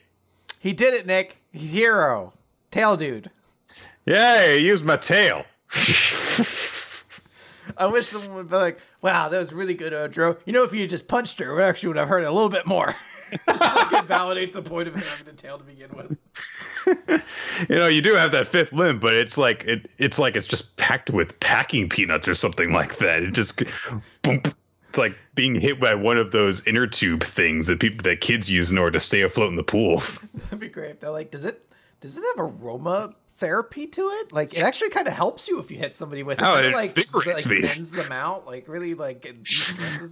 He 0.59 0.72
did 0.72 0.94
it, 0.94 1.07
Nick. 1.07 1.37
Hero, 1.53 2.35
tail 2.70 2.96
dude. 2.96 3.31
Yay! 4.05 4.59
Use 4.59 4.83
my 4.83 4.96
tail. 4.96 5.44
I 7.81 7.87
wish 7.87 8.09
someone 8.09 8.35
would 8.35 8.51
be 8.51 8.57
like, 8.57 8.79
"Wow, 9.01 9.31
that 9.31 9.38
was 9.38 9.53
really 9.53 9.75
good, 9.75 9.95
Ojiro." 9.95 10.38
You 10.45 10.53
know, 10.53 10.64
if 10.64 10.75
you 10.75 10.87
just 10.87 11.09
punched 11.09 11.38
her, 11.40 11.55
we 11.55 11.62
actually 11.62 11.88
would 11.88 11.97
have 11.97 12.09
heard 12.09 12.25
a 12.25 12.31
little 12.31 12.51
bit 12.51 12.66
more. 12.66 12.95
I 13.49 13.87
could 13.90 14.07
validate 14.07 14.53
the 14.53 14.61
point 14.61 14.88
of 14.88 14.95
having 14.95 15.33
a 15.33 15.37
tail 15.37 15.57
to 15.57 15.64
begin 15.64 15.90
with. 15.95 16.16
you 17.71 17.77
know, 17.77 17.87
you 17.87 18.03
do 18.03 18.14
have 18.14 18.33
that 18.33 18.47
fifth 18.47 18.73
limb, 18.73 18.99
but 18.99 19.14
it's 19.14 19.38
like 19.38 19.64
it, 19.64 19.88
it's 19.99 20.19
like 20.19 20.37
it's 20.37 20.47
just 20.47 20.77
packed 20.77 21.09
with 21.11 21.40
packing 21.40 21.88
peanuts 21.88 22.29
or 22.29 22.35
something 22.35 22.71
like 22.73 22.99
that. 22.99 23.23
It 23.23 23.33
just 23.33 23.62
boom, 24.23 24.43
it's 24.90 24.99
like 24.99 25.16
being 25.35 25.55
hit 25.55 25.81
by 25.81 25.95
one 25.95 26.19
of 26.19 26.33
those 26.33 26.66
inner 26.66 26.87
tube 26.87 27.23
things 27.23 27.66
that 27.69 27.81
people 27.81 28.03
that 28.03 28.21
kids 28.21 28.51
use 28.51 28.71
in 28.71 28.77
order 28.77 28.99
to 28.99 29.01
stay 29.01 29.23
afloat 29.23 29.49
in 29.49 29.57
the 29.57 29.62
pool. 29.62 30.03
That'd 30.35 30.61
be 30.61 30.69
great. 30.69 31.01
They're 31.01 31.11
like, 31.11 31.31
does 31.31 31.47
it 31.47 31.66
does 32.01 32.19
it 32.19 32.25
have 32.37 32.38
aroma 32.38 33.14
therapy 33.40 33.87
to 33.88 34.03
it? 34.03 34.33
Like, 34.33 34.57
it 34.57 34.62
actually 34.62 34.90
kind 34.90 35.09
of 35.09 35.14
helps 35.14 35.48
you 35.48 35.59
if 35.59 35.70
you 35.70 35.79
hit 35.79 35.96
somebody 35.96 36.22
with 36.22 36.38
it. 36.38 36.44
Oh, 36.50 36.57
it 36.57 36.72
like, 36.72 36.96
like 37.26 37.46
me. 37.46 37.61
sends 37.62 37.90
them 37.90 38.12
out. 38.12 38.46
Like, 38.46 38.68
really, 38.68 38.94
like 38.94 39.26
it 39.26 39.44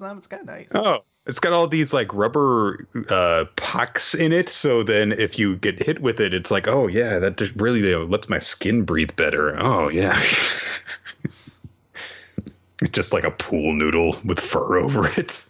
them. 0.00 0.18
It's 0.18 0.26
kind 0.26 0.42
of 0.42 0.46
nice. 0.46 0.68
Oh, 0.74 1.02
it's 1.28 1.40
got 1.40 1.52
all 1.52 1.68
these 1.68 1.92
like 1.92 2.12
rubber 2.14 2.88
uh, 3.10 3.44
pucks 3.56 4.14
in 4.14 4.32
it. 4.32 4.48
So 4.48 4.82
then 4.82 5.12
if 5.12 5.38
you 5.38 5.56
get 5.56 5.80
hit 5.80 6.00
with 6.00 6.20
it, 6.20 6.32
it's 6.32 6.50
like, 6.50 6.66
oh 6.66 6.86
yeah, 6.86 7.18
that 7.18 7.36
just 7.36 7.54
really 7.54 7.80
you 7.80 7.90
know, 7.90 8.04
lets 8.04 8.28
my 8.30 8.38
skin 8.38 8.82
breathe 8.82 9.14
better. 9.14 9.54
Oh 9.60 9.88
yeah. 9.88 10.18
it's 10.18 11.30
just 12.90 13.12
like 13.12 13.24
a 13.24 13.30
pool 13.30 13.74
noodle 13.74 14.16
with 14.24 14.40
fur 14.40 14.78
over 14.78 15.06
it. 15.20 15.44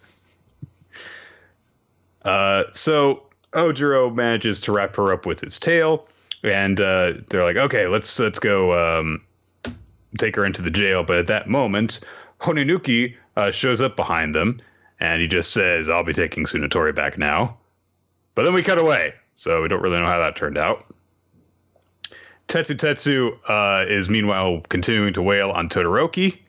Uh, 2.23 2.65
so 2.73 3.23
Ojiro 3.53 4.13
manages 4.13 4.59
to 4.61 4.73
wrap 4.73 4.97
her 4.97 5.13
up 5.13 5.25
with 5.25 5.39
his 5.39 5.57
tail, 5.57 6.07
and 6.43 6.79
uh, 6.79 7.13
they're 7.29 7.43
like, 7.43 7.57
okay, 7.57 7.87
let's 7.87 8.19
let's 8.19 8.39
go 8.39 8.73
um, 8.73 9.21
take 10.17 10.35
her 10.35 10.45
into 10.45 10.61
the 10.61 10.71
jail. 10.71 11.03
But 11.03 11.17
at 11.17 11.27
that 11.27 11.49
moment, 11.49 11.99
Honenuki 12.39 13.15
uh, 13.35 13.51
shows 13.51 13.81
up 13.81 13.95
behind 13.95 14.33
them, 14.33 14.59
and 14.99 15.21
he 15.21 15.27
just 15.27 15.51
says, 15.51 15.89
"I'll 15.89 16.03
be 16.03 16.13
taking 16.13 16.45
Tsunotori 16.45 16.95
back 16.95 17.17
now." 17.17 17.57
But 18.35 18.43
then 18.43 18.53
we 18.53 18.63
cut 18.63 18.79
away, 18.79 19.13
so 19.35 19.61
we 19.61 19.67
don't 19.67 19.81
really 19.81 19.99
know 19.99 20.05
how 20.05 20.19
that 20.19 20.35
turned 20.35 20.57
out. 20.57 20.85
Tetsu 22.47 22.75
Tetsu 22.75 23.37
uh, 23.47 23.85
is 23.87 24.09
meanwhile 24.09 24.61
continuing 24.69 25.13
to 25.13 25.21
wail 25.21 25.51
on 25.51 25.69
Todoroki, 25.69 26.39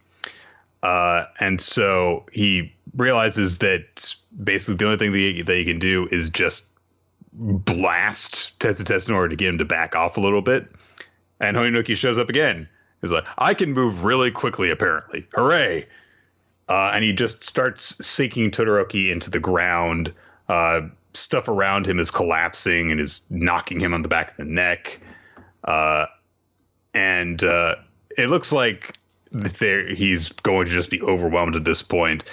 uh, 0.82 1.24
and 1.40 1.60
so 1.60 2.24
he 2.32 2.72
realizes 2.96 3.58
that 3.58 4.14
basically 4.42 4.76
the 4.76 4.84
only 4.84 4.96
thing 4.96 5.12
that 5.12 5.18
he, 5.18 5.42
that 5.42 5.56
he 5.56 5.64
can 5.64 5.78
do 5.78 6.08
is 6.10 6.30
just 6.30 6.69
blast 7.32 8.58
Tetsu 8.60 8.84
Tetsu 8.84 9.08
in 9.10 9.14
order 9.14 9.28
to 9.28 9.36
get 9.36 9.48
him 9.48 9.58
to 9.58 9.64
back 9.64 9.94
off 9.94 10.16
a 10.16 10.20
little 10.20 10.42
bit. 10.42 10.66
And 11.40 11.56
Honenuki 11.56 11.96
shows 11.96 12.18
up 12.18 12.28
again. 12.28 12.68
He's 13.00 13.12
like, 13.12 13.24
I 13.38 13.54
can 13.54 13.72
move 13.72 14.04
really 14.04 14.30
quickly, 14.30 14.70
apparently. 14.70 15.26
Hooray! 15.34 15.86
Uh, 16.68 16.92
and 16.94 17.02
he 17.02 17.12
just 17.12 17.42
starts 17.42 18.04
sinking 18.06 18.50
Todoroki 18.50 19.10
into 19.10 19.30
the 19.30 19.40
ground. 19.40 20.12
Uh, 20.48 20.82
stuff 21.14 21.48
around 21.48 21.86
him 21.86 21.98
is 21.98 22.10
collapsing 22.10 22.90
and 22.90 23.00
is 23.00 23.22
knocking 23.30 23.80
him 23.80 23.94
on 23.94 24.02
the 24.02 24.08
back 24.08 24.32
of 24.32 24.36
the 24.36 24.44
neck. 24.44 25.00
Uh, 25.64 26.06
and 26.94 27.42
uh, 27.42 27.76
it 28.16 28.28
looks 28.28 28.52
like 28.52 28.96
he's 29.42 30.28
going 30.28 30.66
to 30.66 30.72
just 30.72 30.90
be 30.90 31.00
overwhelmed 31.02 31.56
at 31.56 31.64
this 31.64 31.82
point. 31.82 32.24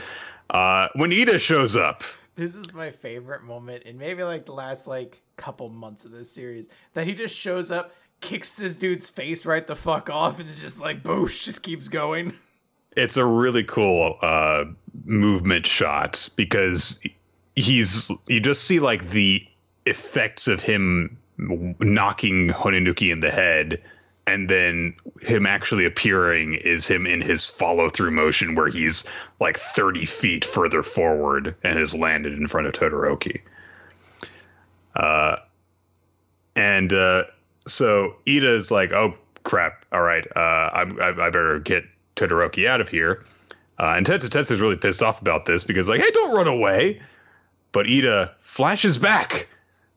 Uh, 0.50 0.88
when 0.96 1.12
Iida 1.12 1.40
shows 1.40 1.76
up, 1.76 2.04
This 2.38 2.56
is 2.56 2.72
my 2.72 2.92
favorite 2.92 3.44
moment 3.44 3.84
in 3.84 3.98
maybe 3.98 4.24
like 4.24 4.46
the 4.46 4.54
last 4.54 4.86
like 4.86 5.24
couple 5.38 5.70
months 5.70 6.06
of 6.06 6.12
this 6.12 6.32
series 6.32 6.68
that 6.94 7.08
he 7.08 7.14
just 7.16 7.36
shows 7.36 7.72
up, 7.72 7.96
kicks 8.22 8.56
this 8.56 8.76
dude's 8.76 9.10
face 9.10 9.44
right 9.44 9.66
the 9.66 9.76
fuck 9.76 10.08
off, 10.12 10.40
and 10.40 10.48
just 10.54 10.80
like 10.80 11.02
boosh, 11.02 11.44
just 11.44 11.64
keeps 11.64 11.88
going. 11.88 12.34
it's 12.96 13.18
a 13.18 13.26
really 13.26 13.64
cool 13.64 14.20
uh, 14.22 14.66
movement 15.06 15.66
shot 15.66 16.30
because 16.36 17.04
he's 17.56 18.12
you 18.28 18.40
just 18.40 18.66
see 18.66 18.80
like 18.80 19.10
the 19.10 19.44
effects 19.88 20.48
of 20.48 20.62
him 20.62 21.18
knocking 21.40 22.50
Honenuki 22.50 23.12
in 23.12 23.20
the 23.20 23.32
head 23.32 23.82
and 24.28 24.50
then 24.50 24.94
him 25.22 25.48
actually 25.48 25.86
appearing 25.86 26.56
is 26.56 26.86
him 26.86 27.08
in 27.08 27.22
his 27.22 27.50
follow 27.50 27.88
through 27.88 28.12
motion 28.12 28.56
where 28.56 28.68
he's 28.68 29.06
like 29.40 29.58
30 29.58 30.06
feet 30.06 30.44
further 30.44 30.84
forward 30.84 31.56
and 31.64 31.80
has 31.80 31.96
landed 31.96 32.34
in 32.34 32.48
front 32.48 32.68
of 32.68 32.74
Todoroki. 32.74 33.40
Uh, 34.98 35.38
and 36.58 36.92
uh, 36.92 37.24
so 37.66 38.16
is 38.26 38.70
like, 38.70 38.92
oh 38.92 39.16
crap, 39.44 39.86
all 39.94 40.02
right, 40.02 40.28
uh, 40.36 40.72
I'm, 40.74 41.02
I, 41.02 41.08
I 41.08 41.30
better 41.30 41.60
get 41.60 41.86
Todoroki 42.18 42.68
out 42.68 42.82
of 42.82 42.90
here. 42.90 43.24
Uh, 43.80 43.94
and 43.96 44.06
Tetsu 44.06 44.28
Tetsu 44.28 44.52
is 44.52 44.60
really 44.60 44.76
pissed 44.76 45.02
off 45.02 45.22
about 45.22 45.46
this 45.46 45.64
because 45.64 45.88
like, 45.88 46.02
hey, 46.02 46.12
don't 46.12 46.36
run 46.36 46.48
away. 46.48 47.02
But 47.72 47.86
Iida 47.86 48.32
flashes 48.42 48.98
back 48.98 49.48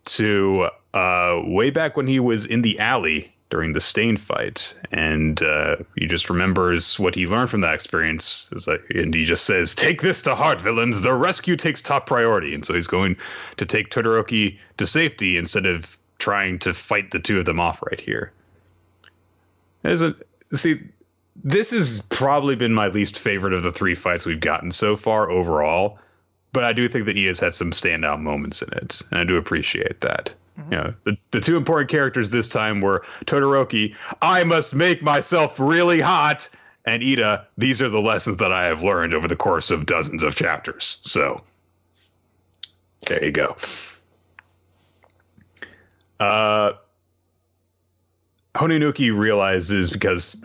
to 0.05 0.69
uh, 0.95 1.41
way 1.45 1.71
back 1.71 1.97
when 1.97 2.07
he 2.07 2.21
was 2.21 2.45
in 2.45 2.63
the 2.63 2.79
alley 2.79 3.33
during 3.51 3.73
the 3.73 3.81
Stain 3.81 4.17
fight, 4.17 4.75
and 4.93 5.43
uh, 5.43 5.77
he 5.97 6.07
just 6.07 6.31
remembers 6.31 6.99
what 6.99 7.15
he 7.15 7.27
learned 7.27 7.51
from 7.51 7.61
that 7.61 7.75
experience. 7.75 8.49
It's 8.53 8.67
like, 8.67 8.83
and 8.95 9.13
he 9.13 9.25
just 9.25 9.45
says, 9.45 9.75
"Take 9.75 10.03
this 10.03 10.23
to 10.23 10.35
heart, 10.35 10.61
villains. 10.61 11.01
The 11.01 11.13
rescue 11.13 11.57
takes 11.57 11.83
top 11.83 12.07
priority." 12.07 12.55
And 12.55 12.65
so 12.65 12.75
he's 12.75 12.87
going 12.87 13.17
to 13.57 13.67
take 13.67 13.91
Todoroki 13.91 14.59
to 14.79 14.87
safety 14.87 15.37
instead 15.37 15.67
of 15.67 15.99
trying 16.19 16.59
to 16.61 16.73
fight 16.73 17.11
the 17.11 17.19
two 17.19 17.39
of 17.39 17.45
them 17.45 17.61
off 17.61 17.83
right 17.91 18.01
here. 18.01 18.33
As 19.85 20.03
a 20.03 20.15
see, 20.53 20.81
this 21.43 21.71
has 21.71 22.03
probably 22.09 22.55
been 22.55 22.73
my 22.73 22.89
least 22.89 23.19
favorite 23.19 23.53
of 23.53 23.63
the 23.63 23.73
three 23.73 23.95
fights 23.95 24.27
we've 24.27 24.41
gotten 24.41 24.71
so 24.71 24.97
far 24.97 25.31
overall. 25.31 25.99
But 26.53 26.65
I 26.65 26.73
do 26.73 26.89
think 26.89 27.07
that 27.07 27.17
he 27.17 27.27
has 27.27 27.39
had 27.39 27.55
some 27.55 27.71
standout 27.71 28.21
moments 28.21 28.61
in 28.61 28.73
it, 28.73 29.03
and 29.11 29.21
I 29.21 29.25
do 29.25 29.37
appreciate 29.37 30.01
that. 30.01 30.35
You 30.71 30.77
know, 30.77 30.95
the, 31.05 31.17
the 31.31 31.41
two 31.41 31.57
important 31.57 31.91
characters 31.91 32.31
this 32.31 32.49
time 32.49 32.81
were 32.81 33.05
Todoroki, 33.25 33.95
I 34.23 34.45
must 34.45 34.75
make 34.75 35.03
myself 35.03 35.59
really 35.59 36.01
hot, 36.01 36.49
and 36.85 37.03
Iida, 37.03 37.45
these 37.57 37.81
are 37.81 37.89
the 37.89 38.01
lessons 38.01 38.39
that 38.39 38.53
I 38.53 38.67
have 38.67 38.83
learned 38.83 39.15
over 39.15 39.29
the 39.29 39.37
course 39.37 39.71
of 39.71 39.87
dozens 39.87 40.23
of 40.23 40.35
chapters. 40.35 40.99
So 41.03 41.43
there 43.07 43.25
you 43.25 43.33
go. 43.33 43.57
Uh 46.19 46.73
Honenuki 48.55 49.17
realizes 49.17 49.91
because 49.91 50.45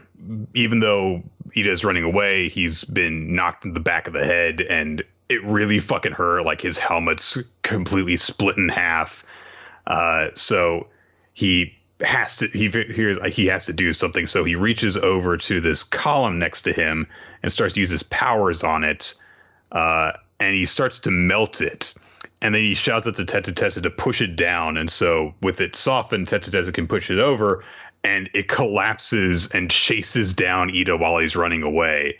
even 0.54 0.80
though 0.80 1.24
Iida 1.56 1.68
is 1.68 1.84
running 1.84 2.04
away, 2.04 2.50
he's 2.50 2.84
been 2.84 3.34
knocked 3.36 3.66
in 3.66 3.74
the 3.74 3.80
back 3.80 4.08
of 4.08 4.14
the 4.14 4.26
head 4.26 4.62
and 4.70 5.04
it 5.30 5.44
really 5.44 5.80
fucking 5.80 6.12
hurt. 6.12 6.44
Like 6.46 6.62
his 6.62 6.78
helmet's 6.78 7.42
completely 7.64 8.16
split 8.16 8.58
in 8.58 8.70
half. 8.70 9.26
Uh, 9.88 10.30
so 10.34 10.88
he 11.34 11.76
has 12.02 12.36
to 12.38 12.48
he 12.48 12.70
hears 12.70 13.18
he 13.34 13.46
has 13.48 13.66
to 13.66 13.74
do 13.74 13.94
something. 13.94 14.26
So 14.26 14.44
he 14.44 14.56
reaches 14.56 14.98
over 14.98 15.38
to 15.38 15.62
this 15.62 15.84
column 15.84 16.40
next 16.40 16.64
to 16.64 16.74
him 16.74 17.08
and 17.44 17.52
starts 17.52 17.76
to 17.76 17.80
use 17.80 17.90
his 17.90 18.04
powers 18.04 18.64
on 18.64 18.84
it. 18.84 19.14
Uh, 19.72 20.14
and 20.40 20.56
he 20.56 20.66
starts 20.66 21.00
to 21.00 21.12
melt 21.12 21.62
it. 21.62 21.94
And 22.42 22.54
then 22.54 22.64
he 22.64 22.76
shouts 22.76 23.08
at 23.08 23.16
the 23.16 23.24
Tetsu 23.24 23.82
to 23.82 23.90
push 23.90 24.22
it 24.22 24.36
down. 24.36 24.78
And 24.78 24.90
so 24.90 25.34
with 25.42 25.62
it 25.62 25.76
softened, 25.76 26.28
Tetsu 26.28 26.52
Tetsu 26.52 26.74
can 26.74 26.88
push 26.88 27.10
it 27.10 27.20
over 27.20 27.64
and 28.04 28.30
it 28.34 28.48
collapses 28.48 29.50
and 29.52 29.72
chases 29.72 30.34
down 30.34 30.70
Iida 30.70 31.00
while 31.00 31.18
he's 31.18 31.36
running 31.36 31.64
away. 31.64 32.20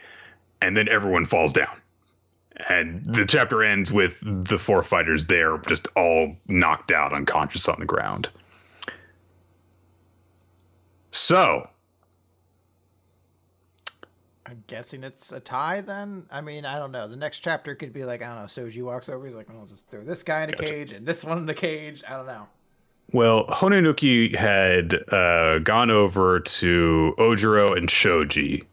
And 0.62 0.76
then 0.76 0.88
everyone 0.90 1.26
falls 1.26 1.54
down. 1.54 1.80
And 2.70 3.06
the 3.06 3.26
chapter 3.26 3.64
ends 3.64 3.92
with 3.92 4.18
the 4.22 4.58
four 4.58 4.82
fighters 4.82 5.28
there 5.28 5.58
just 5.68 5.88
all 5.96 6.36
knocked 6.48 6.92
out 6.92 7.14
unconscious 7.14 7.68
on 7.68 7.80
the 7.80 7.86
ground. 7.86 8.30
So, 11.12 11.70
I'm 14.46 14.64
guessing 14.68 15.04
it's 15.04 15.32
a 15.32 15.40
tie 15.40 15.82
then. 15.82 16.26
I 16.30 16.42
mean, 16.42 16.66
I 16.66 16.78
don't 16.78 16.92
know. 16.92 17.08
The 17.08 17.16
next 17.16 17.40
chapter 17.40 17.74
could 17.76 17.94
be 17.94 18.04
like, 18.06 18.22
I 18.22 18.28
don't 18.28 18.42
know, 18.42 18.48
Shoji 18.48 18.82
walks 18.82 19.10
over, 19.10 19.26
he's 19.26 19.36
like, 19.36 19.48
I'll 19.50 19.66
just 19.66 19.90
throw 19.90 20.04
this 20.04 20.24
guy 20.24 20.44
in 20.44 20.50
a 20.50 20.54
Gotcha. 20.54 20.64
cage 20.68 20.92
and 20.92 21.06
this 21.06 21.24
one 21.24 21.40
in 21.40 21.50
a 21.50 21.54
cage. 21.54 22.04
I 22.08 22.18
don't 22.18 22.28
know. 22.28 22.48
well, 23.12 23.46
Honenuki 23.48 24.36
had 24.36 24.94
uh, 25.12 25.60
gone 25.60 25.90
over 25.90 26.40
to 26.42 27.16
Ojiro 27.18 27.76
and 27.78 27.90
Shoji. 27.90 28.64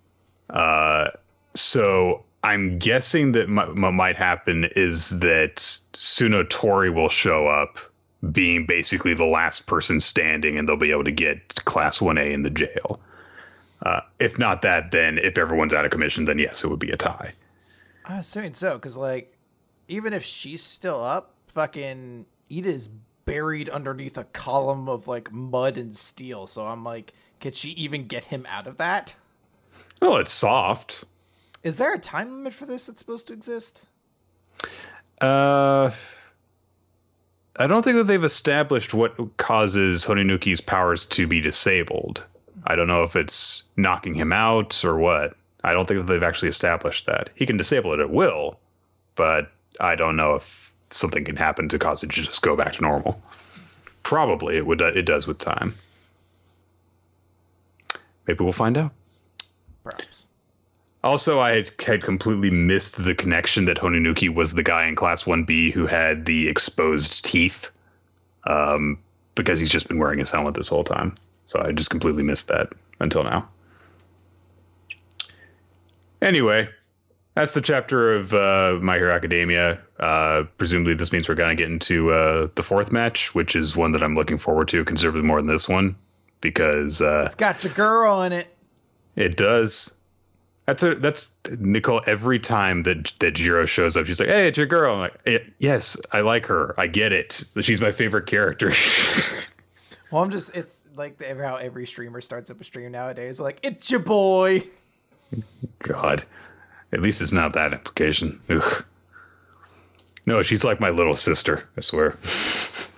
Uh, 0.51 1.09
so 1.55 2.25
I'm 2.45 2.79
guessing 2.79 3.33
that 3.33 3.49
m- 3.49 3.81
what 3.81 3.93
might 3.93 4.17
happen 4.17 4.65
is 4.77 5.21
that 5.21 5.57
Tsunotori 5.57 6.93
will 6.93 7.09
show 7.09 7.47
up, 7.47 7.79
being 8.31 8.67
basically 8.67 9.15
the 9.15 9.25
last 9.25 9.67
person 9.67 10.01
standing, 10.01 10.57
and 10.57 10.69
they'll 10.69 10.77
be 10.77 10.91
able 10.91 11.05
to 11.05 11.13
get 11.13 11.65
Class 11.65 11.99
1A 11.99 12.33
in 12.33 12.43
the 12.43 12.51
jail. 12.51 13.01
Uh, 13.85 14.01
if 14.21 14.39
not 14.39 14.63
that, 14.63 14.93
then 14.93 15.19
if 15.19 15.37
everyone's 15.37 15.75
out 15.75 15.85
of 15.85 15.91
commission, 15.91 16.25
then 16.25 16.39
yes, 16.39 16.63
it 16.63 16.69
would 16.69 16.79
be 16.79 16.91
a 16.91 16.97
tie. 16.97 17.33
I'm 18.05 18.19
assuming 18.19 18.55
so, 18.55 18.75
because 18.75 18.97
like, 18.97 19.37
even 19.89 20.13
if 20.13 20.25
she's 20.25 20.63
still 20.63 21.03
up, 21.03 21.35
fucking 21.49 22.27
Iida 22.51 22.67
is 22.67 22.89
buried 23.25 23.69
underneath 23.69 24.19
a 24.19 24.25
column 24.25 24.89
of 24.89 25.09
like 25.09 25.33
mud 25.33 25.77
and 25.79 25.97
steel. 25.97 26.47
So 26.47 26.67
I'm 26.67 26.85
like, 26.85 27.13
could 27.41 27.57
she 27.57 27.71
even 27.71 28.07
get 28.07 28.25
him 28.25 28.47
out 28.49 28.67
of 28.67 28.77
that? 28.79 29.15
Well, 30.01 30.17
it's 30.17 30.33
soft. 30.33 31.05
Is 31.63 31.77
there 31.77 31.95
a 31.95 31.99
time 31.99 32.31
limit 32.31 32.55
for 32.55 32.67
this 32.67 32.87
that's 32.87 32.99
supposed 32.99 33.29
to 33.29 33.33
exist? 33.33 33.85
Uh, 35.21 35.91
I 37.57 37.67
don't 37.67 37.83
think 37.83 37.97
that 37.97 38.05
they've 38.05 38.25
established 38.25 38.95
what 38.95 39.37
causes 39.37 40.05
Honenuki's 40.05 40.61
powers 40.61 41.07
to 41.07 41.27
be 41.27 41.41
disabled. 41.41 42.23
I 42.65 42.75
don't 42.75 42.89
know 42.89 43.03
if 43.03 43.15
it's 43.15 43.65
knocking 43.77 44.15
him 44.15 44.33
out 44.33 44.85
or 44.85 44.97
what. 44.99 45.37
I 45.65 45.73
don't 45.73 45.87
think 45.87 46.01
that 46.01 46.13
they've 46.13 46.23
actually 46.23 46.49
established 46.49 47.07
that. 47.07 47.31
He 47.35 47.47
can 47.47 47.57
disable 47.57 47.93
it 47.93 48.01
at 48.01 48.11
will, 48.11 48.59
but 49.15 49.53
I 49.81 49.95
don't 49.95 50.17
know 50.17 50.35
if 50.35 50.73
something 50.91 51.25
can 51.25 51.37
happen 51.37 51.69
to 51.69 51.79
cause 51.79 52.03
it 52.03 52.11
to 52.11 52.23
just 52.23 52.43
go 52.43 52.57
back 52.57 52.73
to 52.75 52.83
normal. 52.83 53.23
Probably 54.03 54.57
it 54.57 54.67
would. 54.67 54.81
It 54.81 55.03
does 55.03 55.27
with 55.27 55.39
time. 55.39 55.75
Maybe 58.27 58.43
we'll 58.43 58.53
find 58.53 58.77
out. 58.77 58.93
Perhaps. 59.85 60.27
Also, 61.05 61.41
I 61.41 61.51
had, 61.53 61.71
had 61.85 62.03
completely 62.03 62.51
missed 62.51 63.05
the 63.05 63.15
connection 63.15 63.65
that 63.65 63.79
Honenuki 63.79 64.33
was 64.33 64.53
the 64.53 64.63
guy 64.63 64.87
in 64.87 64.95
Class 64.95 65.25
1B 65.25 65.73
who 65.73 65.87
had 65.87 66.27
the 66.27 66.49
exposed 66.49 67.25
teeth 67.25 67.71
um, 68.45 68.99
because 69.35 69.59
he's 69.59 69.71
just 69.71 69.89
been 69.89 69.99
wearing 69.99 70.21
his 70.21 70.31
helmet 70.31 70.55
this 70.55 70.69
whole 70.69 70.85
time. 70.85 71.15
So 71.47 71.61
I 71.61 71.73
just 71.73 71.91
completely 71.91 72.23
missed 72.23 72.49
that 72.49 72.73
until 73.01 73.25
now. 73.25 73.49
Anyway, 76.21 76.69
that's 77.35 77.53
the 77.53 77.61
chapter 77.61 78.15
of 78.15 78.33
uh, 78.33 78.79
My 78.81 78.97
Hero 78.97 79.13
Academia. 79.13 79.81
Uh, 79.99 80.45
presumably, 80.57 80.95
this 80.95 81.11
means 81.11 81.29
we're 81.29 81.35
going 81.35 81.57
to 81.57 81.61
get 81.61 81.71
into 81.71 82.13
uh, 82.13 82.49
the 82.55 82.63
fourth 82.63 82.93
match, 82.93 83.35
which 83.35 83.57
is 83.57 83.75
one 83.75 83.91
that 83.93 84.05
I'm 84.05 84.15
looking 84.15 84.39
forward 84.39 84.69
to 84.69 84.85
considerably 84.85 85.23
more 85.23 85.41
than 85.41 85.49
this 85.49 85.69
one 85.69 85.97
because 86.41 87.03
uh, 87.03 87.25
It's 87.27 87.35
got 87.35 87.65
your 87.65 87.73
girl 87.73 88.23
in 88.23 88.33
it. 88.33 88.55
it 89.17 89.37
does. 89.37 89.93
That's 90.67 90.83
a 90.83 90.95
that's 90.95 91.33
Nicole. 91.59 92.03
Every 92.07 92.39
time 92.39 92.85
that 92.85 93.13
that 93.21 93.33
Jiro 93.33 93.67
shows 93.67 93.97
up, 93.97 94.07
she's 94.07 94.21
like, 94.21 94.29
"Hey, 94.29 94.47
it's 94.47 94.57
your 94.57 94.67
girl." 94.67 94.95
I'm 94.95 95.01
like, 95.01 95.21
"Eh, 95.27 95.39
"Yes, 95.59 95.97
I 96.13 96.21
like 96.21 96.47
her. 96.47 96.75
I 96.79 96.87
get 96.87 97.13
it. 97.13 97.43
She's 97.61 97.81
my 97.81 97.91
favorite 97.91 98.27
character." 98.27 98.71
Well, 100.13 100.23
I'm 100.23 100.31
just, 100.31 100.55
it's 100.55 100.85
like 100.95 101.17
the, 101.17 101.35
how 101.43 101.57
every 101.57 101.87
streamer 101.87 102.21
starts 102.21 102.51
up 102.51 102.61
a 102.61 102.65
stream 102.65 102.93
nowadays. 102.93 103.41
Like, 103.41 103.59
it's 103.63 103.91
your 103.91 104.01
boy. 104.01 104.63
God, 105.79 106.23
at 106.93 107.01
least 107.01 107.23
it's 107.23 107.33
not 107.33 107.55
that 107.55 107.73
implication. 107.73 108.39
Ugh. 108.51 108.85
No, 110.27 110.43
she's 110.43 110.65
like 110.65 110.81
my 110.81 110.91
little 110.91 111.17
sister. 111.17 111.67
I 111.79 111.81
swear. 111.81 112.19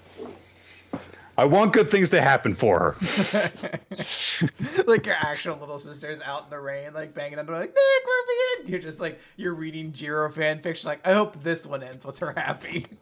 I 1.37 1.45
want 1.47 1.73
good 1.73 1.91
things 1.91 2.11
to 2.11 2.21
happen 2.21 2.55
for 2.55 2.79
her. 2.79 2.97
like 4.87 5.05
your 5.05 5.17
actual 5.17 5.57
little 5.57 5.81
sister's 5.81 6.21
out 6.21 6.45
in 6.45 6.51
the 6.51 6.61
rain, 6.61 6.95
like 6.95 7.13
banging 7.13 7.39
on 7.39 7.47
the 7.47 7.53
door, 7.53 7.61
like, 7.61 7.75
Nick, 7.75 7.77
let 8.07 8.27
me 8.29 8.35
in. 8.65 8.69
You're 8.71 8.81
just 8.81 9.01
like, 9.01 9.19
you're 9.37 9.55
reading 9.55 9.93
Jiro 9.93 10.31
fan 10.31 10.61
fiction. 10.61 10.89
Like, 10.89 11.05
I 11.05 11.13
hope 11.13 11.43
this 11.43 11.67
one 11.67 11.83
ends 11.83 12.07
with 12.07 12.21
her 12.21 12.33
happy. 12.33 12.87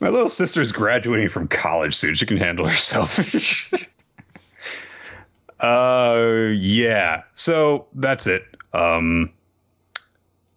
My 0.00 0.10
little 0.10 0.28
sister's 0.28 0.72
graduating 0.72 1.30
from 1.30 1.48
college 1.48 1.96
soon. 1.96 2.14
She 2.14 2.26
can 2.26 2.36
handle 2.36 2.66
herself. 2.66 3.18
uh, 5.60 6.50
yeah. 6.54 7.22
So 7.32 7.86
that's 7.94 8.26
it. 8.26 8.44
Um, 8.74 9.32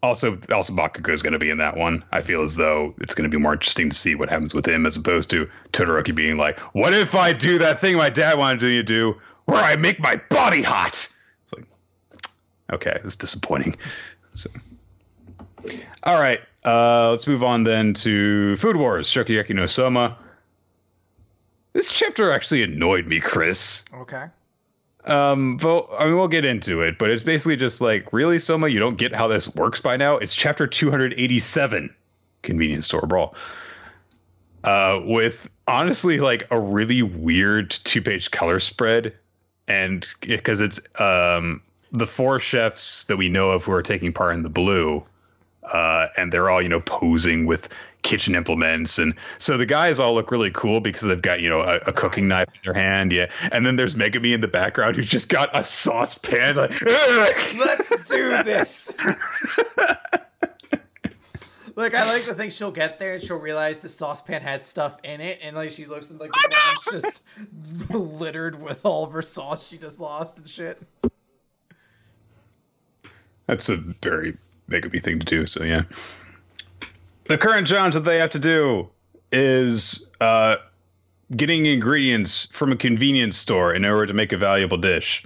also, 0.02 0.38
also 0.52 0.74
Bakugo 0.74 1.14
is 1.14 1.22
going 1.22 1.34
to 1.34 1.39
be 1.39 1.50
in 1.50 1.58
that 1.58 1.76
one. 1.76 2.04
I 2.12 2.22
feel 2.22 2.41
as 2.41 2.56
though 2.56 2.93
it's 3.00 3.14
going 3.14 3.30
to 3.30 3.36
be 3.36 3.41
more 3.41 3.54
interesting 3.54 3.89
to 3.89 3.95
see 3.95 4.16
what 4.16 4.30
happens 4.30 4.54
with 4.54 4.66
him 4.68 4.86
as 4.86 4.95
opposed 4.95 5.30
to 5.32 5.50
Todoroki 5.74 6.16
being 6.16 6.38
like, 6.38 6.60
"What 6.74 6.93
if 6.93 7.16
I 7.16 7.34
do 7.34 7.58
that 7.60 7.80
thing 7.80 7.97
my 7.97 8.10
dad 8.10 8.38
wanted 8.38 8.62
me 8.62 8.78
to 8.78 8.84
do, 8.84 9.16
where 9.45 9.62
I 9.62 9.76
make 9.76 10.00
my 10.00 10.16
body 10.30 10.62
hot?" 10.62 11.08
It's 11.43 11.54
like, 11.54 11.66
okay, 12.72 13.00
it's 13.04 13.16
disappointing. 13.16 13.76
So, 14.32 14.50
all 16.04 16.20
right, 16.20 16.39
uh, 16.66 17.10
let's 17.12 17.28
move 17.28 17.43
on 17.43 17.64
then 17.64 17.93
to 17.95 18.56
Food 18.56 18.78
Wars, 18.78 19.08
Shokugeki 19.08 19.54
no 19.54 19.66
Soma. 19.66 20.18
This 21.74 21.91
chapter 21.91 22.32
actually 22.32 22.64
annoyed 22.64 23.08
me, 23.08 23.20
Chris. 23.20 23.84
Okay. 23.93 24.26
Um, 25.10 25.57
but 25.57 25.88
I 25.97 26.05
mean, 26.05 26.18
we'll 26.18 26.28
get 26.28 26.45
into 26.45 26.82
it, 26.82 26.99
but 26.99 27.10
it's 27.10 27.24
basically 27.24 27.57
just 27.57 27.82
like, 27.82 28.14
really, 28.14 28.38
Soma, 28.39 28.68
you 28.68 28.80
don't 28.80 28.97
get 28.97 29.14
how 29.14 29.28
this 29.28 29.53
works 29.55 29.82
by 29.82 29.97
now? 29.97 30.18
It's 30.18 30.36
chapter 30.36 30.68
287, 30.68 31.93
Convenience 32.43 32.86
Store 32.86 33.01
Brawl. 33.01 33.36
Uh, 34.64 34.99
with 35.05 35.49
honestly 35.68 36.20
like 36.20 36.43
a 36.51 36.60
really 36.60 37.01
weird 37.01 37.72
two 37.72 38.01
page 38.01 38.30
color 38.32 38.60
spread. 38.60 39.14
And 39.68 40.07
because 40.22 40.62
it's 40.62 40.80
um, 40.99 41.62
the 41.91 42.07
four 42.07 42.39
chefs 42.39 43.05
that 43.05 43.18
we 43.18 43.30
know 43.30 43.51
of 43.51 43.64
who 43.64 43.72
are 43.72 43.84
taking 43.84 44.12
part 44.12 44.36
in 44.36 44.43
the 44.43 44.49
blue, 44.49 45.03
uh, 45.64 46.07
and 46.18 46.34
they're 46.34 46.49
all, 46.49 46.62
you 46.62 46.70
know, 46.70 46.82
posing 46.82 47.45
with 47.45 47.70
kitchen 48.02 48.36
implements. 48.36 48.97
And 48.97 49.14
so 49.38 49.58
the 49.58 49.66
guys 49.66 50.00
all 50.00 50.14
look 50.14 50.32
really 50.32 50.52
cool 50.52 50.80
because 50.80 51.04
they've 51.04 51.22
got 51.22 51.41
you 51.41 51.50
know 51.50 51.62
a, 51.62 51.78
a 51.88 51.93
cooking 51.93 52.28
knife 52.28 52.47
in 52.47 52.60
their 52.64 52.74
hand. 52.74 53.12
Yeah. 53.12 53.30
And 53.52 53.66
then 53.66 53.76
there's 53.76 53.95
Megumi 53.95 54.34
in 54.34 54.41
the 54.41 54.47
background 54.47 54.95
who's 54.95 55.10
just 55.10 55.30
got 55.30 55.50
a 55.54 55.64
saucepan 55.64 56.56
like 56.56 56.82
Let's 56.82 58.06
do 58.06 58.43
this. 58.43 58.93
like 61.76 61.93
I 61.95 62.06
like 62.12 62.26
to 62.26 62.34
think 62.34 62.52
she'll 62.52 62.72
get 62.72 63.00
there 63.00 63.14
and 63.16 63.24
she'll 63.24 63.38
realize 63.38 63.82
the 63.82 63.89
saucepan 63.89 64.41
had 64.41 64.64
stuff 64.64 64.97
in 65.04 65.22
it, 65.22 65.39
and 65.41 65.56
like 65.56 65.72
she 65.72 65.86
looks 65.86 66.12
and 66.12 66.20
like 66.20 66.32
the 66.32 66.84
bottom's 66.91 67.04
just 67.04 67.24
littered 67.91 68.62
with 68.62 68.86
all 68.86 69.06
of 69.06 69.12
her 69.12 69.22
sauce 69.22 69.68
she 69.68 69.78
just 69.78 70.00
lost 70.00 70.38
and 70.38 70.47
shit. 70.47 70.82
that's 73.47 73.70
a 73.70 73.78
very 73.78 74.38
Megumi 74.70 75.02
thing 75.02 75.20
to 75.20 75.26
do 75.26 75.47
so 75.47 75.64
yeah 75.64 75.84
the 77.30 77.38
current 77.38 77.67
challenge 77.67 77.93
that 77.93 78.01
they 78.01 78.17
have 78.17 78.32
to 78.32 78.39
do 78.39 78.89
is 79.32 80.09
uh, 80.19 80.57
getting 81.36 81.67
ingredients 81.67 82.47
from 82.51 82.71
a 82.71 82.75
convenience 82.75 83.38
store 83.38 83.73
in 83.73 83.86
order 83.86 84.07
to 84.07 84.13
make 84.13 84.34
a 84.34 84.38
valuable 84.38 84.77
dish. 84.77 85.23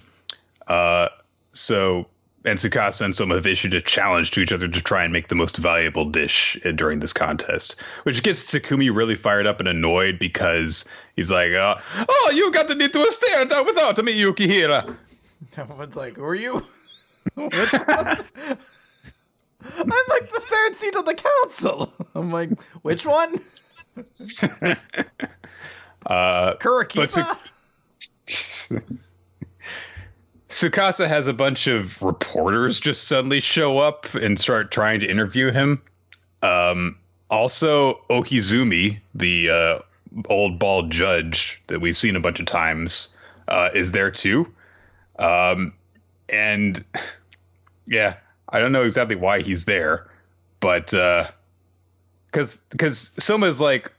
Uh, 0.67 1.07
so, 1.53 2.05
and 2.43 2.59
Tsukasa 2.59 3.05
and 3.05 3.15
Soma 3.15 3.35
have 3.35 3.47
issued 3.47 3.73
a 3.73 3.79
challenge 3.79 4.31
to 4.31 4.41
each 4.41 4.51
other 4.51 4.67
to 4.67 4.81
try 4.81 5.05
and 5.05 5.13
make 5.13 5.29
the 5.29 5.35
most 5.35 5.55
valuable 5.55 6.03
dish 6.03 6.59
uh, 6.65 6.71
during 6.71 6.99
this 6.99 7.13
contest, 7.13 7.81
which 8.03 8.21
gets 8.21 8.43
Takumi 8.45 8.93
really 8.93 9.15
fired 9.15 9.47
up 9.47 9.61
and 9.61 9.69
annoyed 9.69 10.19
because 10.19 10.83
he's 11.15 11.31
like, 11.31 11.53
uh, 11.53 11.75
"Oh, 12.09 12.31
you 12.35 12.51
got 12.51 12.67
the 12.67 12.75
need 12.75 12.91
to 12.91 13.11
stare 13.13 13.45
down 13.45 13.65
without 13.65 13.95
to 13.95 14.03
me, 14.03 14.21
Yukihira." 14.21 14.97
Everyone's 15.57 15.95
like, 15.95 16.17
"Who 16.17 16.25
are 16.25 16.35
you?" 16.35 16.67
I'm 19.77 19.89
like 20.09 20.31
the 20.31 20.41
third 20.45 20.75
seat 20.75 20.95
on 20.95 21.05
the 21.05 21.15
council. 21.15 21.93
I'm 22.15 22.31
like, 22.31 22.49
which 22.81 23.05
one? 23.05 23.39
Uh, 26.05 26.55
Kurikiba? 26.55 27.37
Tsuk- 28.27 28.83
Tsukasa 30.49 31.07
has 31.07 31.27
a 31.27 31.33
bunch 31.33 31.67
of 31.67 32.01
reporters 32.01 32.79
just 32.79 33.07
suddenly 33.07 33.39
show 33.39 33.77
up 33.77 34.13
and 34.13 34.39
start 34.39 34.71
trying 34.71 34.99
to 34.99 35.07
interview 35.07 35.51
him. 35.51 35.81
Um, 36.41 36.97
also, 37.29 38.01
Ohizumi, 38.09 38.99
the 39.15 39.49
uh, 39.49 39.79
old 40.29 40.59
bald 40.59 40.91
judge 40.91 41.61
that 41.67 41.79
we've 41.79 41.97
seen 41.97 42.15
a 42.15 42.19
bunch 42.19 42.39
of 42.39 42.45
times, 42.45 43.15
uh, 43.47 43.69
is 43.73 43.93
there 43.93 44.11
too. 44.11 44.51
Um, 45.17 45.73
and 46.29 46.83
yeah, 47.87 48.17
I 48.53 48.59
don't 48.59 48.71
know 48.71 48.83
exactly 48.83 49.15
why 49.15 49.41
he's 49.41 49.65
there, 49.65 50.09
but 50.59 50.93
uh, 50.93 51.29
because 52.27 52.57
because 52.69 53.11
Soma's 53.17 53.59
like, 53.59 53.91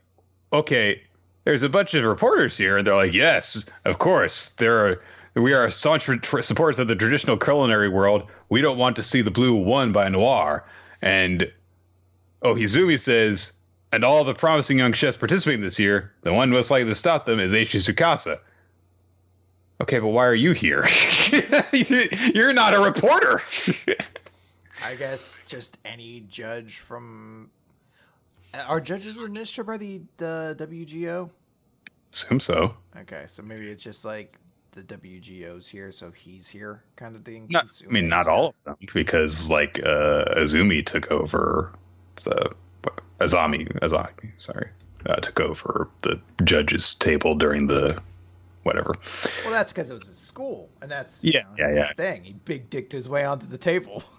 okay, 0.52 1.02
there's 1.42 1.64
a 1.64 1.68
bunch 1.68 1.92
of 1.94 2.04
reporters 2.04 2.56
here, 2.56 2.78
and 2.78 2.86
they're 2.86 2.94
like, 2.94 3.12
yes, 3.12 3.66
of 3.84 3.98
course, 3.98 4.50
there 4.52 4.86
are. 4.86 5.02
We 5.36 5.52
are 5.52 5.68
staunch 5.68 6.08
supporters 6.42 6.78
of 6.78 6.86
the 6.86 6.94
traditional 6.94 7.36
culinary 7.36 7.88
world. 7.88 8.22
We 8.50 8.60
don't 8.60 8.78
want 8.78 8.94
to 8.94 9.02
see 9.02 9.20
the 9.20 9.32
blue 9.32 9.52
won 9.52 9.90
by 9.90 10.08
Noir. 10.08 10.64
And 11.02 11.50
Ohizumi 12.44 13.00
says, 13.00 13.52
and 13.90 14.04
all 14.04 14.22
the 14.22 14.32
promising 14.32 14.78
young 14.78 14.92
chefs 14.92 15.16
participating 15.16 15.60
this 15.60 15.76
year, 15.76 16.12
the 16.22 16.32
one 16.32 16.50
most 16.50 16.70
likely 16.70 16.88
to 16.88 16.94
stop 16.94 17.26
them 17.26 17.40
is 17.40 17.52
Eishi 17.52 17.80
Tsukasa. 17.80 18.38
Okay, 19.80 19.98
but 19.98 20.08
why 20.08 20.24
are 20.24 20.36
you 20.36 20.52
here? 20.52 20.86
You're 22.32 22.52
not 22.52 22.74
a 22.74 22.78
reporter. 22.78 23.42
I 24.84 24.94
guess 24.96 25.40
just 25.46 25.78
any 25.84 26.24
judge 26.28 26.78
from. 26.78 27.50
Are 28.68 28.80
judges 28.80 29.18
administered 29.18 29.66
by 29.66 29.78
the, 29.78 30.00
the 30.18 30.56
WGO? 30.60 31.28
Assume 32.12 32.38
so. 32.38 32.74
Okay, 32.96 33.24
so 33.26 33.42
maybe 33.42 33.68
it's 33.68 33.82
just 33.82 34.04
like 34.04 34.38
the 34.72 34.82
WGO's 34.82 35.66
here, 35.66 35.90
so 35.90 36.10
he's 36.12 36.48
here 36.48 36.82
kind 36.96 37.16
of 37.16 37.24
thing. 37.24 37.46
Not, 37.50 37.66
I 37.82 37.90
mean, 37.90 38.08
not 38.08 38.28
all 38.28 38.48
of 38.48 38.54
them, 38.64 38.76
because 38.92 39.50
like 39.50 39.80
uh, 39.80 40.24
Azumi 40.36 40.84
took 40.84 41.10
over 41.10 41.72
the 42.22 42.50
Azami, 43.20 43.72
Azami, 43.80 44.30
sorry, 44.38 44.68
uh, 45.06 45.16
took 45.16 45.40
over 45.40 45.88
the 46.02 46.20
judges' 46.44 46.94
table 46.94 47.34
during 47.34 47.66
the 47.66 48.00
whatever. 48.64 48.94
Well, 49.44 49.52
that's 49.52 49.72
because 49.72 49.90
it 49.90 49.94
was 49.94 50.06
his 50.06 50.18
school, 50.18 50.68
and 50.82 50.90
that's 50.90 51.24
yeah, 51.24 51.42
know, 51.42 51.48
yeah, 51.58 51.74
yeah. 51.74 51.86
His 51.88 51.96
thing. 51.96 52.24
He 52.24 52.32
big 52.32 52.70
dicked 52.70 52.92
his 52.92 53.08
way 53.08 53.24
onto 53.24 53.46
the 53.46 53.58
table. 53.58 54.04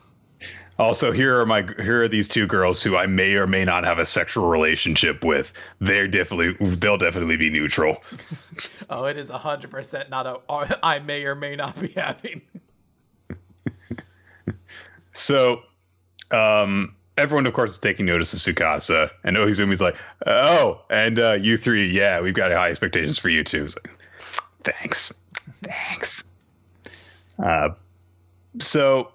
Also, 0.78 1.14
here 1.14 1.40
are 1.40 1.46
my 1.46 1.62
here 1.78 2.04
are 2.04 2.08
these 2.08 2.28
two 2.28 2.46
girls 2.46 2.82
who 2.82 2.98
I 2.98 3.06
may 3.06 3.36
or 3.36 3.48
may 3.48 3.64
not 3.64 3.86
have 3.86 3.98
a 3.98 4.06
sexual 4.06 4.50
relationship 4.50 5.24
with. 5.24 5.54
They're 5.80 6.08
definitely 6.08 6.54
they'll 6.76 6.98
definitely 6.98 7.38
be 7.38 7.50
neutral. 7.50 8.04
oh, 8.90 9.06
it 9.06 9.16
is 9.16 9.30
hundred 9.30 9.72
percent 9.72 10.10
not 10.10 10.28
a 10.28 10.78
I 10.84 11.00
may 11.00 11.24
or 11.24 11.34
may 11.34 11.56
not 11.56 11.80
be 11.80 11.88
having. 11.90 12.42
so, 15.14 15.62
um, 16.32 16.94
everyone 17.18 17.46
of 17.46 17.54
course 17.54 17.74
is 17.74 17.78
taking 17.78 18.06
notice 18.06 18.34
of 18.34 18.40
Tsukasa, 18.40 19.10
and 19.24 19.38
Ohizumi's 19.38 19.80
like, 19.80 19.96
"Oh, 20.28 20.82
and 20.90 21.20
uh, 21.20 21.34
you 21.34 21.56
three, 21.56 21.90
yeah, 21.90 22.20
we've 22.20 22.34
got 22.34 22.52
high 22.52 22.70
expectations 22.70 23.18
for 23.18 23.30
you 23.30 23.46
too." 23.46 23.64
Like, 23.64 23.98
thanks, 24.62 25.14
thanks. 25.64 26.26
Uh, 27.42 27.70
so 28.60 29.12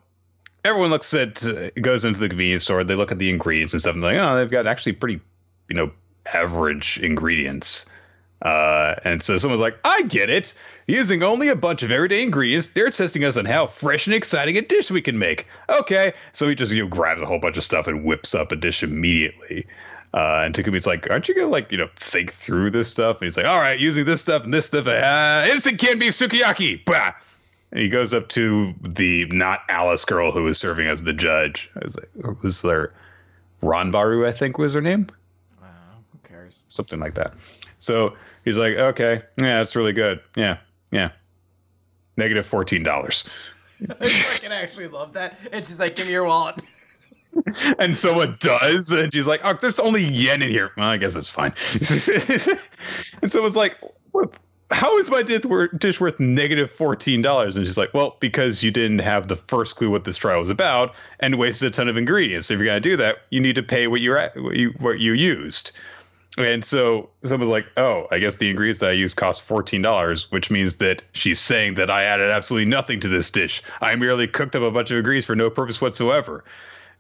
everyone 0.65 0.91
looks 0.91 1.13
at 1.15 1.45
uh, 1.45 1.71
goes 1.81 2.05
into 2.05 2.21
the 2.21 2.29
convenience 2.29 2.65
store. 2.65 2.85
They 2.85 2.95
look 2.95 3.13
at 3.13 3.19
the 3.19 3.31
ingredients 3.31 3.75
and 3.75 3.81
stuff, 3.81 3.95
and 3.95 4.03
they're 4.03 4.15
like, 4.15 4.31
oh, 4.31 4.37
they've 4.37 4.51
got 4.51 4.67
actually 4.67 4.93
pretty, 4.93 5.21
you 5.69 5.77
know, 5.77 5.91
average 6.33 6.99
ingredients. 6.99 7.87
Uh, 8.43 8.95
and 9.05 9.23
so 9.23 9.37
someone's 9.37 9.61
like, 9.61 9.79
I 9.85 10.03
get 10.03 10.31
it. 10.31 10.55
Using 10.87 11.23
only 11.23 11.49
a 11.49 11.57
bunch 11.57 11.83
of 11.83 11.91
everyday 11.91 12.23
ingredients, 12.23 12.71
they're 12.71 12.91
testing 12.91 13.23
us 13.23 13.37
on 13.37 13.45
how 13.45 13.67
fresh 13.67 14.07
and 14.07 14.15
exciting 14.15 14.57
a 14.57 14.63
dish 14.63 14.91
we 14.91 15.03
can 15.03 15.19
make. 15.19 15.47
Okay, 15.69 16.15
so 16.33 16.49
he 16.49 16.55
just 16.55 16.73
you 16.73 16.83
know 16.83 16.89
grabs 16.89 17.21
a 17.21 17.27
whole 17.27 17.39
bunch 17.39 17.57
of 17.57 17.65
stuff 17.65 17.87
and 17.87 18.05
whips 18.05 18.35
up 18.35 18.51
a 18.53 18.57
dish 18.57 18.83
immediately. 18.83 19.67
Uh, 20.13 20.43
and 20.45 20.55
Takumi's 20.55 20.87
like, 20.87 21.09
aren't 21.09 21.29
you 21.29 21.35
gonna 21.35 21.49
like 21.49 21.71
you 21.71 21.79
know 21.79 21.89
think 21.97 22.33
through 22.33 22.71
this 22.71 22.91
stuff? 22.91 23.19
And 23.19 23.27
he's 23.27 23.37
like, 23.37 23.47
all 23.47 23.61
right, 23.61 23.79
using 23.79 24.05
this 24.05 24.21
stuff 24.21 24.43
and 24.43 24.53
this 24.53 24.67
stuff, 24.67 24.87
uh, 24.87 25.47
instant 25.53 25.79
canned 25.79 26.01
beef 26.01 26.15
sukiyaki. 26.15 26.85
Bah! 26.85 27.13
And 27.73 27.81
he 27.81 27.89
goes 27.89 28.13
up 28.13 28.29
to 28.31 28.75
the 28.81 29.27
not 29.27 29.61
Alice 29.69 30.05
girl 30.05 30.33
who 30.33 30.43
was 30.43 30.59
serving 30.59 30.89
as 30.89 31.05
the 31.05 31.13
judge. 31.13 31.71
I 31.77 31.81
was 31.83 31.97
like, 31.97 32.43
was 32.43 32.63
there 32.63 32.93
Ranbaru? 33.63 34.27
I 34.27 34.33
think 34.33 34.59
was 34.59 34.75
her 34.75 34.81
name. 34.81 35.07
Uh, 35.63 35.67
who 36.13 36.19
cares? 36.29 36.63
Something 36.69 36.99
like 36.99 37.15
that. 37.15 37.35
So 37.79 38.17
he's 38.45 38.57
like, 38.57 38.75
okay, 38.75 39.23
yeah, 39.39 39.55
that's 39.55 39.77
really 39.77 39.93
good. 39.93 40.21
Yeah, 40.37 40.59
yeah. 40.91 41.11
Negative 42.17 42.17
Negative 42.17 42.47
fourteen 42.47 42.83
dollars. 42.83 43.29
I 44.01 44.09
fucking 44.09 44.53
actually 44.53 44.89
love 44.89 45.13
that. 45.15 45.39
It's 45.53 45.69
just 45.69 45.81
like, 45.81 45.97
give 45.97 46.07
me 46.07 46.13
your 46.13 46.25
wallet. 46.25 46.61
and 47.79 47.97
someone 47.97 48.37
does, 48.41 48.93
and 48.93 49.13
she's 49.13 49.27
like, 49.27 49.41
"Oh, 49.45 49.55
there's 49.55 49.79
only 49.79 50.03
yen 50.03 50.43
in 50.43 50.51
here." 50.51 50.73
Well, 50.77 50.89
I 50.89 50.97
guess 50.97 51.17
it's 51.17 51.31
fine. 51.31 51.53
and 51.75 51.91
so 51.91 52.57
someone's 53.29 53.57
like, 53.57 53.79
what? 54.13 54.35
"How 54.71 54.99
is 54.99 55.11
my 55.11 55.23
dish 55.23 55.45
worth 55.45 55.73
negative 55.73 56.21
negative 56.21 56.71
fourteen 56.71 57.23
dollars?" 57.23 57.57
And 57.57 57.67
she's 57.67 57.77
like, 57.77 57.93
"Well, 57.93 58.17
because 58.21 58.63
you 58.63 58.71
didn't 58.71 59.01
have 59.01 59.29
the 59.29 59.37
first 59.37 59.77
clue 59.77 59.91
what 59.91 60.05
this 60.05 60.17
trial 60.17 60.39
was 60.39 60.51
about, 60.51 60.95
and 61.19 61.37
wasted 61.37 61.69
a 61.69 61.71
ton 61.71 61.89
of 61.89 61.97
ingredients. 61.97 62.47
So 62.47 62.55
if 62.55 62.61
you're 62.61 62.67
gonna 62.67 62.81
do 62.81 62.97
that, 62.97 63.23
you 63.31 63.41
need 63.41 63.57
to 63.57 63.63
pay 63.63 63.87
what 63.87 64.01
you're 64.01 64.19
at, 64.19 64.37
what 64.41 64.57
you 64.57 64.71
what 64.79 65.01
you 65.01 65.13
used." 65.13 65.73
And 66.39 66.65
so 66.65 67.11
someone's 67.25 67.51
like, 67.51 67.67
"Oh, 67.77 68.07
I 68.13 68.21
guess 68.21 68.37
the 68.37 68.49
ingredients 68.49 68.79
that 68.81 68.91
I 68.91 68.93
used 68.93 69.17
cost 69.17 69.43
fourteen 69.43 69.83
dollars," 69.83 70.31
which 70.31 70.51
means 70.51 70.77
that 70.77 71.03
she's 71.13 71.41
saying 71.41 71.75
that 71.75 71.91
I 71.91 72.05
added 72.05 72.31
absolutely 72.31 72.67
nothing 72.71 73.01
to 73.01 73.09
this 73.09 73.31
dish. 73.31 73.63
I 73.81 73.97
merely 73.97 74.29
cooked 74.29 74.55
up 74.55 74.63
a 74.63 74.71
bunch 74.71 74.91
of 74.91 74.97
ingredients 74.99 75.27
for 75.27 75.35
no 75.35 75.51
purpose 75.51 75.81
whatsoever. 75.81 76.45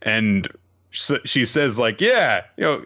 And 0.02 0.48
she 0.90 1.44
says, 1.44 1.78
"Like, 1.78 2.00
yeah, 2.00 2.42
you 2.56 2.64
know, 2.64 2.84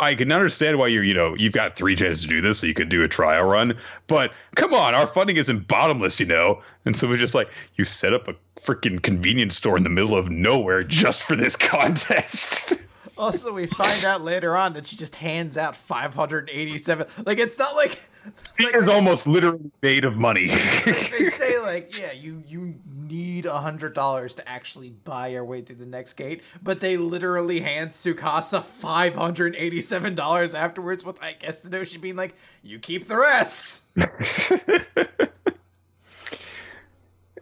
I 0.00 0.14
can, 0.14 0.32
understand 0.32 0.78
why 0.78 0.88
you're, 0.88 1.04
you 1.04 1.14
know, 1.14 1.34
you've 1.34 1.52
got 1.52 1.76
three 1.76 1.94
chances 1.94 2.22
to 2.22 2.28
do 2.28 2.40
this, 2.40 2.60
so 2.60 2.66
you 2.66 2.74
could 2.74 2.88
do 2.88 3.02
a 3.02 3.08
trial 3.08 3.44
run. 3.44 3.76
But 4.06 4.32
come 4.54 4.72
on, 4.72 4.94
our 4.94 5.06
funding 5.06 5.36
isn't 5.36 5.68
bottomless, 5.68 6.18
you 6.18 6.26
know." 6.26 6.62
And 6.84 6.96
so 6.96 7.08
we're 7.08 7.16
just 7.16 7.34
like, 7.34 7.48
"You 7.76 7.84
set 7.84 8.14
up 8.14 8.28
a 8.28 8.34
freaking 8.60 9.02
convenience 9.02 9.56
store 9.56 9.76
in 9.76 9.82
the 9.82 9.90
middle 9.90 10.16
of 10.16 10.30
nowhere 10.30 10.82
just 10.82 11.22
for 11.22 11.36
this 11.36 11.56
contest." 11.56 12.74
Also, 13.18 13.50
we 13.52 13.66
find 13.66 14.04
out 14.04 14.22
later 14.22 14.54
on 14.56 14.74
that 14.74 14.86
she 14.86 14.94
just 14.96 15.14
hands 15.14 15.56
out 15.56 15.74
587. 15.74 17.06
Like, 17.24 17.38
it's 17.38 17.58
not 17.58 17.74
like. 17.74 17.98
like 18.58 18.74
is 18.74 18.88
almost 18.88 19.26
literally 19.26 19.70
made 19.82 20.04
of 20.04 20.16
money. 20.16 20.48
they 20.48 21.30
say, 21.30 21.58
like, 21.62 21.98
yeah, 21.98 22.12
you, 22.12 22.42
you 22.46 22.74
need 22.94 23.46
a 23.46 23.50
$100 23.50 24.36
to 24.36 24.48
actually 24.48 24.90
buy 24.90 25.28
your 25.28 25.46
way 25.46 25.62
through 25.62 25.76
the 25.76 25.86
next 25.86 26.12
gate, 26.14 26.42
but 26.62 26.80
they 26.80 26.98
literally 26.98 27.60
hand 27.60 27.92
Tsukasa 27.92 28.62
$587 28.82 30.54
afterwards, 30.54 31.02
with, 31.02 31.22
I 31.22 31.32
guess, 31.32 31.62
the 31.62 31.70
notion 31.70 32.02
being 32.02 32.16
like, 32.16 32.34
you 32.62 32.78
keep 32.78 33.06
the 33.06 33.16
rest. 33.16 33.82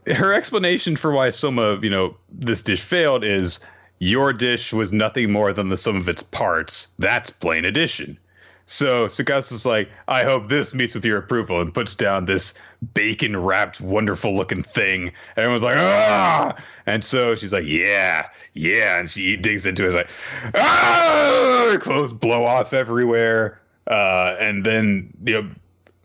Her 0.06 0.34
explanation 0.34 0.96
for 0.96 1.12
why 1.12 1.30
Soma, 1.30 1.80
you 1.82 1.88
know, 1.90 2.16
this 2.30 2.62
dish 2.62 2.82
failed 2.82 3.24
is 3.24 3.64
your 3.99 4.32
dish 4.32 4.72
was 4.72 4.92
nothing 4.92 5.30
more 5.30 5.53
than 5.53 5.68
the 5.68 5.76
sum 5.76 5.97
of 5.97 6.09
its 6.09 6.22
parts. 6.22 6.95
That's 6.99 7.30
plain 7.30 7.64
addition. 7.64 8.18
So 8.66 9.09
Tsukasa's 9.09 9.66
like, 9.66 9.90
I 10.09 10.24
hope 10.24 10.49
this 10.49 10.72
meets 10.72 10.95
with 10.95 11.05
your 11.05 11.18
approval, 11.18 11.61
and 11.61 11.72
puts 11.72 11.95
down 11.95 12.24
this 12.24 12.55
bacon 12.95 13.36
wrapped, 13.36 13.80
wonderful 13.80 14.34
looking 14.34 14.62
thing. 14.62 15.09
And 15.36 15.45
Everyone's 15.45 15.62
like, 15.62 15.76
ah! 15.76 16.57
And 16.86 17.05
so 17.05 17.34
she's 17.34 17.53
like, 17.53 17.66
yeah, 17.66 18.26
yeah. 18.55 18.99
And 18.99 19.11
she 19.11 19.36
digs 19.36 19.66
into 19.66 19.86
it, 19.86 19.95
like, 19.95 20.11
ah! 20.55 21.76
Clothes 21.80 22.12
blow 22.12 22.45
off 22.45 22.72
everywhere. 22.72 23.61
Uh, 23.86 24.36
and 24.40 24.64
then, 24.64 25.12
you 25.24 25.42
know, 25.42 25.51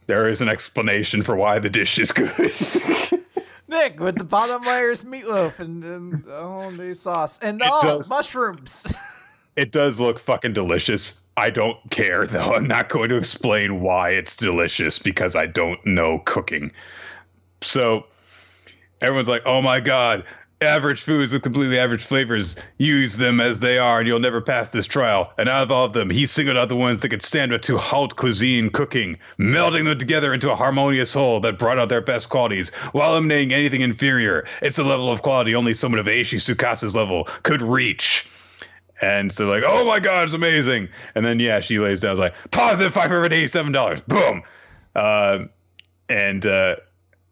there 0.07 0.27
is 0.27 0.41
an 0.41 0.49
explanation 0.49 1.21
for 1.21 1.35
why 1.35 1.59
the 1.59 1.69
dish 1.69 1.97
is 1.97 2.11
good. 2.11 2.29
Nick 3.69 3.99
with 3.99 4.17
the 4.17 4.23
bottom 4.23 4.63
layers 4.63 5.03
meatloaf 5.03 5.59
and, 5.59 5.83
and 5.83 6.25
hollandaise 6.25 6.99
sauce 6.99 7.37
and 7.39 7.61
oh 7.63 7.81
does, 7.81 8.09
mushrooms. 8.09 8.91
it 9.55 9.71
does 9.71 9.99
look 9.99 10.19
fucking 10.19 10.53
delicious. 10.53 11.21
I 11.37 11.51
don't 11.51 11.77
care 11.91 12.25
though. 12.25 12.55
I'm 12.55 12.67
not 12.67 12.89
going 12.89 13.09
to 13.09 13.15
explain 13.15 13.81
why 13.81 14.09
it's 14.09 14.35
delicious 14.35 14.97
because 14.97 15.35
I 15.35 15.45
don't 15.45 15.83
know 15.85 16.19
cooking. 16.25 16.71
So 17.61 18.05
everyone's 19.01 19.27
like, 19.27 19.43
"Oh 19.45 19.61
my 19.61 19.79
god, 19.79 20.25
average 20.61 21.01
foods 21.01 21.31
with 21.31 21.41
completely 21.41 21.79
average 21.79 22.03
flavors. 22.03 22.57
Use 22.77 23.17
them 23.17 23.39
as 23.39 23.59
they 23.59 23.77
are, 23.77 23.99
and 23.99 24.07
you'll 24.07 24.19
never 24.19 24.41
pass 24.41 24.69
this 24.69 24.85
trial. 24.85 25.31
And 25.37 25.47
out 25.47 25.63
of 25.63 25.71
all 25.71 25.85
of 25.85 25.93
them, 25.93 26.09
he 26.09 26.25
singled 26.25 26.57
out 26.57 26.69
the 26.69 26.75
ones 26.75 26.99
that 26.99 27.09
could 27.09 27.21
stand 27.21 27.53
up 27.53 27.61
to 27.61 27.77
haute 27.77 28.15
cuisine 28.15 28.69
cooking, 28.69 29.17
melding 29.37 29.85
them 29.85 29.97
together 29.97 30.33
into 30.33 30.51
a 30.51 30.55
harmonious 30.55 31.13
whole 31.13 31.39
that 31.41 31.57
brought 31.57 31.79
out 31.79 31.89
their 31.89 32.01
best 32.01 32.29
qualities 32.29 32.73
while 32.91 33.11
eliminating 33.11 33.53
anything 33.53 33.81
inferior. 33.81 34.45
It's 34.61 34.77
a 34.77 34.83
level 34.83 35.11
of 35.11 35.21
quality 35.21 35.55
only 35.55 35.73
someone 35.73 35.99
of 35.99 36.07
Eishi 36.07 36.39
Tsukasa's 36.39 36.95
level 36.95 37.29
could 37.43 37.61
reach. 37.61 38.29
And 39.01 39.31
so 39.31 39.49
like, 39.49 39.63
oh 39.65 39.85
my 39.85 39.99
god, 39.99 40.25
it's 40.25 40.33
amazing. 40.33 40.89
And 41.15 41.25
then 41.25 41.39
yeah, 41.39 41.61
she 41.61 41.79
lays 41.79 42.01
down, 42.01 42.17
like, 42.17 42.33
positive 42.51 42.69
positive 42.69 42.93
five 42.93 43.09
hundred 43.09 43.33
eighty-seven 43.33 43.71
dollars. 43.71 44.01
Boom. 44.01 44.43
Uh, 44.95 45.45
and 46.09 46.45
uh, 46.45 46.75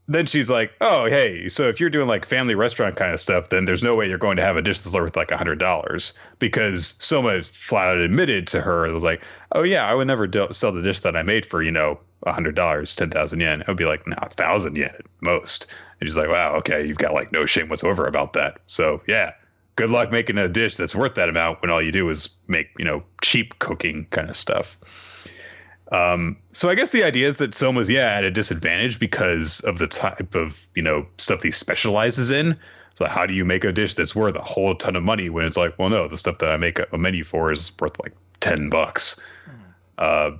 then 0.07 0.25
she's 0.25 0.49
like, 0.49 0.71
"Oh, 0.81 1.05
hey, 1.05 1.49
so 1.49 1.63
if 1.65 1.79
you're 1.79 1.89
doing 1.89 2.07
like 2.07 2.25
family 2.25 2.55
restaurant 2.55 2.95
kind 2.95 3.11
of 3.13 3.19
stuff, 3.19 3.49
then 3.49 3.65
there's 3.65 3.83
no 3.83 3.95
way 3.95 4.07
you're 4.07 4.17
going 4.17 4.37
to 4.37 4.45
have 4.45 4.55
a 4.57 4.61
dish 4.61 4.81
that's 4.81 4.95
worth 4.95 5.15
like 5.15 5.31
a 5.31 5.37
hundred 5.37 5.59
dollars 5.59 6.13
because 6.39 6.95
Soma 6.99 7.43
flat 7.43 7.89
out 7.89 7.97
admitted 7.97 8.47
to 8.47 8.61
her 8.61 8.85
it 8.85 8.93
was 8.93 9.03
like, 9.03 9.23
"Oh 9.51 9.63
yeah, 9.63 9.85
I 9.85 9.93
would 9.93 10.07
never 10.07 10.27
do- 10.27 10.47
sell 10.51 10.71
the 10.71 10.81
dish 10.81 11.01
that 11.01 11.17
I 11.17 11.23
made 11.23 11.45
for 11.45 11.61
you 11.61 11.71
know 11.71 11.99
a 12.23 12.31
hundred 12.31 12.55
dollars, 12.55 12.95
ten 12.95 13.09
thousand 13.09 13.41
yen." 13.41 13.63
I 13.67 13.71
would 13.71 13.77
be 13.77 13.85
like, 13.85 14.07
"No, 14.07 14.15
a 14.21 14.29
thousand 14.29 14.77
yen 14.77 14.91
at 14.97 15.05
most." 15.21 15.67
And 15.99 16.07
she's 16.07 16.17
like, 16.17 16.29
"Wow, 16.29 16.55
okay, 16.57 16.85
you've 16.85 16.97
got 16.97 17.13
like 17.13 17.31
no 17.31 17.45
shame 17.45 17.67
whatsoever 17.69 18.07
about 18.07 18.33
that." 18.33 18.59
So 18.65 19.01
yeah, 19.07 19.33
good 19.75 19.89
luck 19.89 20.11
making 20.11 20.37
a 20.37 20.47
dish 20.47 20.75
that's 20.77 20.95
worth 20.95 21.15
that 21.15 21.29
amount 21.29 21.61
when 21.61 21.69
all 21.71 21.81
you 21.81 21.91
do 21.91 22.09
is 22.09 22.29
make 22.47 22.67
you 22.79 22.85
know 22.85 23.03
cheap 23.21 23.59
cooking 23.59 24.07
kind 24.11 24.29
of 24.29 24.35
stuff. 24.35 24.77
Um, 25.91 26.37
so 26.51 26.69
I 26.69 26.75
guess 26.75 26.89
the 26.89 27.03
idea 27.03 27.29
is 27.29 27.37
that 27.37 27.53
Soma's 27.53 27.89
yeah 27.89 28.15
at 28.15 28.23
a 28.23 28.31
disadvantage 28.31 28.99
because 28.99 29.61
of 29.61 29.77
the 29.77 29.87
type 29.87 30.35
of 30.35 30.67
you 30.75 30.81
know 30.81 31.05
stuff 31.17 31.43
he 31.43 31.51
specializes 31.51 32.29
in. 32.29 32.57
So 32.93 33.05
how 33.05 33.25
do 33.25 33.33
you 33.33 33.45
make 33.45 33.63
a 33.63 33.71
dish 33.71 33.93
that's 33.93 34.15
worth 34.15 34.35
a 34.35 34.41
whole 34.41 34.73
ton 34.75 34.95
of 34.95 35.03
money 35.03 35.29
when 35.29 35.45
it's 35.45 35.55
like, 35.55 35.77
well, 35.77 35.89
no, 35.89 36.07
the 36.07 36.17
stuff 36.17 36.39
that 36.39 36.49
I 36.49 36.57
make 36.57 36.79
a 36.91 36.97
menu 36.97 37.23
for 37.23 37.51
is 37.51 37.71
worth 37.79 37.99
like 38.01 38.13
ten 38.39 38.69
bucks. 38.69 39.19
Mm. 39.47 39.53
Uh, 39.97 40.37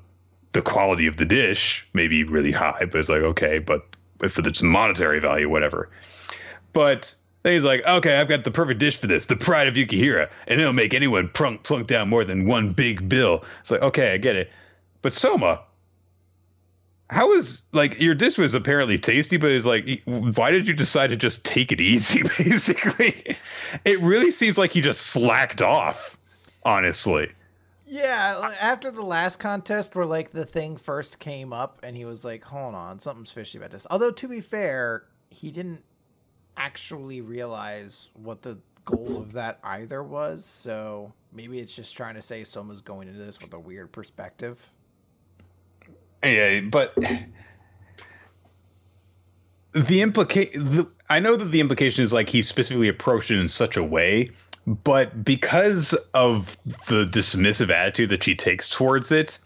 the 0.53 0.61
quality 0.61 1.05
of 1.05 1.17
the 1.17 1.25
dish 1.25 1.87
may 1.93 2.07
be 2.07 2.23
really 2.23 2.51
high, 2.51 2.85
but 2.85 2.95
it's 2.95 3.09
like 3.09 3.21
okay, 3.21 3.59
but 3.59 3.85
if 4.23 4.39
it's 4.39 4.61
monetary 4.61 5.19
value, 5.19 5.49
whatever. 5.49 5.89
But 6.73 7.13
then 7.43 7.53
he's 7.53 7.63
like, 7.63 7.85
okay, 7.85 8.17
I've 8.17 8.27
got 8.27 8.43
the 8.43 8.51
perfect 8.51 8.79
dish 8.79 8.97
for 8.97 9.07
this, 9.07 9.25
the 9.25 9.35
pride 9.35 9.67
of 9.67 9.75
Yukihira, 9.75 10.29
and 10.47 10.59
it'll 10.59 10.73
make 10.73 10.93
anyone 10.93 11.29
plunk 11.29 11.63
plunk 11.63 11.87
down 11.87 12.09
more 12.09 12.25
than 12.25 12.45
one 12.45 12.71
big 12.73 13.07
bill. 13.07 13.45
It's 13.61 13.71
like, 13.71 13.81
okay, 13.81 14.13
I 14.13 14.17
get 14.17 14.35
it. 14.35 14.51
But 15.01 15.13
Soma, 15.13 15.61
how 17.09 17.33
is 17.33 17.63
like 17.71 17.99
your 17.99 18.15
dish 18.15 18.37
was 18.37 18.53
apparently 18.53 18.97
tasty, 18.99 19.37
but 19.37 19.51
it's 19.51 19.65
like, 19.65 20.01
why 20.05 20.51
did 20.51 20.67
you 20.67 20.73
decide 20.73 21.09
to 21.11 21.15
just 21.15 21.45
take 21.45 21.71
it 21.71 21.79
easy? 21.79 22.23
Basically, 22.37 23.37
it 23.85 24.01
really 24.01 24.31
seems 24.31 24.57
like 24.57 24.73
he 24.73 24.81
just 24.81 25.01
slacked 25.07 25.61
off. 25.61 26.17
Honestly, 26.63 27.31
Yeah, 27.85 28.51
after 28.59 28.91
the 28.91 29.03
last 29.03 29.37
contest 29.37 29.95
where 29.95 30.05
like 30.05 30.31
the 30.31 30.45
thing 30.45 30.75
first 30.75 31.19
came 31.19 31.53
up 31.53 31.79
and 31.81 31.95
he 31.95 32.03
was 32.03 32.25
like, 32.25 32.43
"Hold 32.43 32.75
on, 32.75 32.99
something's 32.99 33.31
fishy 33.31 33.57
about 33.57 33.71
this." 33.71 33.87
Although 33.89 34.11
to 34.11 34.27
be 34.27 34.41
fair, 34.41 35.05
he 35.29 35.49
didn't 35.49 35.81
actually 36.57 37.21
realize 37.21 38.09
what 38.15 38.41
the 38.41 38.57
goal 38.83 39.17
of 39.17 39.31
that 39.33 39.59
either 39.63 40.03
was, 40.03 40.43
so 40.43 41.13
maybe 41.31 41.59
it's 41.59 41.73
just 41.73 41.95
trying 41.95 42.15
to 42.15 42.21
say 42.21 42.43
someone's 42.43 42.81
going 42.81 43.07
into 43.07 43.23
this 43.23 43.39
with 43.39 43.53
a 43.53 43.59
weird 43.59 43.93
perspective. 43.93 44.59
Yeah, 46.24 46.61
but 46.61 46.95
the 49.74 50.01
implication 50.01 50.88
I 51.09 51.20
know 51.20 51.36
that 51.36 51.45
the 51.45 51.59
implication 51.59 52.03
is 52.03 52.11
like 52.13 52.30
he 52.30 52.41
specifically 52.41 52.88
approached 52.88 53.32
it 53.32 53.39
in 53.39 53.47
such 53.47 53.78
a 53.78 53.84
way 53.84 54.32
but 54.65 55.24
because 55.24 55.93
of 56.13 56.57
the 56.88 57.05
dismissive 57.05 57.70
attitude 57.70 58.09
that 58.09 58.24
she 58.24 58.36
takes 58.36 58.68
towards 58.70 59.11
it 59.11 59.39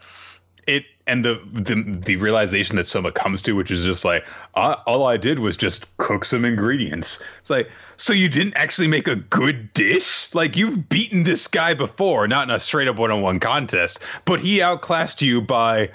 it 0.67 0.86
and 1.07 1.26
the 1.26 1.41
the, 1.51 1.84
the 2.05 2.15
realization 2.15 2.76
that 2.78 2.88
Soma 2.88 3.11
comes 3.11 3.41
to 3.43 3.53
which 3.53 3.72
is 3.72 3.84
just 3.84 4.05
like 4.05 4.24
uh, 4.55 4.76
all 4.86 5.05
i 5.05 5.17
did 5.17 5.39
was 5.39 5.57
just 5.57 5.95
cook 5.97 6.24
some 6.24 6.45
ingredients. 6.45 7.24
It's 7.39 7.49
like 7.49 7.69
so 7.97 8.13
you 8.13 8.30
didn't 8.30 8.55
actually 8.55 8.88
make 8.88 9.07
a 9.07 9.15
good 9.15 9.72
dish? 9.74 10.34
Like 10.34 10.55
you've 10.55 10.89
beaten 10.89 11.24
this 11.24 11.47
guy 11.47 11.74
before 11.74 12.28
not 12.28 12.49
in 12.49 12.55
a 12.55 12.59
straight 12.59 12.88
up 12.88 12.97
one-on-one 12.97 13.39
contest 13.39 13.99
but 14.26 14.39
he 14.39 14.61
outclassed 14.61 15.22
you 15.22 15.41
by 15.41 15.89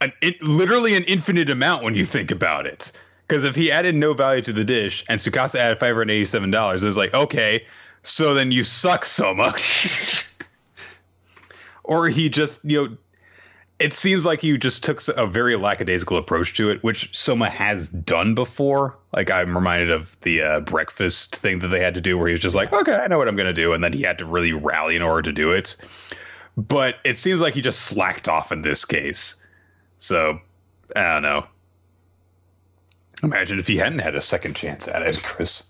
an 0.00 0.12
it, 0.20 0.42
literally 0.42 0.94
an 0.94 1.04
infinite 1.04 1.50
amount 1.50 1.82
when 1.82 1.94
you 1.94 2.04
think 2.04 2.30
about 2.30 2.66
it 2.66 2.92
because 3.26 3.44
if 3.44 3.56
he 3.56 3.72
added 3.72 3.94
no 3.94 4.14
value 4.14 4.42
to 4.42 4.52
the 4.52 4.64
dish 4.64 5.04
and 5.08 5.20
Tsukasa 5.20 5.56
added 5.56 5.78
five 5.78 5.94
hundred 5.94 6.10
eighty-seven 6.10 6.50
dollars, 6.50 6.84
it 6.84 6.86
was 6.86 6.96
like, 6.96 7.14
okay, 7.14 7.64
so 8.02 8.34
then 8.34 8.52
you 8.52 8.64
suck 8.64 9.04
so 9.04 9.34
much. 9.34 10.28
or 11.84 12.08
he 12.08 12.28
just, 12.28 12.64
you 12.64 12.88
know, 12.88 12.96
it 13.78 13.94
seems 13.94 14.24
like 14.24 14.42
you 14.42 14.56
just 14.56 14.84
took 14.84 15.06
a 15.08 15.26
very 15.26 15.56
lackadaisical 15.56 16.16
approach 16.16 16.54
to 16.54 16.70
it, 16.70 16.82
which 16.82 17.14
Soma 17.16 17.50
has 17.50 17.90
done 17.90 18.34
before. 18.34 18.96
Like 19.12 19.30
I'm 19.30 19.54
reminded 19.56 19.90
of 19.90 20.18
the 20.22 20.40
uh, 20.40 20.60
breakfast 20.60 21.36
thing 21.36 21.58
that 21.58 21.68
they 21.68 21.80
had 21.80 21.94
to 21.94 22.00
do, 22.00 22.16
where 22.16 22.28
he 22.28 22.32
was 22.32 22.40
just 22.40 22.56
like, 22.56 22.72
"Okay, 22.72 22.94
I 22.94 23.08
know 23.08 23.18
what 23.18 23.28
I'm 23.28 23.36
going 23.36 23.46
to 23.46 23.52
do," 23.52 23.72
and 23.72 23.82
then 23.82 23.92
he 23.92 24.02
had 24.02 24.18
to 24.18 24.24
really 24.24 24.52
rally 24.52 24.96
in 24.96 25.02
order 25.02 25.22
to 25.22 25.32
do 25.32 25.50
it. 25.50 25.76
But 26.56 26.96
it 27.04 27.18
seems 27.18 27.42
like 27.42 27.52
he 27.52 27.60
just 27.60 27.82
slacked 27.82 28.28
off 28.28 28.50
in 28.50 28.62
this 28.62 28.84
case. 28.84 29.45
So 29.98 30.40
I 30.94 31.14
don't 31.14 31.22
know. 31.22 31.46
Imagine 33.22 33.58
if 33.58 33.66
he 33.66 33.76
hadn't 33.76 34.00
had 34.00 34.14
a 34.14 34.20
second 34.20 34.54
chance 34.54 34.88
at 34.88 35.02
it, 35.02 35.22
Chris. 35.22 35.64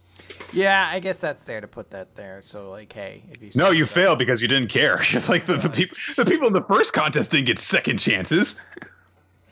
Yeah, 0.52 0.88
I 0.90 1.00
guess 1.00 1.20
that's 1.20 1.44
there 1.44 1.60
to 1.60 1.66
put 1.66 1.90
that 1.90 2.14
there. 2.14 2.40
So 2.42 2.70
like, 2.70 2.92
hey, 2.92 3.22
if 3.30 3.42
you 3.42 3.50
no, 3.54 3.70
you 3.70 3.86
failed 3.86 4.18
because 4.18 4.40
you 4.42 4.48
didn't 4.48 4.68
care. 4.68 5.00
It's 5.12 5.28
like 5.28 5.46
the, 5.46 5.56
the 5.56 5.68
people 5.68 5.96
the 6.16 6.24
people 6.24 6.46
in 6.46 6.52
the 6.52 6.62
first 6.62 6.92
contest 6.92 7.30
didn't 7.30 7.46
get 7.46 7.58
second 7.58 7.98
chances. 7.98 8.60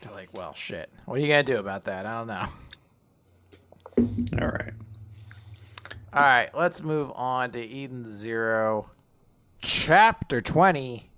They're 0.03 0.12
like, 0.12 0.29
well, 0.33 0.55
shit. 0.55 0.91
What 1.05 1.18
are 1.18 1.20
you 1.20 1.29
gonna 1.29 1.43
do 1.43 1.59
about 1.59 1.85
that? 1.85 2.07
I 2.07 2.18
don't 2.18 2.27
know. 2.27 2.49
All 4.43 4.51
right. 4.51 4.72
All 6.12 6.22
right, 6.22 6.49
let's 6.55 6.81
move 6.81 7.11
on 7.16 7.51
to 7.53 7.61
Eden 7.61 8.07
Zero, 8.07 8.91
Chapter 9.61 10.41
Twenty, 10.41 11.11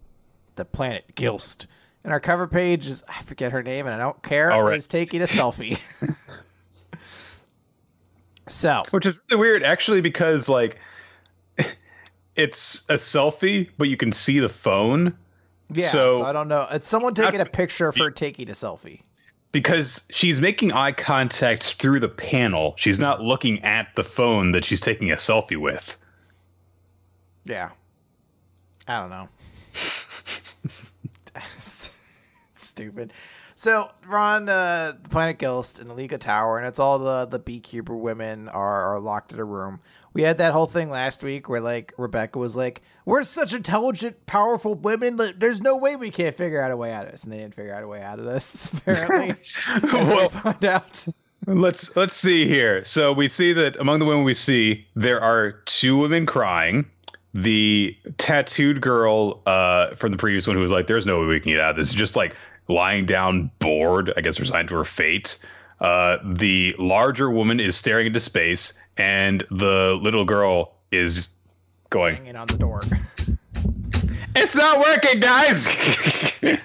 the 0.56 0.64
planet 0.64 1.04
Gilst. 1.14 1.66
And 2.06 2.12
our 2.12 2.20
cover 2.20 2.46
page 2.46 2.86
is 2.86 3.02
I 3.08 3.20
forget 3.24 3.50
her 3.50 3.64
name, 3.64 3.86
and 3.86 3.94
I 3.94 3.98
don't 3.98 4.22
care. 4.22 4.52
All 4.52 4.62
right. 4.62 4.76
Is 4.76 4.86
taking 4.86 5.22
a 5.22 5.26
selfie. 5.26 5.78
So, 8.48 8.82
which 8.92 9.04
is 9.06 9.20
really 9.28 9.40
weird, 9.40 9.64
actually, 9.64 10.00
because 10.00 10.48
like 10.48 10.78
it's 12.36 12.88
a 12.88 12.94
selfie, 12.94 13.68
but 13.76 13.88
you 13.88 13.96
can 13.96 14.12
see 14.12 14.38
the 14.38 14.48
phone. 14.48 15.12
Yeah, 15.72 15.88
so, 15.88 16.18
so 16.18 16.24
I 16.24 16.32
don't 16.32 16.46
know. 16.46 16.68
It's 16.70 16.86
someone 16.86 17.10
it's 17.10 17.18
taking 17.18 17.38
not, 17.38 17.48
a 17.48 17.50
picture 17.50 17.88
of 17.88 17.96
her 17.96 18.12
taking 18.12 18.48
a 18.48 18.52
selfie. 18.52 19.00
Because 19.50 20.04
she's 20.10 20.40
making 20.40 20.70
eye 20.70 20.92
contact 20.92 21.74
through 21.74 21.98
the 21.98 22.08
panel. 22.08 22.74
She's 22.76 23.00
not 23.00 23.20
looking 23.20 23.60
at 23.64 23.88
the 23.96 24.04
phone 24.04 24.52
that 24.52 24.64
she's 24.64 24.80
taking 24.80 25.10
a 25.10 25.16
selfie 25.16 25.56
with. 25.56 25.96
Yeah. 27.46 27.70
I 28.86 29.00
don't 29.00 29.10
know. 29.10 29.28
Stupid. 32.76 33.14
So 33.54 33.90
Ron, 34.06 34.50
uh, 34.50 34.92
Planet 35.08 35.38
Gilst 35.38 35.80
and 35.80 35.88
the 35.88 35.94
League 35.94 36.12
of 36.12 36.20
Tower, 36.20 36.58
and 36.58 36.66
it's 36.66 36.78
all 36.78 36.98
the 36.98 37.24
the 37.24 37.38
B-Cuber 37.38 37.96
women 37.96 38.50
are, 38.50 38.92
are 38.92 39.00
locked 39.00 39.32
in 39.32 39.38
a 39.38 39.44
room. 39.44 39.80
We 40.12 40.20
had 40.20 40.36
that 40.38 40.52
whole 40.52 40.66
thing 40.66 40.90
last 40.90 41.22
week 41.22 41.48
where 41.48 41.62
like 41.62 41.94
Rebecca 41.96 42.38
was 42.38 42.54
like, 42.54 42.82
"We're 43.06 43.24
such 43.24 43.54
intelligent, 43.54 44.26
powerful 44.26 44.74
women. 44.74 45.18
There's 45.38 45.62
no 45.62 45.74
way 45.78 45.96
we 45.96 46.10
can't 46.10 46.36
figure 46.36 46.60
out 46.60 46.70
a 46.70 46.76
way 46.76 46.92
out 46.92 47.06
of 47.06 47.12
this," 47.12 47.24
and 47.24 47.32
they 47.32 47.38
didn't 47.38 47.54
figure 47.54 47.74
out 47.74 47.82
a 47.82 47.88
way 47.88 48.02
out 48.02 48.18
of 48.18 48.26
this. 48.26 48.70
Apparently, 48.74 49.32
well, 49.90 50.28
find 50.28 50.64
out. 50.66 51.06
Let's 51.46 51.96
let's 51.96 52.14
see 52.14 52.46
here. 52.46 52.84
So 52.84 53.10
we 53.10 53.26
see 53.26 53.54
that 53.54 53.80
among 53.80 54.00
the 54.00 54.04
women 54.04 54.22
we 54.22 54.34
see, 54.34 54.86
there 54.94 55.22
are 55.22 55.52
two 55.64 55.96
women 55.96 56.26
crying 56.26 56.84
the 57.36 57.94
tattooed 58.16 58.80
girl 58.80 59.42
uh, 59.46 59.94
from 59.94 60.10
the 60.10 60.18
previous 60.18 60.46
one 60.46 60.56
who 60.56 60.62
was 60.62 60.70
like, 60.70 60.86
"There's 60.86 61.06
no 61.06 61.20
way 61.20 61.26
we 61.26 61.40
can 61.40 61.52
get 61.52 61.60
out 61.60 61.70
of 61.70 61.76
this." 61.76 61.92
Just 61.92 62.16
like 62.16 62.34
lying 62.68 63.06
down 63.06 63.50
bored, 63.58 64.12
I 64.16 64.20
guess 64.20 64.40
resigned 64.40 64.68
to 64.68 64.76
her 64.76 64.84
fate. 64.84 65.38
Uh, 65.80 66.18
the 66.24 66.74
larger 66.78 67.30
woman 67.30 67.60
is 67.60 67.76
staring 67.76 68.06
into 68.06 68.20
space, 68.20 68.72
and 68.96 69.44
the 69.50 69.98
little 70.00 70.24
girl 70.24 70.74
is 70.90 71.28
going 71.90 72.16
hanging 72.16 72.36
on 72.36 72.46
the 72.46 72.56
door. 72.56 72.80
It's 74.38 74.54
not 74.54 74.78
working, 74.78 75.18
guys. 75.18 75.74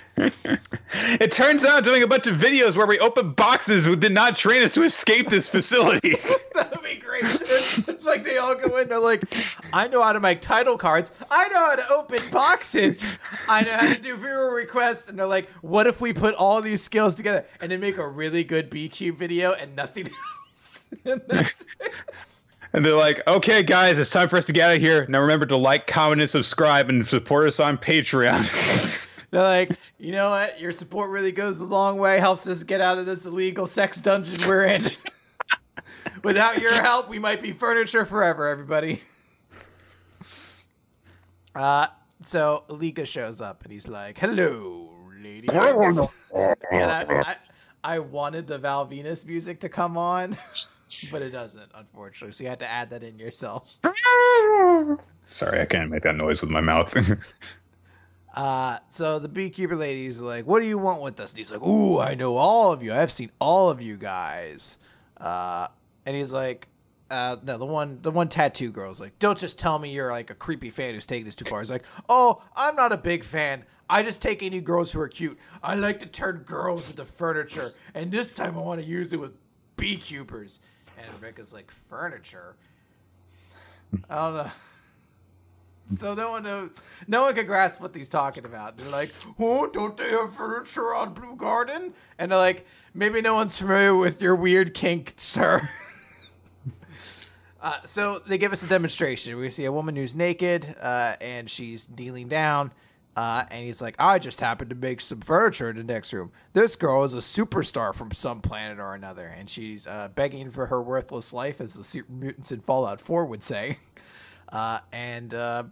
it 0.94 1.32
turns 1.32 1.64
out 1.64 1.86
doing 1.86 2.04
a 2.04 2.08
bunch 2.08 2.28
of 2.28 2.36
videos 2.36 2.76
where 2.76 2.86
we 2.86 3.00
open 3.00 3.32
boxes 3.32 3.86
did 3.96 4.12
not 4.12 4.36
train 4.36 4.62
us 4.62 4.74
to 4.74 4.84
escape 4.84 5.30
this 5.30 5.48
facility. 5.48 6.16
That'd 6.54 6.84
be 6.84 6.96
great. 6.96 7.24
It's 7.24 8.04
like 8.04 8.26
they 8.26 8.38
all 8.38 8.56
go 8.56 8.76
in, 8.76 8.90
they're 8.90 9.00
like, 9.00 9.24
I 9.72 9.88
know 9.88 10.04
how 10.04 10.12
to 10.12 10.20
make 10.20 10.42
title 10.42 10.78
cards. 10.78 11.12
I 11.32 11.48
know 11.48 11.60
how 11.60 11.76
to 11.76 11.90
open 11.90 12.20
boxes. 12.30 13.06
I 13.48 13.62
know 13.64 13.78
how 13.78 13.94
to 13.94 14.02
do 14.02 14.18
viewer 14.18 14.54
requests. 14.54 15.08
And 15.08 15.18
they're 15.18 15.26
like, 15.26 15.50
what 15.62 15.88
if 15.88 16.02
we 16.02 16.12
put 16.12 16.36
all 16.36 16.62
these 16.62 16.84
skills 16.84 17.16
together 17.16 17.46
and 17.62 17.72
then 17.72 17.80
make 17.80 17.98
a 17.98 18.08
really 18.08 18.44
good 18.44 18.70
BQ 18.70 19.16
video 19.16 19.54
and 19.54 19.78
nothing 19.78 20.08
else? 20.52 20.88
and 21.06 21.22
that's 21.26 21.66
it. 21.80 21.94
And 22.74 22.86
they're 22.86 22.96
like, 22.96 23.26
okay, 23.28 23.64
guys, 23.64 24.00
it's 24.00 24.10
time 24.10 24.30
for 24.30 24.38
us 24.38 24.46
to 24.46 24.54
get 24.54 24.70
out 24.70 24.76
of 24.78 24.82
here. 24.82 25.06
Now 25.08 25.20
remember 25.20 25.46
to 25.48 25.58
like, 25.58 25.88
comment, 25.88 26.22
and 26.22 26.30
subscribe 26.30 26.90
and 26.90 27.06
support 27.06 27.48
us 27.48 27.60
on 27.60 27.78
Patreon. 27.78 29.08
they're 29.32 29.42
like, 29.42 29.78
you 30.00 30.14
know 30.14 30.30
what? 30.30 30.60
Your 30.60 30.72
support 30.72 31.10
really 31.10 31.34
goes 31.34 31.60
a 31.60 31.66
long 31.66 31.98
way, 31.98 32.20
helps 32.20 32.48
us 32.48 32.64
get 32.64 32.80
out 32.80 32.98
of 32.98 33.06
this 33.06 33.26
illegal 33.26 33.68
sex 33.68 34.00
dungeon 34.00 34.40
we're 34.48 34.66
in. 34.66 34.90
Without 36.24 36.62
your 36.62 36.74
help, 36.74 37.10
we 37.10 37.20
might 37.20 37.42
be 37.42 37.52
furniture 37.52 38.06
forever, 38.06 38.48
everybody. 38.48 39.02
Uh, 41.54 41.86
so 42.24 42.64
Liga 42.70 43.06
shows 43.06 43.42
up 43.42 43.64
and 43.64 43.74
he's 43.74 43.86
like, 43.86 44.18
hello, 44.18 44.90
ladies. 45.22 45.50
and 45.50 46.92
I, 46.92 47.06
I, 47.10 47.36
I 47.84 48.00
wanted 48.00 48.48
the 48.48 48.58
Val 48.58 48.88
Venis 48.88 49.26
music 49.26 49.60
to 49.62 49.70
come 49.70 49.98
on. 49.98 50.38
but 51.12 51.22
it 51.22 51.30
doesn't, 51.30 51.72
unfortunately. 51.74 52.34
So 52.34 52.44
you 52.44 52.50
had 52.50 52.60
to 52.60 52.68
add 52.68 52.90
that 52.92 53.04
in 53.04 53.18
yourself. 53.18 53.70
Sorry, 55.30 55.62
I 55.62 55.66
can't 55.66 55.90
make 55.90 56.04
that 56.04 56.16
noise 56.16 56.42
with 56.42 56.52
my 56.52 56.62
mouth. 56.62 56.94
uh, 58.36 58.80
so 58.90 59.20
the 59.20 59.30
B-Cuber 59.30 59.76
lady's 59.76 60.20
like, 60.20 60.46
"What 60.46 60.62
do 60.62 60.68
you 60.68 60.78
want 60.78 61.02
with 61.02 61.20
us?" 61.20 61.32
And 61.32 61.38
he's 61.38 61.52
like, 61.52 61.62
"Ooh, 61.62 62.00
I 62.00 62.16
know 62.16 62.36
all 62.36 62.74
of 62.74 62.84
you. 62.84 62.94
I've 62.94 63.12
seen 63.12 63.32
all 63.40 63.70
of 63.70 63.82
you 63.82 63.96
guys." 63.98 64.78
Uh, 65.18 65.68
and 66.06 66.16
he's 66.16 66.34
like, 66.34 66.68
uh, 67.12 67.38
no, 67.44 67.58
the 67.58 67.66
one, 67.66 68.00
the 68.02 68.12
one 68.12 68.28
tattoo 68.28 68.72
girl's 68.72 69.00
like, 69.00 69.18
"Don't 69.20 69.38
just 69.38 69.58
tell 69.60 69.80
me 69.80 69.92
you're 69.92 70.12
like 70.12 70.30
a 70.30 70.36
creepy 70.36 70.70
fan 70.70 70.94
who's 70.94 71.06
taking 71.06 71.26
this 71.26 71.36
too 71.36 71.46
far." 71.46 71.60
He's 71.60 71.72
like, 71.72 71.86
"Oh, 72.10 72.42
I'm 72.56 72.76
not 72.76 72.92
a 72.92 72.98
big 72.98 73.24
fan. 73.24 73.66
I 73.92 74.04
just 74.04 74.22
take 74.22 74.42
any 74.42 74.62
girls 74.62 74.92
who 74.92 75.02
are 75.02 75.10
cute. 75.10 75.38
I 75.62 75.76
like 75.76 76.00
to 76.00 76.06
turn 76.06 76.38
girls 76.48 76.90
into 76.90 77.06
furniture, 77.06 77.74
and 77.94 78.10
this 78.10 78.32
time 78.32 78.58
I 78.58 78.62
want 78.62 78.82
to 78.82 78.88
use 78.88 79.14
it 79.14 79.20
with 79.20 79.34
B-Cubers." 79.76 80.60
and 80.98 81.40
is 81.40 81.54
like 81.54 81.72
furniture. 81.90 82.56
I 84.10 84.16
don't 84.16 84.34
know. 84.36 84.52
So 86.00 86.14
no 86.14 86.32
one 86.32 86.44
knows, 86.44 86.70
no 87.10 87.24
one 87.24 87.36
can 87.36 87.46
grasp 87.46 87.82
what 87.82 87.94
he's 87.94 88.08
talking 88.08 88.46
about. 88.46 88.78
They're 88.78 88.88
like, 88.88 89.12
"Oh, 89.38 89.68
don't 89.68 89.98
they 89.98 90.12
have 90.12 90.34
furniture 90.34 90.96
on 90.96 91.14
Blue 91.14 91.36
Garden?" 91.36 91.94
And 92.18 92.32
they're 92.32 92.38
like, 92.38 92.66
"Maybe 92.94 93.20
no 93.20 93.34
one's 93.34 93.58
familiar 93.58 93.94
with 93.94 94.22
your 94.22 94.34
weird 94.34 94.74
kink, 94.74 95.16
sir." 95.18 95.68
uh, 97.62 97.80
so 97.84 98.20
they 98.26 98.38
give 98.38 98.54
us 98.54 98.64
a 98.64 98.70
demonstration. 98.70 99.36
We 99.36 99.50
see 99.50 99.66
a 99.66 99.72
woman 99.72 99.98
who's 99.98 100.16
naked, 100.16 100.78
uh, 100.80 101.18
and 101.20 101.50
she's 101.50 101.90
kneeling 101.90 102.30
down, 102.30 102.72
uh, 103.16 103.44
and 103.52 103.66
he's 103.66 103.82
like, 103.82 103.96
I 104.00 104.20
just 104.20 104.40
happened 104.40 104.70
to 104.70 104.76
make 104.76 105.02
some 105.02 105.20
furniture 105.20 105.70
in 105.70 105.76
the 105.76 105.84
next 105.84 106.14
room. 106.14 106.32
This 106.54 106.76
girl 106.78 107.04
is 107.04 107.14
a 107.14 107.18
superstar 107.18 107.94
from 107.94 108.12
some 108.12 108.40
planet 108.42 108.80
or 108.80 108.94
another, 108.94 109.26
and 109.26 109.50
she's 109.50 109.86
uh, 109.86 110.10
begging 110.16 110.50
for 110.50 110.66
her 110.68 110.82
worthless 110.82 111.34
life, 111.34 111.60
as 111.60 111.74
the 111.74 111.84
super 111.84 112.12
mutants 112.12 112.52
in 112.52 112.62
Fallout 112.62 113.02
4 113.02 113.26
would 113.26 113.44
say. 113.44 113.78
Uh, 114.52 114.82
and 114.92 115.34
uh, 115.34 115.64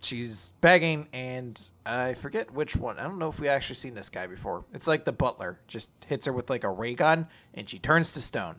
she's 0.00 0.54
begging, 0.62 1.06
and 1.12 1.60
I 1.84 2.14
forget 2.14 2.50
which 2.50 2.76
one. 2.76 2.98
I 2.98 3.02
don't 3.02 3.18
know 3.18 3.28
if 3.28 3.38
we 3.38 3.46
actually 3.46 3.74
seen 3.74 3.92
this 3.92 4.08
guy 4.08 4.26
before. 4.26 4.64
It's 4.72 4.86
like 4.86 5.04
the 5.04 5.12
butler 5.12 5.60
just 5.68 5.90
hits 6.06 6.24
her 6.24 6.32
with 6.32 6.48
like 6.48 6.64
a 6.64 6.70
ray 6.70 6.94
gun, 6.94 7.26
and 7.52 7.68
she 7.68 7.78
turns 7.78 8.14
to 8.14 8.22
stone. 8.22 8.56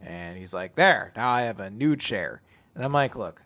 And 0.00 0.38
he's 0.38 0.54
like, 0.54 0.76
"There, 0.76 1.12
now 1.14 1.28
I 1.28 1.42
have 1.42 1.60
a 1.60 1.68
new 1.68 1.94
chair." 1.94 2.40
And 2.74 2.82
I'm 2.82 2.92
like, 2.94 3.16
"Look, 3.16 3.42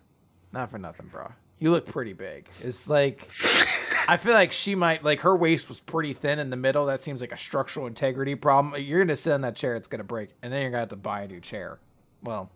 not 0.52 0.70
for 0.70 0.78
nothing, 0.78 1.08
bro. 1.08 1.32
You 1.58 1.72
look 1.72 1.86
pretty 1.86 2.12
big. 2.12 2.48
It's 2.60 2.88
like." 2.88 3.28
I 4.10 4.16
feel 4.16 4.32
like 4.32 4.50
she 4.50 4.74
might 4.74 5.04
like 5.04 5.20
her 5.20 5.36
waist 5.36 5.68
was 5.68 5.78
pretty 5.78 6.14
thin 6.14 6.40
in 6.40 6.50
the 6.50 6.56
middle. 6.56 6.84
That 6.86 7.00
seems 7.00 7.20
like 7.20 7.30
a 7.30 7.36
structural 7.36 7.86
integrity 7.86 8.34
problem. 8.34 8.82
You're 8.82 8.98
gonna 8.98 9.14
sit 9.14 9.32
in 9.32 9.42
that 9.42 9.54
chair, 9.54 9.76
it's 9.76 9.86
gonna 9.86 10.02
break, 10.02 10.30
and 10.42 10.52
then 10.52 10.62
you're 10.62 10.70
gonna 10.72 10.80
have 10.80 10.88
to 10.88 10.96
buy 10.96 11.22
a 11.22 11.28
new 11.28 11.38
chair. 11.38 11.78
Well, 12.24 12.50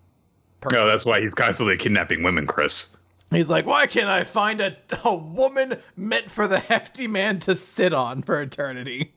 no, 0.72 0.84
that's 0.88 1.06
why 1.06 1.20
he's 1.20 1.32
constantly 1.32 1.76
kidnapping 1.76 2.24
women, 2.24 2.48
Chris. 2.48 2.96
He's 3.30 3.48
like, 3.48 3.66
why 3.66 3.86
can't 3.86 4.08
I 4.08 4.24
find 4.24 4.60
a, 4.60 4.76
a 5.04 5.14
woman 5.14 5.80
meant 5.94 6.28
for 6.28 6.48
the 6.48 6.58
hefty 6.58 7.06
man 7.06 7.38
to 7.40 7.54
sit 7.54 7.94
on 7.94 8.22
for 8.22 8.42
eternity? 8.42 9.12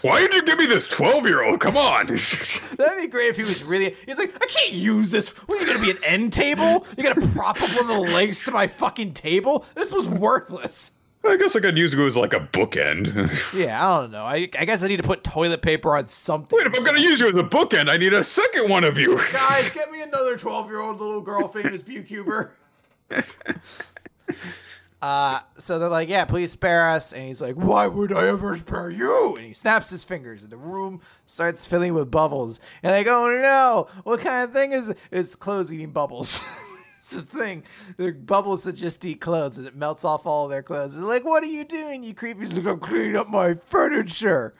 Why 0.00 0.20
did 0.20 0.32
you 0.32 0.42
give 0.44 0.58
me 0.58 0.64
this 0.64 0.86
12 0.86 1.26
year 1.26 1.44
old? 1.44 1.60
Come 1.60 1.76
on. 1.76 2.06
That'd 2.76 3.02
be 3.02 3.06
great 3.06 3.28
if 3.28 3.36
he 3.36 3.42
was 3.42 3.62
really. 3.64 3.94
He's 4.06 4.16
like, 4.16 4.34
I 4.42 4.46
can't 4.46 4.72
use 4.72 5.10
this. 5.10 5.28
What, 5.28 5.58
are 5.58 5.60
you 5.60 5.66
going 5.66 5.78
to 5.78 5.84
be 5.84 5.90
an 5.90 6.04
end 6.06 6.32
table? 6.32 6.86
You 6.96 7.02
got 7.02 7.16
to 7.16 7.26
prop 7.28 7.62
up 7.62 7.70
one 7.76 7.84
of 7.84 7.88
the 7.88 8.12
legs 8.14 8.44
to 8.44 8.50
my 8.50 8.66
fucking 8.66 9.12
table? 9.12 9.66
This 9.74 9.92
was 9.92 10.08
worthless. 10.08 10.90
I 11.26 11.36
guess 11.36 11.56
I 11.56 11.60
could 11.60 11.78
use 11.78 11.94
it 11.94 12.00
as 12.00 12.16
like 12.16 12.34
a 12.34 12.40
bookend. 12.40 13.54
yeah, 13.58 13.86
I 13.86 14.00
don't 14.00 14.10
know. 14.10 14.24
I, 14.24 14.48
I 14.58 14.64
guess 14.64 14.82
I 14.82 14.88
need 14.88 14.98
to 14.98 15.02
put 15.02 15.24
toilet 15.24 15.62
paper 15.62 15.96
on 15.96 16.08
something. 16.08 16.56
Wait, 16.56 16.66
if 16.66 16.76
I'm 16.76 16.84
going 16.84 16.96
to 16.96 17.02
use 17.02 17.20
you 17.20 17.28
as 17.28 17.36
a 17.36 17.42
bookend, 17.42 17.88
I 17.88 17.96
need 17.96 18.12
a 18.12 18.22
second 18.22 18.68
one 18.68 18.84
of 18.84 18.98
you. 18.98 19.16
Guys, 19.32 19.70
get 19.70 19.90
me 19.90 20.02
another 20.02 20.36
12 20.36 20.68
year 20.68 20.80
old 20.80 21.00
little 21.00 21.20
girl 21.20 21.48
famous 21.48 21.80
B-Cuber. 21.80 22.52
uh, 25.02 25.40
so 25.58 25.78
they're 25.78 25.88
like, 25.88 26.08
yeah, 26.08 26.26
please 26.26 26.52
spare 26.52 26.90
us. 26.90 27.12
And 27.12 27.26
he's 27.26 27.40
like, 27.40 27.54
why 27.54 27.86
would 27.86 28.12
I 28.12 28.28
ever 28.28 28.56
spare 28.56 28.90
you? 28.90 29.36
And 29.36 29.46
he 29.46 29.54
snaps 29.54 29.90
his 29.90 30.04
fingers, 30.04 30.42
and 30.42 30.52
the 30.52 30.56
room 30.56 31.00
starts 31.26 31.64
filling 31.64 31.94
with 31.94 32.10
bubbles. 32.10 32.60
And 32.82 32.92
they 32.92 33.02
go, 33.02 33.26
oh, 33.26 33.40
no, 33.40 33.88
what 34.02 34.20
kind 34.20 34.44
of 34.44 34.52
thing 34.52 34.72
is 34.72 34.90
it? 34.90 34.98
It's 35.10 35.36
clothes 35.36 35.72
eating 35.72 35.90
bubbles. 35.90 36.44
It's 37.14 37.30
the 37.30 37.38
thing. 37.38 37.62
They're 37.96 38.12
bubbles 38.12 38.64
that 38.64 38.74
just 38.74 39.04
eat 39.04 39.20
clothes, 39.20 39.58
and 39.58 39.66
it 39.66 39.76
melts 39.76 40.04
off 40.04 40.26
all 40.26 40.48
their 40.48 40.62
clothes. 40.62 40.96
They're 40.96 41.04
like, 41.04 41.24
what 41.24 41.42
are 41.42 41.46
you 41.46 41.64
doing, 41.64 42.02
you 42.02 42.14
creepy? 42.14 42.46
Like, 42.46 42.66
I'm 42.66 42.80
cleaning 42.80 43.16
up 43.16 43.28
my 43.28 43.54
furniture. 43.54 44.54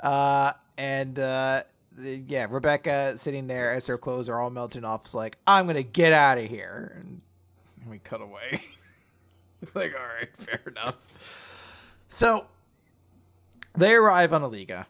Uh, 0.00 0.52
and 0.76 1.18
uh, 1.18 1.62
yeah, 1.98 2.46
Rebecca 2.48 3.18
sitting 3.18 3.46
there 3.46 3.72
as 3.72 3.86
her 3.86 3.98
clothes 3.98 4.28
are 4.28 4.40
all 4.40 4.50
melting 4.50 4.84
off 4.84 5.06
is 5.06 5.14
like, 5.14 5.36
I'm 5.46 5.66
gonna 5.66 5.82
get 5.82 6.12
out 6.12 6.38
of 6.38 6.44
here. 6.44 6.96
And 7.00 7.20
we 7.88 7.98
cut 7.98 8.20
away. 8.20 8.62
like, 9.74 9.92
all 9.94 10.06
right, 10.06 10.28
fair 10.38 10.60
enough. 10.66 10.96
So 12.08 12.46
they 13.76 13.94
arrive 13.94 14.32
on 14.32 14.42
Aliga, 14.42 14.86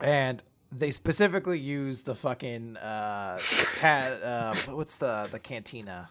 and 0.00 0.42
they 0.78 0.90
specifically 0.90 1.58
use 1.58 2.02
the 2.02 2.14
fucking 2.14 2.76
uh, 2.76 3.38
ta- 3.78 4.18
uh 4.22 4.54
what's 4.74 4.98
the 4.98 5.28
the 5.30 5.38
cantina 5.38 6.08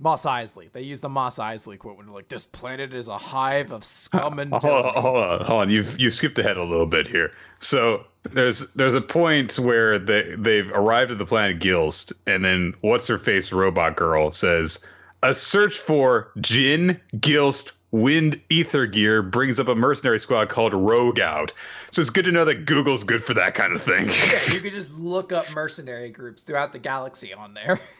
Mos 0.00 0.24
Eisley. 0.24 0.72
They 0.72 0.80
use 0.80 1.00
the 1.00 1.10
Mos 1.10 1.38
Eisley 1.38 1.78
quote 1.78 1.98
when 1.98 2.06
they're 2.06 2.14
like, 2.14 2.28
"This 2.28 2.46
planet 2.46 2.94
is 2.94 3.08
a 3.08 3.18
hive 3.18 3.70
of 3.70 3.84
scum 3.84 4.38
and." 4.38 4.50
hold, 4.54 4.64
on, 4.64 4.94
hold 4.94 5.16
on, 5.16 5.44
hold 5.44 5.60
on. 5.62 5.70
You've 5.70 6.00
you've 6.00 6.14
skipped 6.14 6.38
ahead 6.38 6.56
a 6.56 6.64
little 6.64 6.86
bit 6.86 7.06
here. 7.06 7.32
So 7.58 8.06
there's 8.22 8.72
there's 8.72 8.94
a 8.94 9.02
point 9.02 9.58
where 9.58 9.98
they 9.98 10.34
they've 10.38 10.70
arrived 10.72 11.10
at 11.10 11.18
the 11.18 11.26
planet 11.26 11.60
Gilst, 11.60 12.14
and 12.26 12.42
then 12.44 12.74
what's 12.80 13.06
her 13.08 13.18
face 13.18 13.52
robot 13.52 13.96
girl 13.96 14.32
says, 14.32 14.84
"A 15.22 15.34
search 15.34 15.76
for 15.78 16.32
Jin 16.40 16.98
Gilst." 17.18 17.72
Wind 17.92 18.40
Ether 18.50 18.86
Gear 18.86 19.22
brings 19.22 19.58
up 19.58 19.68
a 19.68 19.74
mercenary 19.74 20.20
squad 20.20 20.48
called 20.48 20.72
Rogue 20.74 21.18
Out. 21.18 21.52
So 21.90 22.00
it's 22.00 22.10
good 22.10 22.24
to 22.24 22.32
know 22.32 22.44
that 22.44 22.64
Google's 22.64 23.02
good 23.02 23.22
for 23.22 23.34
that 23.34 23.54
kind 23.54 23.72
of 23.72 23.82
thing. 23.82 24.06
yeah, 24.06 24.54
you 24.54 24.60
could 24.62 24.72
just 24.72 24.92
look 24.92 25.32
up 25.32 25.52
mercenary 25.54 26.10
groups 26.10 26.42
throughout 26.42 26.72
the 26.72 26.78
galaxy 26.78 27.34
on 27.34 27.54
there. 27.54 27.80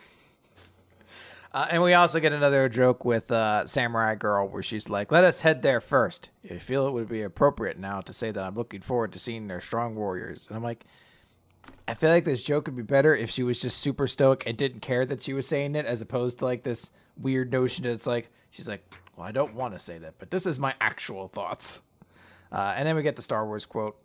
Uh, 1.52 1.66
and 1.70 1.82
we 1.82 1.94
also 1.94 2.20
get 2.20 2.32
another 2.32 2.68
joke 2.68 3.04
with 3.04 3.28
uh, 3.32 3.66
Samurai 3.66 4.14
Girl 4.14 4.46
where 4.46 4.62
she's 4.62 4.88
like, 4.88 5.10
let 5.10 5.24
us 5.24 5.40
head 5.40 5.62
there 5.62 5.80
first. 5.80 6.30
I 6.48 6.58
feel 6.58 6.86
it 6.86 6.92
would 6.92 7.08
be 7.08 7.22
appropriate 7.22 7.76
now 7.76 8.00
to 8.02 8.12
say 8.12 8.30
that 8.30 8.44
I'm 8.44 8.54
looking 8.54 8.80
forward 8.80 9.12
to 9.14 9.18
seeing 9.18 9.48
their 9.48 9.60
strong 9.60 9.96
warriors. 9.96 10.46
And 10.46 10.56
I'm 10.56 10.62
like, 10.62 10.84
I 11.88 11.94
feel 11.94 12.10
like 12.10 12.24
this 12.24 12.44
joke 12.44 12.66
would 12.66 12.76
be 12.76 12.82
better 12.82 13.16
if 13.16 13.30
she 13.30 13.42
was 13.42 13.60
just 13.60 13.78
super 13.78 14.06
stoic 14.06 14.44
and 14.46 14.56
didn't 14.56 14.80
care 14.80 15.04
that 15.04 15.24
she 15.24 15.32
was 15.32 15.44
saying 15.44 15.74
it, 15.74 15.86
as 15.86 16.00
opposed 16.00 16.38
to 16.38 16.44
like 16.44 16.62
this 16.62 16.92
weird 17.16 17.50
notion 17.50 17.82
that 17.82 17.94
it's 17.94 18.06
like, 18.06 18.30
she's 18.50 18.68
like, 18.68 18.88
well, 19.20 19.28
I 19.28 19.32
don't 19.32 19.54
want 19.54 19.74
to 19.74 19.78
say 19.78 19.98
that, 19.98 20.14
but 20.18 20.30
this 20.30 20.46
is 20.46 20.58
my 20.58 20.74
actual 20.80 21.28
thoughts. 21.28 21.82
Uh, 22.50 22.72
and 22.74 22.88
then 22.88 22.96
we 22.96 23.02
get 23.02 23.16
the 23.16 23.22
Star 23.22 23.46
Wars 23.46 23.66
quote 23.66 23.98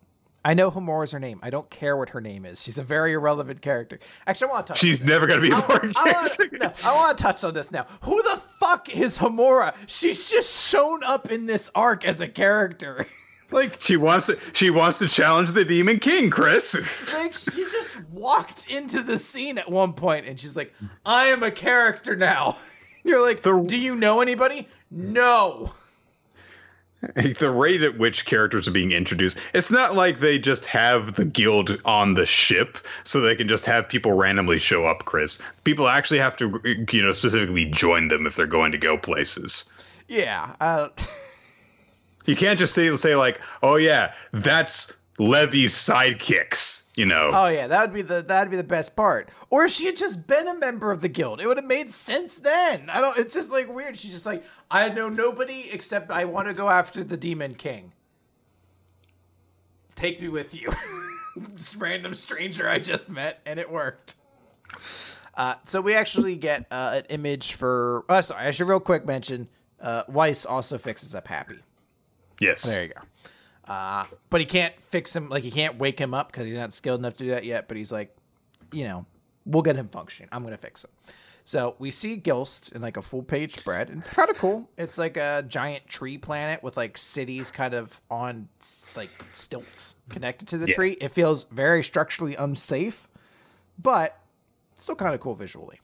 I 0.44 0.54
know 0.54 0.70
Homura 0.70 1.06
is 1.06 1.12
her 1.12 1.20
name. 1.20 1.40
I 1.42 1.50
don't 1.50 1.68
care 1.70 1.96
what 1.96 2.10
her 2.10 2.20
name 2.20 2.46
is. 2.46 2.62
She's 2.62 2.78
a 2.78 2.84
very 2.84 3.14
irrelevant 3.14 3.62
character. 3.62 3.98
Actually, 4.28 4.50
I 4.50 4.54
want 4.54 4.68
to 4.68 4.74
touch. 4.74 4.80
She's 4.80 5.06
never 5.06 5.26
going 5.26 5.42
to 5.42 5.48
be 5.48 5.56
important. 5.56 5.98
I, 5.98 6.12
I, 6.12 6.22
want, 6.22 6.40
no, 6.60 6.72
I 6.84 6.96
want 6.96 7.18
to 7.18 7.24
touch 7.24 7.44
on 7.46 7.54
this 7.54 7.72
now. 7.72 7.88
Who 8.02 8.22
the 8.22 8.42
fuck 8.60 8.90
is 8.90 9.18
Homura? 9.18 9.74
She's 9.88 10.30
just 10.30 10.70
shown 10.70 11.02
up 11.04 11.32
in 11.32 11.46
this 11.46 11.72
arc 11.74 12.06
as 12.06 12.20
a 12.20 12.28
character. 12.28 13.08
like 13.52 13.80
she 13.80 13.96
wants 13.96 14.26
to. 14.26 14.38
She 14.52 14.70
wants 14.70 14.98
to 14.98 15.08
challenge 15.08 15.54
the 15.54 15.64
Demon 15.64 15.98
King, 16.00 16.30
Chris. 16.30 16.74
like 17.14 17.34
she 17.34 17.64
just 17.72 18.04
walked 18.12 18.70
into 18.70 19.02
the 19.02 19.18
scene 19.18 19.58
at 19.58 19.72
one 19.72 19.94
point, 19.94 20.28
and 20.28 20.38
she's 20.38 20.58
like, 20.58 20.74
"I 21.06 21.28
am 21.28 21.42
a 21.42 21.52
character 21.52 22.18
now." 22.18 22.58
You're 23.06 23.22
like, 23.22 23.44
the, 23.44 23.58
"Do 23.58 23.78
you 23.78 23.96
know 23.96 24.20
anybody?" 24.20 24.68
No. 24.92 25.74
the 27.38 27.52
rate 27.52 27.84
at 27.84 28.00
which 28.00 28.26
characters 28.26 28.68
are 28.68 28.72
being 28.72 28.92
introduced 28.92 29.38
it's 29.54 29.70
not 29.70 29.94
like 29.96 30.20
they 30.20 30.40
just 30.40 30.66
have 30.66 31.14
the 31.14 31.26
guild 31.26 31.78
on 31.86 32.16
the 32.16 32.26
ship 32.26 32.80
so 33.04 33.22
they 33.22 33.36
can 33.36 33.48
just 33.48 33.64
have 33.64 33.88
people 33.88 34.14
randomly 34.14 34.58
show 34.58 34.86
up 34.86 35.06
chris 35.06 35.40
people 35.66 35.88
actually 35.88 36.18
have 36.18 36.36
to 36.36 36.60
you 36.92 37.04
know 37.04 37.12
specifically 37.12 37.66
join 37.66 38.08
them 38.08 38.26
if 38.26 38.36
they're 38.36 38.48
going 38.48 38.72
to 38.72 38.78
go 38.78 38.98
places 38.98 39.72
yeah 40.08 40.56
uh... 40.62 40.88
you 42.26 42.36
can't 42.36 42.58
just 42.58 42.74
say 42.74 42.88
and 42.88 43.00
say 43.00 43.16
like 43.16 43.40
oh 43.62 43.76
yeah 43.76 44.12
that's 44.32 44.92
levy's 45.20 45.74
sidekicks 45.74 46.85
you 46.96 47.06
know. 47.06 47.32
Oh 47.34 47.48
yeah, 47.48 47.68
that 47.68 47.82
would 47.82 47.94
be 47.94 48.02
the 48.02 48.22
that'd 48.22 48.52
be 48.52 48.58
the 48.58 48.64
best 48.64 48.96
part. 48.96 49.30
Or 49.50 49.66
if 49.66 49.72
she 49.72 49.86
had 49.86 49.98
just 49.98 50.28
been 50.28 50.48
a 50.48 50.56
member 50.56 50.92
of 50.92 51.02
the 51.02 51.10
guild, 51.10 51.42
it 51.42 51.48
would 51.48 51.58
have 51.58 51.66
made 51.66 51.92
sense 51.92 52.38
then. 52.38 52.90
I 52.90 53.02
don't. 53.02 53.18
It's 53.18 53.34
just 53.34 53.52
like 53.52 53.74
weird. 53.74 53.98
She's 53.98 54.12
just 54.12 54.26
like, 54.26 54.44
I 54.72 54.90
know 54.90 55.10
nobody 55.10 55.70
except 55.72 56.12
I 56.12 56.26
want 56.26 56.48
to 56.48 56.54
go 56.54 56.70
after 56.70 57.04
the 57.04 57.18
Demon 57.18 57.56
King. 57.56 57.92
Take 59.96 60.22
me 60.22 60.28
with 60.30 60.54
you. 60.54 60.74
this 61.36 61.76
random 61.76 62.14
stranger 62.14 62.68
I 62.68 62.80
just 62.80 63.10
met, 63.10 63.42
and 63.46 63.60
it 63.60 63.72
worked. 63.72 64.16
Uh, 65.36 65.56
so 65.66 65.82
we 65.82 65.94
actually 65.94 66.36
get 66.36 66.66
uh, 66.72 67.00
an 67.00 67.06
image 67.10 67.54
for. 67.54 68.06
Oh, 68.10 68.22
sorry, 68.22 68.48
I 68.48 68.52
should 68.52 68.68
real 68.68 68.80
quick 68.80 69.06
mention. 69.06 69.48
Uh, 69.82 70.04
Weisz 70.06 70.50
also 70.50 70.78
fixes 70.78 71.14
up 71.14 71.28
Happy. 71.28 71.60
Yes. 72.40 72.64
There 72.64 72.84
you 72.84 72.94
go. 72.94 73.02
Uh, 73.68 74.06
but 74.30 74.42
he 74.42 74.46
can't 74.46 74.74
fix 74.82 75.16
him. 75.16 75.30
Like 75.30 75.44
he 75.44 75.52
can't 75.52 75.78
wake 75.78 76.00
him 76.00 76.14
up 76.14 76.32
because 76.32 76.48
he's 76.48 76.58
not 76.58 76.74
skilled 76.74 77.00
enough 77.00 77.18
to 77.18 77.24
do 77.24 77.30
that 77.32 77.46
yet. 77.46 77.68
But 77.68 77.78
he's 77.78 77.92
like, 77.92 78.16
you 78.72 78.84
know, 78.84 79.06
we'll 79.46 79.64
get 79.64 79.76
him 79.76 79.90
functioning. 79.90 80.30
I'm 80.32 80.44
gonna 80.44 80.58
fix 80.58 80.84
him. 80.84 80.92
So 81.48 81.76
we 81.78 81.92
see 81.92 82.18
Gilst 82.18 82.74
in 82.74 82.82
like 82.82 82.98
a 82.98 83.04
full 83.04 83.22
page 83.22 83.56
spread. 83.56 83.90
And 83.90 84.00
it's 84.00 84.08
kind 84.08 84.32
of 84.32 84.38
cool. 84.38 84.68
It's 84.78 84.98
like 84.98 85.16
a 85.16 85.46
giant 85.48 85.88
tree 85.88 86.18
planet 86.18 86.64
with 86.64 86.76
like 86.76 86.98
cities 86.98 87.52
kind 87.52 87.76
of 87.76 88.02
on 88.10 88.50
like 88.96 89.12
stilts 89.32 89.96
connected 90.10 90.48
to 90.50 90.58
the 90.58 90.70
yeah. 90.70 90.76
tree. 90.76 90.98
It 91.00 91.10
feels 91.10 91.44
very 91.46 91.84
structurally 91.84 92.36
unsafe, 92.36 93.08
but 93.78 94.20
still 94.76 94.96
kind 94.96 95.14
of 95.14 95.22
cool 95.22 95.36
visually. 95.36 95.80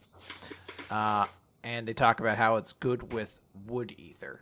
Uh, 0.89 1.27
and 1.63 1.87
they 1.87 1.93
talk 1.93 2.19
about 2.19 2.37
how 2.37 2.55
it's 2.55 2.73
good 2.73 3.13
with 3.13 3.39
wood 3.67 3.93
ether. 3.99 4.41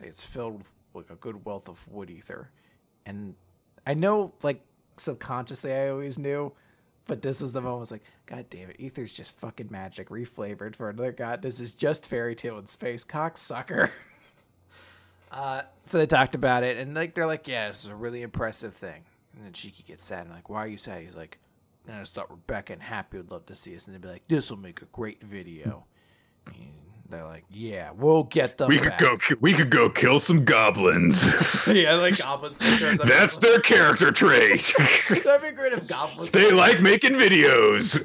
It's 0.00 0.22
filled 0.22 0.58
with 0.58 0.68
like 0.94 1.10
a 1.10 1.16
good 1.16 1.44
wealth 1.44 1.68
of 1.68 1.86
wood 1.88 2.10
ether. 2.10 2.50
And 3.06 3.34
I 3.86 3.94
know 3.94 4.32
like 4.42 4.60
subconsciously 4.96 5.72
I 5.72 5.88
always 5.88 6.18
knew, 6.18 6.52
but 7.06 7.22
this 7.22 7.40
was 7.40 7.52
the 7.52 7.60
moment 7.60 7.76
I 7.76 7.80
was 7.80 7.90
like, 7.92 8.04
God 8.26 8.46
damn 8.50 8.70
it, 8.70 8.76
ether's 8.78 9.12
just 9.12 9.36
fucking 9.38 9.68
magic, 9.70 10.08
reflavored 10.08 10.76
for 10.76 10.88
another 10.88 11.12
god. 11.12 11.42
This 11.42 11.60
is 11.60 11.74
just 11.74 12.06
Fairy 12.06 12.34
Tail 12.34 12.58
in 12.58 12.66
space, 12.66 13.04
cocksucker. 13.04 13.90
uh, 15.32 15.62
so 15.78 15.98
they 15.98 16.06
talked 16.06 16.34
about 16.34 16.62
it, 16.62 16.78
and 16.78 16.94
like 16.94 17.14
they're 17.14 17.26
like, 17.26 17.46
yeah, 17.46 17.68
this 17.68 17.84
is 17.84 17.90
a 17.90 17.96
really 17.96 18.22
impressive 18.22 18.74
thing. 18.74 19.02
And 19.34 19.44
then 19.44 19.52
Shiki 19.52 19.84
gets 19.84 20.06
sad 20.06 20.26
and 20.26 20.34
like, 20.34 20.48
why 20.48 20.64
are 20.64 20.68
you 20.68 20.76
sad? 20.76 21.02
He's 21.02 21.16
like, 21.16 21.38
I 21.92 21.98
just 21.98 22.14
thought 22.14 22.30
Rebecca 22.30 22.72
and 22.72 22.82
Happy 22.82 23.18
would 23.18 23.30
love 23.30 23.44
to 23.46 23.54
see 23.54 23.76
us, 23.76 23.86
and 23.86 23.94
they'd 23.94 24.00
be 24.02 24.08
like, 24.08 24.26
this 24.28 24.50
will 24.50 24.58
make 24.58 24.80
a 24.80 24.86
great 24.86 25.22
video. 25.22 25.84
And 26.46 26.72
they're 27.14 27.24
like, 27.24 27.44
yeah, 27.50 27.90
we'll 27.92 28.24
get 28.24 28.58
them. 28.58 28.68
We 28.68 28.78
could 28.78 28.98
go. 28.98 29.16
We 29.40 29.52
could 29.52 29.70
go 29.70 29.88
kill 29.88 30.18
some 30.18 30.44
goblins. 30.44 31.66
yeah, 31.66 31.94
like 31.94 32.18
goblins. 32.18 32.58
That's 32.98 33.38
their 33.38 33.60
character 33.60 34.10
trait. 34.10 34.74
That'd 35.08 35.42
be 35.42 35.56
great 35.56 35.72
if 35.72 35.86
goblins. 35.86 36.30
They 36.30 36.50
like 36.50 36.80
making 36.80 37.12
videos. 37.12 37.96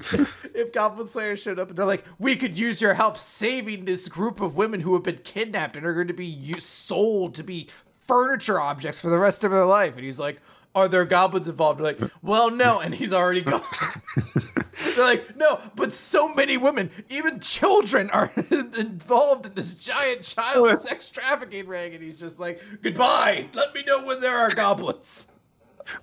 if 0.56 0.72
Goblin 0.72 1.08
Slayer 1.08 1.36
showed 1.36 1.60
up 1.60 1.70
and 1.70 1.78
they're 1.78 1.86
like, 1.86 2.06
"We 2.20 2.36
could 2.36 2.58
use 2.58 2.82
your 2.82 2.94
help 2.94 3.18
saving 3.18 3.86
this 3.86 4.08
group 4.08 4.42
of 4.42 4.56
women 4.56 4.80
who 4.80 4.94
have 4.94 5.04
been 5.04 5.20
kidnapped 5.24 5.76
and 5.76 5.86
are 5.86 5.94
going 5.94 6.08
to 6.08 6.14
be 6.14 6.54
sold 6.60 7.36
to 7.36 7.44
be 7.44 7.70
furniture 8.08 8.60
objects 8.60 9.00
for 9.00 9.10
the 9.10 9.18
rest 9.18 9.44
of 9.44 9.52
their 9.52 9.66
life," 9.66 9.96
and 9.96 10.06
he's 10.06 10.20
like, 10.20 10.40
"Are 10.76 10.88
there 10.88 11.06
goblins 11.06 11.48
involved?" 11.48 11.80
They're 11.80 11.86
like, 11.86 12.12
"Well, 12.22 12.50
no," 12.50 12.80
and 12.80 12.94
he's 12.94 13.14
already 13.14 13.42
gone. 13.42 13.64
They're 14.96 15.04
like, 15.04 15.36
no, 15.36 15.60
but 15.76 15.94
so 15.94 16.34
many 16.34 16.58
women, 16.58 16.90
even 17.10 17.40
children, 17.40 18.10
are 18.12 18.32
involved 18.52 19.46
in 19.46 19.54
this 19.54 19.76
giant 19.76 20.24
child 20.24 20.82
sex 20.82 21.10
trafficking 21.10 21.68
ring. 21.68 21.94
And 21.94 22.04
he's 22.04 22.20
just 22.20 22.40
like, 22.40 22.62
goodbye. 22.82 23.48
Let 23.54 23.74
me 23.74 23.84
know 23.84 24.04
when 24.04 24.22
there 24.22 24.38
are 24.38 24.50
goblins. 24.50 25.28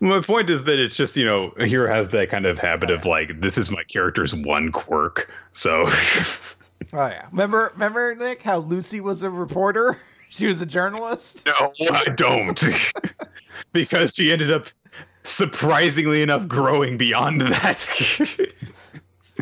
My 0.00 0.20
point 0.20 0.50
is 0.50 0.64
that 0.64 0.78
it's 0.78 0.96
just, 0.96 1.16
you 1.16 1.24
know, 1.24 1.52
Hiro 1.58 1.88
has 1.88 2.10
that 2.10 2.28
kind 2.28 2.44
of 2.44 2.58
habit 2.58 2.90
of 2.90 3.04
like, 3.04 3.40
this 3.40 3.56
is 3.56 3.70
my 3.70 3.82
character's 3.84 4.34
one 4.34 4.72
quirk. 4.72 5.32
So. 5.52 5.86
oh, 6.92 7.06
yeah. 7.06 7.26
Remember, 7.30 7.70
remember, 7.74 8.14
Nick, 8.14 8.42
how 8.42 8.58
Lucy 8.58 9.00
was 9.00 9.22
a 9.22 9.30
reporter? 9.30 9.96
She 10.30 10.46
was 10.46 10.60
a 10.60 10.66
journalist? 10.66 11.46
No, 11.46 11.70
I 11.92 12.04
don't. 12.16 12.62
because 13.72 14.14
she 14.14 14.32
ended 14.32 14.50
up 14.50 14.66
surprisingly 15.26 16.22
enough 16.22 16.48
growing 16.48 16.96
beyond 16.96 17.40
that. 17.40 18.52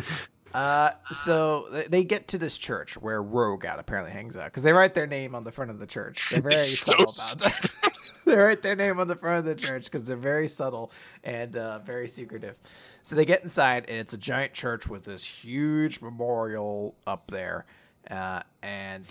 uh, 0.53 0.91
so 1.13 1.67
they 1.89 2.03
get 2.03 2.27
to 2.29 2.37
this 2.37 2.57
church 2.57 2.97
where 2.97 3.21
Rogue 3.21 3.65
out 3.65 3.79
apparently 3.79 4.11
hangs 4.11 4.37
out 4.37 4.45
because 4.45 4.63
they 4.63 4.73
write 4.73 4.93
their 4.93 5.07
name 5.07 5.35
on 5.35 5.43
the 5.43 5.51
front 5.51 5.71
of 5.71 5.79
the 5.79 5.87
church. 5.87 6.29
They're 6.31 6.41
very 6.41 6.55
it's 6.55 6.79
subtle 6.79 7.07
so 7.07 7.33
about 7.33 7.43
that. 7.43 7.97
they 8.25 8.37
write 8.37 8.61
their 8.61 8.75
name 8.75 8.99
on 8.99 9.07
the 9.07 9.15
front 9.15 9.39
of 9.39 9.45
the 9.45 9.55
church 9.55 9.85
because 9.85 10.07
they're 10.07 10.17
very 10.17 10.47
subtle 10.47 10.91
and 11.23 11.55
uh, 11.55 11.79
very 11.79 12.07
secretive. 12.07 12.57
So 13.03 13.15
they 13.15 13.25
get 13.25 13.43
inside 13.43 13.85
and 13.87 13.97
it's 13.97 14.13
a 14.13 14.17
giant 14.17 14.53
church 14.53 14.87
with 14.87 15.03
this 15.03 15.23
huge 15.23 16.01
memorial 16.01 16.95
up 17.05 17.29
there, 17.29 17.65
uh, 18.09 18.41
and 18.63 19.03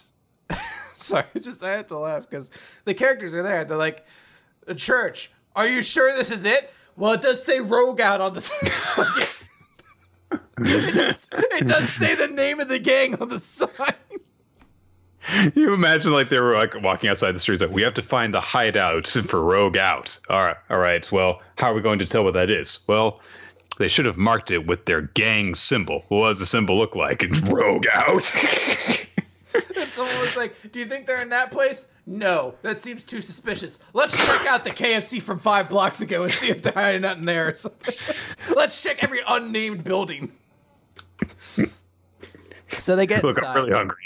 sorry, 1.08 1.26
just 1.40 1.62
I 1.62 1.76
had 1.76 1.88
to 1.88 1.98
laugh 1.98 2.28
because 2.28 2.50
the 2.84 2.94
characters 2.94 3.34
are 3.34 3.42
there. 3.42 3.64
They're 3.64 3.76
like, 3.76 4.04
a 4.66 4.74
church 4.74 5.30
are 5.56 5.66
you 5.68 5.82
sure 5.82 6.14
this 6.16 6.30
is 6.30 6.44
it? 6.44 6.72
Well, 6.96 7.12
it 7.12 7.22
does 7.22 7.44
say 7.44 7.60
Rogue 7.60 8.00
out 8.00 8.20
on 8.20 8.34
the. 8.34 8.40
it, 10.58 10.94
does, 10.94 11.26
it 11.32 11.66
does 11.66 11.88
say 11.88 12.14
the 12.14 12.28
name 12.28 12.60
of 12.60 12.68
the 12.68 12.78
gang 12.78 13.20
on 13.20 13.28
the 13.28 13.40
sign. 13.40 13.68
You 15.54 15.72
imagine 15.72 16.12
like 16.12 16.28
they 16.28 16.40
were 16.40 16.52
like 16.52 16.80
walking 16.82 17.08
outside 17.08 17.32
the 17.32 17.40
streets, 17.40 17.62
like 17.62 17.70
we 17.70 17.82
have 17.82 17.94
to 17.94 18.02
find 18.02 18.34
the 18.34 18.40
hideout 18.40 19.08
for 19.08 19.42
Rogue 19.42 19.76
Out. 19.76 20.18
All 20.28 20.42
right, 20.42 20.56
all 20.68 20.78
right. 20.78 21.10
Well, 21.10 21.40
how 21.56 21.70
are 21.70 21.74
we 21.74 21.80
going 21.80 21.98
to 22.00 22.06
tell 22.06 22.24
what 22.24 22.34
that 22.34 22.50
is? 22.50 22.80
Well, 22.86 23.20
they 23.78 23.88
should 23.88 24.06
have 24.06 24.18
marked 24.18 24.50
it 24.50 24.66
with 24.66 24.84
their 24.84 25.02
gang 25.02 25.54
symbol. 25.54 26.04
What 26.08 26.28
does 26.28 26.40
the 26.40 26.46
symbol 26.46 26.76
look 26.76 26.94
like? 26.94 27.22
It's 27.22 27.40
Rogue 27.40 27.86
Out. 27.92 28.30
if 29.82 29.94
someone 29.94 30.18
was 30.20 30.36
like, 30.36 30.54
"Do 30.72 30.78
you 30.78 30.86
think 30.86 31.06
they're 31.06 31.22
in 31.22 31.30
that 31.30 31.50
place?" 31.50 31.86
No, 32.06 32.54
that 32.62 32.80
seems 32.80 33.02
too 33.02 33.22
suspicious. 33.22 33.78
Let's 33.94 34.14
check 34.16 34.46
out 34.46 34.64
the 34.64 34.70
KFC 34.70 35.22
from 35.22 35.38
five 35.38 35.68
blocks 35.68 36.00
ago 36.02 36.24
and 36.24 36.32
see 36.32 36.50
if 36.50 36.62
they're 36.62 36.72
hiding 36.72 37.00
nothing 37.02 37.24
there 37.24 37.48
or 37.48 37.54
something. 37.54 37.94
Let's 38.54 38.82
check 38.82 39.02
every 39.02 39.20
unnamed 39.26 39.84
building. 39.84 40.32
So 42.68 42.96
they 42.96 43.06
get 43.06 43.22
Look, 43.22 43.36
inside. 43.38 43.48
I'm 43.48 43.56
really 43.56 43.72
hungry. 43.72 44.04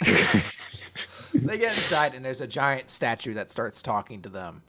they 1.35 1.59
get 1.59 1.77
inside 1.77 2.15
and 2.15 2.25
there's 2.25 2.41
a 2.41 2.47
giant 2.47 2.91
statue 2.91 3.35
that 3.35 3.51
starts 3.51 3.83
talking 3.83 4.23
to 4.23 4.29
them. 4.29 4.63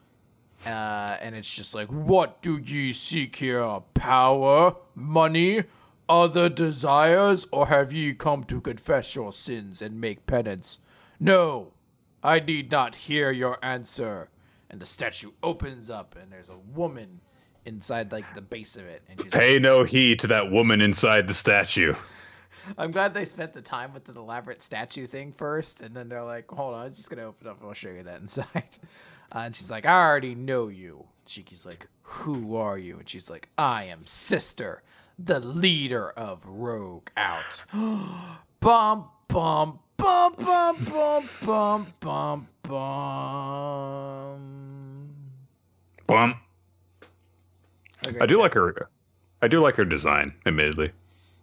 Uh, 0.65 1.17
and 1.21 1.35
it's 1.35 1.53
just 1.53 1.73
like, 1.75 1.87
What 1.87 2.41
do 2.41 2.57
ye 2.57 2.91
seek 2.91 3.35
here? 3.35 3.79
Power? 3.93 4.75
Money? 4.95 5.63
Other 6.07 6.49
desires? 6.49 7.45
Or 7.51 7.67
have 7.67 7.93
ye 7.93 8.13
come 8.13 8.43
to 8.45 8.59
confess 8.59 9.15
your 9.15 9.31
sins 9.31 9.81
and 9.81 10.01
make 10.01 10.25
penance? 10.25 10.79
No, 11.19 11.73
I 12.23 12.39
need 12.39 12.71
not 12.71 12.95
hear 12.95 13.31
your 13.31 13.57
answer. 13.63 14.29
And 14.69 14.79
the 14.79 14.85
statue 14.85 15.31
opens 15.41 15.89
up, 15.89 16.15
and 16.21 16.31
there's 16.31 16.49
a 16.49 16.57
woman 16.75 17.19
inside, 17.65 18.11
like 18.11 18.33
the 18.35 18.41
base 18.41 18.75
of 18.75 18.85
it. 18.85 19.01
And 19.09 19.21
she's 19.21 19.31
pay 19.31 19.53
like, 19.53 19.61
no 19.61 19.83
heed 19.83 20.19
to 20.19 20.27
that 20.27 20.51
woman 20.51 20.81
inside 20.81 21.27
the 21.27 21.33
statue. 21.33 21.93
I'm 22.77 22.91
glad 22.91 23.13
they 23.13 23.25
spent 23.25 23.53
the 23.53 23.61
time 23.61 23.93
with 23.93 24.05
the 24.05 24.13
elaborate 24.13 24.61
statue 24.61 25.05
thing 25.05 25.33
first, 25.33 25.81
and 25.81 25.95
then 25.95 26.09
they're 26.09 26.23
like, 26.23 26.49
"Hold 26.51 26.75
on, 26.75 26.85
I'm 26.85 26.91
just 26.93 27.09
gonna 27.09 27.23
open 27.23 27.47
up 27.47 27.59
and 27.59 27.67
I'll 27.67 27.73
show 27.73 27.89
you 27.89 28.03
that 28.03 28.21
inside." 28.21 28.77
Uh, 29.31 29.39
and 29.39 29.55
she's 29.55 29.71
like, 29.71 29.85
"I 29.85 30.05
already 30.05 30.35
know 30.35 30.67
you." 30.67 31.05
Shiki's 31.25 31.65
like, 31.65 31.87
"Who 32.01 32.55
are 32.55 32.77
you?" 32.77 32.97
And 32.99 33.07
she's 33.07 33.29
like, 33.29 33.49
"I 33.57 33.85
am 33.85 34.05
Sister, 34.05 34.83
the 35.17 35.39
leader 35.39 36.11
of 36.11 36.45
Rogue 36.45 37.09
Out." 37.17 37.63
bum 38.59 39.09
bum 39.27 39.79
bum 39.99 40.33
bum 40.37 40.75
bum 40.85 41.29
bum 41.45 41.87
bum 41.99 42.47
bum. 42.63 44.39
Bum. 46.07 46.35
I 48.19 48.25
do 48.25 48.39
like 48.39 48.53
her. 48.53 48.89
I 49.41 49.47
do 49.47 49.59
like 49.59 49.75
her 49.75 49.85
design, 49.85 50.33
admittedly. 50.45 50.91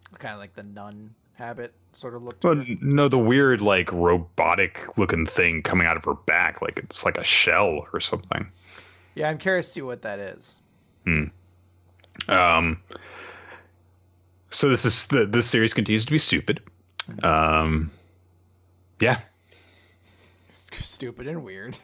It's 0.09 0.17
Kind 0.17 0.33
of 0.33 0.39
like 0.39 0.55
the 0.55 0.63
nun 0.63 1.13
habit 1.35 1.73
sort 1.93 2.15
of 2.15 2.23
look. 2.23 2.39
But 2.41 2.67
no, 2.81 3.07
the 3.07 3.17
weird 3.19 3.61
like 3.61 3.91
robotic 3.91 4.97
looking 4.97 5.25
thing 5.25 5.61
coming 5.61 5.87
out 5.87 5.97
of 5.97 6.03
her 6.05 6.15
back, 6.15 6.61
like 6.61 6.79
it's 6.79 7.05
like 7.05 7.17
a 7.17 7.23
shell 7.23 7.87
or 7.93 7.99
something. 7.99 8.47
Yeah, 9.15 9.29
I'm 9.29 9.37
curious 9.37 9.67
to 9.67 9.73
see 9.73 9.81
what 9.81 10.01
that 10.01 10.19
is. 10.19 10.57
Hmm. 11.05 11.25
Um. 12.27 12.81
So 14.49 14.69
this 14.69 14.85
is 14.85 15.07
the 15.07 15.25
this 15.25 15.47
series 15.47 15.73
continues 15.73 16.05
to 16.05 16.11
be 16.11 16.17
stupid. 16.17 16.61
Um. 17.23 17.91
Yeah. 18.99 19.19
Stupid 20.81 21.27
and 21.27 21.43
weird. 21.43 21.77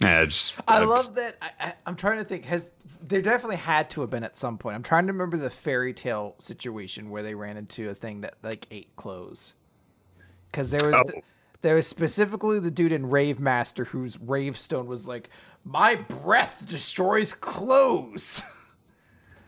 Yeah, 0.00 0.24
just, 0.26 0.54
I 0.68 0.84
love 0.84 1.14
that. 1.14 1.36
I, 1.40 1.72
I'm 1.86 1.96
trying 1.96 2.18
to 2.18 2.24
think. 2.24 2.44
Has 2.44 2.70
there 3.02 3.22
definitely 3.22 3.56
had 3.56 3.88
to 3.90 4.02
have 4.02 4.10
been 4.10 4.24
at 4.24 4.36
some 4.36 4.58
point? 4.58 4.74
I'm 4.76 4.82
trying 4.82 5.06
to 5.06 5.12
remember 5.12 5.36
the 5.38 5.48
Fairy 5.50 5.94
Tail 5.94 6.34
situation 6.38 7.08
where 7.10 7.22
they 7.22 7.34
ran 7.34 7.56
into 7.56 7.88
a 7.88 7.94
thing 7.94 8.20
that 8.20 8.34
like 8.42 8.66
ate 8.70 8.94
clothes. 8.96 9.54
Because 10.50 10.70
there 10.70 10.86
was 10.86 10.94
Oh. 10.94 11.02
the- 11.06 11.22
there 11.62 11.74
was 11.76 11.86
specifically 11.86 12.60
the 12.60 12.70
dude 12.70 12.92
in 12.92 13.08
Rave 13.08 13.40
Master 13.40 13.84
whose 13.86 14.18
Ravestone 14.20 14.86
was 14.86 15.06
like, 15.06 15.30
"My 15.64 15.94
breath 15.94 16.64
destroys 16.68 17.32
clothes." 17.32 18.42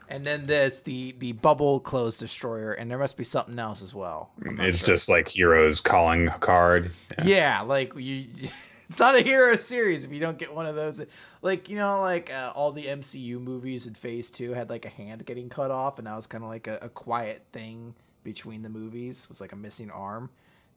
And 0.08 0.24
then 0.24 0.42
there's 0.44 0.80
the 0.80 1.14
the 1.18 1.32
bubble 1.32 1.80
clothes 1.80 2.18
destroyer, 2.18 2.72
and 2.72 2.90
there 2.90 2.98
must 2.98 3.16
be 3.16 3.24
something 3.24 3.58
else 3.58 3.82
as 3.82 3.92
well. 3.92 4.30
It's 4.42 4.78
sure. 4.78 4.94
just 4.94 5.08
like 5.08 5.30
Hiro's 5.30 5.80
calling 5.80 6.28
card. 6.40 6.92
Yeah, 7.24 7.60
like 7.62 7.94
you. 7.96 8.26
It's 8.88 8.98
not 8.98 9.16
a 9.16 9.20
Hiro 9.20 9.54
series 9.58 10.06
if 10.06 10.12
you 10.12 10.18
don't 10.18 10.38
get 10.38 10.54
one 10.54 10.64
of 10.64 10.74
those. 10.74 10.98
Like 11.42 11.68
you 11.68 11.76
know, 11.76 12.00
like 12.00 12.32
uh, 12.32 12.52
all 12.54 12.72
the 12.72 12.86
MCU 12.86 13.38
movies 13.38 13.86
in 13.86 13.92
Phase 13.92 14.30
Two 14.30 14.54
had 14.54 14.70
like 14.70 14.86
a 14.86 14.88
hand 14.88 15.26
getting 15.26 15.50
cut 15.50 15.70
off, 15.70 15.98
and 15.98 16.06
that 16.06 16.16
was 16.16 16.26
kind 16.26 16.42
of 16.42 16.48
like 16.48 16.68
a, 16.68 16.78
a 16.80 16.88
quiet 16.88 17.44
thing 17.52 17.94
between 18.24 18.62
the 18.62 18.70
movies. 18.70 19.28
Was 19.28 19.42
like 19.42 19.52
a 19.52 19.56
missing 19.56 19.90
arm. 19.90 20.30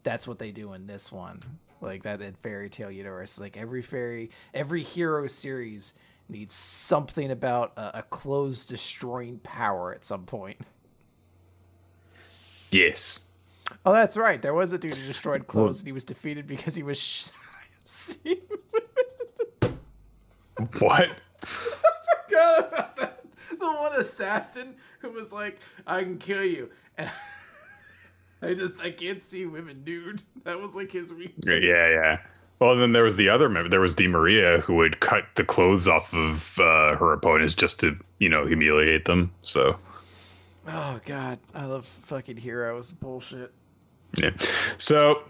That's 0.03 0.27
what 0.27 0.39
they 0.39 0.51
do 0.51 0.73
in 0.73 0.87
this 0.87 1.09
one. 1.09 1.39
Like 1.79 2.03
that 2.03 2.21
in 2.21 2.33
Fairy 2.43 2.69
Tail 2.69 2.91
universe. 2.91 3.39
Like 3.39 3.55
every 3.55 3.81
fairy, 3.81 4.29
every 4.53 4.83
Hiro 4.83 5.27
series 5.27 5.93
needs 6.31 6.55
something 6.55 7.29
about 7.31 7.73
a, 7.77 7.99
a 7.99 8.03
clothes 8.03 8.65
destroying 8.65 9.39
power 9.39 9.93
at 9.93 10.05
some 10.05 10.25
point. 10.25 10.57
Yes. 12.71 13.19
Oh, 13.85 13.93
that's 13.93 14.17
right. 14.17 14.41
There 14.41 14.53
was 14.53 14.73
a 14.73 14.77
dude 14.77 14.95
who 14.95 15.07
destroyed 15.07 15.47
clothes, 15.47 15.79
and 15.79 15.87
he 15.87 15.91
was 15.91 16.03
defeated 16.03 16.47
because 16.47 16.75
he 16.75 16.83
was. 16.83 16.97
Sh- 17.85 18.25
What? 20.79 21.09
forgot 21.41 22.67
about 22.67 22.95
that. 22.97 23.25
The 23.49 23.65
one 23.71 23.93
assassin 23.95 24.75
who 24.99 25.11
was 25.11 25.33
like, 25.33 25.59
"I 25.87 26.03
can 26.03 26.17
kill 26.17 26.43
you," 26.43 26.69
and 26.97 27.09
I 28.41 28.53
just 28.53 28.79
I 28.79 28.91
can't 28.91 29.23
see 29.23 29.45
women 29.45 29.83
nude. 29.85 30.23
That 30.43 30.59
was 30.59 30.75
like 30.75 30.91
his 30.91 31.13
weakness. 31.13 31.45
Yeah, 31.61 31.89
yeah. 31.89 32.19
Well, 32.61 32.75
then 32.75 32.93
there 32.93 33.03
was 33.03 33.15
the 33.15 33.27
other 33.27 33.49
member. 33.49 33.67
There 33.69 33.81
was 33.81 33.95
Dimaria 33.95 34.59
who 34.59 34.75
would 34.75 34.99
cut 34.99 35.25
the 35.33 35.43
clothes 35.43 35.87
off 35.87 36.13
of 36.13 36.59
uh, 36.59 36.95
her 36.95 37.11
opponents 37.11 37.55
just 37.55 37.79
to, 37.79 37.97
you 38.19 38.29
know, 38.29 38.45
humiliate 38.45 39.05
them. 39.05 39.31
So, 39.41 39.77
Oh 40.67 40.99
god, 41.07 41.39
I 41.55 41.65
love 41.65 41.87
fucking 42.03 42.37
Hiro's. 42.37 42.91
Bullshit. 42.91 43.51
yeah. 44.17 44.29
So, 44.77 45.23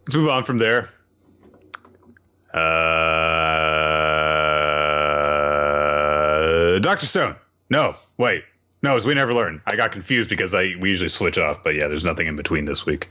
let's 0.00 0.16
move 0.16 0.26
on 0.28 0.42
from 0.42 0.58
there. 0.58 0.88
Uh, 2.52 2.58
Doctor 6.80 7.06
Stone. 7.06 7.36
No, 7.70 7.94
wait. 8.18 8.42
No, 8.82 8.96
it's 8.96 9.06
We 9.06 9.14
Never 9.14 9.32
Learn. 9.32 9.62
I 9.68 9.76
got 9.76 9.92
confused 9.92 10.28
because 10.28 10.52
I 10.52 10.74
we 10.80 10.88
usually 10.88 11.10
switch 11.10 11.38
off, 11.38 11.62
but 11.62 11.76
yeah, 11.76 11.86
there's 11.86 12.04
nothing 12.04 12.26
in 12.26 12.34
between 12.34 12.64
this 12.64 12.84
week. 12.84 13.08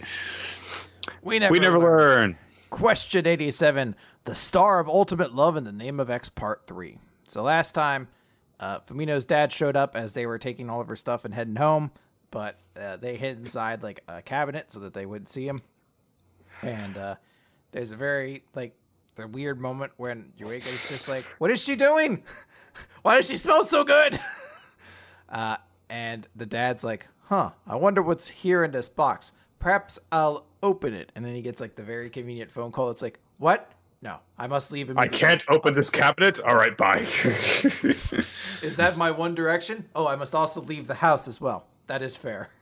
We 1.22 1.40
never. 1.40 1.54
We 1.54 1.60
never 1.60 1.80
learn. 1.80 2.38
Question 2.70 3.26
eighty-seven: 3.26 3.96
The 4.26 4.36
star 4.36 4.80
of 4.80 4.88
ultimate 4.88 5.34
love 5.34 5.58
in 5.58 5.64
the 5.64 5.72
name 5.72 6.00
of 6.00 6.10
X 6.10 6.30
Part 6.30 6.64
Three. 6.68 7.00
So 7.28 7.44
last 7.44 7.74
time, 7.74 8.08
uh, 8.60 8.80
dad 9.28 9.52
showed 9.52 9.76
up 9.76 9.96
as 9.96 10.14
they 10.14 10.26
were 10.26 10.38
taking 10.38 10.70
all 10.70 10.82
of 10.82 10.88
her 10.88 10.96
stuff 10.96 11.26
and 11.26 11.34
heading 11.34 11.56
home. 11.56 11.92
but 12.32 12.60
uh, 12.80 12.98
they 12.98 13.16
hid 13.16 13.40
inside 13.40 13.82
like 13.84 14.02
a 14.08 14.22
cabinet 14.22 14.72
so 14.72 14.80
that 14.82 14.94
they 14.94 15.06
wouldn't 15.06 15.30
see 15.30 15.48
him. 15.48 15.62
And 16.62 16.98
uh, 16.98 17.16
there's 17.72 17.92
a 17.92 17.96
very 17.96 18.44
like 18.54 18.76
the 19.16 19.28
weird 19.28 19.60
moment 19.60 19.92
when 19.98 20.32
Eureka 20.38 20.70
is 20.70 20.88
just 20.90 21.10
like, 21.10 21.26
"What 21.40 21.52
is 21.52 21.62
she 21.62 21.76
doing? 21.76 22.24
Why 23.02 23.18
does 23.18 23.28
she 23.28 23.38
smell 23.38 23.64
so 23.64 23.84
good?" 23.84 24.20
uh, 25.30 25.58
and 25.90 26.28
the 26.36 26.46
dad's 26.46 26.84
like, 26.84 27.08
"Huh? 27.26 27.52
I 27.66 27.76
wonder 27.76 28.02
what's 28.02 28.28
here 28.28 28.64
in 28.64 28.72
this 28.72 28.90
box. 28.90 29.32
Perhaps 29.60 30.00
I'll 30.12 30.46
open 30.64 30.94
it." 30.94 31.12
And 31.16 31.24
then 31.26 31.36
he 31.36 31.42
gets 31.42 31.62
like 31.62 31.76
the 31.76 31.84
very 31.84 32.10
convenient 32.10 32.52
phone 32.52 32.72
call. 32.72 32.90
It's 32.92 33.02
like, 33.02 33.20
"What? 33.38 33.72
No, 34.02 34.18
I 34.38 34.48
must 34.48 34.72
leave." 34.72 34.96
I 34.98 35.08
can't 35.08 35.44
open 35.50 35.74
this 35.74 35.90
cabinet. 35.90 36.40
All 36.40 36.56
right, 36.56 36.76
bye. 36.78 37.00
is 37.24 38.76
that 38.78 38.96
my 38.98 39.12
one 39.12 39.36
direction? 39.36 39.86
Oh, 39.96 40.08
I 40.08 40.16
must 40.16 40.34
also 40.34 40.62
leave 40.62 40.88
the 40.88 40.96
house 40.96 41.28
as 41.28 41.40
well. 41.42 41.66
That 41.88 42.02
is 42.02 42.16
fair. 42.16 42.50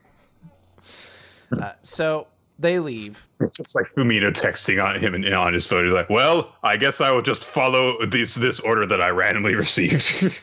Uh, 1.61 1.71
so 1.81 2.27
they 2.59 2.79
leave. 2.79 3.25
It's 3.39 3.51
just 3.51 3.75
like 3.75 3.85
Fumino 3.85 4.29
texting 4.31 4.83
on 4.83 4.99
him 4.99 5.13
and 5.13 5.25
on 5.33 5.53
his 5.53 5.65
phone. 5.65 5.85
He's 5.85 5.93
like, 5.93 6.09
"Well, 6.09 6.53
I 6.63 6.75
guess 6.75 6.99
I 7.01 7.11
will 7.11 7.21
just 7.21 7.43
follow 7.43 8.05
this 8.05 8.35
this 8.35 8.59
order 8.59 8.85
that 8.87 9.01
I 9.01 9.09
randomly 9.09 9.55
received. 9.65 10.37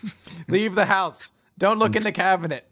leave 0.49 0.75
the 0.75 0.87
house. 0.87 1.33
Don't 1.59 1.79
look 1.79 1.97
in 1.97 2.03
the 2.03 2.13
cabinet. 2.13 2.67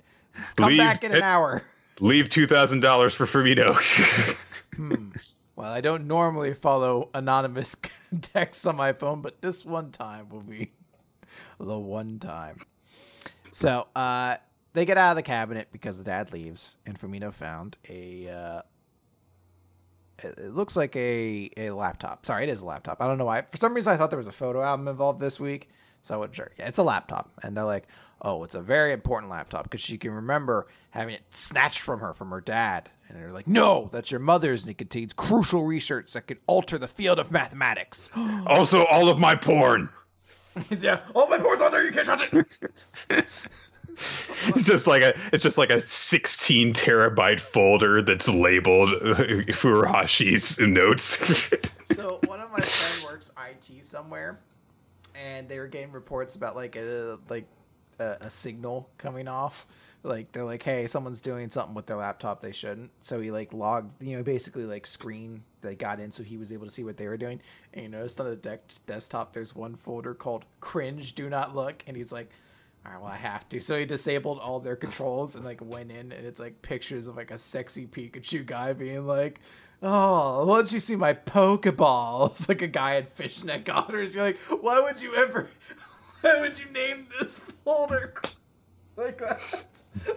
Come 0.56 0.68
leave, 0.68 0.78
back 0.78 1.04
in 1.04 1.12
an 1.12 1.22
hour. 1.22 1.62
Leave 2.01 2.28
two 2.28 2.47
thousand 2.47 2.80
dollars 2.80 3.14
for 3.14 3.26
Fumino." 3.26 3.74
hmm. 4.76 5.11
Well, 5.55 5.70
I 5.70 5.80
don't 5.80 6.07
normally 6.07 6.55
follow 6.55 7.11
anonymous 7.14 7.76
texts 8.22 8.64
on 8.66 8.76
my 8.76 8.93
phone, 8.93 9.20
but 9.20 9.40
this 9.43 9.64
one 9.64 9.90
time 9.90 10.28
will 10.30 10.40
be 10.40 10.72
the 11.61 11.78
one 11.78 12.18
time. 12.18 12.61
So, 13.51 13.86
uh, 13.95 14.36
they 14.72 14.86
get 14.86 14.97
out 14.97 15.11
of 15.11 15.16
the 15.16 15.22
cabinet 15.22 15.68
because 15.70 15.99
the 15.99 16.05
dad 16.05 16.32
leaves, 16.32 16.78
and 16.86 16.99
Fumino 16.99 17.32
found 17.32 17.76
a 17.88 18.28
uh, 18.28 18.62
it 20.24 20.53
looks 20.53 20.76
like 20.76 20.95
a, 20.97 21.51
a 21.57 21.70
laptop. 21.70 22.26
Sorry, 22.26 22.45
it 22.45 22.49
is 22.49 22.61
a 22.61 22.64
laptop. 22.64 23.01
I 23.01 23.07
don't 23.07 23.18
know 23.18 23.24
why. 23.24 23.43
For 23.43 23.57
some 23.57 23.74
reason, 23.74 23.93
I 23.93 23.97
thought 23.97 24.11
there 24.11 24.18
was 24.18 24.28
a 24.28 24.32
photo 24.32 24.62
album 24.62 24.88
involved 24.88 25.20
this 25.20 25.40
week. 25.40 25.68
So 26.03 26.14
I 26.14 26.18
wasn't 26.18 26.36
sure. 26.36 26.51
Yeah, 26.59 26.68
it's 26.68 26.78
a 26.78 26.82
laptop. 26.82 27.30
And 27.43 27.57
they're 27.57 27.64
like, 27.64 27.86
oh, 28.22 28.44
it's 28.44 28.54
a 28.54 28.60
very 28.60 28.92
important 28.92 29.30
laptop 29.30 29.64
because 29.64 29.80
she 29.80 29.98
can 29.98 30.12
remember 30.12 30.68
having 30.90 31.14
it 31.14 31.22
snatched 31.30 31.80
from 31.80 32.00
her 32.00 32.14
from 32.14 32.30
her 32.30 32.40
dad. 32.40 32.88
And 33.08 33.18
they're 33.20 33.32
like, 33.32 33.46
no, 33.46 33.90
that's 33.92 34.10
your 34.10 34.20
mother's 34.20 34.62
and 34.62 34.70
it 34.70 34.78
contains 34.78 35.12
crucial 35.12 35.64
research 35.64 36.12
that 36.12 36.26
could 36.26 36.38
alter 36.46 36.78
the 36.78 36.88
field 36.88 37.18
of 37.18 37.30
mathematics. 37.30 38.10
also, 38.46 38.84
all 38.86 39.08
of 39.08 39.18
my 39.18 39.34
porn. 39.34 39.88
yeah, 40.80 41.00
all 41.14 41.28
my 41.28 41.38
porn's 41.38 41.60
on 41.60 41.72
there. 41.72 41.84
You 41.84 41.92
can't 41.92 42.06
touch 42.06 42.32
it. 42.32 43.26
it's 44.46 44.62
just 44.62 44.86
like 44.86 45.02
a 45.02 45.14
it's 45.32 45.42
just 45.42 45.58
like 45.58 45.70
a 45.70 45.80
16 45.80 46.72
terabyte 46.74 47.40
folder 47.40 48.02
that's 48.02 48.28
labeled 48.28 48.88
Furuhashi's 49.00 50.58
notes. 50.60 51.18
so 51.94 52.18
one 52.26 52.40
of 52.40 52.50
my 52.50 52.60
friends 52.60 53.04
works 53.04 53.32
IT 53.48 53.84
somewhere, 53.84 54.38
and 55.14 55.48
they 55.48 55.58
were 55.58 55.68
getting 55.68 55.92
reports 55.92 56.36
about 56.36 56.54
like 56.54 56.76
a 56.76 57.18
like 57.28 57.46
a, 57.99 58.16
a 58.22 58.30
signal 58.30 58.88
coming 58.99 59.28
off. 59.28 59.66
Like 60.05 60.32
they're 60.32 60.45
like, 60.45 60.62
hey, 60.62 60.86
someone's 60.86 61.20
doing 61.20 61.51
something 61.51 61.74
with 61.74 61.86
their 61.86 61.99
laptop 61.99 62.40
they 62.40 62.53
shouldn't. 62.53 62.90
So 63.01 63.20
he 63.20 63.30
like 63.30 63.53
logged, 63.53 64.03
you 64.03 64.16
know, 64.16 64.22
basically 64.22 64.64
like 64.64 64.86
screen 64.86 65.43
they 65.61 65.76
got 65.76 66.01
in 66.01 66.11
so 66.11 66.24
he 66.24 66.36
was 66.36 66.53
able 66.53 66.66
to 66.66 66.72
see 66.72 66.82
what 66.82 66.97
they 66.97 67.07
were 67.07 67.16
doing. 67.16 67.40
And 67.72 67.84
you 67.84 67.88
noticed 67.88 68.20
on 68.20 68.28
the 68.28 68.36
de- 68.36 68.59
desktop 68.86 69.32
there's 69.32 69.55
one 69.55 69.76
folder 69.76 70.14
called 70.14 70.45
"Cringe, 70.61 71.14
Do 71.14 71.28
Not 71.28 71.55
Look," 71.55 71.84
and 71.86 71.97
he's 71.97 72.11
like 72.11 72.30
all 72.84 72.93
right, 72.93 73.01
well, 73.01 73.12
I 73.12 73.16
have 73.16 73.49
to. 73.51 73.61
So 73.61 73.78
he 73.78 73.84
disabled 73.84 74.40
all 74.40 74.59
their 74.59 74.74
controls 74.74 75.36
and 75.36 75.45
like 75.45 75.61
went 75.62 75.93
in, 75.93 76.11
and 76.11 76.26
it's 76.26 76.40
like 76.40 76.61
pictures 76.62 77.07
of 77.07 77.16
like 77.16 77.30
a 77.30 77.38
sexy 77.38 77.86
Pikachu 77.86 78.45
guy 78.45 78.72
being 78.72 79.07
like, 79.07 79.40
"Oh, 79.82 80.45
why 80.47 80.57
don't 80.57 80.72
you 80.72 80.80
see 80.80 80.97
my 80.97 81.14
Pokeball?" 81.14 82.32
Like 82.49 82.62
a 82.62 82.66
guy 82.66 82.97
at 82.97 83.14
fishnet 83.16 83.64
garters. 83.66 84.14
You're 84.14 84.24
like, 84.24 84.38
why 84.61 84.80
would 84.80 85.01
you 85.01 85.14
ever? 85.14 85.49
Why 86.22 86.40
would 86.40 86.58
you 86.58 86.70
name 86.70 87.06
this 87.20 87.38
folder 87.64 88.14
like 88.96 89.18
that? 89.18 89.40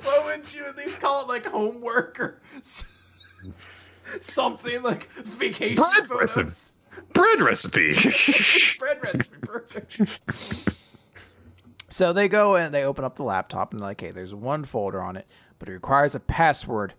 Why 0.04 0.22
wouldn't 0.24 0.56
you 0.56 0.66
at 0.66 0.78
least 0.78 1.02
call 1.02 1.24
it 1.24 1.28
like 1.28 1.46
homework 1.46 2.20
or 2.20 2.42
something 4.22 4.82
like 4.82 5.12
vacation 5.12 5.76
bread 5.76 6.08
photos? 6.08 6.38
Recipe. 6.38 6.72
Bread 7.14 7.42
recipe. 7.42 7.94
bread 8.80 9.04
recipe, 9.04 9.38
perfect. 9.42 10.20
So 11.90 12.14
they 12.14 12.28
go 12.28 12.56
and 12.56 12.74
they 12.74 12.84
open 12.84 13.04
up 13.06 13.16
the 13.16 13.24
laptop 13.24 13.72
and 13.72 13.80
they're 13.80 13.88
like, 13.88 14.02
hey, 14.02 14.12
there's 14.12 14.36
one 14.36 14.66
folder 14.66 15.02
on 15.02 15.18
it, 15.18 15.28
but 15.60 15.70
it 15.70 15.74
requires 15.74 16.16
a 16.16 16.20
password 16.20 16.94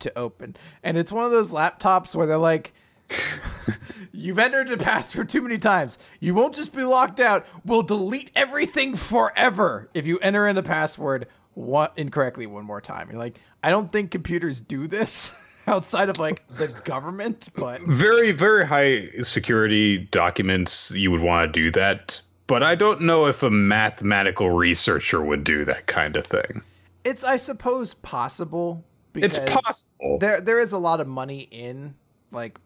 to 0.00 0.18
open. 0.18 0.56
And 0.82 0.96
it's 0.96 1.12
one 1.12 1.24
of 1.24 1.30
those 1.30 1.52
laptops 1.52 2.14
where 2.14 2.26
they're 2.26 2.38
like, 2.38 2.72
You've 4.12 4.38
entered 4.38 4.70
a 4.70 4.76
password 4.76 5.28
too 5.28 5.42
many 5.42 5.58
times. 5.58 5.98
You 6.20 6.34
won't 6.34 6.54
just 6.54 6.74
be 6.74 6.84
locked 6.84 7.20
out. 7.20 7.46
We'll 7.64 7.82
delete 7.82 8.30
everything 8.34 8.96
forever 8.96 9.88
if 9.94 10.06
you 10.06 10.18
enter 10.18 10.46
in 10.46 10.56
the 10.56 10.62
password 10.62 11.28
one, 11.54 11.90
incorrectly 11.96 12.46
one 12.46 12.64
more 12.64 12.80
time. 12.80 13.10
You're 13.10 13.18
like, 13.18 13.38
I 13.62 13.70
don't 13.70 13.90
think 13.90 14.10
computers 14.10 14.60
do 14.60 14.86
this 14.86 15.36
outside 15.66 16.08
of 16.08 16.18
like 16.18 16.46
the 16.48 16.68
government, 16.84 17.48
but 17.54 17.80
very, 17.82 18.32
very 18.32 18.66
high 18.66 19.08
security 19.22 19.98
documents, 19.98 20.90
you 20.92 21.10
would 21.10 21.22
want 21.22 21.52
to 21.52 21.60
do 21.60 21.70
that 21.72 22.20
but 22.52 22.62
I 22.62 22.74
don't 22.74 23.00
know 23.00 23.24
if 23.26 23.42
a 23.42 23.50
mathematical 23.50 24.50
researcher 24.50 25.22
would 25.22 25.42
do 25.42 25.64
that 25.64 25.86
kind 25.86 26.16
of 26.16 26.26
thing. 26.26 26.60
It's, 27.02 27.24
I 27.24 27.36
suppose, 27.36 27.94
possible. 27.94 28.84
It's 29.14 29.38
possible. 29.38 30.18
There, 30.18 30.38
there 30.38 30.60
is 30.60 30.72
a 30.72 30.78
lot 30.78 31.00
of 31.00 31.06
money 31.06 31.48
in 31.50 31.94
like 32.30 32.58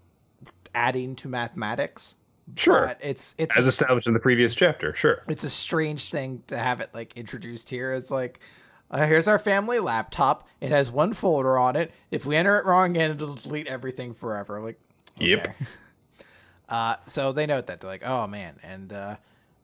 adding 0.76 1.16
to 1.16 1.28
mathematics. 1.28 2.14
Sure, 2.54 2.94
it's 3.00 3.34
it's 3.38 3.56
as 3.56 3.66
a, 3.66 3.70
established 3.70 4.06
in 4.06 4.14
the 4.14 4.20
previous 4.20 4.54
chapter. 4.54 4.94
Sure, 4.94 5.22
it's 5.26 5.42
a 5.42 5.50
strange 5.50 6.10
thing 6.10 6.44
to 6.46 6.56
have 6.56 6.80
it 6.80 6.90
like 6.94 7.16
introduced 7.16 7.68
here. 7.68 7.92
It's 7.92 8.12
like 8.12 8.38
uh, 8.90 9.04
here's 9.04 9.26
our 9.26 9.38
family 9.38 9.80
laptop. 9.80 10.46
It 10.60 10.70
has 10.70 10.88
one 10.88 11.12
folder 11.12 11.58
on 11.58 11.74
it. 11.74 11.92
If 12.12 12.24
we 12.24 12.36
enter 12.36 12.56
it 12.58 12.64
wrong 12.64 12.92
again, 12.92 13.10
it'll 13.10 13.34
delete 13.34 13.66
everything 13.66 14.14
forever. 14.14 14.60
Like, 14.60 14.78
okay. 15.16 15.26
yep. 15.26 15.56
Uh, 16.68 16.96
so 17.06 17.30
they 17.30 17.46
note 17.46 17.68
that 17.68 17.80
they're 17.80 17.88
like, 17.88 18.02
oh 18.04 18.26
man, 18.26 18.58
and 18.60 18.92
uh, 18.92 19.16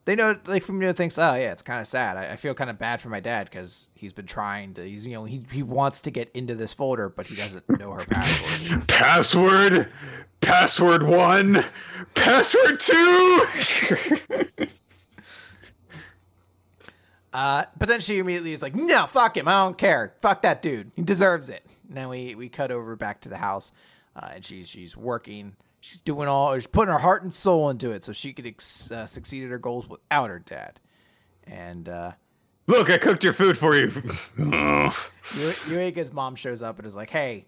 they 0.05 0.15
know 0.15 0.35
like 0.47 0.63
from 0.63 0.81
you 0.81 0.87
know 0.87 0.93
thinks 0.93 1.17
oh 1.17 1.35
yeah 1.35 1.51
it's 1.51 1.61
kind 1.61 1.79
of 1.79 1.87
sad. 1.87 2.17
I, 2.17 2.33
I 2.33 2.35
feel 2.35 2.53
kind 2.53 2.69
of 2.69 2.77
bad 2.77 3.01
for 3.01 3.09
my 3.09 3.19
dad 3.19 3.49
because 3.49 3.91
he's 3.95 4.13
been 4.13 4.25
trying 4.25 4.73
to 4.75 4.83
he's 4.83 5.05
you 5.05 5.13
know 5.13 5.23
he, 5.23 5.45
he 5.51 5.63
wants 5.63 6.01
to 6.01 6.11
get 6.11 6.29
into 6.33 6.55
this 6.55 6.73
folder 6.73 7.09
but 7.09 7.25
he 7.25 7.35
doesn't 7.35 7.67
know 7.69 7.91
her 7.91 8.05
password. 8.05 8.87
Password? 8.87 9.89
Password 10.41 11.03
one? 11.03 11.63
Password 12.15 12.79
two? 12.79 13.45
Uh 17.33 17.65
but 17.79 17.89
then 17.89 17.99
she 17.99 18.19
immediately 18.19 18.53
is 18.53 18.61
like 18.61 18.75
no 18.75 19.07
fuck 19.07 19.35
him. 19.35 19.47
I 19.47 19.63
don't 19.63 19.75
care. 19.75 20.13
Fuck 20.21 20.43
that 20.43 20.61
dude. 20.61 20.91
He 20.95 21.01
deserves 21.01 21.49
it. 21.49 21.65
And 21.87 21.97
then 21.97 22.07
we 22.07 22.35
we 22.35 22.47
cut 22.47 22.69
over 22.69 22.95
back 22.95 23.21
to 23.21 23.29
the 23.29 23.37
house 23.37 23.71
uh, 24.15 24.29
and 24.35 24.45
she's 24.45 24.67
she's 24.69 24.95
working 24.95 25.55
she's 25.83 25.99
doing 25.99 26.29
all 26.29 26.55
she's 26.55 26.65
putting 26.65 26.93
her 26.93 26.99
heart 26.99 27.23
and 27.23 27.33
soul 27.33 27.69
into 27.69 27.91
it 27.91 28.05
so 28.05 28.13
she 28.13 28.31
could 28.31 28.47
ex- 28.47 28.89
uh, 28.89 29.05
succeed 29.05 29.43
at 29.43 29.49
her 29.49 29.59
goals 29.59 29.87
without 29.87 30.29
her 30.29 30.39
dad. 30.39 30.79
And 31.45 31.89
uh 31.89 32.13
look 32.67 32.89
i 32.89 32.97
cooked 32.97 33.23
your 33.23 33.33
food 33.33 33.57
for 33.57 33.75
you. 33.75 33.87
Yuiga's 34.37 36.13
mom 36.13 36.35
shows 36.35 36.63
up 36.63 36.77
and 36.77 36.87
is 36.87 36.95
like 36.95 37.09
hey 37.09 37.45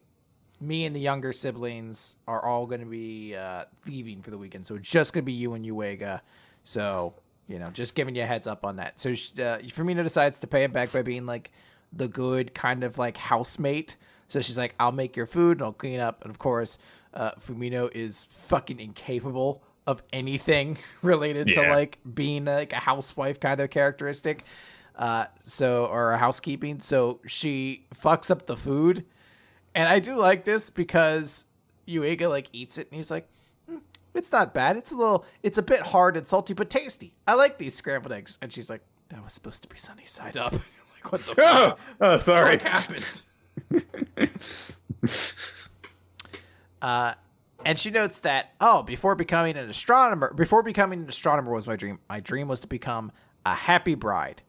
me 0.59 0.85
and 0.85 0.93
the 0.95 0.99
younger 0.99 1.31
siblings 1.31 2.17
are 2.27 2.45
all 2.45 2.65
going 2.65 2.79
to 2.79 2.85
be 2.85 3.35
uh, 3.35 3.65
leaving 3.85 4.21
for 4.21 4.31
the 4.31 4.37
weekend. 4.37 4.65
So 4.65 4.75
it's 4.75 4.89
just 4.89 5.11
going 5.11 5.21
to 5.21 5.25
be 5.25 5.33
you 5.33 5.53
and 5.53 5.65
Yuiga. 5.65 6.21
So 6.63 7.13
you 7.47 7.59
know 7.59 7.69
just 7.69 7.95
giving 7.95 8.15
you 8.15 8.23
a 8.23 8.25
heads 8.25 8.47
up 8.47 8.65
on 8.65 8.75
that. 8.77 8.99
So 8.99 9.15
she, 9.15 9.31
uh, 9.41 9.59
Fumino 9.59 10.03
decides 10.03 10.39
to 10.41 10.47
pay 10.47 10.63
him 10.63 10.71
back 10.71 10.91
by 10.91 11.03
being 11.03 11.25
like 11.25 11.51
the 11.93 12.09
good 12.09 12.53
kind 12.53 12.83
of 12.83 12.97
like 12.97 13.15
housemate. 13.15 13.95
So 14.27 14.41
she's 14.41 14.57
like 14.57 14.75
i'll 14.79 14.91
make 14.91 15.15
your 15.15 15.27
food 15.27 15.59
and 15.59 15.61
i'll 15.61 15.73
clean 15.73 16.01
up. 16.01 16.21
And 16.23 16.31
of 16.31 16.39
course 16.39 16.79
uh, 17.15 17.31
Fumino 17.39 17.89
is 17.93 18.27
fucking 18.29 18.79
incapable 18.79 19.63
of 19.87 20.01
anything 20.11 20.77
related 21.01 21.49
yeah. 21.49 21.63
to 21.63 21.69
like 21.69 21.99
being 22.13 22.45
like 22.45 22.73
a 22.73 22.77
housewife 22.77 23.39
kind 23.39 23.59
of 23.59 23.69
characteristic. 23.69 24.43
Uh, 24.95 25.25
so 25.43 25.85
or 25.87 26.13
a 26.13 26.17
housekeeping. 26.17 26.79
So 26.79 27.19
she 27.27 27.85
fucks 27.93 28.31
up 28.31 28.45
the 28.45 28.55
food, 28.55 29.05
and 29.73 29.89
I 29.89 29.99
do 29.99 30.15
like 30.15 30.45
this 30.45 30.69
because 30.69 31.43
Yuiga 31.85 32.29
like 32.29 32.47
eats 32.53 32.77
it 32.77 32.87
and 32.89 32.95
he's 32.95 33.11
like, 33.11 33.27
mm, 33.69 33.81
"It's 34.13 34.31
not 34.31 34.53
bad. 34.53 34.77
It's 34.77 34.93
a 34.93 34.95
little. 34.95 35.25
It's 35.43 35.57
a 35.57 35.61
bit 35.61 35.81
hard 35.81 36.15
and 36.15 36.25
salty, 36.25 36.53
but 36.53 36.69
tasty. 36.69 37.13
I 37.27 37.33
like 37.33 37.57
these 37.57 37.75
scrambled 37.75 38.13
eggs." 38.13 38.39
And 38.41 38.53
she's 38.53 38.69
like, 38.69 38.81
"That 39.09 39.21
was 39.21 39.33
supposed 39.33 39.63
to 39.63 39.67
be 39.67 39.75
sunny 39.75 40.05
side 40.05 40.37
up." 40.37 40.53
like 40.53 41.11
what 41.11 41.25
the? 41.25 41.31
Oh, 41.31 41.35
fuck? 41.43 41.79
oh 41.99 42.17
sorry. 42.17 42.57
What 42.57 42.61
happened? 42.61 43.21
Uh, 46.81 47.13
and 47.63 47.79
she 47.79 47.89
notes 47.89 48.19
that 48.21 48.53
oh, 48.59 48.83
before 48.83 49.15
becoming 49.15 49.57
an 49.57 49.69
astronomer, 49.69 50.33
before 50.33 50.63
becoming 50.63 51.01
an 51.01 51.09
astronomer 51.09 51.51
was 51.51 51.67
my 51.67 51.75
dream. 51.75 51.99
My 52.09 52.19
dream 52.19 52.47
was 52.47 52.59
to 52.61 52.67
become 52.67 53.11
a 53.45 53.53
happy 53.53 53.95
bride. 53.95 54.41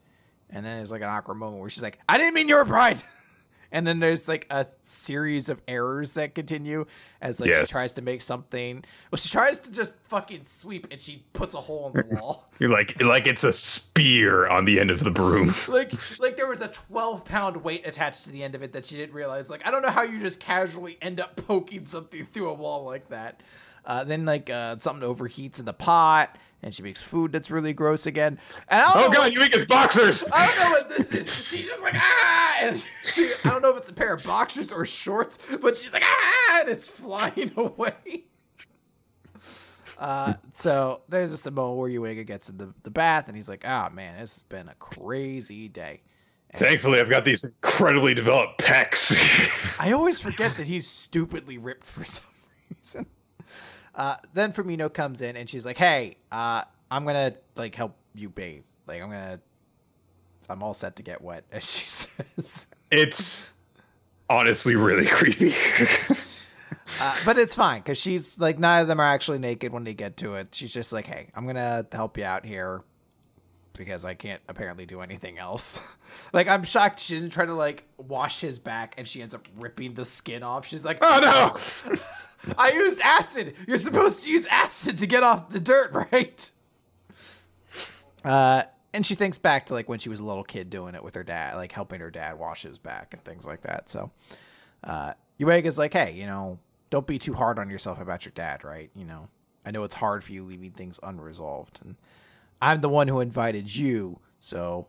And 0.49 0.65
then 0.65 0.79
it's 0.79 0.91
like 0.91 1.01
an 1.01 1.09
awkward 1.09 1.35
moment 1.35 1.61
where 1.61 1.69
she's 1.69 1.83
like, 1.83 1.99
"I 2.07 2.17
didn't 2.17 2.33
mean 2.33 2.47
you're 2.47 2.61
a 2.61 2.65
bride. 2.65 3.01
and 3.71 3.85
then 3.85 3.99
there's 3.99 4.27
like 4.27 4.45
a 4.49 4.67
series 4.83 5.49
of 5.49 5.61
errors 5.67 6.13
that 6.13 6.35
continue 6.35 6.85
as 7.21 7.39
like 7.39 7.49
Yes. 7.49 7.67
she 7.67 7.73
tries 7.73 7.93
to 7.93 8.01
make 8.01 8.21
something. 8.21 8.83
Well, 9.11 9.17
she 9.17 9.29
tries 9.29 9.59
to 9.59 9.71
just 9.71 9.93
fucking 10.07 10.45
sweep, 10.45 10.87
and 10.91 11.01
she 11.01 11.25
puts 11.33 11.55
a 11.55 11.61
hole 11.61 11.91
in 11.93 12.07
the 12.09 12.15
wall. 12.15 12.49
You're 12.59 12.69
like 12.69 13.01
like 13.01 13.27
it's 13.27 13.43
a 13.43 13.51
spear 13.51 14.47
on 14.47 14.65
the 14.65 14.79
end 14.79 14.91
of 14.91 15.03
the 15.03 15.11
broom. 15.11 15.53
like 15.67 15.91
like 16.19 16.37
there 16.37 16.47
was 16.47 16.61
a 16.61 16.67
12 16.67 17.25
pound 17.25 17.63
weight 17.63 17.85
attached 17.87 18.23
to 18.25 18.31
the 18.31 18.43
end 18.43 18.55
of 18.55 18.63
it 18.63 18.73
that 18.73 18.85
she 18.85 18.95
didn't 18.95 19.13
realize 19.13 19.49
like 19.49 19.65
i 19.65 19.71
don't 19.71 19.81
know 19.81 19.89
how 19.89 20.01
you 20.01 20.19
just 20.19 20.39
casually 20.39 20.97
end 21.01 21.19
up 21.19 21.35
poking 21.35 21.85
something 21.85 22.25
through 22.31 22.49
a 22.49 22.53
wall 22.53 22.83
like 22.83 23.07
that 23.09 23.41
uh, 23.87 24.03
then 24.03 24.25
like 24.25 24.49
uh, 24.49 24.77
something 24.79 25.07
overheats 25.07 25.59
in 25.59 25.65
the 25.65 25.73
pot 25.73 26.37
and 26.61 26.73
she 26.73 26.83
makes 26.83 27.01
food 27.01 27.31
that's 27.31 27.49
really 27.49 27.73
gross 27.73 28.05
again 28.05 28.37
and 28.69 28.81
i 28.81 28.93
don't 28.93 29.03
Oh 29.03 29.11
god, 29.11 29.19
what, 29.19 29.33
you 29.33 29.39
make 29.39 29.55
us 29.55 29.65
boxers! 29.65 30.23
i 30.31 30.45
don't 30.45 30.59
know 30.59 30.71
what 30.71 30.89
this 30.89 31.11
is 31.11 31.33
she's 31.33 31.65
just 31.65 31.81
like 31.81 31.95
ah 31.95 32.55
and 32.61 32.83
she, 33.03 33.31
i 33.43 33.49
don't 33.49 33.61
know 33.61 33.71
if 33.71 33.77
it's 33.77 33.89
a 33.89 33.93
pair 33.93 34.13
of 34.13 34.23
boxers 34.23 34.71
or 34.71 34.85
shorts 34.85 35.39
but 35.61 35.75
she's 35.75 35.93
like 35.93 36.03
ah 36.05 36.59
and 36.61 36.69
it's 36.69 36.87
flying 36.87 37.51
away 37.57 38.25
uh, 39.99 40.33
so 40.53 41.01
there's 41.09 41.31
just 41.31 41.47
a 41.47 41.51
moment 41.51 41.79
where 41.79 41.89
Yuiga 41.89 42.23
gets 42.23 42.49
in 42.49 42.57
the, 42.57 42.71
the 42.83 42.91
bath 42.91 43.27
and 43.27 43.35
he's 43.35 43.49
like, 43.49 43.63
"Ah, 43.65 43.89
man, 43.91 44.19
this 44.19 44.35
has 44.35 44.43
been 44.43 44.69
a 44.69 44.75
crazy 44.75 45.67
day." 45.67 46.01
And 46.51 46.59
Thankfully, 46.59 46.99
I've 46.99 47.09
got 47.09 47.25
these 47.25 47.43
incredibly 47.43 48.13
developed 48.13 48.61
pecs. 48.61 49.79
I 49.79 49.93
always 49.93 50.19
forget 50.19 50.51
that 50.51 50.67
he's 50.67 50.87
stupidly 50.87 51.57
ripped 51.57 51.85
for 51.85 52.05
some 52.05 52.25
reason. 52.69 53.05
Uh, 53.97 54.15
then 54.33 54.53
Fumino 54.53 54.93
comes 54.93 55.21
in 55.21 55.35
and 55.35 55.49
she's 55.49 55.65
like, 55.65 55.77
"Hey, 55.77 56.17
uh, 56.31 56.63
I'm 56.91 57.03
gonna 57.03 57.33
like 57.55 57.73
help 57.73 57.95
you 58.13 58.29
bathe. 58.29 58.63
Like, 58.87 59.01
I'm 59.01 59.09
gonna, 59.09 59.39
I'm 60.47 60.61
all 60.61 60.75
set 60.75 60.95
to 60.97 61.03
get 61.03 61.21
wet," 61.21 61.43
as 61.51 61.69
she 61.69 61.87
says. 61.87 62.67
it's 62.91 63.51
honestly 64.29 64.75
really 64.75 65.07
creepy. 65.11 65.53
Uh, 67.01 67.15
but 67.25 67.37
it's 67.39 67.55
fine 67.55 67.79
because 67.81 67.97
she's 67.97 68.39
like, 68.39 68.59
neither 68.59 68.83
of 68.83 68.87
them 68.87 68.99
are 68.99 69.11
actually 69.13 69.39
naked 69.39 69.73
when 69.73 69.83
they 69.83 69.93
get 69.93 70.17
to 70.17 70.35
it. 70.35 70.49
She's 70.53 70.71
just 70.71 70.93
like, 70.93 71.07
"Hey, 71.07 71.29
I'm 71.33 71.47
gonna 71.47 71.85
help 71.91 72.17
you 72.17 72.23
out 72.23 72.45
here." 72.45 72.83
Because 73.77 74.05
I 74.05 74.13
can't 74.13 74.41
apparently 74.47 74.85
do 74.85 75.01
anything 75.01 75.37
else. 75.37 75.79
like 76.33 76.47
I'm 76.47 76.63
shocked 76.63 76.99
she 76.99 77.15
didn't 77.15 77.29
try 77.29 77.45
to 77.45 77.53
like 77.53 77.83
wash 77.97 78.41
his 78.41 78.59
back 78.59 78.95
and 78.97 79.07
she 79.07 79.21
ends 79.21 79.33
up 79.33 79.47
ripping 79.57 79.93
the 79.93 80.05
skin 80.05 80.43
off. 80.43 80.65
She's 80.65 80.83
like, 80.83 80.97
oh 81.01 81.19
no! 81.87 81.97
I 82.57 82.71
used 82.71 83.01
acid. 83.01 83.55
You're 83.67 83.77
supposed 83.77 84.23
to 84.23 84.29
use 84.29 84.47
acid 84.47 84.97
to 84.99 85.07
get 85.07 85.23
off 85.23 85.49
the 85.49 85.59
dirt, 85.59 85.91
right? 86.11 86.51
Uh, 88.23 88.63
and 88.93 89.05
she 89.05 89.15
thinks 89.15 89.37
back 89.37 89.67
to 89.67 89.73
like 89.73 89.89
when 89.89 89.99
she 89.99 90.09
was 90.09 90.19
a 90.19 90.23
little 90.25 90.43
kid 90.43 90.69
doing 90.69 90.95
it 90.95 91.03
with 91.03 91.15
her 91.15 91.23
dad, 91.23 91.55
like 91.55 91.71
helping 91.71 91.99
her 91.99 92.11
dad 92.11 92.39
wash 92.39 92.63
his 92.63 92.79
back 92.79 93.13
and 93.13 93.23
things 93.23 93.45
like 93.45 93.61
that. 93.61 93.89
So, 93.89 94.11
uh, 94.83 95.13
Yuiga's 95.39 95.77
like, 95.77 95.93
hey, 95.93 96.13
you 96.13 96.25
know, 96.25 96.59
don't 96.89 97.05
be 97.05 97.19
too 97.19 97.33
hard 97.33 97.59
on 97.59 97.69
yourself 97.69 97.99
about 97.99 98.25
your 98.25 98.31
dad, 98.33 98.63
right? 98.63 98.89
You 98.95 99.05
know, 99.05 99.27
I 99.65 99.71
know 99.71 99.83
it's 99.83 99.95
hard 99.95 100.23
for 100.23 100.31
you 100.31 100.43
leaving 100.43 100.71
things 100.71 100.99
unresolved, 101.03 101.81
and 101.83 101.95
I'm 102.61 102.81
the 102.81 102.89
one 102.89 103.07
who 103.07 103.19
invited 103.19 103.73
you, 103.73 104.19
so 104.39 104.87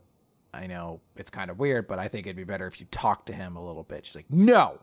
I 0.55 0.67
know 0.67 1.01
it's 1.17 1.31
kind 1.31 1.51
of 1.51 1.59
weird, 1.59 1.87
but 1.87 1.99
I 1.99 2.09
think 2.09 2.27
it'd 2.27 2.37
be 2.37 2.45
better 2.45 2.67
if 2.67 2.81
you 2.81 2.87
talk 2.91 3.27
to 3.27 3.33
him 3.33 3.57
a 3.57 3.65
little 3.65 3.83
bit. 3.83 4.07
She's 4.07 4.17
like, 4.17 4.31
no. 4.31 4.79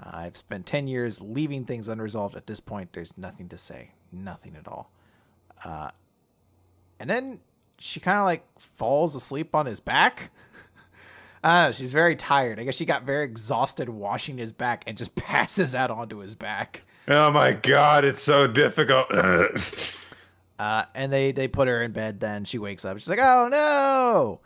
Uh, 0.00 0.10
I've 0.12 0.36
spent 0.36 0.66
10 0.66 0.88
years 0.88 1.20
leaving 1.20 1.64
things 1.64 1.88
unresolved. 1.88 2.36
At 2.36 2.46
this 2.46 2.60
point, 2.60 2.92
there's 2.92 3.16
nothing 3.18 3.48
to 3.50 3.58
say. 3.58 3.90
Nothing 4.12 4.56
at 4.56 4.66
all. 4.66 4.90
Uh, 5.64 5.90
and 7.00 7.08
then 7.10 7.40
she 7.78 8.00
kind 8.00 8.18
of 8.18 8.24
like 8.24 8.44
falls 8.58 9.14
asleep 9.14 9.54
on 9.54 9.66
his 9.66 9.80
back. 9.80 10.30
I. 11.44 11.70
She's 11.72 11.92
very 11.92 12.16
tired. 12.16 12.58
I 12.58 12.64
guess 12.64 12.74
she 12.76 12.84
got 12.84 13.04
very 13.04 13.24
exhausted 13.24 13.88
washing 13.88 14.38
his 14.38 14.52
back 14.52 14.84
and 14.86 14.96
just 14.96 15.14
passes 15.16 15.74
out 15.74 15.90
onto 15.90 16.18
his 16.18 16.34
back. 16.34 16.84
Oh 17.08 17.30
my 17.30 17.52
god, 17.52 18.04
it's 18.04 18.22
so 18.22 18.46
difficult. 18.46 19.06
Uh, 20.58 20.84
and 20.94 21.12
they, 21.12 21.32
they 21.32 21.48
put 21.48 21.68
her 21.68 21.82
in 21.82 21.92
bed. 21.92 22.20
Then 22.20 22.44
she 22.44 22.58
wakes 22.58 22.84
up. 22.84 22.98
She's 22.98 23.08
like, 23.08 23.20
oh 23.20 23.48
no. 23.48 24.40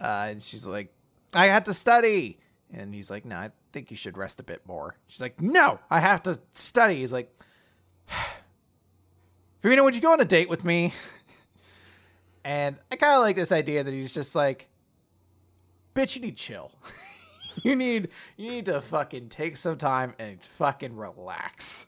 Uh, 0.00 0.26
and 0.30 0.42
she's 0.42 0.66
like, 0.66 0.92
I 1.34 1.46
had 1.46 1.64
to 1.66 1.74
study. 1.74 2.38
And 2.72 2.94
he's 2.94 3.10
like, 3.10 3.24
no, 3.24 3.36
I 3.36 3.50
think 3.72 3.90
you 3.90 3.96
should 3.96 4.16
rest 4.16 4.40
a 4.40 4.42
bit 4.42 4.66
more. 4.66 4.96
She's 5.06 5.20
like, 5.20 5.40
no, 5.40 5.78
I 5.90 6.00
have 6.00 6.22
to 6.24 6.38
study. 6.54 6.96
He's 6.96 7.12
like, 7.12 7.32
Farina, 9.62 9.84
would 9.84 9.94
you 9.94 10.00
go 10.00 10.12
on 10.12 10.20
a 10.20 10.24
date 10.24 10.48
with 10.48 10.64
me? 10.64 10.92
And 12.44 12.76
I 12.90 12.96
kind 12.96 13.14
of 13.14 13.20
like 13.20 13.36
this 13.36 13.52
idea 13.52 13.84
that 13.84 13.92
he's 13.92 14.12
just 14.12 14.34
like, 14.34 14.68
bitch, 15.94 16.16
you 16.16 16.22
need 16.22 16.36
chill. 16.36 16.72
you 17.62 17.76
need 17.76 18.08
you 18.36 18.50
need 18.50 18.66
to 18.66 18.80
fucking 18.80 19.28
take 19.28 19.56
some 19.56 19.78
time 19.78 20.14
and 20.18 20.42
fucking 20.58 20.96
relax. 20.96 21.86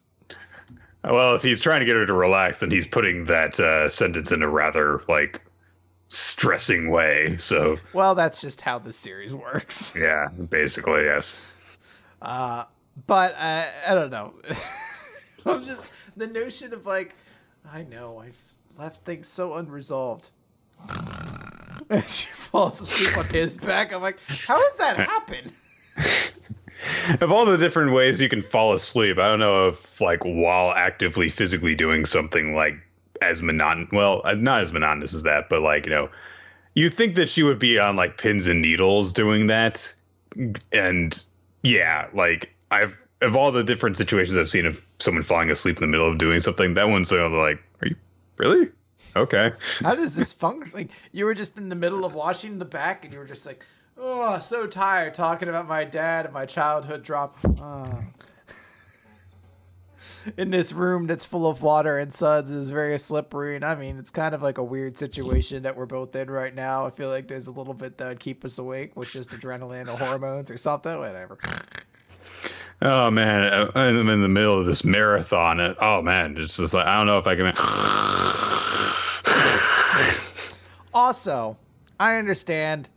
Well, 1.12 1.34
if 1.34 1.42
he's 1.42 1.60
trying 1.60 1.80
to 1.80 1.86
get 1.86 1.96
her 1.96 2.06
to 2.06 2.12
relax, 2.12 2.60
then 2.60 2.70
he's 2.70 2.86
putting 2.86 3.26
that 3.26 3.58
uh, 3.60 3.88
sentence 3.88 4.32
in 4.32 4.42
a 4.42 4.48
rather 4.48 5.02
like 5.08 5.40
stressing 6.08 6.90
way. 6.90 7.36
So 7.36 7.78
Well, 7.92 8.14
that's 8.14 8.40
just 8.40 8.60
how 8.60 8.78
the 8.78 8.92
series 8.92 9.34
works. 9.34 9.94
yeah, 9.98 10.28
basically 10.28 11.04
yes. 11.04 11.40
Uh, 12.22 12.64
but 13.06 13.34
uh, 13.34 13.64
I 13.88 13.94
don't 13.94 14.10
know. 14.10 14.34
I'm 15.46 15.62
just 15.62 15.92
the 16.16 16.26
notion 16.26 16.72
of 16.72 16.86
like, 16.86 17.14
I 17.70 17.82
know 17.82 18.18
I've 18.18 18.36
left 18.78 19.04
things 19.04 19.26
so 19.26 19.54
unresolved. 19.54 20.30
And 21.90 22.08
she 22.08 22.28
falls 22.28 22.80
asleep 22.80 23.18
on 23.18 23.26
his 23.26 23.58
back. 23.58 23.92
I'm 23.92 24.00
like, 24.00 24.18
how 24.46 24.58
does 24.58 24.76
that 24.78 24.96
happen? 24.96 25.52
Of 27.20 27.32
all 27.32 27.44
the 27.44 27.58
different 27.58 27.92
ways 27.92 28.20
you 28.20 28.28
can 28.28 28.42
fall 28.42 28.72
asleep, 28.72 29.18
I 29.18 29.28
don't 29.28 29.40
know 29.40 29.66
if 29.66 30.00
like 30.00 30.22
while 30.24 30.72
actively 30.72 31.28
physically 31.28 31.74
doing 31.74 32.04
something 32.04 32.54
like 32.54 32.74
as 33.22 33.42
monotonous. 33.42 33.90
Well, 33.92 34.22
uh, 34.24 34.34
not 34.34 34.60
as 34.60 34.72
monotonous 34.72 35.14
as 35.14 35.22
that, 35.24 35.48
but 35.48 35.62
like 35.62 35.86
you 35.86 35.90
know, 35.90 36.08
you 36.74 36.90
think 36.90 37.14
that 37.14 37.30
she 37.30 37.42
would 37.42 37.58
be 37.58 37.78
on 37.78 37.96
like 37.96 38.18
pins 38.18 38.46
and 38.46 38.60
needles 38.60 39.12
doing 39.12 39.46
that, 39.48 39.92
and 40.72 41.24
yeah, 41.62 42.08
like 42.12 42.54
I've 42.70 42.96
of 43.24 43.36
all 43.36 43.50
the 43.50 43.64
different 43.64 43.96
situations 43.96 44.36
I've 44.36 44.48
seen 44.48 44.66
of 44.66 44.82
someone 44.98 45.22
falling 45.22 45.50
asleep 45.50 45.78
in 45.78 45.80
the 45.80 45.86
middle 45.86 46.08
of 46.08 46.18
doing 46.18 46.40
something, 46.40 46.74
that 46.74 46.88
one's 46.88 47.10
like, 47.10 47.58
are 47.82 47.86
you 47.86 47.96
really? 48.36 48.68
Okay. 49.16 49.52
How 49.80 49.94
does 49.94 50.14
this 50.14 50.32
function? 50.32 50.72
Like, 50.74 50.90
you 51.12 51.24
were 51.24 51.34
just 51.34 51.56
in 51.56 51.68
the 51.68 51.76
middle 51.76 52.04
of 52.04 52.14
washing 52.14 52.58
the 52.58 52.64
back, 52.64 53.04
and 53.04 53.12
you 53.12 53.20
were 53.20 53.24
just 53.24 53.46
like, 53.46 53.64
oh, 53.96 54.38
so 54.40 54.66
tired 54.66 55.14
talking 55.14 55.48
about 55.48 55.68
my 55.68 55.84
dad 55.84 56.24
and 56.26 56.34
my 56.34 56.46
childhood 56.46 57.02
drop. 57.02 57.36
Oh. 57.60 58.02
in 60.36 60.50
this 60.50 60.72
room 60.72 61.06
that's 61.06 61.24
full 61.24 61.46
of 61.46 61.62
water 61.62 61.98
and 61.98 62.12
suds 62.12 62.50
is 62.50 62.70
very 62.70 62.98
slippery. 62.98 63.56
And 63.56 63.64
I 63.64 63.74
mean, 63.74 63.98
it's 63.98 64.10
kind 64.10 64.34
of 64.34 64.42
like 64.42 64.58
a 64.58 64.64
weird 64.64 64.98
situation 64.98 65.62
that 65.62 65.76
we're 65.76 65.86
both 65.86 66.14
in 66.16 66.30
right 66.30 66.54
now. 66.54 66.86
I 66.86 66.90
feel 66.90 67.08
like 67.08 67.28
there's 67.28 67.46
a 67.46 67.52
little 67.52 67.74
bit 67.74 67.98
that 67.98 68.08
would 68.08 68.20
keep 68.20 68.44
us 68.44 68.58
awake 68.58 68.92
which 68.94 69.16
is 69.16 69.28
adrenaline 69.28 69.88
or 69.88 69.96
hormones 69.96 70.50
or 70.50 70.56
something, 70.56 70.98
whatever. 70.98 71.38
Oh 72.82 73.10
man, 73.10 73.70
I'm 73.74 74.08
in 74.08 74.20
the 74.20 74.28
middle 74.28 74.58
of 74.58 74.66
this 74.66 74.84
marathon. 74.84 75.60
And, 75.60 75.76
oh 75.80 76.02
man, 76.02 76.36
it's 76.36 76.56
just 76.56 76.74
like 76.74 76.86
I 76.86 76.98
don't 76.98 77.06
know 77.06 77.18
if 77.18 77.26
I 77.26 77.36
can. 77.36 77.52
Also, 80.92 81.56
I 81.98 82.16
understand 82.16 82.88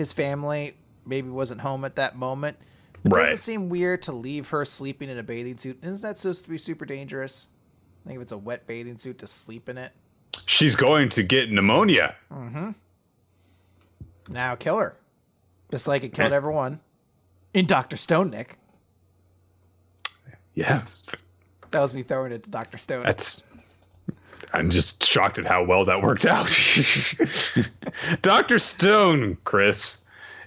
his 0.00 0.14
family 0.14 0.74
maybe 1.04 1.28
wasn't 1.28 1.60
home 1.60 1.84
at 1.84 1.96
that 1.96 2.16
moment. 2.16 2.56
Right. 3.04 3.28
Does 3.28 3.40
it 3.40 3.42
seem 3.42 3.68
weird 3.68 4.00
to 4.04 4.12
leave 4.12 4.48
her 4.48 4.64
sleeping 4.64 5.10
in 5.10 5.18
a 5.18 5.22
bathing 5.22 5.58
suit? 5.58 5.78
Isn't 5.82 6.00
that 6.00 6.18
supposed 6.18 6.44
to 6.44 6.48
be 6.50 6.56
super 6.56 6.86
dangerous? 6.86 7.48
I 8.02 8.08
think 8.08 8.16
if 8.16 8.22
it's 8.22 8.32
a 8.32 8.38
wet 8.38 8.66
bathing 8.66 8.96
suit 8.96 9.18
to 9.18 9.26
sleep 9.26 9.68
in 9.68 9.76
it. 9.76 9.92
She's 10.46 10.74
going 10.74 11.10
to 11.10 11.22
get 11.22 11.52
pneumonia. 11.52 12.16
Mm-hmm. 12.32 12.70
Now 14.30 14.54
kill 14.54 14.78
her. 14.78 14.96
Just 15.70 15.86
like 15.86 16.02
it 16.02 16.14
killed 16.14 16.32
everyone 16.32 16.80
in 17.52 17.66
Dr. 17.66 17.98
Stone, 17.98 18.30
Nick. 18.30 18.56
Yeah, 20.54 20.82
That 21.72 21.80
was 21.80 21.92
me 21.92 22.04
throwing 22.04 22.32
it 22.32 22.44
to 22.44 22.50
Dr. 22.50 22.78
Stone. 22.78 23.04
that's. 23.04 23.46
I'm 24.52 24.70
just 24.70 25.04
shocked 25.04 25.38
at 25.38 25.46
how 25.46 25.64
well 25.64 25.84
that 25.84 26.02
worked 26.02 26.24
out. 26.24 26.48
Dr. 28.22 28.58
Stone, 28.58 29.38
Chris. 29.44 29.98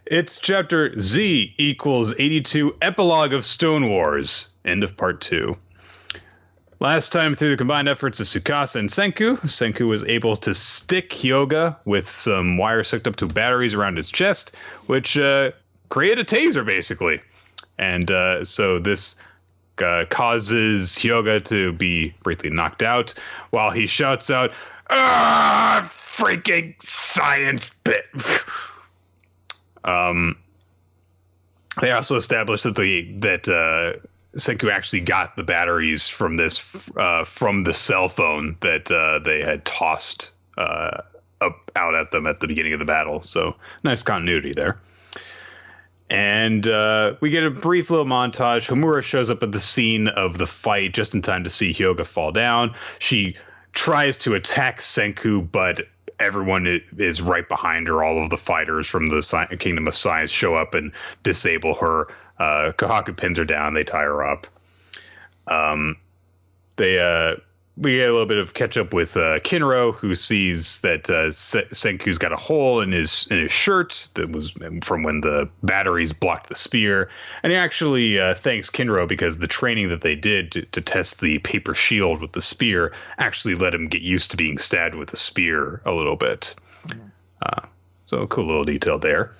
It's 0.05 0.39
chapter 0.39 0.99
Z 0.99 1.53
equals 1.57 2.13
82 2.19 2.75
Epilogue 2.81 3.33
of 3.33 3.45
Stone 3.45 3.89
Wars. 3.89 4.49
End 4.65 4.83
of 4.83 4.97
part 4.97 5.21
two. 5.21 5.57
Last 6.79 7.13
time, 7.13 7.33
through 7.33 7.51
the 7.51 7.57
combined 7.57 7.87
efforts 7.87 8.19
of 8.19 8.25
Tsukasa 8.25 8.75
and 8.75 8.89
Senku, 8.89 9.37
Senku 9.43 9.87
was 9.87 10.03
able 10.03 10.35
to 10.35 10.53
stick 10.53 11.11
Hyoga 11.11 11.77
with 11.85 12.09
some 12.09 12.57
wires 12.57 12.91
hooked 12.91 13.07
up 13.07 13.15
to 13.17 13.25
batteries 13.25 13.73
around 13.73 13.95
his 13.95 14.11
chest, 14.11 14.53
which 14.87 15.17
uh, 15.17 15.51
created 15.87 16.29
a 16.29 16.35
taser, 16.35 16.65
basically. 16.65 17.21
And 17.77 18.11
uh, 18.11 18.43
so 18.43 18.79
this 18.79 19.15
uh, 19.81 20.05
causes 20.09 20.91
Hyoga 20.91 21.43
to 21.45 21.71
be 21.73 22.13
briefly 22.23 22.49
knocked 22.49 22.83
out 22.83 23.13
while 23.49 23.71
he 23.71 23.87
shouts 23.87 24.29
out, 24.29 24.51
Ah, 24.89 25.81
freaking 25.83 26.79
science 26.81 27.69
bit. 27.83 28.05
um, 29.83 30.37
they 31.81 31.91
also 31.91 32.15
established 32.15 32.63
that 32.65 32.75
the 32.75 33.11
that 33.19 33.47
uh, 33.47 33.99
Senku 34.37 34.69
actually 34.69 35.01
got 35.01 35.35
the 35.35 35.43
batteries 35.43 36.07
from 36.07 36.35
this 36.35 36.89
uh, 36.97 37.23
from 37.23 37.63
the 37.63 37.73
cell 37.73 38.09
phone 38.09 38.57
that 38.61 38.91
uh, 38.91 39.19
they 39.19 39.41
had 39.41 39.65
tossed 39.65 40.31
uh, 40.57 41.01
up 41.41 41.71
out 41.75 41.95
at 41.95 42.11
them 42.11 42.27
at 42.27 42.39
the 42.39 42.47
beginning 42.47 42.73
of 42.73 42.79
the 42.79 42.85
battle. 42.85 43.21
So 43.21 43.55
nice 43.83 44.03
continuity 44.03 44.53
there. 44.53 44.79
And 46.09 46.67
uh, 46.67 47.15
we 47.21 47.29
get 47.29 47.43
a 47.43 47.49
brief 47.49 47.89
little 47.89 48.05
montage. 48.05 48.67
Homura 48.67 49.01
shows 49.01 49.29
up 49.29 49.41
at 49.41 49.51
the 49.51 49.59
scene 49.59 50.09
of 50.09 50.37
the 50.37 50.47
fight 50.47 50.93
just 50.93 51.13
in 51.13 51.21
time 51.21 51.43
to 51.43 51.49
see 51.49 51.73
Hyoga 51.73 52.05
fall 52.05 52.31
down. 52.31 52.75
She 52.99 53.35
tries 53.71 54.17
to 54.19 54.35
attack 54.35 54.79
Senku, 54.79 55.49
but 55.51 55.87
everyone 56.19 56.81
is 56.97 57.21
right 57.21 57.47
behind 57.47 57.87
her. 57.87 58.03
All 58.03 58.21
of 58.21 58.29
the 58.29 58.37
fighters 58.37 58.87
from 58.87 59.07
the 59.07 59.57
Kingdom 59.59 59.87
of 59.87 59.95
Science 59.95 60.31
show 60.31 60.55
up 60.55 60.73
and 60.73 60.91
disable 61.23 61.73
her. 61.75 62.07
Uh, 62.37 62.71
Kohaku 62.73 63.15
pins 63.15 63.37
her 63.37 63.45
down. 63.45 63.73
They 63.73 63.83
tie 63.83 64.03
her 64.03 64.23
up. 64.23 64.47
Um, 65.47 65.97
they 66.75 66.99
uh, 66.99 67.35
we 67.75 67.95
get 67.95 68.09
a 68.09 68.11
little 68.11 68.27
bit 68.27 68.37
of 68.37 68.53
catch 68.53 68.77
up 68.77 68.93
with 68.93 69.17
uh, 69.17 69.39
Kinro, 69.39 69.95
who 69.95 70.13
sees 70.13 70.81
that 70.81 71.09
uh, 71.09 71.29
Senku's 71.29 72.19
got 72.19 72.31
a 72.31 72.37
hole 72.37 72.81
in 72.81 72.91
his 72.91 73.27
in 73.31 73.39
his 73.39 73.51
shirt 73.51 74.07
that 74.13 74.31
was 74.31 74.53
from 74.83 75.01
when 75.01 75.21
the 75.21 75.49
batteries 75.63 76.13
blocked 76.13 76.49
the 76.49 76.55
spear, 76.55 77.09
and 77.41 77.51
he 77.51 77.57
actually 77.57 78.19
uh, 78.19 78.35
thanks 78.35 78.69
Kinro 78.69 79.07
because 79.07 79.39
the 79.39 79.47
training 79.47 79.89
that 79.89 80.01
they 80.01 80.15
did 80.15 80.51
to, 80.51 80.61
to, 80.67 80.81
test 80.81 81.21
the 81.21 81.39
paper 81.39 81.73
shield 81.73 82.21
with 82.21 82.33
the 82.33 82.41
spear 82.41 82.93
actually 83.17 83.55
let 83.55 83.73
him 83.73 83.87
get 83.87 84.01
used 84.01 84.29
to 84.31 84.37
being 84.37 84.57
stabbed 84.59 84.95
with 84.95 85.11
a 85.11 85.17
spear 85.17 85.81
a 85.85 85.93
little 85.93 86.15
bit. 86.15 86.53
Mm-hmm. 86.87 87.65
so 88.05 88.27
cool 88.27 88.45
little 88.45 88.65
detail 88.65 88.99
there. 88.99 89.31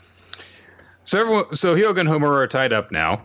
So 1.04 1.20
everyone, 1.20 1.56
so 1.56 1.76
Hyoga 1.76 2.00
and 2.00 2.10
Homura 2.10 2.38
are 2.38 2.48
tied 2.48 2.74
up 2.74 2.92
now. 2.92 3.22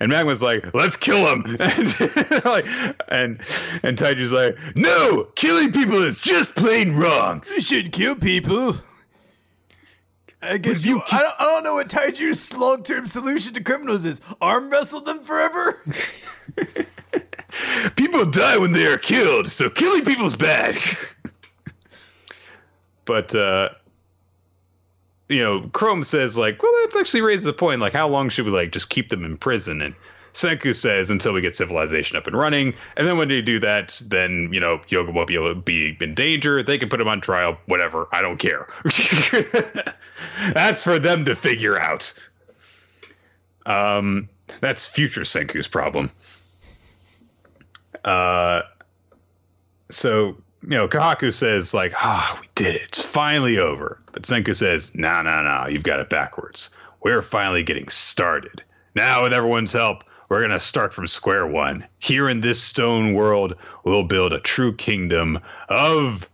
And 0.00 0.12
Magma's 0.12 0.42
like, 0.42 0.74
let's 0.74 0.96
kill 0.96 1.26
him. 1.26 1.44
And 1.60 2.44
like, 2.44 2.66
and 3.08 3.40
and 3.82 3.96
Taiju's 3.96 4.32
like, 4.32 4.56
no, 4.76 5.24
killing 5.36 5.72
people 5.72 6.02
is 6.02 6.18
just 6.18 6.54
plain 6.56 6.94
wrong. 6.94 7.44
You 7.50 7.60
should 7.60 7.92
kill 7.92 8.16
people. 8.16 8.76
I 10.42 10.58
guess 10.58 10.84
you. 10.84 11.00
I, 11.10 11.18
don't, 11.20 11.40
I 11.40 11.44
don't 11.44 11.64
know 11.64 11.74
what 11.74 11.88
Taiju's 11.88 12.52
long 12.56 12.82
term 12.82 13.06
solution 13.06 13.54
to 13.54 13.62
criminals 13.62 14.04
is. 14.04 14.20
Arm 14.40 14.70
wrestle 14.70 15.00
them 15.00 15.24
forever. 15.24 15.80
people 17.96 18.26
die 18.26 18.58
when 18.58 18.72
they 18.72 18.86
are 18.86 18.98
killed, 18.98 19.48
so 19.48 19.70
killing 19.70 20.04
people's 20.04 20.36
bad. 20.36 20.76
but 23.04 23.34
uh, 23.34 23.70
you 25.34 25.42
know, 25.42 25.68
Chrome 25.72 26.04
says 26.04 26.38
like, 26.38 26.62
well, 26.62 26.72
that's 26.82 26.96
actually 26.96 27.22
raises 27.22 27.46
a 27.46 27.52
point. 27.52 27.80
Like, 27.80 27.92
how 27.92 28.08
long 28.08 28.28
should 28.28 28.44
we 28.44 28.52
like 28.52 28.72
just 28.72 28.90
keep 28.90 29.08
them 29.08 29.24
in 29.24 29.36
prison? 29.36 29.82
And 29.82 29.94
Senku 30.32 30.74
says 30.74 31.10
until 31.10 31.32
we 31.32 31.40
get 31.40 31.56
civilization 31.56 32.16
up 32.16 32.26
and 32.26 32.36
running. 32.36 32.74
And 32.96 33.06
then 33.06 33.18
when 33.18 33.28
they 33.28 33.42
do 33.42 33.58
that, 33.60 34.00
then 34.06 34.48
you 34.52 34.60
know, 34.60 34.78
Hyoga 34.78 35.12
won't 35.12 35.28
be 35.28 35.34
able 35.34 35.54
to 35.54 35.60
be 35.60 35.96
in 36.00 36.14
danger. 36.14 36.62
They 36.62 36.78
can 36.78 36.88
put 36.88 37.00
him 37.00 37.08
on 37.08 37.20
trial. 37.20 37.58
Whatever. 37.66 38.08
I 38.12 38.22
don't 38.22 38.38
care. 38.38 38.68
that's 40.52 40.82
for 40.82 40.98
them 40.98 41.24
to 41.24 41.34
figure 41.34 41.78
out. 41.78 42.12
Um, 43.66 44.28
that's 44.60 44.86
future 44.86 45.22
Senku's 45.22 45.68
problem. 45.68 46.10
Uh, 48.04 48.62
so 49.90 50.36
you 50.64 50.76
know, 50.76 50.88
Kohaku 50.88 51.32
says 51.32 51.74
like, 51.74 51.92
"Ah, 51.96 52.38
we 52.40 52.48
did 52.54 52.74
it. 52.74 52.82
It's 52.82 53.04
finally 53.04 53.58
over." 53.58 53.98
But 54.12 54.22
Senku 54.22 54.56
says, 54.56 54.94
"No, 54.94 55.22
no, 55.22 55.42
no. 55.42 55.66
You've 55.68 55.82
got 55.82 56.00
it 56.00 56.08
backwards. 56.08 56.70
We're 57.02 57.22
finally 57.22 57.62
getting 57.62 57.88
started. 57.88 58.62
Now, 58.94 59.24
with 59.24 59.32
everyone's 59.32 59.72
help, 59.72 60.04
we're 60.28 60.40
gonna 60.40 60.60
start 60.60 60.92
from 60.92 61.06
square 61.06 61.46
one. 61.46 61.86
Here 61.98 62.28
in 62.28 62.40
this 62.40 62.62
stone 62.62 63.12
world, 63.12 63.56
we'll 63.84 64.04
build 64.04 64.32
a 64.32 64.40
true 64.40 64.74
kingdom 64.74 65.38
of 65.68 66.28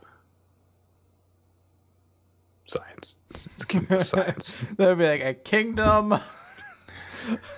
science. 2.69 3.16
It's, 3.31 3.47
it's 3.47 3.62
a 3.65 3.66
kingdom 3.66 3.97
of 3.97 4.07
science. 4.07 4.55
That'd 4.77 4.98
be 4.98 5.09
like 5.09 5.24
a 5.24 5.35
kingdom." 5.35 6.20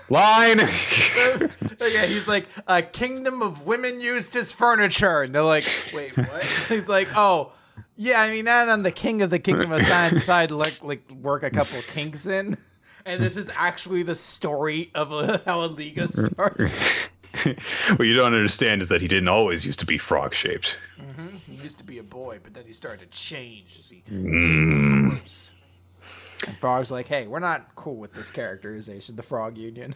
Line. 0.09 0.59
yeah, 0.59 2.05
he's 2.05 2.27
like 2.27 2.47
a 2.67 2.81
kingdom 2.81 3.41
of 3.41 3.65
women 3.65 4.01
used 4.01 4.33
his 4.33 4.51
furniture, 4.51 5.21
and 5.21 5.33
they're 5.33 5.43
like, 5.43 5.65
wait, 5.93 6.15
what? 6.17 6.43
he's 6.69 6.89
like, 6.89 7.07
oh, 7.15 7.51
yeah. 7.95 8.21
I 8.21 8.31
mean, 8.31 8.45
not 8.45 8.69
on 8.69 8.83
the 8.83 8.91
king 8.91 9.21
of 9.21 9.29
the 9.29 9.39
kingdom 9.39 9.71
of 9.71 9.81
science 9.83 10.25
side, 10.25 10.51
like 10.51 10.83
like 10.83 11.09
work 11.11 11.43
a 11.43 11.49
couple 11.49 11.81
kinks 11.93 12.25
in, 12.25 12.57
and 13.05 13.21
this 13.21 13.37
is 13.37 13.49
actually 13.55 14.03
the 14.03 14.15
story 14.15 14.91
of 14.95 15.11
a, 15.11 15.41
how 15.45 15.63
a 15.63 15.67
Liga 15.67 16.07
started. 16.07 16.71
what 17.95 18.07
you 18.07 18.13
don't 18.13 18.33
understand 18.33 18.81
is 18.81 18.89
that 18.89 19.01
he 19.01 19.07
didn't 19.07 19.27
always 19.27 19.65
used 19.65 19.79
to 19.79 19.85
be 19.85 19.97
frog 19.97 20.33
shaped. 20.33 20.77
Mm-hmm. 20.99 21.35
He 21.51 21.55
used 21.55 21.77
to 21.79 21.83
be 21.83 21.97
a 21.97 22.03
boy, 22.03 22.39
but 22.43 22.53
then 22.53 22.63
he 22.65 22.73
started 22.73 23.11
to 23.11 23.17
change 23.17 23.75
as 23.79 23.89
he. 23.89 24.03
Mm. 24.09 25.51
And 26.47 26.57
Frog's 26.57 26.91
like, 26.91 27.07
hey, 27.07 27.27
we're 27.27 27.39
not 27.39 27.75
cool 27.75 27.95
with 27.95 28.13
this 28.13 28.31
characterization, 28.31 29.15
the 29.15 29.23
Frog 29.23 29.57
Union. 29.57 29.95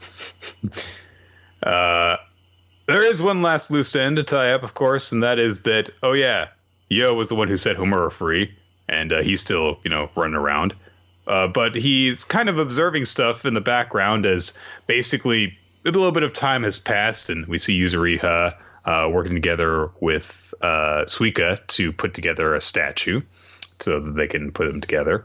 uh, 1.62 2.16
there 2.86 3.02
is 3.02 3.22
one 3.22 3.42
last 3.42 3.70
loose 3.70 3.94
end 3.94 4.16
to 4.16 4.22
tie 4.22 4.52
up, 4.52 4.62
of 4.62 4.74
course, 4.74 5.12
and 5.12 5.22
that 5.22 5.38
is 5.38 5.62
that, 5.62 5.90
oh, 6.02 6.12
yeah, 6.12 6.48
Yo 6.88 7.14
was 7.14 7.28
the 7.28 7.34
one 7.34 7.48
who 7.48 7.56
set 7.56 7.76
Homura 7.76 8.10
free, 8.10 8.54
and 8.88 9.12
uh, 9.12 9.22
he's 9.22 9.40
still, 9.40 9.78
you 9.84 9.90
know, 9.90 10.10
running 10.14 10.34
around. 10.34 10.74
Uh, 11.26 11.46
but 11.46 11.74
he's 11.74 12.24
kind 12.24 12.48
of 12.48 12.58
observing 12.58 13.04
stuff 13.04 13.46
in 13.46 13.54
the 13.54 13.60
background 13.60 14.26
as 14.26 14.58
basically 14.86 15.56
a 15.84 15.90
little 15.90 16.12
bit 16.12 16.22
of 16.22 16.32
time 16.32 16.62
has 16.64 16.78
passed, 16.78 17.30
and 17.30 17.46
we 17.46 17.58
see 17.58 17.78
Yuzuriha 17.78 18.54
uh, 18.84 19.08
working 19.10 19.34
together 19.34 19.90
with 20.00 20.52
uh, 20.62 21.04
Suika 21.06 21.64
to 21.68 21.92
put 21.92 22.14
together 22.14 22.54
a 22.54 22.60
statue 22.60 23.20
so 23.80 24.00
that 24.00 24.12
they 24.12 24.28
can 24.28 24.52
put 24.52 24.66
them 24.66 24.80
together. 24.80 25.24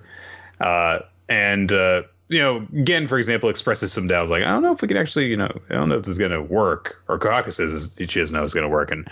Uh, 0.60 1.00
and 1.30 1.72
uh, 1.72 2.04
you 2.30 2.40
know, 2.40 2.66
Gen, 2.84 3.08
for 3.08 3.18
example, 3.18 3.50
expresses 3.50 3.94
some 3.94 4.08
doubts, 4.08 4.30
like 4.30 4.44
I 4.44 4.48
don't 4.48 4.64
know 4.64 4.74
if 4.74 4.82
we 4.82 4.88
can 4.88 4.98
actually, 4.98 5.28
you 5.28 5.38
know, 5.38 5.52
I 5.70 5.74
don't 5.74 5.90
know 5.90 5.96
if 5.98 6.04
this 6.04 6.14
is 6.14 6.18
going 6.18 6.32
to 6.32 6.42
work. 6.42 7.02
Or 7.08 7.18
Kohaku 7.18 7.54
says 7.54 7.96
she 7.98 8.06
doesn't 8.20 8.36
know 8.36 8.44
it's 8.44 8.54
going 8.54 8.64
to 8.66 8.70
work, 8.70 8.92
and 8.92 9.10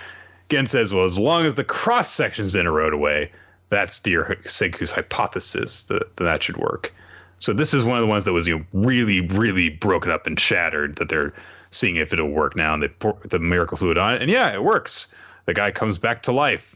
Gen 0.49 0.67
says, 0.67 0.93
well, 0.93 1.05
as 1.05 1.17
long 1.17 1.45
as 1.45 1.55
the 1.55 1.63
cross 1.63 2.11
sections 2.11 2.55
in 2.55 2.67
a 2.67 2.71
road 2.71 2.93
away, 2.93 3.31
that's 3.69 3.99
dear 3.99 4.37
Senku's 4.43 4.91
hypothesis 4.91 5.85
that, 5.85 6.15
that 6.17 6.23
that 6.23 6.43
should 6.43 6.57
work. 6.57 6.93
So 7.39 7.53
this 7.53 7.73
is 7.73 7.83
one 7.83 7.97
of 7.97 8.01
the 8.01 8.07
ones 8.07 8.25
that 8.25 8.33
was 8.33 8.47
you 8.47 8.59
know 8.59 8.65
really 8.73 9.21
really 9.21 9.69
broken 9.69 10.11
up 10.11 10.27
and 10.27 10.39
shattered 10.39 10.95
that 10.95 11.09
they're 11.09 11.33
seeing 11.71 11.95
if 11.97 12.13
it'll 12.13 12.29
work 12.29 12.55
now 12.55 12.73
and 12.73 12.83
they 12.83 12.87
pour 12.87 13.17
the 13.25 13.39
miracle 13.39 13.77
fluid 13.77 13.97
on 13.97 14.13
it 14.15 14.21
and 14.21 14.31
yeah 14.31 14.53
it 14.53 14.63
works. 14.63 15.13
The 15.45 15.53
guy 15.53 15.71
comes 15.71 15.97
back 15.97 16.23
to 16.23 16.31
life. 16.31 16.75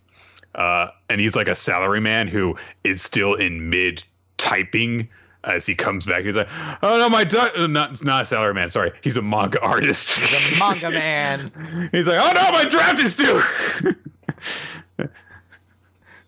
Uh, 0.55 0.87
and 1.09 1.21
he's 1.21 1.35
like 1.35 1.47
a 1.47 1.55
salary 1.55 2.01
man 2.01 2.27
who 2.27 2.55
is 2.83 3.01
still 3.01 3.35
in 3.35 3.69
mid 3.69 4.03
typing 4.37 5.07
as 5.43 5.65
he 5.65 5.75
comes 5.75 6.05
back. 6.05 6.23
He's 6.23 6.35
like, 6.35 6.49
"Oh 6.81 6.97
no, 6.97 7.09
my 7.09 7.23
du- 7.23 7.63
uh, 7.63 7.67
not 7.67 7.91
it's 7.91 8.03
not 8.03 8.23
a 8.23 8.25
salary 8.25 8.53
man. 8.53 8.69
Sorry, 8.69 8.91
he's 9.01 9.17
a 9.17 9.21
manga 9.21 9.61
artist. 9.65 10.19
He's 10.19 10.55
a 10.55 10.59
manga 10.59 10.91
man. 10.91 11.51
he's 11.91 12.07
like, 12.07 12.19
"Oh 12.19 12.31
no, 12.33 12.51
my 12.51 12.65
draft 12.65 12.99
is 12.99 13.15
due." 13.15 13.41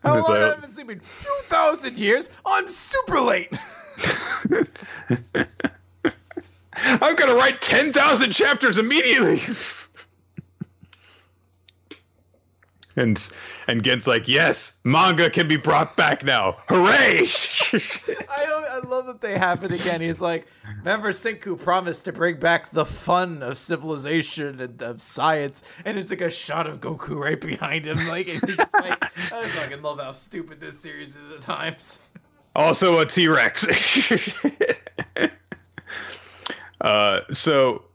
How 0.04 0.16
long 0.16 0.24
like, 0.24 0.40
have 0.40 0.58
I 0.58 0.60
been 0.60 0.70
sleeping? 0.70 0.98
Two 0.98 1.40
thousand 1.44 1.98
years. 1.98 2.30
I'm 2.46 2.70
super 2.70 3.20
late. 3.20 3.52
I'm 6.74 7.16
gonna 7.16 7.36
write 7.36 7.62
ten 7.62 7.94
thousand 7.94 8.32
chapters 8.32 8.78
immediately. 8.78 9.38
And 12.96 13.32
and 13.68 13.84
Gen's 13.84 14.08
like, 14.08 14.28
yes, 14.28 14.80
manga 14.84 15.30
can 15.30 15.48
be 15.48 15.58
brought 15.58 15.96
back 15.96 16.24
now. 16.24 16.58
Hooray! 16.68 17.28
I, 18.30 18.80
I 18.84 18.88
love 18.88 19.06
that 19.08 19.22
they 19.22 19.38
have 19.38 19.64
it 19.64 19.72
again. 19.72 20.02
He's 20.02 20.22
like, 20.22 20.48
remember 20.80 21.12
Senku 21.12 21.60
promised 21.62 22.06
to 22.06 22.12
bring 22.12 22.40
back 22.40 22.72
the 22.72 22.86
fun 22.86 23.44
of 23.44 23.58
civilization 23.58 24.60
and 24.60 24.82
of 24.82 25.02
science, 25.02 25.64
and 25.86 25.98
it's 25.98 26.10
like 26.10 26.22
a 26.22 26.30
shot 26.30 26.68
of 26.68 26.82
Goku 26.82 27.16
right 27.16 27.40
behind 27.40 27.86
him. 27.86 27.98
Like, 28.08 28.26
just 28.26 28.74
like, 28.74 29.04
I 29.34 29.48
fucking 29.48 29.82
love 29.82 30.00
how 30.00 30.12
stupid 30.12 30.60
this 30.60 30.80
series 30.80 31.16
is 31.16 31.32
at 31.32 31.42
times. 31.42 32.00
Also 32.56 33.00
a 33.00 33.06
T 33.06 33.28
Rex. 33.30 34.12
uh, 36.82 37.22
so 37.32 37.86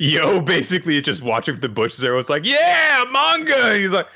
Yo 0.00 0.40
basically 0.40 1.00
just 1.02 1.22
watching 1.22 1.56
the 1.56 1.68
bush 1.68 1.96
there 1.96 2.14
was 2.14 2.30
like, 2.30 2.46
yeah, 2.46 3.04
manga. 3.12 3.54
And 3.54 3.82
he's 3.82 3.90
like, 3.90 4.06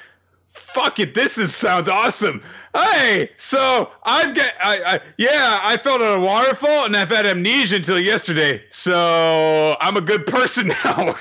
fuck 0.57 0.99
it, 0.99 1.15
this 1.15 1.39
is 1.39 1.55
sounds 1.55 1.89
awesome. 1.89 2.43
Hey, 2.75 3.31
so 3.37 3.91
I've 4.05 4.35
got, 4.35 4.53
I, 4.63 4.95
I, 4.95 5.01
yeah, 5.17 5.61
I 5.63 5.77
felt 5.77 6.01
on 6.01 6.19
a 6.19 6.21
waterfall 6.21 6.87
and 6.87 6.97
I've 6.97 7.11
had 7.11 7.27
amnesia 7.27 7.77
until 7.77 7.99
yesterday, 7.99 8.63
so 8.71 9.77
I'm 9.81 9.97
a 9.97 10.01
good 10.01 10.27
person 10.27 10.69
now. 10.85 11.15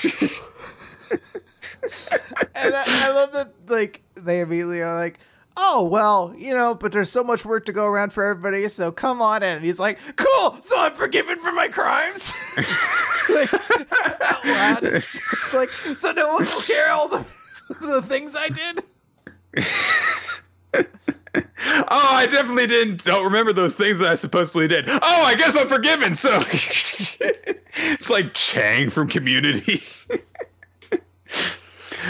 and 2.55 2.75
I, 2.75 2.83
I 2.85 3.11
love 3.13 3.31
that, 3.33 3.53
like, 3.67 4.01
they 4.15 4.41
immediately 4.41 4.81
are 4.81 4.95
like, 4.95 5.19
oh 5.57 5.81
well 5.81 6.33
you 6.37 6.53
know 6.53 6.75
but 6.75 6.91
there's 6.91 7.09
so 7.09 7.23
much 7.23 7.45
work 7.45 7.65
to 7.65 7.71
go 7.71 7.85
around 7.85 8.11
for 8.11 8.25
everybody 8.25 8.67
so 8.67 8.91
come 8.91 9.21
on 9.21 9.41
in 9.41 9.55
and 9.55 9.63
he's 9.63 9.79
like 9.79 9.97
cool 10.17 10.57
so 10.61 10.77
i'm 10.77 10.91
forgiven 10.91 11.39
for 11.39 11.53
my 11.53 11.69
crimes 11.69 12.33
like 12.57 13.53
it's 14.83 15.53
like 15.53 15.69
so 15.69 16.11
no 16.11 16.33
one 16.33 16.43
will 16.43 16.61
care 16.63 16.91
all 16.91 17.07
the 17.07 17.25
the 17.81 18.01
things 18.01 18.35
I 18.35 18.49
did. 18.49 18.83
oh, 20.75 20.83
I 21.89 22.27
definitely 22.29 22.67
didn't. 22.67 23.03
Don't 23.03 23.23
remember 23.23 23.53
those 23.53 23.75
things 23.75 23.99
that 23.99 24.11
I 24.11 24.15
supposedly 24.15 24.67
did. 24.67 24.89
Oh, 24.89 24.99
I 25.01 25.35
guess 25.35 25.55
I'm 25.55 25.67
forgiven. 25.67 26.15
So 26.15 26.41
it's 26.49 28.09
like 28.09 28.33
Chang 28.33 28.89
from 28.89 29.07
Community. 29.09 29.83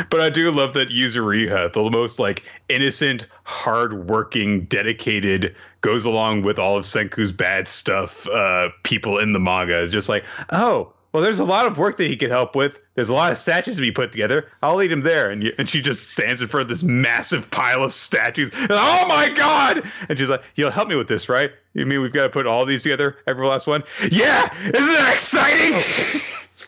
but 0.09 0.21
I 0.21 0.29
do 0.29 0.51
love 0.51 0.73
that 0.73 0.89
Yuzuriha, 0.89 1.73
the 1.73 1.89
most 1.89 2.19
like 2.19 2.43
innocent, 2.69 3.27
hardworking, 3.43 4.65
dedicated, 4.65 5.55
goes 5.81 6.05
along 6.05 6.41
with 6.43 6.59
all 6.59 6.77
of 6.77 6.83
Senku's 6.83 7.31
bad 7.31 7.67
stuff. 7.67 8.27
Uh, 8.27 8.69
people 8.83 9.19
in 9.19 9.33
the 9.33 9.39
manga 9.39 9.79
is 9.79 9.91
just 9.91 10.09
like, 10.09 10.25
oh, 10.51 10.91
well, 11.15 11.23
there's 11.23 11.39
a 11.39 11.45
lot 11.45 11.65
of 11.65 11.77
work 11.77 11.95
that 11.95 12.09
he 12.09 12.17
could 12.17 12.29
help 12.29 12.57
with. 12.57 12.77
There's 12.95 13.07
a 13.07 13.13
lot 13.13 13.31
of 13.31 13.37
statues 13.37 13.77
to 13.77 13.81
be 13.81 13.89
put 13.89 14.11
together. 14.11 14.51
I'll 14.61 14.75
lead 14.75 14.91
him 14.91 14.99
there. 14.99 15.31
And, 15.31 15.43
you, 15.43 15.53
and 15.57 15.69
she 15.69 15.79
just 15.79 16.09
stands 16.09 16.41
in 16.41 16.49
front 16.49 16.63
of 16.63 16.67
this 16.67 16.83
massive 16.83 17.49
pile 17.51 17.85
of 17.85 17.93
statues. 17.93 18.49
And, 18.53 18.67
oh 18.71 19.05
my 19.07 19.29
God! 19.29 19.89
And 20.09 20.19
she's 20.19 20.27
like, 20.27 20.43
You'll 20.55 20.71
help 20.71 20.89
me 20.89 20.97
with 20.97 21.07
this, 21.07 21.29
right? 21.29 21.51
You 21.73 21.85
mean 21.85 22.01
we've 22.01 22.11
got 22.11 22.23
to 22.23 22.29
put 22.29 22.45
all 22.45 22.65
these 22.65 22.83
together, 22.83 23.15
every 23.27 23.47
last 23.47 23.65
one? 23.65 23.85
Yeah! 24.11 24.53
Isn't 24.61 24.73
that 24.73 25.13
exciting? 25.13 25.81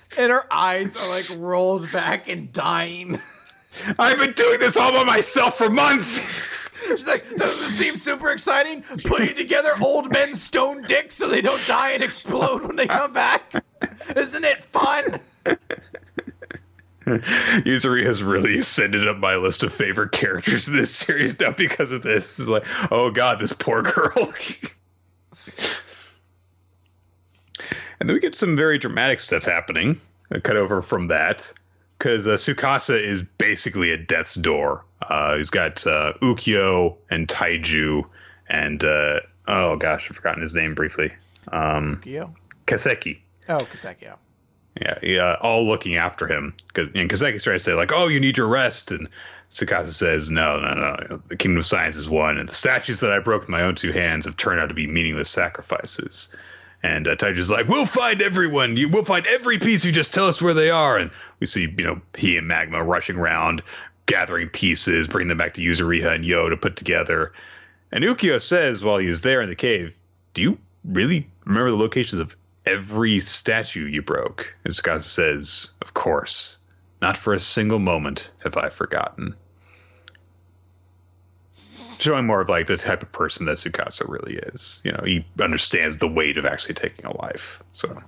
and 0.18 0.32
her 0.32 0.46
eyes 0.50 0.96
are 0.96 1.10
like 1.10 1.26
rolled 1.38 1.92
back 1.92 2.30
and 2.30 2.54
dying. 2.54 3.20
I've 4.00 4.18
been 4.18 4.32
doing 4.32 4.62
this 4.62 4.78
all 4.78 4.94
by 4.94 5.04
myself 5.04 5.58
for 5.58 5.70
months. 5.70 6.67
She's 6.86 7.08
like, 7.08 7.24
doesn't 7.36 7.60
this 7.60 7.78
seem 7.78 7.98
super 7.98 8.32
exciting? 8.32 8.84
Putting 9.06 9.36
together 9.36 9.72
old 9.82 10.12
men's 10.12 10.42
stone 10.44 10.84
dicks 10.84 11.16
so 11.16 11.28
they 11.28 11.42
don't 11.42 11.66
die 11.66 11.92
and 11.92 12.04
explode 12.04 12.64
when 12.64 12.76
they 12.76 12.88
come 12.88 13.14
back. 13.14 13.64
Isn't 14.16 14.44
it 14.46 14.64
fun? 14.64 15.20
Yuzuri 17.06 18.04
has 18.04 18.22
really 18.22 18.60
ascended 18.60 19.08
up 19.08 19.18
my 19.18 19.38
list 19.38 19.64
of 19.64 19.74
favorite 19.74 20.12
characters 20.12 20.68
in 20.68 20.76
this 20.76 20.94
series 20.94 21.40
now 21.40 21.52
because 21.52 21.92
of 21.92 22.04
this. 22.04 22.38
It's 22.40 22.50
like, 22.50 22.66
oh 22.92 23.12
god, 23.12 23.40
this 23.40 23.54
poor 23.54 23.82
girl. 23.82 24.12
and 28.00 28.10
then 28.10 28.14
we 28.14 28.20
get 28.20 28.36
some 28.36 28.58
very 28.58 28.78
dramatic 28.78 29.20
stuff 29.22 29.44
happening. 29.44 30.02
I 30.32 30.40
cut 30.40 30.58
over 30.58 30.82
from 30.82 31.08
that 31.08 31.52
because 31.98 32.28
uh, 32.28 32.32
Tsukasa 32.32 33.02
is 33.02 33.22
basically 33.22 33.92
at 33.92 34.08
death's 34.08 34.36
door. 34.36 34.84
Uh, 35.02 35.38
he's 35.38 35.50
got 35.50 35.86
uh, 35.88 36.14
Ukyo 36.22 36.96
and 37.10 37.28
Taiju, 37.28 38.04
and 38.50 38.84
uh, 38.84 39.22
oh 39.48 39.76
gosh, 39.78 40.10
I've 40.10 40.16
forgotten 40.16 40.42
his 40.42 40.54
name 40.54 40.76
briefly. 40.76 41.12
Um, 41.52 42.02
Ukyo? 42.04 42.34
Kaseki. 42.66 43.20
Oh, 43.50 43.60
Kaseki. 43.72 44.02
Yeah. 44.02 44.16
Yeah, 44.80 45.00
yeah, 45.02 45.38
all 45.42 45.66
looking 45.66 45.96
after 45.96 46.28
him 46.28 46.54
because 46.68 46.90
and 46.94 47.10
Kaseki's 47.10 47.44
trying 47.44 47.58
to 47.58 47.64
say 47.64 47.74
like, 47.74 47.92
"Oh, 47.92 48.08
you 48.08 48.20
need 48.20 48.38
your 48.38 48.48
rest," 48.48 48.92
and 48.92 49.10
Tsukasa 49.50 49.88
says, 49.88 50.30
"No, 50.30 50.60
no, 50.60 50.74
no. 50.76 51.20
The 51.30 51.36
kingdom 51.36 51.58
of 51.58 51.66
science 51.66 51.96
is 51.96 52.08
one, 52.08 52.38
and 52.38 52.48
the 52.48 52.54
statues 52.54 53.00
that 53.00 53.12
I 53.12 53.18
broke 53.18 53.42
with 53.42 53.50
my 53.50 53.64
own 53.64 53.74
two 53.74 53.92
hands 53.92 54.26
have 54.26 54.38
turned 54.38 54.60
out 54.60 54.70
to 54.70 54.76
be 54.76 54.86
meaningless 54.86 55.32
sacrifices." 55.32 56.36
And 56.84 57.08
uh, 57.08 57.16
Taiju's 57.16 57.50
like, 57.50 57.68
"We'll 57.68 57.86
find 57.86 58.22
everyone. 58.22 58.78
You, 58.78 58.90
we'll 58.90 59.04
find 59.04 59.26
every 59.28 59.58
piece. 59.58 59.84
You 59.84 59.92
just 59.92 60.14
tell 60.14 60.28
us 60.28 60.42
where 60.42 60.54
they 60.54 60.70
are." 60.70 60.98
And 60.98 61.12
we 61.40 61.48
see, 61.48 61.74
you 61.78 61.84
know, 61.84 62.02
he 62.16 62.38
and 62.38 62.48
Magma 62.48 62.84
rushing 62.84 63.18
around, 63.18 63.64
gathering 64.06 64.50
pieces, 64.50 65.08
bringing 65.08 65.30
them 65.30 65.38
back 65.38 65.54
to 65.56 65.62
Yuzuriha 65.62 66.14
and 66.14 66.26
Yo 66.26 66.50
to 66.50 66.58
put 66.58 66.76
together. 66.76 67.34
And 67.92 68.04
Ukyo 68.04 68.42
says 68.42 68.84
while 68.84 68.98
he's 68.98 69.22
there 69.22 69.42
in 69.42 69.50
the 69.50 69.56
cave, 69.56 69.96
"Do 70.34 70.42
you 70.42 70.58
really 70.86 71.28
remember 71.46 71.72
the 71.72 71.78
locations 71.78 72.22
of 72.22 72.36
every 72.66 73.20
statue 73.20 73.86
you 73.86 74.02
broke?" 74.02 74.54
And 74.64 74.74
Scott 74.74 75.04
says, 75.04 75.72
"Of 75.82 75.94
course. 75.94 76.58
Not 77.02 77.18
for 77.18 77.34
a 77.34 77.40
single 77.40 77.80
moment 77.80 78.32
have 78.44 78.58
I 78.58 78.70
forgotten." 78.70 79.36
Showing 82.00 82.26
more 82.28 82.42
of 82.42 82.50
like 82.50 82.68
the 82.68 82.78
type 82.78 83.02
of 83.02 83.12
person 83.12 83.46
that 83.48 83.58
Tsukasa 83.58 84.08
really 84.08 84.36
is. 84.38 84.82
You 84.84 84.92
know, 84.92 85.02
he 85.04 85.26
understands 85.40 85.98
the 85.98 86.08
weight 86.08 86.38
of 86.38 86.46
actually 86.46 86.76
taking 86.76 87.06
a 87.06 87.18
life. 87.18 87.62
So, 87.72 88.02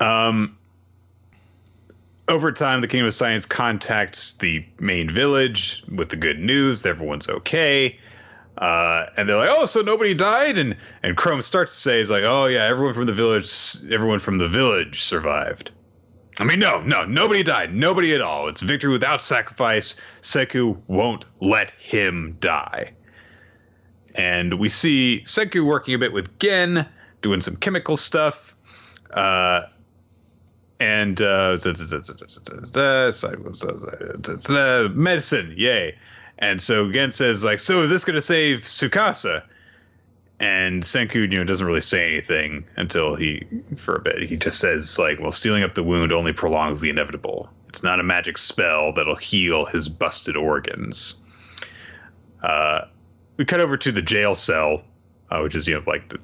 um, 0.00 0.56
over 2.28 2.52
time, 2.52 2.80
the 2.80 2.88
Kingdom 2.88 3.08
of 3.08 3.14
Science 3.14 3.46
contacts 3.46 4.34
the 4.34 4.64
main 4.78 5.10
village 5.10 5.82
with 5.94 6.10
the 6.10 6.16
good 6.16 6.38
news 6.38 6.82
that 6.82 6.90
everyone's 6.90 7.28
okay. 7.28 7.98
Uh, 8.58 9.06
and 9.16 9.28
they're 9.28 9.36
like, 9.36 9.50
"Oh, 9.50 9.66
so 9.66 9.80
nobody 9.80 10.14
died?" 10.14 10.58
And 10.58 10.76
and 11.02 11.16
Chrome 11.16 11.42
starts 11.42 11.72
to 11.72 11.78
say, 11.78 12.00
"Is 12.00 12.10
like, 12.10 12.24
oh 12.24 12.46
yeah, 12.46 12.66
everyone 12.66 12.94
from 12.94 13.06
the 13.06 13.12
village, 13.12 13.76
everyone 13.90 14.18
from 14.18 14.38
the 14.38 14.48
village 14.48 15.02
survived." 15.02 15.70
I 16.40 16.44
mean, 16.44 16.58
no, 16.58 16.80
no, 16.80 17.04
nobody 17.04 17.42
died, 17.42 17.74
nobody 17.74 18.14
at 18.14 18.22
all. 18.22 18.48
It's 18.48 18.62
victory 18.62 18.90
without 18.90 19.22
sacrifice. 19.22 19.94
Senku 20.22 20.80
won't 20.86 21.26
let 21.40 21.70
him 21.72 22.38
die. 22.40 22.92
And 24.14 24.58
we 24.58 24.70
see 24.70 25.20
Senku 25.26 25.64
working 25.66 25.94
a 25.94 25.98
bit 25.98 26.14
with 26.14 26.38
Gen, 26.38 26.88
doing 27.20 27.42
some 27.42 27.56
chemical 27.56 27.98
stuff. 27.98 28.56
Uh, 29.10 29.64
and 30.80 31.20
uh, 31.20 31.58
medicine, 34.94 35.54
yay. 35.58 35.98
And 36.38 36.62
so 36.62 36.90
Gen 36.90 37.10
says, 37.10 37.44
like, 37.44 37.58
so 37.58 37.82
is 37.82 37.90
this 37.90 38.02
going 38.02 38.14
to 38.14 38.22
save 38.22 38.60
Tsukasa? 38.60 39.42
And 40.40 40.82
Senku, 40.82 41.30
you 41.30 41.38
know, 41.38 41.44
doesn't 41.44 41.66
really 41.66 41.82
say 41.82 42.10
anything 42.10 42.64
until 42.76 43.14
he, 43.14 43.46
for 43.76 43.96
a 43.96 44.00
bit, 44.00 44.22
he 44.22 44.36
just 44.36 44.58
says, 44.58 44.98
like, 44.98 45.20
well, 45.20 45.32
sealing 45.32 45.62
up 45.62 45.74
the 45.74 45.82
wound 45.82 46.12
only 46.12 46.32
prolongs 46.32 46.80
the 46.80 46.88
inevitable. 46.88 47.50
It's 47.68 47.82
not 47.82 48.00
a 48.00 48.02
magic 48.02 48.38
spell 48.38 48.92
that'll 48.94 49.16
heal 49.16 49.66
his 49.66 49.88
busted 49.88 50.36
organs. 50.36 51.22
Uh, 52.42 52.86
we 53.36 53.44
cut 53.44 53.60
over 53.60 53.76
to 53.76 53.92
the 53.92 54.00
jail 54.00 54.34
cell, 54.34 54.82
uh, 55.30 55.40
which 55.40 55.54
is, 55.54 55.68
you 55.68 55.74
know, 55.74 55.82
like 55.86 56.08
the, 56.08 56.18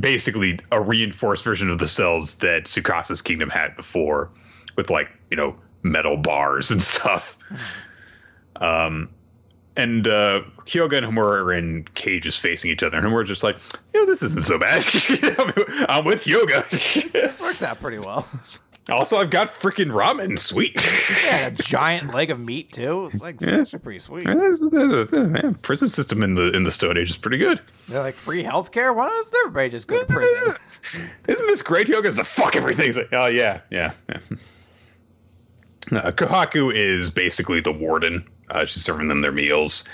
basically 0.00 0.58
a 0.70 0.80
reinforced 0.80 1.44
version 1.44 1.70
of 1.70 1.78
the 1.78 1.88
cells 1.88 2.36
that 2.36 2.64
Tsukasa's 2.64 3.22
kingdom 3.22 3.50
had 3.50 3.74
before, 3.76 4.30
with 4.76 4.90
like 4.90 5.08
you 5.30 5.36
know 5.36 5.56
metal 5.82 6.16
bars 6.16 6.70
and 6.70 6.82
stuff. 6.94 7.38
Um, 8.56 9.08
and 9.78 10.08
uh, 10.08 10.42
Hyoga 10.66 10.98
and 10.98 11.06
Homura 11.06 11.44
are 11.44 11.52
in 11.52 11.84
cages 11.94 12.36
facing 12.36 12.70
each 12.70 12.82
other, 12.82 12.98
and 12.98 13.06
Homura's 13.06 13.28
just 13.28 13.44
like, 13.44 13.56
you 13.94 14.00
know, 14.00 14.06
this 14.06 14.22
isn't 14.22 14.44
so 14.44 14.58
bad. 14.58 14.82
I'm 15.88 16.04
with 16.04 16.24
Hyoga. 16.24 17.12
this 17.12 17.40
works 17.40 17.62
out 17.62 17.80
pretty 17.80 17.98
well. 17.98 18.28
Also, 18.90 19.18
I've 19.18 19.30
got 19.30 19.48
freaking 19.48 19.92
ramen. 19.92 20.38
Sweet. 20.38 20.74
yeah, 21.26 21.46
a 21.46 21.50
giant 21.52 22.12
leg 22.12 22.30
of 22.30 22.40
meat 22.40 22.72
too. 22.72 23.06
It's 23.12 23.22
like 23.22 23.40
yeah. 23.40 23.60
actually 23.60 23.78
pretty 23.80 23.98
sweet. 24.00 24.24
Man, 24.24 25.54
prison 25.56 25.88
system 25.88 26.22
in 26.22 26.34
the 26.34 26.50
in 26.56 26.64
the 26.64 26.72
Stone 26.72 26.98
Age 26.98 27.10
is 27.10 27.16
pretty 27.16 27.38
good. 27.38 27.60
They're 27.88 28.02
like 28.02 28.14
free 28.14 28.42
healthcare. 28.42 28.94
Why 28.94 29.08
doesn't 29.08 29.36
everybody 29.44 29.68
just 29.68 29.86
go 29.86 30.00
to 30.00 30.06
prison? 30.06 30.56
Isn't 31.28 31.46
this 31.46 31.62
great? 31.62 31.86
Hyoga's 31.86 32.16
the 32.16 32.24
fuck 32.24 32.56
everything. 32.56 32.94
Like, 32.94 33.08
oh 33.12 33.26
yeah, 33.26 33.60
yeah. 33.70 33.92
yeah. 34.08 34.20
Uh, 35.92 36.10
Kohaku 36.10 36.74
is 36.74 37.10
basically 37.10 37.60
the 37.60 37.72
warden. 37.72 38.26
Uh, 38.50 38.64
she's 38.64 38.82
serving 38.82 39.08
them 39.08 39.20
their 39.20 39.32
meals. 39.32 39.84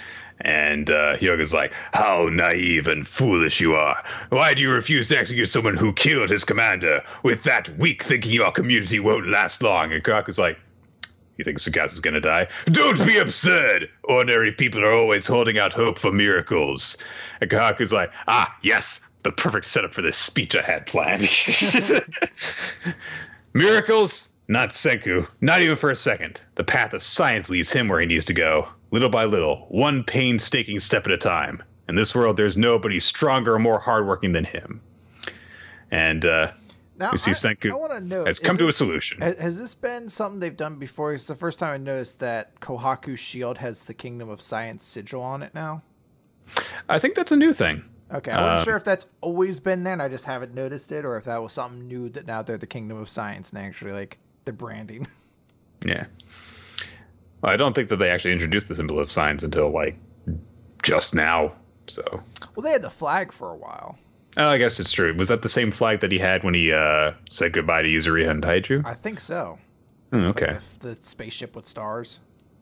And 0.41 0.91
uh, 0.91 1.17
Hyoga's 1.17 1.53
like, 1.53 1.73
How 1.93 2.29
naive 2.29 2.87
and 2.87 3.07
foolish 3.07 3.61
you 3.61 3.75
are. 3.75 4.03
Why 4.31 4.55
do 4.55 4.63
you 4.63 4.71
refuse 4.71 5.09
to 5.09 5.19
execute 5.19 5.49
someone 5.49 5.77
who 5.77 5.93
killed 5.93 6.31
his 6.31 6.45
commander 6.45 7.03
with 7.23 7.45
that 7.45 7.69
weak 7.79 8.03
thinking 8.03 8.33
your 8.33 8.51
community 8.51 8.99
won't 9.01 9.29
last 9.29 9.63
long? 9.63 9.93
And 9.93 10.03
Kohaku's 10.03 10.39
like, 10.39 10.59
You 11.37 11.45
think 11.45 11.59
Tsukasa's 11.59 12.01
gonna 12.01 12.21
die? 12.21 12.49
Don't 12.67 13.05
be 13.07 13.19
absurd! 13.19 13.89
Ordinary 14.05 14.53
people 14.53 14.85
are 14.85 14.93
always 14.93 15.27
holding 15.27 15.59
out 15.59 15.73
hope 15.73 15.99
for 15.99 16.11
miracles. 16.11 16.97
And 17.41 17.49
Kohaku's 17.49 17.93
like, 17.93 18.11
Ah, 18.27 18.55
yes, 18.63 19.09
the 19.23 19.33
perfect 19.33 19.67
setup 19.67 19.95
for 19.95 20.03
this 20.03 20.17
speech 20.17 20.57
I 20.57 20.63
had 20.63 20.87
planned. 20.87 21.29
miracles? 23.55 24.29
Not 24.47 24.71
Senku, 24.71 25.27
not 25.41 25.63
even 25.63 25.77
for 25.77 25.91
a 25.91 25.97
second. 25.97 26.43
The 26.57 26.65
path 26.65 26.93
of 26.93 27.03
science 27.03 27.49
leads 27.49 27.73
him 27.73 27.89
where 27.89 28.01
he 28.01 28.07
needs 28.07 28.27
to 28.27 28.35
go, 28.35 28.69
little 28.91 29.09
by 29.09 29.25
little, 29.25 29.67
one 29.71 30.05
painstaking 30.05 30.81
step 30.81 31.07
at 31.07 31.13
a 31.13 31.17
time. 31.17 31.63
In 31.89 31.95
this 31.95 32.15
world, 32.15 32.37
there's 32.37 32.57
nobody 32.57 33.01
stronger 33.01 33.55
or 33.55 33.59
more 33.59 33.79
hardworking 33.79 34.33
than 34.33 34.45
him. 34.45 34.83
And 35.91 36.25
uh, 36.25 36.53
now, 36.99 37.11
we 37.13 37.19
see 37.19 37.31
I, 37.31 37.35
Senku 37.35 37.91
I 37.91 37.99
know, 38.01 38.25
has 38.27 38.39
come 38.39 38.57
this, 38.57 38.65
to 38.65 38.69
a 38.69 38.73
solution. 38.73 39.21
Has 39.21 39.59
this 39.59 39.75
been 39.75 40.09
something 40.09 40.41
they've 40.41 40.57
done 40.57 40.77
before? 40.77 41.15
It's 41.15 41.27
the 41.27 41.35
first 41.35 41.59
time 41.59 41.73
I 41.73 41.77
noticed 41.79 42.21
that 42.21 42.61
Kohaku's 42.61 43.21
shield 43.21 43.59
has 43.59 43.85
the 43.85 43.95
Kingdom 43.95 44.29
of 44.29 44.43
Science 44.43 44.85
sigil 44.85 45.23
on 45.23 45.43
it 45.43 45.55
now. 45.55 45.83
I 46.89 46.99
think 46.99 47.15
that's 47.15 47.33
a 47.33 47.37
new 47.37 47.53
thing. 47.53 47.83
Okay, 48.13 48.31
I 48.31 48.41
wasn't 48.41 48.59
um, 48.59 48.65
sure 48.65 48.77
if 48.77 48.85
that's 48.85 49.07
always 49.23 49.59
been 49.61 49.83
there 49.83 49.95
and 49.95 50.03
I 50.03 50.09
just 50.09 50.27
haven't 50.27 50.55
noticed 50.55 50.93
it, 50.93 51.05
or 51.05 51.17
if 51.17 51.25
that 51.25 51.43
was 51.43 51.55
something 51.55 51.89
new 51.89 52.11
that 52.11 52.27
now 52.27 52.43
they're 52.43 52.59
the 52.59 52.67
Kingdom 52.67 52.99
of 52.99 53.09
Science 53.09 53.51
and 53.51 53.59
actually 53.59 53.93
like 53.93 54.19
the 54.45 54.53
branding. 54.53 55.07
Yeah. 55.87 56.07
Well, 57.43 57.53
I 57.53 57.57
don't 57.57 57.75
think 57.75 57.91
that 57.91 57.97
they 57.97 58.09
actually 58.09 58.33
introduced 58.33 58.69
the 58.69 58.75
symbol 58.75 58.99
of 58.99 59.13
science 59.13 59.43
until 59.43 59.69
like 59.69 59.99
just 60.83 61.15
now. 61.15 61.53
So. 61.89 62.03
Well, 62.57 62.63
they 62.63 62.73
had 62.73 62.81
the 62.81 62.89
flag 62.89 63.33
for 63.33 63.51
a 63.51 63.55
while. 63.55 63.99
Oh, 64.39 64.49
I 64.49 64.57
guess 64.57 64.81
it's 64.81 64.93
true. 64.93 65.15
Was 65.15 65.29
that 65.29 65.43
the 65.43 65.49
same 65.51 65.71
flag 65.71 66.01
that 66.01 66.11
he 66.11 66.19
had 66.19 66.43
when 66.43 66.55
he 66.55 66.73
uh, 66.73 67.13
said 67.29 67.53
goodbye 67.53 67.83
to 67.83 67.89
Yuzuriha 67.89 68.31
and 68.31 68.43
Taiju? 68.43 68.83
I 68.87 68.95
think 68.95 69.21
so. 69.21 69.59
Hmm, 70.11 70.25
okay. 70.29 70.53
Like 70.53 70.79
the, 70.81 70.89
the 70.95 70.97
spaceship 71.03 71.55
with 71.55 71.69
stars. 71.69 72.21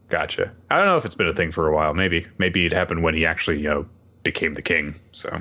Gotcha. 0.09 0.51
I 0.71 0.79
don't 0.79 0.87
know 0.87 0.97
if 0.97 1.05
it's 1.05 1.15
been 1.15 1.29
a 1.29 1.35
thing 1.35 1.53
for 1.53 1.69
a 1.69 1.73
while. 1.73 1.95
Maybe. 1.95 2.27
Maybe 2.39 2.67
it 2.67 2.73
happened 2.73 3.05
when 3.05 3.15
he 3.15 3.25
actually, 3.25 3.59
you 3.59 3.69
know, 3.69 3.87
became 4.25 4.55
the 4.55 4.63
king. 4.63 4.97
So. 5.13 5.41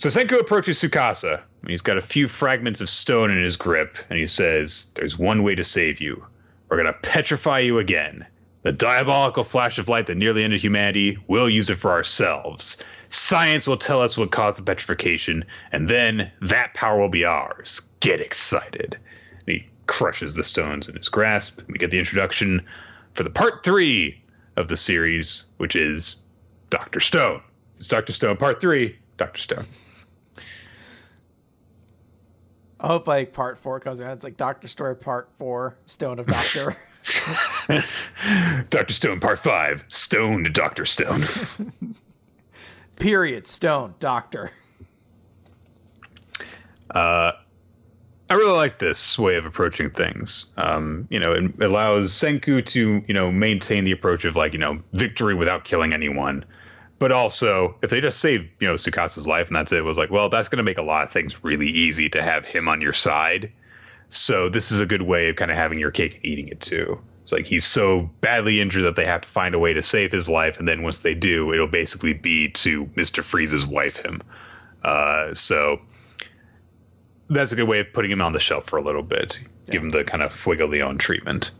So 0.00 0.08
Senku 0.08 0.40
approaches 0.40 0.78
Tsukasa. 0.78 1.42
He's 1.66 1.82
got 1.82 1.98
a 1.98 2.00
few 2.00 2.26
fragments 2.26 2.80
of 2.80 2.88
stone 2.88 3.30
in 3.30 3.44
his 3.44 3.54
grip, 3.54 3.98
and 4.08 4.18
he 4.18 4.26
says, 4.26 4.90
There's 4.94 5.18
one 5.18 5.42
way 5.42 5.54
to 5.54 5.62
save 5.62 6.00
you. 6.00 6.24
We're 6.70 6.78
going 6.78 6.86
to 6.86 6.98
petrify 7.00 7.58
you 7.58 7.78
again. 7.78 8.24
The 8.62 8.72
diabolical 8.72 9.44
flash 9.44 9.78
of 9.78 9.90
light 9.90 10.06
that 10.06 10.16
nearly 10.16 10.42
ended 10.42 10.58
humanity, 10.58 11.18
we'll 11.26 11.50
use 11.50 11.68
it 11.68 11.74
for 11.74 11.90
ourselves. 11.90 12.78
Science 13.10 13.66
will 13.66 13.76
tell 13.76 14.00
us 14.00 14.16
what 14.16 14.30
caused 14.30 14.56
the 14.56 14.62
petrification, 14.62 15.44
and 15.70 15.86
then 15.86 16.32
that 16.40 16.72
power 16.72 16.98
will 16.98 17.10
be 17.10 17.26
ours. 17.26 17.82
Get 18.00 18.22
excited. 18.22 18.96
And 19.46 19.56
he 19.56 19.66
crushes 19.86 20.32
the 20.32 20.44
stones 20.44 20.88
in 20.88 20.96
his 20.96 21.10
grasp. 21.10 21.60
We 21.68 21.76
get 21.76 21.90
the 21.90 21.98
introduction 21.98 22.62
for 23.12 23.22
the 23.22 23.28
part 23.28 23.64
three 23.64 24.18
of 24.56 24.68
the 24.68 24.78
series, 24.78 25.42
which 25.58 25.76
is 25.76 26.22
Dr. 26.70 27.00
Stone. 27.00 27.42
It's 27.76 27.88
Dr. 27.88 28.14
Stone 28.14 28.38
part 28.38 28.62
three, 28.62 28.96
Dr. 29.18 29.42
Stone. 29.42 29.66
I 32.80 32.86
hope 32.86 33.06
like 33.06 33.32
part 33.32 33.58
four 33.58 33.78
comes 33.78 34.00
around. 34.00 34.12
It's 34.12 34.24
like 34.24 34.38
Doctor 34.38 34.66
Story 34.66 34.96
part 34.96 35.28
four, 35.38 35.76
Stone 35.86 36.18
of 36.18 36.26
Doctor. 36.26 36.76
Dr. 38.70 38.92
Stone 38.92 39.20
part 39.20 39.38
five, 39.38 39.84
Stone 39.88 40.44
to 40.44 40.50
Dr. 40.50 40.86
Stone. 40.86 41.24
Period. 42.96 43.46
Stone 43.46 43.94
Doctor. 44.00 44.50
Uh, 46.90 47.32
I 48.30 48.34
really 48.34 48.56
like 48.56 48.78
this 48.78 49.18
way 49.18 49.36
of 49.36 49.44
approaching 49.44 49.90
things. 49.90 50.46
Um, 50.56 51.06
you 51.10 51.18
know, 51.18 51.32
it 51.32 51.62
allows 51.62 52.12
Senku 52.12 52.64
to, 52.64 53.04
you 53.06 53.14
know, 53.14 53.30
maintain 53.30 53.84
the 53.84 53.92
approach 53.92 54.24
of 54.24 54.36
like, 54.36 54.52
you 54.52 54.58
know, 54.58 54.82
victory 54.92 55.34
without 55.34 55.64
killing 55.64 55.92
anyone. 55.92 56.44
But 57.00 57.10
also, 57.10 57.74
if 57.82 57.90
they 57.90 58.00
just 58.00 58.20
save, 58.20 58.48
you 58.60 58.68
know, 58.68 58.74
Tsukasa's 58.74 59.26
life 59.26 59.48
and 59.48 59.56
that's 59.56 59.72
it, 59.72 59.78
it 59.78 59.84
was 59.84 59.98
like, 59.98 60.10
well, 60.10 60.28
that's 60.28 60.48
going 60.48 60.58
to 60.58 60.62
make 60.62 60.78
a 60.78 60.82
lot 60.82 61.02
of 61.02 61.10
things 61.10 61.42
really 61.42 61.66
easy 61.66 62.08
to 62.10 62.22
have 62.22 62.44
him 62.44 62.68
on 62.68 62.80
your 62.80 62.92
side. 62.92 63.50
So 64.10 64.48
this 64.48 64.70
is 64.70 64.80
a 64.80 64.86
good 64.86 65.02
way 65.02 65.30
of 65.30 65.36
kind 65.36 65.50
of 65.50 65.56
having 65.56 65.78
your 65.78 65.90
cake 65.90 66.16
and 66.16 66.24
eating 66.26 66.48
it 66.48 66.60
too. 66.60 67.00
It's 67.22 67.32
like 67.32 67.46
he's 67.46 67.64
so 67.64 68.10
badly 68.20 68.60
injured 68.60 68.84
that 68.84 68.96
they 68.96 69.06
have 69.06 69.22
to 69.22 69.28
find 69.28 69.54
a 69.54 69.58
way 69.58 69.72
to 69.72 69.82
save 69.82 70.12
his 70.12 70.28
life, 70.28 70.58
and 70.58 70.68
then 70.68 70.82
once 70.82 70.98
they 70.98 71.14
do, 71.14 71.52
it'll 71.52 71.68
basically 71.68 72.12
be 72.12 72.48
to 72.50 72.90
Mister 72.96 73.22
Freeze's 73.22 73.66
wife 73.66 73.96
him. 73.96 74.20
Uh, 74.82 75.32
so 75.34 75.80
that's 77.28 77.52
a 77.52 77.56
good 77.56 77.68
way 77.68 77.80
of 77.80 77.92
putting 77.92 78.10
him 78.10 78.20
on 78.20 78.32
the 78.32 78.40
shelf 78.40 78.66
for 78.66 78.78
a 78.78 78.82
little 78.82 79.02
bit, 79.02 79.38
Yeah. 79.66 79.72
give 79.72 79.82
him 79.82 79.90
the 79.90 80.04
kind 80.04 80.22
of 80.22 80.32
Fuegoleon 80.32 80.98
treatment. 80.98 81.50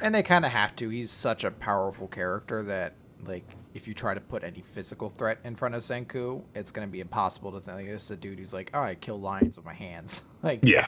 And 0.00 0.14
they 0.14 0.22
kind 0.22 0.44
of 0.44 0.52
have 0.52 0.76
to. 0.76 0.88
He's 0.88 1.10
such 1.10 1.44
a 1.44 1.50
powerful 1.50 2.06
character 2.06 2.62
that, 2.62 2.92
like, 3.26 3.44
if 3.74 3.88
you 3.88 3.94
try 3.94 4.14
to 4.14 4.20
put 4.20 4.44
any 4.44 4.60
physical 4.60 5.10
threat 5.10 5.38
in 5.44 5.56
front 5.56 5.74
of 5.74 5.82
Senku, 5.82 6.42
it's 6.54 6.70
going 6.70 6.86
to 6.86 6.90
be 6.92 7.00
impossible 7.00 7.50
to 7.52 7.60
think. 7.60 7.76
Like, 7.76 7.88
this 7.88 8.04
is 8.04 8.10
a 8.12 8.16
dude 8.16 8.38
who's 8.38 8.54
like, 8.54 8.70
oh, 8.72 8.80
I 8.80 8.94
kill 8.94 9.20
lions 9.20 9.56
with 9.56 9.64
my 9.64 9.74
hands. 9.74 10.22
like, 10.42 10.60
Yeah, 10.62 10.86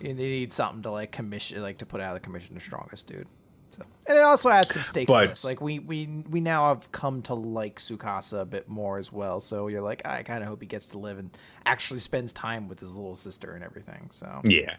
you 0.00 0.14
need 0.14 0.52
something 0.52 0.82
to 0.82 0.90
like 0.90 1.10
commission, 1.12 1.60
like 1.60 1.78
to 1.78 1.86
put 1.86 2.00
out 2.00 2.14
of 2.16 2.22
the 2.22 2.24
commission 2.24 2.54
the 2.54 2.60
strongest 2.60 3.08
dude. 3.08 3.26
So, 3.72 3.84
and 4.06 4.18
it 4.18 4.22
also 4.22 4.50
adds 4.50 4.72
some 4.74 4.82
stakes 4.82 5.08
But- 5.10 5.22
to 5.22 5.28
this. 5.28 5.44
Like 5.44 5.60
we 5.60 5.78
we 5.80 6.24
we 6.28 6.40
now 6.40 6.68
have 6.68 6.90
come 6.92 7.22
to 7.22 7.34
like 7.34 7.78
Tsukasa 7.78 8.40
a 8.40 8.44
bit 8.44 8.68
more 8.68 8.98
as 8.98 9.12
well. 9.12 9.40
So 9.40 9.68
you're 9.68 9.82
like, 9.82 10.02
I 10.04 10.22
kind 10.22 10.42
of 10.42 10.48
hope 10.48 10.60
he 10.60 10.66
gets 10.66 10.86
to 10.88 10.98
live 10.98 11.18
and 11.18 11.36
actually 11.66 12.00
spends 12.00 12.32
time 12.32 12.68
with 12.68 12.80
his 12.80 12.96
little 12.96 13.16
sister 13.16 13.54
and 13.54 13.62
everything. 13.64 14.08
So 14.10 14.40
yeah. 14.44 14.76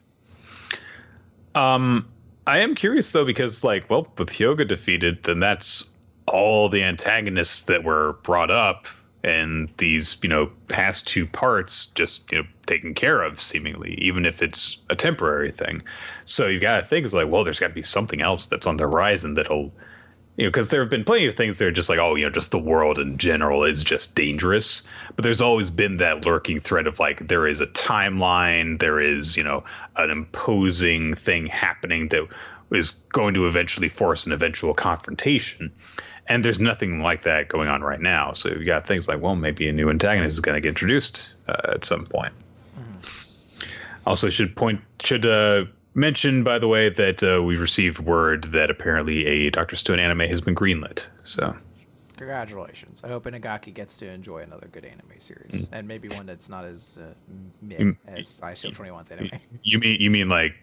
Um, 1.55 2.07
I 2.47 2.59
am 2.59 2.75
curious 2.75 3.11
though 3.11 3.25
because, 3.25 3.63
like, 3.63 3.89
well, 3.89 4.07
with 4.17 4.29
Hyoga 4.29 4.67
defeated, 4.67 5.23
then 5.23 5.39
that's 5.39 5.89
all 6.27 6.69
the 6.69 6.83
antagonists 6.83 7.63
that 7.63 7.83
were 7.83 8.13
brought 8.23 8.51
up 8.51 8.87
and 9.23 9.69
these, 9.77 10.17
you 10.23 10.29
know, 10.29 10.51
past 10.67 11.07
two 11.07 11.25
parts 11.27 11.87
just, 11.87 12.31
you 12.31 12.39
know, 12.39 12.47
taken 12.65 12.93
care 12.93 13.21
of 13.21 13.39
seemingly, 13.39 13.93
even 13.95 14.25
if 14.25 14.41
it's 14.41 14.83
a 14.89 14.95
temporary 14.95 15.51
thing. 15.51 15.83
So 16.25 16.47
you've 16.47 16.61
got 16.61 16.79
to 16.79 16.85
think 16.85 17.05
it's 17.05 17.13
like, 17.13 17.27
well, 17.27 17.43
there's 17.43 17.59
got 17.59 17.67
to 17.67 17.73
be 17.73 17.83
something 17.83 18.21
else 18.21 18.47
that's 18.47 18.65
on 18.65 18.77
the 18.77 18.83
horizon 18.83 19.35
that'll, 19.35 19.71
you 20.37 20.45
know, 20.45 20.49
because 20.49 20.69
there 20.69 20.81
have 20.81 20.89
been 20.89 21.03
plenty 21.03 21.27
of 21.27 21.35
things 21.35 21.59
that 21.59 21.67
are 21.67 21.71
just 21.71 21.89
like, 21.89 21.99
oh, 21.99 22.15
you 22.15 22.25
know, 22.25 22.31
just 22.31 22.51
the 22.51 22.57
world 22.57 22.97
in 22.97 23.17
general 23.17 23.63
is 23.63 23.83
just 23.83 24.15
dangerous. 24.15 24.81
But 25.15 25.23
there's 25.23 25.41
always 25.41 25.69
been 25.69 25.97
that 25.97 26.25
lurking 26.25 26.59
threat 26.59 26.87
of 26.87 26.99
like, 26.99 27.27
there 27.27 27.45
is 27.45 27.61
a 27.61 27.67
timeline, 27.67 28.79
there 28.79 28.99
is, 28.99 29.37
you 29.37 29.43
know, 29.43 29.63
an 29.97 30.09
imposing 30.09 31.13
thing 31.13 31.45
happening 31.45 32.07
that 32.09 32.27
is 32.71 32.91
going 33.11 33.33
to 33.33 33.47
eventually 33.47 33.89
force 33.89 34.25
an 34.25 34.31
eventual 34.31 34.73
confrontation. 34.73 35.71
And 36.27 36.45
there's 36.45 36.59
nothing 36.59 37.01
like 37.01 37.23
that 37.23 37.47
going 37.49 37.67
on 37.67 37.81
right 37.81 37.99
now. 37.99 38.33
So 38.33 38.49
you 38.49 38.63
got 38.63 38.87
things 38.87 39.07
like, 39.07 39.21
well, 39.21 39.35
maybe 39.35 39.67
a 39.67 39.71
new 39.73 39.89
antagonist 39.89 40.35
is 40.35 40.39
going 40.39 40.55
to 40.55 40.61
get 40.61 40.69
introduced 40.69 41.29
uh, 41.47 41.73
at 41.73 41.83
some 41.83 42.05
point. 42.05 42.33
Also, 44.07 44.29
should 44.29 44.55
point 44.55 44.81
should 45.03 45.25
uh, 45.25 45.65
mention 45.93 46.43
by 46.43 46.57
the 46.57 46.67
way 46.67 46.89
that 46.89 47.21
uh, 47.21 47.41
we've 47.43 47.59
received 47.61 47.99
word 47.99 48.45
that 48.45 48.71
apparently 48.71 49.25
a 49.27 49.49
Doctor 49.51 49.75
Stone 49.75 49.99
anime 49.99 50.21
has 50.21 50.41
been 50.41 50.55
greenlit. 50.55 51.05
So 51.23 51.55
congratulations. 52.17 53.01
I 53.03 53.09
hope 53.09 53.25
Inagaki 53.25 53.73
gets 53.73 53.97
to 53.97 54.07
enjoy 54.09 54.39
another 54.39 54.67
good 54.71 54.85
anime 54.85 55.19
series 55.19 55.67
and 55.71 55.87
maybe 55.87 56.07
one 56.09 56.25
that's 56.25 56.49
not 56.49 56.65
as 56.65 56.97
uh, 56.99 57.05
meh 57.61 57.75
Mm. 57.77 57.97
as 58.07 58.39
Eyeshield 58.41 58.75
21's 58.75 59.11
anime. 59.11 59.29
you 59.63 59.77
mean 59.79 60.01
you 60.01 60.09
mean 60.09 60.29
like 60.29 60.55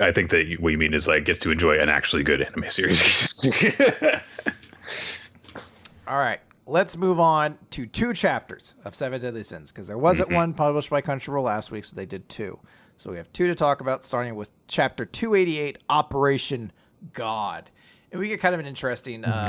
I 0.00 0.12
think 0.12 0.30
that 0.30 0.54
what 0.60 0.70
you 0.70 0.78
mean 0.78 0.94
is 0.94 1.08
like 1.08 1.24
gets 1.24 1.40
to 1.40 1.50
enjoy 1.50 1.78
an 1.80 1.88
actually 1.88 2.22
good 2.22 2.42
anime 2.42 2.70
series. 2.70 3.48
All 6.06 6.18
right, 6.18 6.40
let's 6.66 6.96
move 6.96 7.18
on 7.18 7.58
to 7.70 7.86
two 7.86 8.12
chapters 8.12 8.74
of 8.84 8.94
Seven 8.94 9.20
Deadly 9.20 9.42
Sins 9.42 9.70
because 9.70 9.86
there 9.86 9.98
wasn't 9.98 10.30
one 10.30 10.52
published 10.52 10.90
by 10.90 11.00
Crunchyroll 11.00 11.44
last 11.44 11.70
week, 11.70 11.84
so 11.84 11.96
they 11.96 12.06
did 12.06 12.28
two. 12.28 12.58
So 12.96 13.10
we 13.10 13.16
have 13.16 13.32
two 13.32 13.46
to 13.48 13.54
talk 13.54 13.80
about, 13.80 14.04
starting 14.04 14.34
with 14.34 14.50
chapter 14.68 15.04
288, 15.06 15.78
Operation 15.88 16.72
God. 17.12 17.70
And 18.12 18.20
we 18.20 18.28
get 18.28 18.38
kind 18.40 18.54
of 18.54 18.60
an 18.60 18.66
interesting 18.66 19.24
uh, 19.24 19.48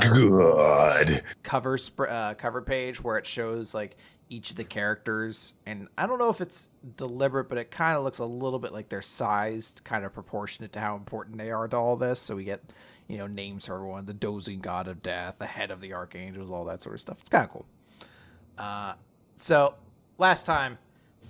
cover 1.42 1.78
sp- 1.78 2.08
uh, 2.08 2.34
cover 2.34 2.60
page 2.62 3.02
where 3.02 3.16
it 3.18 3.26
shows 3.26 3.74
like 3.74 3.96
each 4.28 4.50
of 4.50 4.56
the 4.56 4.64
characters, 4.64 5.54
and 5.66 5.86
I 5.96 6.06
don't 6.06 6.18
know 6.18 6.30
if 6.30 6.40
it's 6.40 6.68
deliberate, 6.96 7.48
but 7.48 7.58
it 7.58 7.70
kind 7.70 7.96
of 7.96 8.02
looks 8.02 8.18
a 8.18 8.24
little 8.24 8.58
bit 8.58 8.72
like 8.72 8.88
they're 8.88 9.02
sized, 9.02 9.82
kind 9.84 10.04
of 10.04 10.12
proportionate 10.12 10.72
to 10.72 10.80
how 10.80 10.96
important 10.96 11.38
they 11.38 11.52
are 11.52 11.68
to 11.68 11.76
all 11.76 11.96
this. 11.96 12.18
So 12.18 12.34
we 12.34 12.42
get, 12.42 12.64
you 13.08 13.18
know, 13.18 13.26
names 13.26 13.66
for 13.66 13.74
everyone: 13.74 14.04
the 14.06 14.14
dozing 14.14 14.60
god 14.60 14.88
of 14.88 15.02
death, 15.02 15.36
the 15.38 15.46
head 15.46 15.70
of 15.70 15.80
the 15.80 15.92
archangels, 15.94 16.50
all 16.50 16.64
that 16.66 16.82
sort 16.82 16.94
of 16.94 17.00
stuff. 17.00 17.18
It's 17.20 17.28
kind 17.28 17.44
of 17.44 17.50
cool. 17.50 17.66
Uh, 18.58 18.94
so 19.36 19.74
last 20.18 20.46
time, 20.46 20.78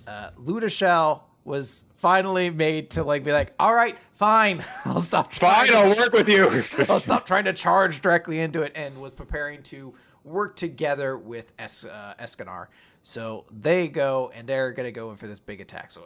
uh, 0.07 0.31
Ludociel 0.39 1.21
was 1.43 1.85
finally 1.97 2.49
made 2.49 2.89
to 2.91 3.03
like 3.03 3.23
be 3.23 3.31
like, 3.31 3.53
all 3.59 3.73
right, 3.73 3.97
fine, 4.13 4.63
I'll 4.85 5.01
stop. 5.01 5.31
trying 5.31 5.67
Fine, 5.67 5.67
to 5.67 5.77
I'll 5.89 5.97
work 5.97 6.13
with 6.13 6.29
you. 6.29 6.63
I'll 6.89 6.99
stop 6.99 7.25
trying 7.25 7.45
to 7.45 7.53
charge 7.53 8.01
directly 8.01 8.39
into 8.39 8.61
it 8.61 8.71
and 8.75 8.99
was 9.01 9.13
preparing 9.13 9.63
to 9.63 9.93
work 10.23 10.55
together 10.55 11.17
with 11.17 11.53
es- 11.57 11.85
uh, 11.85 12.13
Escanor. 12.19 12.67
So 13.03 13.45
they 13.49 13.87
go 13.87 14.31
and 14.35 14.45
they're 14.47 14.73
going 14.73 14.85
to 14.87 14.91
go 14.91 15.09
in 15.11 15.15
for 15.15 15.27
this 15.27 15.39
big 15.39 15.61
attack. 15.61 15.91
So 15.91 16.01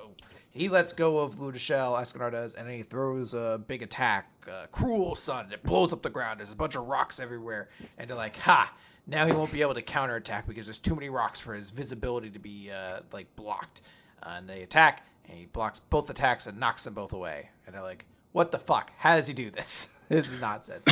he 0.51 0.69
lets 0.69 0.93
go 0.93 1.19
of 1.19 1.37
Ludociel, 1.37 1.99
Escanor 1.99 2.31
does, 2.31 2.53
and 2.53 2.67
then 2.67 2.75
he 2.75 2.83
throws 2.83 3.33
a 3.33 3.61
big 3.67 3.81
attack, 3.81 4.29
uh, 4.49 4.67
Cruel 4.71 5.15
Sun. 5.15 5.51
It 5.51 5.63
blows 5.63 5.93
up 5.93 6.01
the 6.01 6.09
ground. 6.09 6.39
There's 6.39 6.51
a 6.51 6.55
bunch 6.55 6.75
of 6.75 6.87
rocks 6.87 7.19
everywhere. 7.19 7.69
And 7.97 8.09
they're 8.09 8.17
like, 8.17 8.37
ha! 8.37 8.73
Now 9.07 9.25
he 9.25 9.33
won't 9.33 9.51
be 9.51 9.61
able 9.61 9.73
to 9.73 9.81
counterattack 9.81 10.47
because 10.47 10.67
there's 10.67 10.77
too 10.77 10.93
many 10.93 11.09
rocks 11.09 11.39
for 11.39 11.53
his 11.53 11.69
visibility 11.69 12.29
to 12.29 12.39
be 12.39 12.69
uh, 12.69 12.99
like 13.11 13.33
blocked. 13.35 13.81
Uh, 14.21 14.35
and 14.37 14.47
they 14.47 14.61
attack, 14.61 15.07
and 15.27 15.37
he 15.37 15.45
blocks 15.45 15.79
both 15.79 16.09
attacks 16.09 16.47
and 16.47 16.59
knocks 16.59 16.83
them 16.83 16.93
both 16.93 17.13
away. 17.13 17.49
And 17.65 17.73
they're 17.73 17.81
like, 17.81 18.05
what 18.31 18.51
the 18.51 18.59
fuck? 18.59 18.91
How 18.97 19.15
does 19.15 19.27
he 19.27 19.33
do 19.33 19.49
this? 19.49 19.87
this 20.09 20.31
is 20.31 20.39
nonsense. 20.39 20.85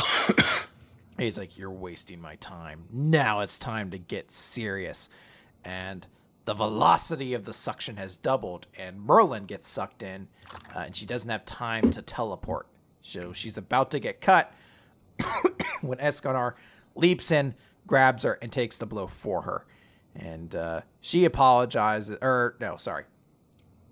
He's 1.18 1.38
like, 1.38 1.58
You're 1.58 1.70
wasting 1.70 2.20
my 2.20 2.36
time. 2.36 2.84
Now 2.90 3.40
it's 3.40 3.58
time 3.58 3.90
to 3.90 3.98
get 3.98 4.32
serious. 4.32 5.08
And 5.64 6.06
the 6.44 6.54
velocity 6.54 7.34
of 7.34 7.44
the 7.44 7.52
suction 7.52 7.96
has 7.96 8.16
doubled, 8.16 8.66
and 8.78 9.00
Merlin 9.00 9.44
gets 9.44 9.68
sucked 9.68 10.02
in, 10.02 10.28
uh, 10.74 10.80
and 10.80 10.96
she 10.96 11.06
doesn't 11.06 11.30
have 11.30 11.44
time 11.44 11.90
to 11.92 12.02
teleport. 12.02 12.66
So 13.02 13.32
she's 13.32 13.56
about 13.56 13.90
to 13.92 13.98
get 14.00 14.20
cut 14.20 14.52
when 15.80 15.98
Escanor 15.98 16.54
leaps 16.94 17.30
in, 17.30 17.54
grabs 17.86 18.24
her, 18.24 18.38
and 18.42 18.50
takes 18.50 18.78
the 18.78 18.86
blow 18.86 19.06
for 19.06 19.42
her. 19.42 19.66
And 20.16 20.54
uh, 20.54 20.80
she 21.00 21.24
apologizes, 21.24 22.18
or 22.20 22.56
no, 22.60 22.76
sorry. 22.76 23.04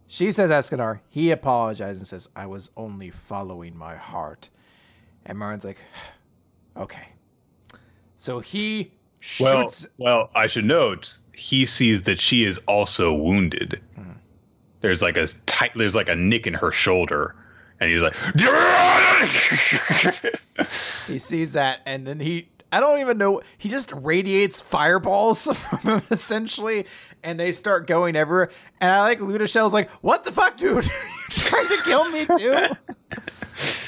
She 0.06 0.32
says 0.32 0.50
Escanor. 0.50 1.00
He 1.10 1.30
apologizes 1.30 2.00
and 2.00 2.08
says, 2.08 2.28
I 2.34 2.46
was 2.46 2.70
only 2.76 3.10
following 3.10 3.76
my 3.76 3.94
heart. 3.94 4.48
And 5.26 5.38
Merlin's 5.38 5.64
like, 5.64 5.78
okay. 6.76 7.08
So 8.16 8.40
he 8.40 8.92
Well, 9.38 9.64
shoots. 9.70 9.86
well, 9.98 10.30
I 10.34 10.46
should 10.46 10.64
note 10.64 11.18
he 11.38 11.64
sees 11.64 12.04
that 12.04 12.20
she 12.20 12.44
is 12.44 12.58
also 12.66 13.14
wounded. 13.14 13.80
Mm-hmm. 13.98 14.12
There's 14.80 15.02
like 15.02 15.16
a 15.16 15.26
tight, 15.46 15.72
there's 15.74 15.94
like 15.94 16.08
a 16.08 16.16
nick 16.16 16.46
in 16.46 16.54
her 16.54 16.72
shoulder, 16.72 17.34
and 17.80 17.90
he's 17.90 18.02
like, 18.02 18.16
he 21.06 21.18
sees 21.18 21.52
that, 21.52 21.80
and 21.86 22.06
then 22.06 22.20
he, 22.20 22.48
I 22.70 22.80
don't 22.80 23.00
even 23.00 23.18
know, 23.18 23.42
he 23.56 23.68
just 23.68 23.92
radiates 23.92 24.60
fireballs 24.60 25.44
from 25.54 25.78
him 25.78 26.02
essentially, 26.10 26.86
and 27.22 27.38
they 27.38 27.52
start 27.52 27.86
going 27.86 28.16
everywhere. 28.16 28.50
And 28.80 28.90
I 28.90 29.02
like 29.02 29.20
Ludociel's 29.20 29.72
like, 29.72 29.90
"What 30.02 30.24
the 30.24 30.32
fuck, 30.32 30.56
dude? 30.56 30.84
you 30.84 30.90
trying 31.30 31.66
to 31.66 31.78
kill 31.84 32.10
me 32.10 32.26
too?" 32.26 32.56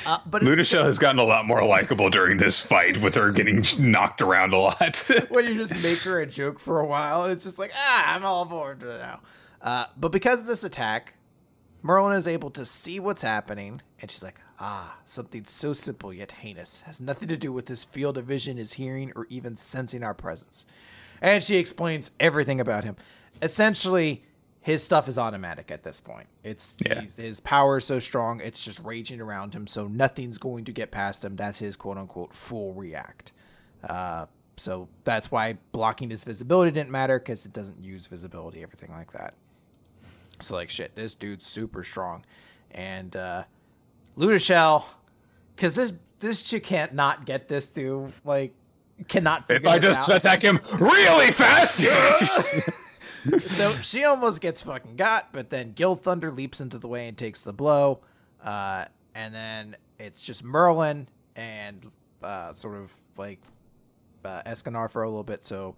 Uh, 0.07 0.19
but 0.27 0.43
Ludociel 0.43 0.82
has 0.82 0.98
gotten 0.98 1.20
a 1.20 1.24
lot 1.24 1.47
more 1.47 1.62
likable 1.62 2.09
during 2.09 2.39
this 2.39 2.59
fight, 2.59 2.97
with 3.02 3.15
her 3.15 3.31
getting 3.31 3.65
knocked 3.78 4.23
around 4.23 4.55
a 4.55 4.59
lot. 4.59 4.97
when 5.28 5.44
you 5.44 5.55
just 5.55 5.82
make 5.85 5.98
her 5.98 6.20
a 6.20 6.27
joke 6.27 6.59
for 6.59 6.81
a 6.81 6.86
while, 6.86 7.27
it's 7.27 7.44
just 7.44 7.59
like, 7.59 7.70
ah, 7.77 8.15
I'm 8.15 8.24
all 8.24 8.47
bored 8.47 8.82
now. 8.82 9.20
Uh, 9.61 9.85
but 9.98 10.11
because 10.11 10.40
of 10.40 10.47
this 10.47 10.65
attack, 10.65 11.15
Merlin 11.82 12.16
is 12.16 12.28
able 12.28 12.51
to 12.51 12.66
see 12.66 13.01
what's 13.01 13.23
happening, 13.23 13.81
and 14.01 14.11
she's 14.11 14.23
like, 14.23 14.40
ah, 14.59 14.98
something 15.07 15.44
so 15.44 15.73
simple 15.73 16.12
yet 16.12 16.32
heinous 16.32 16.82
has 16.82 17.01
nothing 17.01 17.28
to 17.28 17.36
do 17.36 17.52
with 17.52 17.66
this 17.66 17.85
field 17.85 18.19
of 18.19 18.27
vision, 18.27 18.57
his 18.57 18.74
hearing, 18.74 19.12
or 19.16 19.27
even 19.31 19.57
sensing 19.57 20.02
our 20.02 20.15
presence. 20.15 20.66
And 21.23 21.43
she 21.43 21.57
explains 21.57 22.11
everything 22.20 22.61
about 22.61 22.85
him 22.85 22.97
essentially 23.43 24.23
his 24.62 24.82
stuff 24.82 25.09
is 25.09 25.16
automatic 25.16 25.70
at 25.70 25.82
this 25.82 26.01
point. 26.01 26.27
It's 26.44 26.77
yeah. 26.85 27.01
his 27.16 27.40
power 27.40 27.78
is 27.78 27.86
so 27.86 27.98
strong, 27.98 28.40
it's 28.40 28.62
just 28.62 28.78
raging 28.81 29.20
around 29.20 29.55
him, 29.55 29.66
so 29.66 29.89
nothing's 29.89 30.36
going 30.36 30.66
to 30.66 30.73
get 30.73 30.90
past 30.90 31.24
him. 31.24 31.35
That's 31.35 31.59
his 31.59 31.77
quote 31.77 31.97
unquote 31.97 32.35
full 32.35 32.74
react. 32.74 33.32
Uh, 33.82 34.27
so 34.59 34.89
that's 35.05 35.31
why 35.31 35.57
blocking 35.73 36.11
his 36.11 36.24
visibility 36.24 36.70
didn't 36.70 36.90
matter 36.90 37.19
because 37.19 37.47
it 37.47 37.55
doesn't 37.55 37.82
use 37.82 38.07
visibility, 38.07 38.62
everything 38.62 38.90
like 38.93 39.12
that. 39.12 39.32
So 40.42 40.54
like 40.54 40.70
shit, 40.70 40.94
this 40.94 41.14
dude's 41.14 41.46
super 41.46 41.82
strong, 41.82 42.24
and 42.70 43.14
uh, 43.16 43.44
Ludociel, 44.16 44.84
because 45.54 45.74
this 45.74 45.92
this 46.20 46.42
chick 46.42 46.64
can't 46.64 46.94
not 46.94 47.26
get 47.26 47.48
this 47.48 47.66
through 47.66 48.12
like 48.24 48.54
cannot. 49.08 49.44
If 49.48 49.66
I 49.66 49.78
just 49.78 50.08
out. 50.08 50.16
attack 50.16 50.42
him 50.42 50.60
really 50.78 51.32
fast. 51.32 51.80
so 53.48 53.72
she 53.82 54.04
almost 54.04 54.40
gets 54.40 54.62
fucking 54.62 54.96
got, 54.96 55.32
but 55.32 55.50
then 55.50 55.72
Gilthunder 55.74 56.34
leaps 56.34 56.60
into 56.60 56.78
the 56.78 56.88
way 56.88 57.08
and 57.08 57.16
takes 57.16 57.44
the 57.44 57.52
blow. 57.52 58.00
Uh, 58.42 58.86
and 59.14 59.34
then 59.34 59.76
it's 59.98 60.22
just 60.22 60.44
Merlin 60.44 61.06
and 61.36 61.90
uh, 62.22 62.52
sort 62.52 62.76
of 62.76 62.94
like 63.16 63.40
uh, 64.24 64.42
Escanor 64.46 64.90
for 64.90 65.02
a 65.02 65.08
little 65.08 65.24
bit. 65.24 65.44
So 65.44 65.76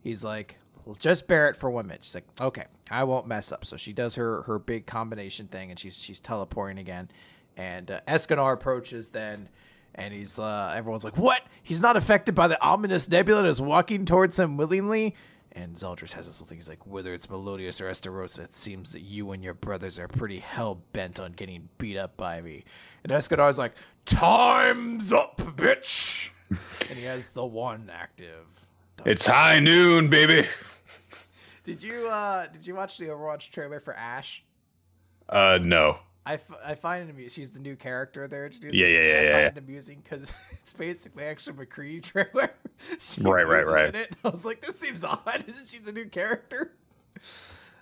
he's 0.00 0.22
like, 0.24 0.56
just 0.94 1.26
bear 1.26 1.48
it 1.48 1.56
for 1.56 1.70
one 1.70 1.86
minute. 1.86 2.04
She's 2.04 2.14
like, 2.14 2.26
okay, 2.40 2.64
I 2.90 3.04
won't 3.04 3.26
mess 3.26 3.52
up. 3.52 3.64
So 3.64 3.76
she 3.76 3.92
does 3.92 4.14
her 4.14 4.42
her 4.42 4.58
big 4.58 4.86
combination 4.86 5.46
thing, 5.46 5.70
and 5.70 5.78
she's 5.78 5.96
she's 5.96 6.20
teleporting 6.20 6.78
again. 6.78 7.10
And 7.56 7.90
uh, 7.90 8.00
approaches 8.06 9.08
then, 9.08 9.48
and 9.94 10.14
he's 10.14 10.38
uh, 10.38 10.72
everyone's 10.74 11.04
like, 11.04 11.16
what? 11.16 11.42
He's 11.62 11.82
not 11.82 11.96
affected 11.96 12.34
by 12.34 12.48
the 12.48 12.62
ominous 12.62 13.08
nebula 13.08 13.42
that 13.42 13.48
is 13.48 13.60
walking 13.60 14.04
towards 14.04 14.38
him 14.38 14.56
willingly. 14.56 15.14
And 15.52 15.74
Zeldris 15.74 16.12
has 16.12 16.26
this 16.26 16.36
little 16.36 16.46
thing. 16.46 16.58
He's 16.58 16.68
like, 16.68 16.86
whether 16.86 17.12
it's 17.14 17.28
Meliodas 17.28 17.80
or 17.80 17.90
Estarossa, 17.90 18.44
it 18.44 18.54
seems 18.54 18.92
that 18.92 19.00
you 19.00 19.32
and 19.32 19.42
your 19.42 19.54
brothers 19.54 19.98
are 19.98 20.06
pretty 20.06 20.38
hell 20.38 20.82
bent 20.92 21.18
on 21.18 21.32
getting 21.32 21.68
beat 21.78 21.96
up 21.96 22.16
by 22.16 22.40
me. 22.40 22.64
And 23.02 23.12
Escanor's 23.12 23.58
like, 23.58 23.72
time's 24.04 25.12
up, 25.12 25.38
bitch. 25.56 26.28
and 26.50 26.98
he 26.98 27.04
has 27.04 27.30
the 27.30 27.44
one 27.44 27.90
active. 27.92 28.46
It's 29.04 29.26
high 29.26 29.58
noon, 29.58 30.10
baby. 30.10 30.46
Did 31.68 31.82
you 31.82 32.08
uh 32.08 32.46
did 32.46 32.66
you 32.66 32.74
watch 32.74 32.96
the 32.96 33.08
Overwatch 33.08 33.50
trailer 33.50 33.78
for 33.78 33.92
Ashe? 33.94 34.42
Uh 35.28 35.58
no. 35.62 35.98
I, 36.24 36.34
f- 36.34 36.58
I 36.64 36.74
find 36.74 37.06
it 37.06 37.10
amusing. 37.10 37.28
She's 37.28 37.50
the 37.50 37.58
new 37.58 37.76
character 37.76 38.26
they're 38.26 38.46
introducing. 38.46 38.78
Yeah, 38.78 38.86
yeah, 38.86 39.00
yeah. 39.00 39.00
I 39.00 39.22
yeah, 39.22 39.32
find 39.32 39.42
yeah. 39.42 39.48
it 39.48 39.58
amusing 39.58 40.02
because 40.02 40.32
it's 40.52 40.72
basically 40.72 41.24
actually 41.24 41.66
McCree 41.66 42.02
trailer. 42.02 42.50
right, 43.20 43.46
right, 43.46 43.66
right. 43.66 43.94
It. 43.94 44.16
I 44.24 44.28
was 44.30 44.46
like, 44.46 44.62
this 44.62 44.78
seems 44.78 45.04
odd. 45.04 45.44
Isn't 45.46 45.68
she 45.68 45.78
the 45.78 45.92
new 45.92 46.06
character? 46.06 46.72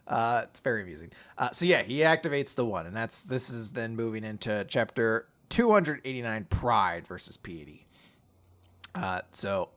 Uh, 0.06 0.42
it's 0.44 0.60
very 0.60 0.82
amusing. 0.82 1.10
Uh, 1.38 1.50
so 1.50 1.64
yeah, 1.64 1.82
he 1.82 1.98
activates 1.98 2.54
the 2.54 2.64
one, 2.64 2.86
and 2.86 2.96
that's 2.96 3.22
this 3.24 3.50
is 3.50 3.72
then 3.72 3.94
moving 3.96 4.24
into 4.24 4.64
chapter 4.68 5.26
289, 5.48 6.46
Pride 6.50 7.06
versus 7.06 7.36
Piety. 7.36 7.84
Uh, 8.94 9.22
so 9.32 9.70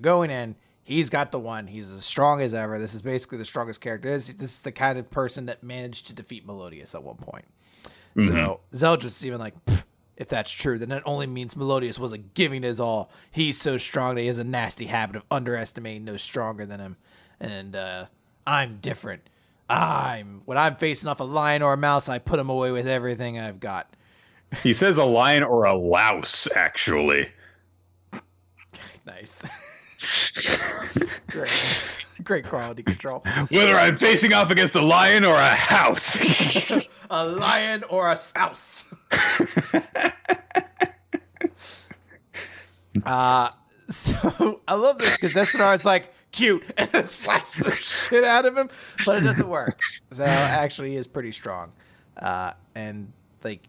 going 0.00 0.30
in, 0.30 0.56
he's 0.84 1.10
got 1.10 1.32
the 1.32 1.38
one. 1.38 1.66
He's 1.66 1.90
as 1.90 2.04
strong 2.04 2.40
as 2.40 2.54
ever. 2.54 2.78
This 2.78 2.94
is 2.94 3.02
basically 3.02 3.38
the 3.38 3.44
strongest 3.44 3.80
character. 3.80 4.08
This, 4.10 4.28
is 4.28 4.60
the 4.60 4.70
kind 4.70 4.98
of 4.98 5.10
person 5.10 5.46
that 5.46 5.62
managed 5.62 6.06
to 6.06 6.12
defeat 6.12 6.46
Meliodas 6.46 6.94
at 6.94 7.02
one 7.02 7.16
point. 7.16 7.46
Mm-hmm. 8.16 8.28
So 8.28 8.60
Zeldris 8.72 9.24
even 9.24 9.40
like, 9.40 9.54
if 10.16 10.28
that's 10.28 10.52
true, 10.52 10.78
then 10.78 10.92
it 10.92 11.02
only 11.04 11.26
means 11.26 11.56
Meliodas 11.56 11.98
wasn't 11.98 12.34
giving 12.34 12.62
his 12.62 12.78
all. 12.78 13.10
He's 13.32 13.60
so 13.60 13.78
strong 13.78 14.14
that 14.14 14.20
he 14.20 14.28
has 14.28 14.38
a 14.38 14.44
nasty 14.44 14.86
habit 14.86 15.16
of 15.16 15.24
underestimating 15.30 16.04
those 16.04 16.22
stronger 16.22 16.66
than 16.66 16.78
him. 16.78 16.96
And 17.40 17.74
uh, 17.74 18.06
I'm 18.46 18.78
different. 18.80 19.22
I'm 19.68 20.42
when 20.44 20.58
I'm 20.58 20.76
facing 20.76 21.08
off 21.08 21.20
a 21.20 21.24
lion 21.24 21.62
or 21.62 21.72
a 21.72 21.76
mouse, 21.76 22.08
I 22.08 22.18
put 22.18 22.38
him 22.38 22.50
away 22.50 22.70
with 22.70 22.86
everything 22.86 23.38
I've 23.38 23.60
got. 23.60 23.88
He 24.62 24.74
says 24.74 24.98
a 24.98 25.04
lion 25.04 25.42
or 25.42 25.64
a 25.64 25.74
louse, 25.74 26.46
actually. 26.54 27.28
nice. 29.06 29.42
Great. 31.28 31.84
Great 32.22 32.44
quality 32.46 32.82
control. 32.82 33.24
Whether 33.50 33.76
I'm 33.76 33.96
facing 33.96 34.32
off 34.32 34.50
against 34.50 34.76
a 34.76 34.80
lion 34.80 35.24
or 35.24 35.34
a 35.34 35.48
house. 35.48 36.70
a 37.10 37.26
lion 37.26 37.82
or 37.90 38.12
a 38.12 38.16
spouse. 38.16 38.84
uh, 43.04 43.50
so 43.90 44.60
I 44.68 44.74
love 44.74 44.98
this 44.98 45.16
because 45.16 45.34
Escanor 45.34 45.74
is 45.74 45.84
like 45.84 46.14
cute 46.30 46.62
and 46.76 46.88
it 46.94 47.10
slaps 47.10 47.62
the 47.62 47.72
shit 47.72 48.22
out 48.22 48.46
of 48.46 48.56
him, 48.56 48.70
but 49.04 49.18
it 49.18 49.26
doesn't 49.26 49.48
work. 49.48 49.76
So 50.12 50.24
actually, 50.24 50.90
he 50.90 50.96
is 50.96 51.08
pretty 51.08 51.32
strong. 51.32 51.72
Uh, 52.16 52.52
and 52.76 53.12
like 53.42 53.60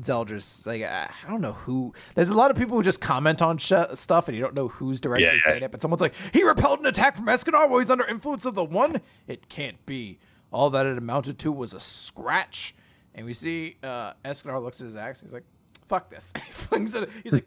Zeldris, 0.00 0.66
like 0.66 0.82
I 0.82 1.08
don't 1.28 1.40
know 1.40 1.52
who. 1.52 1.92
There's 2.14 2.28
a 2.28 2.34
lot 2.34 2.50
of 2.50 2.56
people 2.56 2.76
who 2.76 2.82
just 2.82 3.00
comment 3.00 3.42
on 3.42 3.58
sh- 3.58 3.72
stuff, 3.94 4.28
and 4.28 4.36
you 4.36 4.42
don't 4.42 4.54
know 4.54 4.68
who's 4.68 5.00
directly 5.00 5.26
yeah, 5.26 5.38
saying 5.44 5.62
it. 5.62 5.70
But 5.70 5.82
someone's 5.82 6.00
like, 6.00 6.14
"He 6.32 6.42
repelled 6.42 6.80
an 6.80 6.86
attack 6.86 7.16
from 7.16 7.26
Escanor 7.26 7.68
while 7.68 7.78
he's 7.78 7.90
under 7.90 8.06
influence 8.06 8.44
of 8.44 8.54
the 8.54 8.64
one." 8.64 9.00
It 9.26 9.48
can't 9.48 9.84
be. 9.86 10.18
All 10.52 10.70
that 10.70 10.86
it 10.86 10.96
amounted 10.96 11.38
to 11.40 11.52
was 11.52 11.74
a 11.74 11.80
scratch. 11.80 12.74
And 13.14 13.26
we 13.26 13.32
see 13.32 13.76
uh, 13.82 14.12
Escanor 14.24 14.62
looks 14.62 14.80
at 14.80 14.84
his 14.84 14.96
axe. 14.96 15.20
He's 15.20 15.32
like, 15.32 15.44
"Fuck 15.88 16.10
this!" 16.10 16.32
he 16.46 16.52
flings 16.52 16.94
it. 16.94 17.08
He's 17.22 17.32
like, 17.32 17.46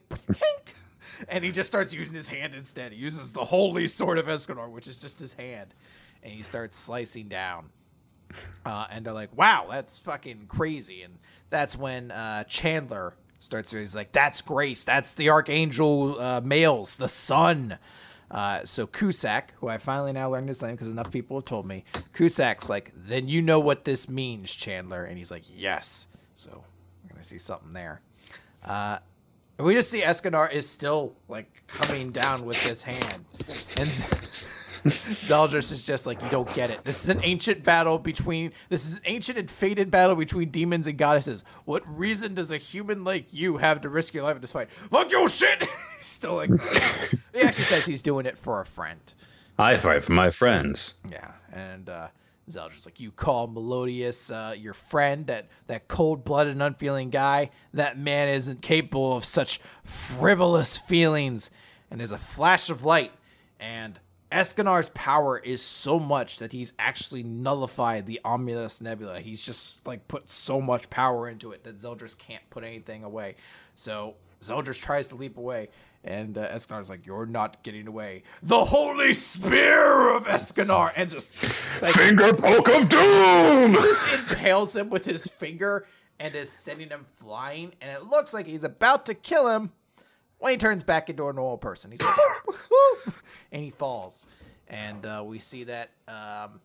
and 1.28 1.44
he 1.44 1.52
just 1.52 1.68
starts 1.68 1.94
using 1.94 2.16
his 2.16 2.28
hand 2.28 2.56
instead. 2.56 2.92
He 2.92 2.98
uses 2.98 3.32
the 3.32 3.46
holy 3.46 3.88
sword 3.88 4.18
of 4.18 4.28
Escanor, 4.28 4.70
which 4.70 4.88
is 4.88 5.00
just 5.00 5.20
his 5.20 5.34
hand, 5.34 5.74
and 6.24 6.32
he 6.32 6.44
starts 6.44 6.78
slicing 6.78 7.28
down. 7.28 7.70
Uh, 8.66 8.88
and 8.92 9.06
they're 9.06 9.14
like, 9.14 9.36
"Wow, 9.36 9.68
that's 9.72 9.98
fucking 10.00 10.46
crazy!" 10.48 11.02
And 11.04 11.18
that's 11.50 11.76
when 11.78 12.12
uh, 12.12 12.44
Chandler 12.46 13.16
starts. 13.40 13.72
He's 13.72 13.96
like, 13.96 14.12
"That's 14.12 14.42
Grace. 14.42 14.84
That's 14.84 15.14
the 15.14 15.30
Archangel 15.30 16.20
uh, 16.20 16.42
Mael's, 16.42 16.98
the 16.98 17.08
sun." 17.08 17.78
Uh, 18.32 18.64
so 18.64 18.86
Cusack, 18.86 19.54
who 19.56 19.68
I 19.68 19.80
finally 19.80 20.14
now 20.14 20.30
learned 20.30 20.50
his 20.50 20.62
name 20.62 20.72
because 20.72 20.90
enough 20.90 21.10
people 21.10 21.38
have 21.38 21.46
told 21.46 21.66
me, 21.66 21.84
Cusack's 22.14 22.70
like, 22.70 22.92
"Then 22.96 23.28
you 23.28 23.42
know 23.42 23.60
what 23.60 23.86
this 23.86 24.08
means, 24.08 24.54
Chandler," 24.54 25.04
and 25.06 25.18
he's 25.18 25.32
like, 25.32 25.44
"Yes." 25.54 26.08
So 26.36 26.52
I'm 26.52 27.10
gonna 27.10 27.24
see 27.24 27.40
something 27.40 27.72
there. 27.72 28.02
Uh, 28.64 29.00
and 29.58 29.66
we 29.66 29.74
just 29.74 29.90
see 29.90 30.02
Escanor 30.02 30.52
is 30.52 30.68
still 30.70 31.16
like 31.28 31.64
coming 31.68 32.12
down 32.12 32.46
with 32.46 32.62
his 32.62 32.82
hand, 32.84 33.26
and 33.78 33.90
Zeldris 34.84 35.72
is 35.72 35.86
just 35.86 36.06
like, 36.06 36.22
you 36.22 36.30
don't 36.30 36.52
get 36.54 36.70
it. 36.70 36.80
This 36.84 37.04
is 37.04 37.10
an 37.10 37.22
ancient 37.24 37.64
battle 37.64 38.00
between, 38.00 38.54
this 38.70 38.86
is 38.86 38.96
an 38.96 39.02
ancient 39.06 39.38
and 39.38 39.50
fated 39.50 39.92
battle 39.92 40.16
between 40.16 40.50
demons 40.50 40.88
and 40.88 40.98
goddesses. 40.98 41.44
What 41.66 41.84
reason 41.98 42.34
does 42.34 42.52
a 42.52 42.58
human 42.58 43.04
like 43.04 43.34
you 43.34 43.58
have 43.58 43.82
to 43.82 43.90
risk 43.90 44.14
your 44.14 44.24
life 44.24 44.36
in 44.36 44.42
this 44.42 44.52
fight? 44.52 44.72
Fuck 44.72 45.12
your 45.12 45.30
shit! 45.30 45.60
he's 45.98 46.08
still 46.08 46.36
like, 46.36 46.50
he 47.34 47.42
actually 47.42 47.66
says 47.66 47.86
he's 47.86 48.02
doing 48.02 48.26
it 48.26 48.38
for 48.38 48.62
a 48.62 48.66
friend. 48.66 49.02
I 49.58 49.78
fight 49.78 50.04
for 50.04 50.14
my 50.14 50.30
friends. 50.30 51.00
Yeah, 51.12 51.32
and 51.52 51.90
uh, 51.90 52.08
Zeldris 52.50 52.86
like, 52.86 53.00
you 53.00 53.12
call 53.12 53.48
Meliodas 53.48 54.32
uh, 54.32 54.56
your 54.58 54.74
friend, 54.74 55.28
that, 55.28 55.48
that 55.68 55.88
cold-blooded 55.88 56.54
and 56.54 56.64
unfeeling 56.64 57.10
guy? 57.10 57.52
That 57.74 57.98
man 57.98 58.30
isn't 58.30 58.62
capable 58.62 59.16
of 59.16 59.26
such 59.26 59.60
frivolous 59.84 60.78
feelings. 60.78 61.52
And 61.92 62.00
there's 62.00 62.12
a 62.12 62.18
flash 62.18 62.70
of 62.70 62.86
light, 62.86 63.12
and 63.60 64.00
Escanor's 64.32 64.90
power 64.90 65.40
is 65.40 65.62
so 65.62 66.00
much 66.00 66.38
that 66.38 66.52
he's 66.52 66.74
actually 66.78 67.24
nullified 67.24 68.06
the 68.06 68.20
Ominous 68.24 68.80
Nebula. 68.80 69.20
He's 69.20 69.42
just 69.42 69.86
like 69.88 70.08
put 70.08 70.30
so 70.30 70.62
much 70.62 70.90
power 70.90 71.28
into 71.28 71.52
it 71.52 71.64
that 71.64 71.78
Zeldris 71.78 72.18
can't 72.18 72.48
put 72.52 72.64
anything 72.64 73.04
away. 73.04 73.36
So 73.76 74.16
Zeldris 74.42 74.80
tries 74.80 75.08
to 75.08 75.16
leap 75.16 75.38
away, 75.38 75.70
and 76.04 76.38
uh, 76.38 76.48
Escanor's 76.50 76.92
like, 76.92 77.08
"You're 77.08 77.26
not 77.26 77.64
getting 77.64 77.88
away." 77.88 78.24
The 78.44 78.66
holy 78.66 79.14
spear 79.14 80.16
of 80.16 80.26
Escanar, 80.26 80.92
and 80.96 81.10
just 81.10 81.34
like, 81.82 81.96
Finger 81.96 82.34
poke 82.34 82.70
of 82.70 82.88
doom. 82.88 83.74
just 83.74 84.32
impales 84.32 84.76
him 84.76 84.90
with 84.90 85.06
his 85.06 85.26
finger 85.26 85.88
and 86.20 86.36
is 86.36 86.52
sending 86.52 86.90
him 86.90 87.06
flying. 87.14 87.74
And 87.82 87.90
it 87.92 88.06
looks 88.06 88.34
like 88.34 88.46
he's 88.46 88.64
about 88.64 89.06
to 89.08 89.14
kill 89.16 89.48
him 89.48 89.72
when 90.40 90.52
he 90.52 90.58
turns 90.58 90.84
back 90.84 91.10
into 91.10 91.28
a 91.28 91.34
normal 91.34 91.58
person. 91.58 91.92
He's 91.92 92.02
like, 92.02 92.16
and 93.52 93.64
he 93.64 93.70
falls. 93.70 94.26
And 94.68 95.06
uh, 95.06 95.24
we 95.26 95.40
see 95.40 95.66
that 95.66 95.90
um, 96.08 96.60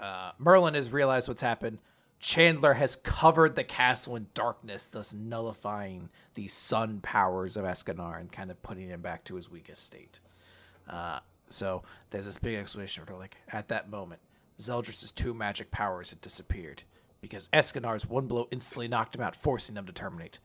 uh, 0.00 0.32
Merlin 0.38 0.74
has 0.74 0.92
realized 0.92 1.28
what's 1.28 1.42
happened. 1.42 1.78
Chandler 2.18 2.74
has 2.74 2.96
covered 2.96 3.56
the 3.56 3.64
castle 3.64 4.14
in 4.14 4.28
darkness, 4.32 4.86
thus 4.86 5.12
nullifying 5.12 6.08
the 6.34 6.46
sun 6.46 7.00
powers 7.00 7.56
of 7.56 7.64
Escanor 7.64 8.20
and 8.20 8.30
kind 8.30 8.50
of 8.50 8.62
putting 8.62 8.88
him 8.88 9.00
back 9.00 9.24
to 9.24 9.34
his 9.34 9.50
weakest 9.50 9.84
state. 9.84 10.20
Uh, 10.88 11.18
so 11.48 11.82
there's 12.10 12.26
this 12.26 12.38
big 12.38 12.56
explanation 12.56 13.04
for 13.04 13.14
like 13.14 13.36
at 13.48 13.68
that 13.68 13.90
moment, 13.90 14.20
Zeldris' 14.58 15.12
two 15.14 15.34
magic 15.34 15.70
powers 15.70 16.10
had 16.10 16.20
disappeared 16.20 16.84
because 17.20 17.48
Escanor's 17.52 18.08
one 18.08 18.26
blow 18.26 18.46
instantly 18.50 18.88
knocked 18.88 19.14
him 19.14 19.20
out, 19.20 19.34
forcing 19.34 19.76
him 19.76 19.86
to 19.86 19.92
terminate. 19.92 20.38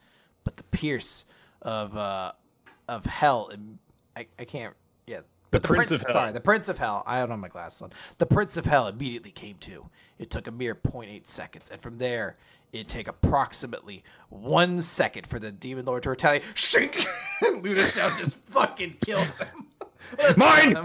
But 0.43 0.57
the 0.57 0.63
pierce 0.63 1.25
of 1.61 1.95
uh, 1.95 2.31
of 2.88 3.05
hell, 3.05 3.51
I, 4.15 4.27
I 4.39 4.45
can't, 4.45 4.73
yeah. 5.05 5.21
The 5.51 5.59
but 5.59 5.63
Prince 5.63 5.91
of 5.91 6.01
Hell. 6.01 6.11
Sorry, 6.11 6.31
the 6.34 6.41
Prince 6.41 6.67
of 6.67 6.77
Hell. 6.77 7.03
I 7.05 7.19
don't 7.19 7.29
have 7.29 7.39
my 7.39 7.47
glasses 7.47 7.81
on. 7.81 7.91
The 8.17 8.25
Prince 8.25 8.57
of 8.57 8.65
Hell 8.65 8.88
immediately 8.88 9.31
came 9.31 9.55
to. 9.59 9.89
It 10.19 10.29
took 10.29 10.47
a 10.47 10.51
mere 10.51 10.75
0.8 10.75 11.25
seconds, 11.25 11.69
and 11.69 11.79
from 11.79 11.97
there, 11.97 12.38
it'd 12.73 12.89
take 12.89 13.07
approximately 13.07 14.03
one 14.29 14.81
second 14.81 15.25
for 15.25 15.39
the 15.39 15.51
Demon 15.51 15.85
Lord 15.85 16.03
to 16.03 16.09
retaliate. 16.09 16.43
Shink! 16.55 17.05
and 17.45 17.63
Ludociel 17.63 18.17
just 18.17 18.38
fucking 18.49 18.97
kills 19.05 19.38
him. 19.38 19.67
Mine! 20.38 20.77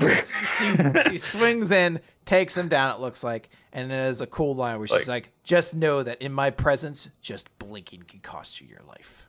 she, 0.59 1.11
she 1.11 1.19
swings 1.19 1.71
in, 1.71 2.01
takes 2.25 2.57
him 2.57 2.69
down, 2.69 2.95
it 2.95 3.01
looks 3.01 3.25
like, 3.25 3.51
and 3.73 3.91
then 3.91 4.05
there's 4.05 4.21
a 4.21 4.27
cool 4.27 4.55
line 4.55 4.79
where 4.79 4.89
she's 4.89 5.09
like, 5.09 5.31
just 5.45 5.75
know 5.75 6.03
that 6.03 6.21
in 6.23 6.33
my 6.33 6.51
presence, 6.51 7.09
just 7.21 7.57
blinking 7.59 8.03
can 8.03 8.21
cost 8.21 8.61
you 8.61 8.69
your 8.69 8.83
life. 8.87 9.27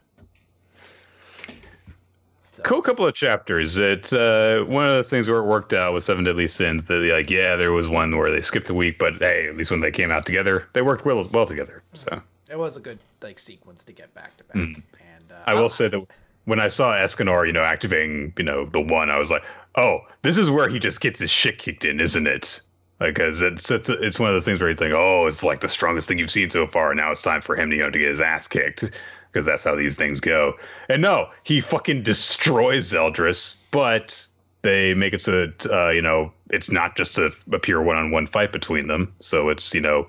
Cool 2.61 2.81
couple 2.81 3.07
of 3.07 3.15
chapters. 3.15 3.77
It's 3.77 4.13
uh, 4.13 4.63
one 4.67 4.85
of 4.85 4.91
those 4.91 5.09
things 5.09 5.27
where 5.27 5.39
it 5.39 5.45
worked 5.45 5.73
out 5.73 5.93
with 5.93 6.03
Seven 6.03 6.23
Deadly 6.23 6.47
Sins. 6.47 6.85
That 6.85 7.01
like, 7.01 7.29
yeah, 7.29 7.55
there 7.55 7.71
was 7.71 7.87
one 7.87 8.15
where 8.15 8.31
they 8.31 8.41
skipped 8.41 8.69
a 8.69 8.73
week, 8.73 8.99
but 8.99 9.15
hey, 9.15 9.47
at 9.47 9.57
least 9.57 9.71
when 9.71 9.79
they 9.79 9.91
came 9.91 10.11
out 10.11 10.25
together, 10.25 10.67
they 10.73 10.81
worked 10.81 11.05
well 11.05 11.27
well 11.31 11.45
together. 11.47 11.81
So 11.93 12.21
It 12.49 12.59
was 12.59 12.77
a 12.77 12.79
good 12.79 12.99
like 13.21 13.39
sequence 13.39 13.83
to 13.85 13.93
get 13.93 14.13
back 14.13 14.37
to 14.37 14.43
back. 14.43 14.55
And 14.55 14.83
uh, 15.31 15.35
I 15.45 15.55
will 15.55 15.69
say 15.69 15.87
that 15.87 16.05
when 16.45 16.59
I 16.59 16.67
saw 16.67 16.93
Escanor, 16.93 17.47
you 17.47 17.53
know, 17.53 17.63
activating, 17.63 18.33
you 18.37 18.43
know, 18.43 18.65
the 18.65 18.81
one, 18.81 19.09
I 19.09 19.17
was 19.17 19.31
like, 19.31 19.43
oh, 19.75 20.01
this 20.21 20.37
is 20.37 20.49
where 20.49 20.67
he 20.69 20.77
just 20.77 21.01
gets 21.01 21.19
his 21.19 21.31
shit 21.31 21.57
kicked 21.57 21.85
in, 21.85 21.99
isn't 21.99 22.27
it? 22.27 22.61
Because 22.99 23.41
it's 23.41 23.71
it's 23.71 23.89
it's 23.89 24.19
one 24.19 24.29
of 24.29 24.35
those 24.35 24.45
things 24.45 24.59
where 24.59 24.69
you 24.69 24.75
think, 24.75 24.93
oh, 24.93 25.25
it's 25.25 25.43
like 25.43 25.61
the 25.61 25.69
strongest 25.69 26.07
thing 26.07 26.19
you've 26.19 26.29
seen 26.31 26.49
so 26.49 26.67
far. 26.67 26.91
and 26.91 26.97
Now 26.97 27.11
it's 27.11 27.21
time 27.21 27.41
for 27.41 27.55
him, 27.55 27.69
to 27.71 27.75
you 27.75 27.81
know, 27.81 27.89
to 27.89 27.99
get 27.99 28.09
his 28.09 28.21
ass 28.21 28.47
kicked 28.47 28.91
because 29.33 29.45
that's 29.45 29.63
how 29.63 29.75
these 29.75 29.95
things 29.95 30.19
go. 30.19 30.53
And 30.89 31.01
no, 31.01 31.29
he 31.43 31.59
fucking 31.59 32.03
destroys 32.03 32.93
Zeldris, 32.93 33.55
but 33.71 34.27
they 34.61 34.93
make 34.93 35.13
it 35.13 35.21
so 35.21 35.31
that 35.31 35.65
uh, 35.65 35.89
you 35.89 36.01
know 36.01 36.31
it's 36.49 36.69
not 36.69 36.95
just 36.95 37.17
a, 37.17 37.31
a 37.51 37.59
pure 37.59 37.81
one-on-one 37.81 38.27
fight 38.27 38.51
between 38.51 38.87
them. 38.87 39.13
So 39.19 39.49
it's 39.49 39.73
you 39.73 39.81
know 39.81 40.07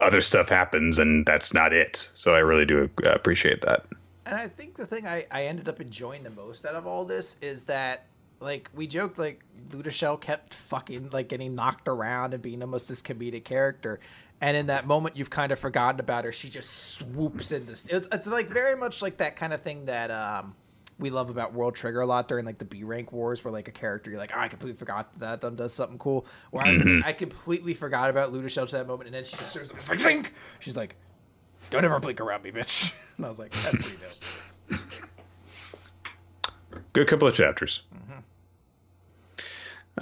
other 0.00 0.20
stuff 0.20 0.48
happens, 0.48 0.98
and 0.98 1.24
that's 1.24 1.54
not 1.54 1.72
it. 1.72 2.10
So 2.14 2.34
I 2.34 2.38
really 2.38 2.66
do 2.66 2.90
uh, 3.04 3.10
appreciate 3.10 3.62
that. 3.62 3.86
And 4.26 4.34
I 4.34 4.48
think 4.48 4.76
the 4.76 4.86
thing 4.86 5.06
I, 5.06 5.24
I 5.30 5.44
ended 5.46 5.68
up 5.68 5.80
enjoying 5.80 6.24
the 6.24 6.30
most 6.30 6.66
out 6.66 6.74
of 6.74 6.86
all 6.86 7.04
this 7.04 7.36
is 7.40 7.62
that 7.64 8.06
like 8.40 8.68
we 8.74 8.86
joked 8.86 9.18
like 9.18 9.42
Ludociel 9.70 10.20
kept 10.20 10.52
fucking 10.52 11.10
like 11.10 11.28
getting 11.28 11.54
knocked 11.54 11.88
around 11.88 12.34
and 12.34 12.42
being 12.42 12.60
almost 12.62 12.88
this 12.88 13.00
comedic 13.00 13.44
character. 13.44 14.00
And 14.40 14.56
in 14.56 14.66
that 14.66 14.86
moment 14.86 15.16
you've 15.16 15.30
kind 15.30 15.52
of 15.52 15.58
forgotten 15.58 16.00
about 16.00 16.24
her. 16.24 16.32
She 16.32 16.48
just 16.48 16.94
swoops 16.96 17.52
into 17.52 17.72
it's 17.72 18.08
it's 18.12 18.26
like 18.26 18.48
very 18.48 18.76
much 18.76 19.02
like 19.02 19.18
that 19.18 19.36
kind 19.36 19.52
of 19.52 19.62
thing 19.62 19.86
that 19.86 20.10
um 20.10 20.54
we 20.98 21.10
love 21.10 21.28
about 21.28 21.52
World 21.52 21.74
Trigger 21.74 22.00
a 22.00 22.06
lot 22.06 22.26
during 22.26 22.46
like 22.46 22.58
the 22.58 22.64
B 22.64 22.82
rank 22.82 23.12
wars 23.12 23.44
where 23.44 23.52
like 23.52 23.68
a 23.68 23.72
character 23.72 24.10
you're 24.10 24.18
like, 24.18 24.32
oh, 24.34 24.40
I 24.40 24.48
completely 24.48 24.78
forgot 24.78 25.18
that 25.20 25.40
done 25.40 25.56
does 25.56 25.74
something 25.74 25.98
cool. 25.98 26.26
Whereas 26.50 26.86
I 27.04 27.12
completely 27.12 27.74
forgot 27.74 28.08
about 28.10 28.32
Ludociel 28.32 28.66
to 28.68 28.76
that 28.76 28.86
moment 28.86 29.08
and 29.08 29.14
then 29.14 29.24
she 29.24 29.36
just 29.36 29.50
starts 29.50 29.70
it's 29.70 29.90
like 29.90 30.00
Zink! 30.00 30.32
She's 30.60 30.76
like, 30.76 30.96
Don't 31.70 31.84
ever 31.84 32.00
blink 32.00 32.20
around 32.20 32.44
me, 32.44 32.50
bitch. 32.50 32.92
And 33.16 33.24
I 33.24 33.30
was 33.30 33.38
like, 33.38 33.52
that's 33.62 33.78
pretty 33.78 33.96
dope. 34.70 34.80
Good 36.92 37.08
couple 37.08 37.26
of 37.26 37.34
chapters. 37.34 37.82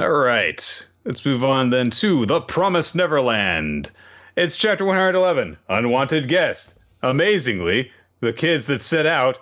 All 0.00 0.10
right. 0.10 0.86
Let's 1.04 1.24
move 1.24 1.44
on 1.44 1.70
then 1.70 1.90
to 1.90 2.26
The 2.26 2.40
Promised 2.40 2.96
Neverland. 2.96 3.92
It's 4.36 4.56
chapter 4.56 4.84
111 4.84 5.56
Unwanted 5.68 6.26
Guest. 6.26 6.80
Amazingly, 7.02 7.92
the 8.18 8.32
kids 8.32 8.66
that 8.66 8.80
set 8.80 9.06
out, 9.06 9.38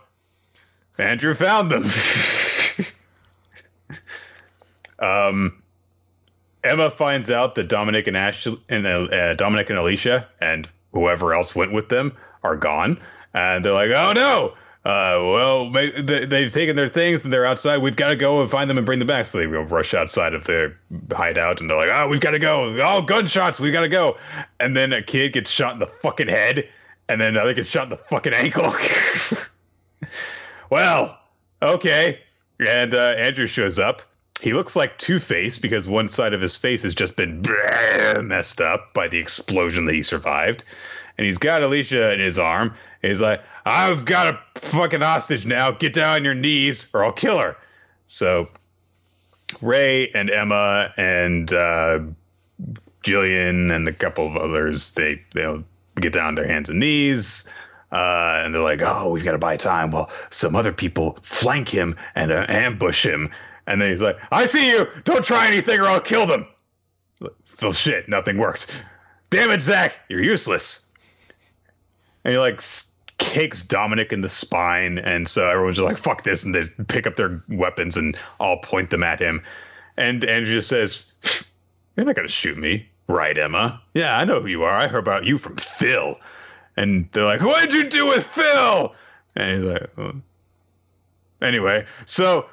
Andrew 0.98 1.32
found 1.32 1.70
them. 1.70 1.84
um, 4.98 5.62
Emma 6.62 6.90
finds 6.90 7.30
out 7.30 7.54
that 7.54 7.68
Dominic 7.68 8.06
and 8.06 8.18
Ash 8.18 8.46
and 8.68 8.86
uh, 8.86 9.32
Dominic 9.32 9.70
and 9.70 9.78
Alicia 9.78 10.28
and 10.42 10.68
whoever 10.92 11.32
else 11.32 11.54
went 11.54 11.72
with 11.72 11.88
them 11.88 12.14
are 12.42 12.56
gone, 12.56 13.00
and 13.32 13.64
they're 13.64 13.72
like, 13.72 13.92
"Oh 13.92 14.12
no! 14.12 14.54
Uh, 14.84 15.22
well, 15.22 15.70
they, 15.70 15.90
they've 16.24 16.52
taken 16.52 16.74
their 16.74 16.88
things 16.88 17.22
and 17.22 17.32
they're 17.32 17.46
outside. 17.46 17.78
We've 17.78 17.94
got 17.94 18.08
to 18.08 18.16
go 18.16 18.40
and 18.40 18.50
find 18.50 18.68
them 18.68 18.78
and 18.78 18.84
bring 18.84 18.98
them 18.98 19.06
back." 19.06 19.26
So 19.26 19.38
they 19.38 19.46
rush 19.46 19.94
outside 19.94 20.34
of 20.34 20.44
their 20.44 20.76
hideout 21.12 21.60
and 21.60 21.70
they're 21.70 21.76
like, 21.76 21.90
"Oh, 21.90 22.08
we've 22.08 22.20
got 22.20 22.32
to 22.32 22.40
go! 22.40 22.74
Oh, 22.82 23.00
gunshots! 23.02 23.60
We've 23.60 23.72
got 23.72 23.82
to 23.82 23.88
go!" 23.88 24.18
And 24.58 24.76
then 24.76 24.92
a 24.92 25.00
kid 25.00 25.34
gets 25.34 25.50
shot 25.50 25.74
in 25.74 25.78
the 25.78 25.86
fucking 25.86 26.28
head, 26.28 26.68
and 27.08 27.20
then 27.20 27.36
another 27.36 27.54
gets 27.54 27.70
shot 27.70 27.84
in 27.84 27.90
the 27.90 27.96
fucking 27.96 28.34
ankle. 28.34 28.74
well, 30.70 31.18
okay. 31.62 32.18
And 32.58 32.94
uh, 32.94 33.14
Andrew 33.16 33.46
shows 33.46 33.78
up. 33.78 34.02
He 34.40 34.52
looks 34.52 34.74
like 34.74 34.98
Two 34.98 35.20
Face 35.20 35.58
because 35.58 35.86
one 35.86 36.08
side 36.08 36.32
of 36.32 36.40
his 36.40 36.56
face 36.56 36.82
has 36.82 36.94
just 36.94 37.14
been 37.14 37.44
messed 38.22 38.60
up 38.60 38.92
by 38.94 39.06
the 39.06 39.18
explosion 39.18 39.84
that 39.84 39.94
he 39.94 40.02
survived. 40.02 40.64
And 41.16 41.24
he's 41.24 41.38
got 41.38 41.62
Alicia 41.62 42.12
in 42.12 42.18
his 42.18 42.40
arm. 42.40 42.74
He's 43.02 43.20
like, 43.20 43.42
I've 43.66 44.04
got 44.04 44.34
a 44.34 44.60
fucking 44.60 45.00
hostage 45.00 45.44
now. 45.44 45.72
Get 45.72 45.92
down 45.92 46.16
on 46.16 46.24
your 46.24 46.34
knees 46.34 46.88
or 46.94 47.04
I'll 47.04 47.12
kill 47.12 47.38
her. 47.38 47.56
So 48.06 48.48
Ray 49.60 50.08
and 50.10 50.30
Emma 50.30 50.92
and 50.96 51.52
uh, 51.52 52.00
Jillian 53.02 53.74
and 53.74 53.88
a 53.88 53.92
couple 53.92 54.26
of 54.26 54.36
others, 54.36 54.92
they 54.92 55.20
they 55.34 55.62
get 56.00 56.12
down 56.12 56.28
on 56.28 56.34
their 56.36 56.46
hands 56.46 56.68
and 56.68 56.80
knees. 56.80 57.48
Uh, 57.90 58.40
and 58.42 58.54
they're 58.54 58.62
like, 58.62 58.80
"Oh, 58.80 59.10
we've 59.10 59.24
got 59.24 59.32
to 59.32 59.38
buy 59.38 59.56
time." 59.56 59.90
Well, 59.90 60.10
some 60.30 60.56
other 60.56 60.72
people 60.72 61.18
flank 61.22 61.68
him 61.68 61.94
and 62.14 62.32
uh, 62.32 62.46
ambush 62.48 63.04
him, 63.04 63.30
and 63.66 63.82
then 63.82 63.90
he's 63.90 64.00
like, 64.00 64.16
"I 64.30 64.46
see 64.46 64.70
you! 64.70 64.88
Don't 65.04 65.22
try 65.22 65.46
anything, 65.46 65.78
or 65.78 65.84
I'll 65.84 66.00
kill 66.00 66.24
them." 66.24 66.46
Well, 67.60 67.72
shit, 67.72 68.08
nothing 68.08 68.38
worked. 68.38 68.82
Damn 69.28 69.50
it, 69.50 69.60
Zach, 69.60 70.00
you're 70.08 70.22
useless. 70.22 70.90
And 72.24 72.32
he 72.32 72.38
like 72.38 72.60
kicks 73.18 73.62
Dominic 73.62 74.12
in 74.12 74.20
the 74.20 74.28
spine, 74.28 74.98
and 74.98 75.28
so 75.28 75.48
everyone's 75.48 75.76
just 75.76 75.86
like, 75.86 75.98
"Fuck 75.98 76.24
this!" 76.24 76.44
and 76.44 76.54
they 76.54 76.68
pick 76.88 77.06
up 77.06 77.16
their 77.16 77.42
weapons 77.48 77.96
and 77.96 78.18
all 78.40 78.58
point 78.58 78.90
them 78.90 79.02
at 79.02 79.20
him. 79.20 79.42
And 79.96 80.24
Andrew 80.24 80.54
just 80.54 80.68
says, 80.68 81.04
"You're 81.96 82.06
not 82.06 82.16
gonna 82.16 82.28
shoot 82.28 82.58
me, 82.58 82.88
right, 83.08 83.36
Emma? 83.36 83.80
Yeah, 83.94 84.16
I 84.16 84.24
know 84.24 84.40
who 84.40 84.48
you 84.48 84.64
are. 84.64 84.74
I 84.74 84.86
heard 84.86 84.98
about 84.98 85.24
you 85.24 85.38
from 85.38 85.56
Phil." 85.56 86.18
And 86.76 87.08
they're 87.12 87.24
like, 87.24 87.42
"What 87.42 87.62
did 87.62 87.74
you 87.74 87.84
do 87.84 88.06
with 88.06 88.26
Phil?" 88.26 88.94
And 89.36 89.56
he's 89.56 89.64
like. 89.64 89.90
"Anyway, 91.40 91.86
so." 92.06 92.46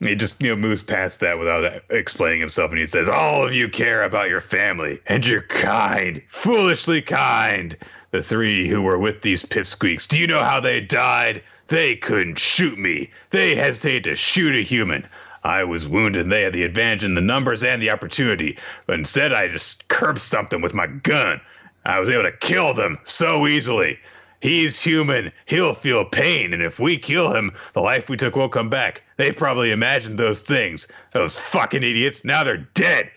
He 0.00 0.14
just 0.14 0.42
you 0.42 0.50
know 0.50 0.56
moves 0.56 0.82
past 0.82 1.20
that 1.20 1.38
without 1.38 1.82
explaining 1.88 2.40
himself, 2.40 2.70
and 2.70 2.78
he 2.78 2.84
says, 2.84 3.08
"All 3.08 3.46
of 3.46 3.54
you 3.54 3.66
care 3.66 4.02
about 4.02 4.28
your 4.28 4.42
family, 4.42 5.00
and 5.06 5.26
you're 5.26 5.40
kind, 5.40 6.20
foolishly 6.28 7.00
kind. 7.00 7.74
The 8.10 8.22
three 8.22 8.68
who 8.68 8.82
were 8.82 8.98
with 8.98 9.22
these 9.22 9.44
pipsqueaks. 9.44 10.06
Do 10.06 10.18
you 10.18 10.26
know 10.26 10.42
how 10.42 10.60
they 10.60 10.80
died? 10.80 11.42
They 11.68 11.96
couldn't 11.96 12.38
shoot 12.38 12.78
me. 12.78 13.10
They 13.30 13.54
hesitated 13.54 14.04
to 14.04 14.16
shoot 14.16 14.54
a 14.56 14.62
human. 14.62 15.06
I 15.42 15.64
was 15.64 15.86
wounded, 15.86 16.22
and 16.22 16.32
they 16.32 16.42
had 16.42 16.52
the 16.52 16.64
advantage 16.64 17.04
in 17.04 17.14
the 17.14 17.20
numbers 17.20 17.62
and 17.62 17.80
the 17.80 17.90
opportunity. 17.90 18.58
But 18.86 18.98
instead, 18.98 19.32
I 19.32 19.48
just 19.48 19.88
curb 19.88 20.18
stomped 20.18 20.50
them 20.50 20.62
with 20.62 20.74
my 20.74 20.86
gun. 20.86 21.40
I 21.84 22.00
was 22.00 22.08
able 22.08 22.24
to 22.24 22.32
kill 22.32 22.74
them 22.74 22.98
so 23.04 23.46
easily." 23.46 23.98
He's 24.40 24.82
human. 24.82 25.32
He'll 25.46 25.74
feel 25.74 26.04
pain, 26.04 26.52
and 26.52 26.62
if 26.62 26.78
we 26.78 26.98
kill 26.98 27.34
him, 27.34 27.52
the 27.72 27.80
life 27.80 28.10
we 28.10 28.16
took 28.18 28.36
won't 28.36 28.52
come 28.52 28.68
back. 28.68 29.02
They 29.16 29.32
probably 29.32 29.72
imagined 29.72 30.18
those 30.18 30.42
things. 30.42 30.88
Those 31.12 31.38
fucking 31.38 31.82
idiots. 31.82 32.24
Now 32.24 32.44
they're 32.44 32.58
dead. 32.74 33.10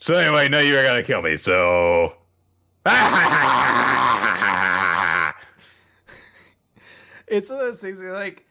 So 0.00 0.16
anyway, 0.16 0.48
no, 0.48 0.60
you're 0.60 0.84
gonna 0.84 1.02
kill 1.02 1.22
me. 1.22 1.36
So, 1.38 2.14
it's 7.26 7.50
one 7.50 7.58
of 7.60 7.66
those 7.66 7.80
things 7.80 7.98
where 7.98 8.08
you're 8.08 8.16
like 8.16 8.46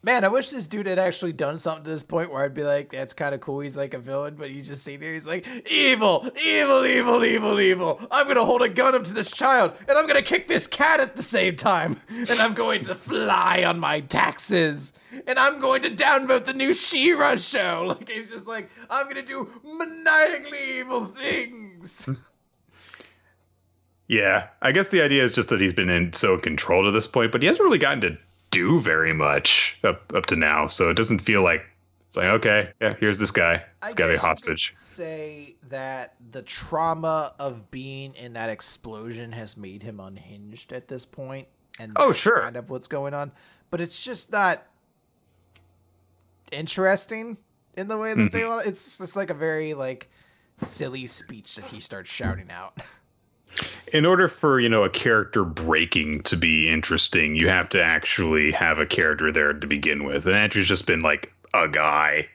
Man, 0.00 0.24
I 0.24 0.28
wish 0.28 0.50
this 0.50 0.68
dude 0.68 0.86
had 0.86 1.00
actually 1.00 1.32
done 1.32 1.58
something 1.58 1.82
to 1.82 1.90
this 1.90 2.04
point 2.04 2.32
where 2.32 2.44
I'd 2.44 2.54
be 2.54 2.62
like, 2.62 2.92
that's 2.92 3.12
kind 3.12 3.34
of 3.34 3.40
cool. 3.40 3.58
He's 3.58 3.76
like 3.76 3.94
a 3.94 3.98
villain, 3.98 4.36
but 4.36 4.48
he's 4.48 4.68
just 4.68 4.84
sitting 4.84 5.00
there. 5.00 5.12
He's 5.12 5.26
like, 5.26 5.44
evil, 5.68 6.30
evil, 6.40 6.86
evil, 6.86 7.24
evil, 7.24 7.60
evil. 7.60 8.00
I'm 8.12 8.24
going 8.24 8.36
to 8.36 8.44
hold 8.44 8.62
a 8.62 8.68
gun 8.68 8.94
up 8.94 9.02
to 9.04 9.12
this 9.12 9.30
child 9.30 9.72
and 9.88 9.98
I'm 9.98 10.06
going 10.06 10.14
to 10.14 10.22
kick 10.22 10.46
this 10.46 10.68
cat 10.68 11.00
at 11.00 11.16
the 11.16 11.22
same 11.22 11.56
time. 11.56 11.96
And 12.08 12.30
I'm 12.30 12.54
going 12.54 12.84
to 12.84 12.94
fly 12.94 13.64
on 13.64 13.80
my 13.80 14.00
taxes. 14.00 14.92
And 15.26 15.36
I'm 15.36 15.60
going 15.60 15.82
to 15.82 15.90
downvote 15.90 16.44
the 16.44 16.54
new 16.54 16.72
She-Ra 16.72 17.36
show. 17.36 17.86
Like, 17.98 18.08
he's 18.08 18.30
just 18.30 18.46
like, 18.46 18.70
I'm 18.88 19.04
going 19.04 19.16
to 19.16 19.22
do 19.22 19.50
maniacally 19.64 20.78
evil 20.78 21.06
things. 21.06 22.08
Yeah, 24.08 24.48
I 24.62 24.72
guess 24.72 24.88
the 24.88 25.02
idea 25.02 25.22
is 25.22 25.34
just 25.34 25.50
that 25.50 25.60
he's 25.60 25.74
been 25.74 25.90
in 25.90 26.14
so 26.14 26.38
control 26.38 26.84
to 26.84 26.90
this 26.90 27.06
point, 27.06 27.30
but 27.30 27.42
he 27.42 27.46
hasn't 27.46 27.62
really 27.62 27.78
gotten 27.78 28.00
to 28.00 28.18
do 28.50 28.80
very 28.80 29.12
much 29.12 29.78
up 29.84 30.12
up 30.14 30.26
to 30.26 30.36
now. 30.36 30.66
So 30.66 30.88
it 30.88 30.94
doesn't 30.94 31.18
feel 31.18 31.42
like 31.42 31.62
it's 32.06 32.16
like 32.16 32.26
okay, 32.26 32.72
yeah, 32.80 32.94
here's 32.98 33.18
this 33.18 33.30
guy. 33.30 33.62
He's 33.84 33.94
got 33.94 34.06
to 34.06 34.12
be 34.12 34.16
a 34.16 34.20
hostage. 34.20 34.72
say 34.74 35.56
that 35.68 36.14
the 36.30 36.40
trauma 36.40 37.34
of 37.38 37.70
being 37.70 38.14
in 38.14 38.32
that 38.32 38.48
explosion 38.48 39.30
has 39.32 39.58
made 39.58 39.82
him 39.82 40.00
unhinged 40.00 40.72
at 40.72 40.88
this 40.88 41.04
point, 41.04 41.46
and 41.78 41.92
oh 41.96 42.12
sure, 42.12 42.40
kind 42.40 42.56
of 42.56 42.70
what's 42.70 42.88
going 42.88 43.12
on. 43.12 43.30
But 43.70 43.82
it's 43.82 44.02
just 44.02 44.32
not 44.32 44.62
interesting 46.50 47.36
in 47.76 47.88
the 47.88 47.98
way 47.98 48.14
that 48.14 48.32
they 48.32 48.40
mm-hmm. 48.40 48.48
want. 48.48 48.66
It's 48.66 48.96
just 48.96 49.16
like 49.16 49.28
a 49.28 49.34
very 49.34 49.74
like 49.74 50.08
silly 50.62 51.06
speech 51.06 51.56
that 51.56 51.66
he 51.66 51.78
starts 51.78 52.10
shouting 52.10 52.50
out. 52.50 52.78
in 53.92 54.06
order 54.06 54.28
for 54.28 54.60
you 54.60 54.68
know 54.68 54.84
a 54.84 54.90
character 54.90 55.44
breaking 55.44 56.22
to 56.22 56.36
be 56.36 56.68
interesting 56.68 57.34
you 57.34 57.48
have 57.48 57.68
to 57.68 57.82
actually 57.82 58.52
have 58.52 58.78
a 58.78 58.86
character 58.86 59.32
there 59.32 59.52
to 59.52 59.66
begin 59.66 60.04
with. 60.04 60.26
And 60.26 60.36
andrew's 60.36 60.68
just 60.68 60.86
been 60.86 61.00
like 61.00 61.32
a 61.54 61.68
guy 61.68 62.28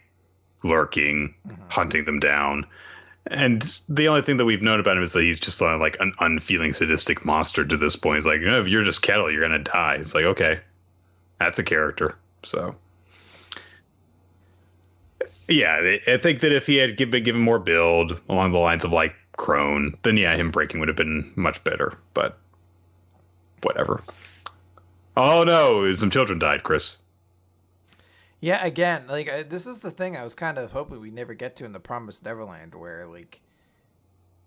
lurking 0.64 1.34
mm-hmm. 1.48 1.62
hunting 1.70 2.06
them 2.06 2.20
down. 2.20 2.66
And 3.28 3.62
the 3.88 4.10
only 4.10 4.22
thing 4.22 4.36
that 4.38 4.46
we've 4.46 4.62
known 4.62 4.82
about 4.82 4.98
him 4.98 5.04
is 5.04 5.14
that 5.14 5.22
he's 5.24 5.40
just 5.40 5.62
uh, 5.62 5.78
like 5.78 5.96
an 6.02 6.12
unfeeling 6.20 6.74
sadistic 6.74 7.24
monster 7.24 7.64
to 7.64 7.78
this 7.78 7.96
point. 7.96 8.18
He's 8.18 8.26
like 8.26 8.42
oh, 8.48 8.62
if 8.62 8.68
you're 8.68 8.84
just 8.84 9.02
kettle 9.02 9.32
you're 9.32 9.42
gonna 9.42 9.60
die. 9.60 9.96
It's 9.96 10.14
like 10.14 10.26
okay 10.26 10.60
that's 11.40 11.60
a 11.60 11.64
character 11.64 12.16
so. 12.44 12.76
Yeah 15.50 15.98
i 16.08 16.18
think 16.18 16.40
that 16.40 16.54
if 16.54 16.66
he 16.66 16.78
had 16.78 16.96
been 16.96 17.24
given 17.24 17.42
more 17.42 17.60
build 17.60 18.20
along 18.30 18.54
the 18.54 18.60
lines 18.60 18.86
of 18.86 18.94
like 18.94 19.14
Crone, 19.38 19.98
then 20.04 20.18
yeah, 20.18 20.36
him 20.36 20.52
breaking 20.52 20.80
would 20.80 20.90
have 20.90 20.98
been 20.98 21.32
much 21.36 21.64
better. 21.64 21.98
But 22.14 22.38
whatever. 23.62 24.04
Oh 25.16 25.44
no, 25.44 25.92
some 25.94 26.10
children 26.10 26.40
died, 26.40 26.64
Chris. 26.64 26.98
Yeah, 28.40 28.64
again, 28.66 29.06
like 29.08 29.30
uh, 29.30 29.44
this 29.48 29.68
is 29.68 29.80
the 29.80 29.92
thing 29.92 30.18
I 30.18 30.24
was 30.24 30.36
kind 30.36 30.58
of 30.58 30.72
hoping 30.72 31.00
we'd 31.00 31.14
never 31.14 31.34
get 31.34 31.56
to 31.58 31.66
in 31.66 31.72
the 31.72 31.80
Promised 31.80 32.26
Neverland, 32.26 32.76
where 32.76 33.06
like 33.06 33.40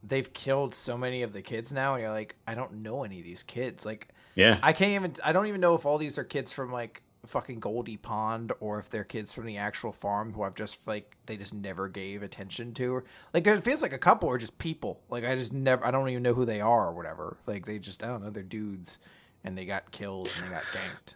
they've 0.03 0.31
killed 0.33 0.75
so 0.75 0.99
many 0.99 1.23
of 1.23 1.33
the 1.33 1.43
kids 1.43 1.73
now, 1.73 1.95
and 1.95 2.03
you're 2.03 2.13
like, 2.13 2.37
I 2.47 2.55
don't 2.55 2.83
know 2.83 3.05
any 3.05 3.21
of 3.21 3.25
these 3.25 3.43
kids. 3.43 3.87
Like, 3.87 4.09
yeah, 4.35 4.59
I 4.63 4.73
can't 4.73 4.93
even. 4.93 5.17
I 5.25 5.33
don't 5.33 5.47
even 5.47 5.61
know 5.61 5.75
if 5.75 5.87
all 5.87 5.99
these 5.99 6.19
are 6.19 6.25
kids 6.25 6.53
from 6.53 6.71
like 6.71 7.03
fucking 7.27 7.61
Goldie 7.61 7.97
Pond 7.97 8.53
or 8.61 8.79
if 8.79 8.91
they're 8.91 9.05
kids 9.05 9.33
from 9.33 9.47
the 9.47 9.57
actual 9.57 9.93
farm 9.93 10.33
who 10.33 10.43
I've 10.43 10.55
just 10.55 10.87
like 10.87 11.17
they 11.27 11.37
just 11.37 11.55
never 11.55 11.89
gave 11.89 12.23
attention 12.23 12.73
to. 12.75 13.03
Like 13.35 13.47
it 13.47 13.65
feels 13.65 13.83
like 13.83 13.93
a 13.93 13.99
couple 13.99 14.31
are 14.31 14.39
just 14.39 14.57
people. 14.59 15.01
Like 15.11 15.25
I 15.25 15.35
just 15.35 15.53
never 15.53 15.85
I 15.85 15.91
don't 15.91 16.09
even 16.09 16.23
know 16.23 16.35
who 16.35 16.45
they 16.45 16.61
are 16.61 16.89
or 16.89 16.93
whatever. 16.93 17.37
Like 17.47 17.67
they 17.67 17.79
just 17.79 18.03
I 18.03 18.09
don't 18.09 18.23
know 18.23 18.31
they're 18.31 18.43
dudes 18.43 18.99
and 19.45 19.57
they 19.57 19.65
got 19.65 19.91
killed 19.91 20.31
and 20.37 20.47
they 20.47 20.55
got 20.55 20.65
ganked. 20.65 21.15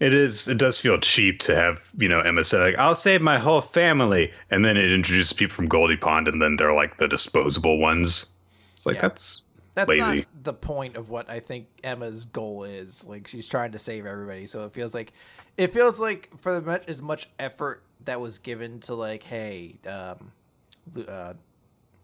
It 0.00 0.14
is. 0.14 0.46
It 0.46 0.58
does 0.58 0.78
feel 0.78 0.98
cheap 1.00 1.40
to 1.40 1.56
have 1.56 1.90
you 1.98 2.08
know 2.08 2.20
Emma 2.20 2.44
say 2.44 2.58
like 2.58 2.78
I'll 2.78 2.94
save 2.94 3.20
my 3.20 3.38
whole 3.38 3.60
family, 3.60 4.32
and 4.50 4.64
then 4.64 4.76
it 4.76 4.92
introduces 4.92 5.32
people 5.32 5.54
from 5.54 5.66
Goldie 5.66 5.96
Pond, 5.96 6.28
and 6.28 6.40
then 6.40 6.56
they're 6.56 6.72
like 6.72 6.98
the 6.98 7.08
disposable 7.08 7.78
ones. 7.78 8.32
It's 8.74 8.86
like 8.86 8.96
yeah. 8.96 9.02
that's 9.02 9.44
that's 9.78 9.88
lazy. 9.88 10.02
not 10.02 10.26
the 10.42 10.52
point 10.52 10.96
of 10.96 11.08
what 11.08 11.30
I 11.30 11.38
think 11.38 11.68
Emma's 11.84 12.24
goal 12.24 12.64
is. 12.64 13.06
Like 13.06 13.28
she's 13.28 13.46
trying 13.48 13.72
to 13.72 13.78
save 13.78 14.06
everybody, 14.06 14.46
so 14.46 14.64
it 14.64 14.72
feels 14.72 14.92
like 14.92 15.12
it 15.56 15.72
feels 15.72 16.00
like 16.00 16.30
for 16.40 16.58
the 16.58 16.60
much 16.60 16.84
as 16.88 17.00
much 17.00 17.28
effort 17.38 17.84
that 18.04 18.20
was 18.20 18.38
given 18.38 18.80
to 18.80 18.94
like, 18.94 19.22
hey, 19.22 19.78
um, 19.86 20.32
uh, 21.06 21.34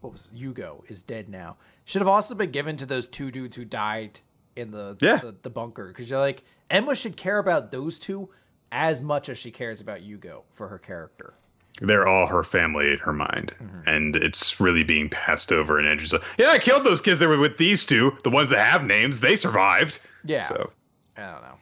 what 0.01 0.12
was 0.12 0.30
Hugo 0.32 0.84
is 0.86 1.02
dead 1.02 1.28
now, 1.28 1.56
should 1.84 2.01
have 2.01 2.09
also 2.09 2.36
been 2.36 2.52
given 2.52 2.76
to 2.76 2.86
those 2.86 3.09
two 3.09 3.32
dudes 3.32 3.56
who 3.56 3.64
died 3.64 4.20
in 4.55 4.70
the 4.70 4.96
yeah. 5.01 5.16
the, 5.16 5.34
the 5.42 5.51
bunker 5.51 5.88
because 5.88 6.09
you're 6.09 6.20
like 6.20 6.44
Emma 6.70 6.94
should 6.94 7.16
care 7.16 7.38
about 7.38 7.72
those 7.72 7.98
two 7.98 8.28
as 8.70 9.02
much 9.02 9.28
as 9.28 9.36
she 9.36 9.51
cares 9.51 9.80
about 9.80 10.01
Hugo 10.01 10.44
for 10.52 10.68
her 10.68 10.78
character 10.78 11.34
they're 11.80 12.06
all 12.06 12.26
her 12.26 12.44
family 12.44 12.92
in 12.92 12.98
her 12.98 13.12
mind, 13.12 13.52
mm-hmm. 13.62 13.88
and 13.88 14.16
it's 14.16 14.60
really 14.60 14.84
being 14.84 15.09
passed 15.09 15.51
over. 15.51 15.78
And 15.78 15.88
Andrew's 15.88 16.12
like, 16.12 16.22
"Yeah, 16.38 16.51
I 16.51 16.59
killed 16.59 16.84
those 16.84 17.01
kids 17.01 17.20
that 17.20 17.28
were 17.28 17.38
with 17.38 17.56
these 17.56 17.84
two, 17.84 18.16
the 18.22 18.30
ones 18.30 18.51
that 18.51 18.64
have 18.64 18.84
names. 18.84 19.20
They 19.20 19.36
survived." 19.36 19.98
Yeah. 20.24 20.42
So 20.42 20.70
I 21.16 21.30
don't 21.30 21.42
know. 21.42 21.59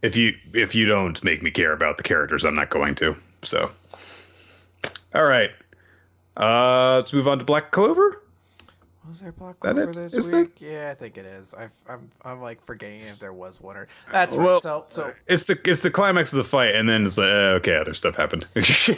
If 0.00 0.16
you 0.16 0.34
if 0.54 0.74
you 0.74 0.86
don't 0.86 1.22
make 1.22 1.42
me 1.42 1.50
care 1.50 1.72
about 1.72 1.98
the 1.98 2.02
characters, 2.04 2.44
I'm 2.44 2.54
not 2.54 2.70
going 2.70 2.94
to. 2.96 3.14
So, 3.42 3.70
all 5.14 5.24
right, 5.24 5.50
uh, 6.36 6.94
let's 6.96 7.12
move 7.12 7.28
on 7.28 7.38
to 7.38 7.44
Black 7.44 7.70
Clover. 7.72 8.21
Was 9.08 9.20
there 9.20 9.32
Black 9.32 9.58
Clover 9.58 9.92
this 9.92 10.14
is 10.14 10.30
week? 10.30 10.58
There? 10.58 10.70
Yeah, 10.70 10.90
I 10.90 10.94
think 10.94 11.18
it 11.18 11.26
is. 11.26 11.54
I, 11.54 11.68
I'm 11.88 12.10
I'm 12.24 12.40
like 12.40 12.64
forgetting 12.64 13.00
if 13.00 13.18
there 13.18 13.32
was 13.32 13.60
one 13.60 13.76
or 13.76 13.88
that's 14.10 14.34
right. 14.34 14.44
Well, 14.44 14.60
so 14.60 14.84
so 14.88 15.12
it's 15.26 15.44
the 15.44 15.58
it's 15.64 15.82
the 15.82 15.90
climax 15.90 16.32
of 16.32 16.36
the 16.36 16.44
fight, 16.44 16.74
and 16.76 16.88
then 16.88 17.04
it's 17.04 17.18
like 17.18 17.32
uh, 17.32 17.58
okay, 17.58 17.76
other 17.76 17.94
stuff 17.94 18.14
happened. 18.14 18.46
so, 18.62 18.94